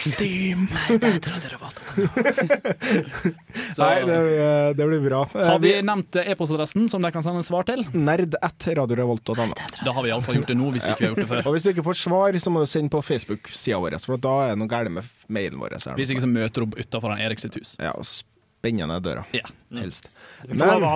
Steam. 0.00 0.68
Nei, 0.70 0.98
det, 0.98 1.20
blir- 4.06 4.74
det 4.74 4.86
blir 4.86 5.00
bra. 5.04 5.20
Eh, 5.34 5.46
har 5.46 5.58
vi 5.62 5.72
nevnt 5.84 6.16
e-postadressen 6.22 6.88
som 6.88 7.02
de 7.04 7.10
kan 7.14 7.22
sende 7.24 7.42
svar 7.46 7.66
til? 7.68 7.82
Nerd 7.96 8.36
at 8.42 8.66
radiorevolt.no. 8.80 9.48
Da 9.84 9.94
har 9.96 10.04
vi 10.06 10.12
iallfall 10.12 10.38
gjort 10.40 10.50
det 10.52 10.58
nå, 10.58 10.70
hvis 10.74 10.88
ikke 10.90 11.02
vi 11.02 11.08
har 11.08 11.14
gjort 11.14 11.24
det 11.24 11.30
før. 11.32 11.46
Og 11.50 11.56
hvis 11.56 11.66
du 11.66 11.72
ikke 11.74 11.86
får 11.86 12.00
svar, 12.02 12.40
så 12.40 12.52
må 12.54 12.64
du 12.64 12.70
sende 12.70 12.92
på 12.92 13.02
Facebook-sida 13.04 13.80
vår, 13.82 13.98
for 14.04 14.20
da 14.20 14.34
er 14.48 14.54
det 14.54 14.62
noe 14.64 14.72
galt 14.72 14.92
med 14.94 15.08
mailen 15.32 15.60
vår. 15.62 15.78
Hvis 15.98 16.12
ikke 16.14 16.24
så 16.26 16.30
møter 16.30 16.64
du 16.64 16.68
opp 16.68 16.78
utafor 16.80 17.16
Erik 17.20 17.42
sitt 17.42 17.56
hus. 17.60 17.74
Ja, 17.80 17.94
og 17.96 18.06
spennende 18.08 19.00
døra, 19.04 19.24
Ja. 19.36 19.46
helst. 19.76 20.10
Men, 20.48 20.86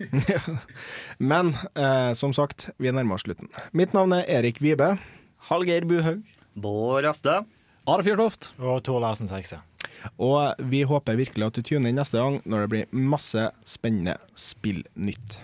men 1.18 1.54
eh, 1.76 2.12
som 2.16 2.32
sagt, 2.32 2.70
vi 2.80 2.92
nærmer 2.92 3.18
oss 3.18 3.26
slutten. 3.26 3.50
Mitt 3.76 3.92
navn 3.96 4.14
er 4.16 4.24
Erik 4.40 4.60
Vibe. 4.64 4.94
Hallgeir 5.50 5.84
Buhaug. 5.88 6.22
Bård 6.60 7.06
Asta. 7.08 7.42
Are 7.90 8.04
Fjørtoft. 8.06 8.52
Og 8.62 8.84
Tor 8.86 9.00
Larsen 9.02 9.26
Sekse. 9.26 9.56
Og 10.22 10.60
vi 10.70 10.84
håper 10.86 11.18
virkelig 11.18 11.48
at 11.48 11.56
du 11.58 11.66
tuner 11.66 11.90
inn 11.90 11.98
neste 11.98 12.20
gang 12.20 12.38
når 12.46 12.62
det 12.62 12.70
blir 12.70 13.08
masse 13.10 13.48
spennende 13.66 14.14
spillnytt. 14.38 15.40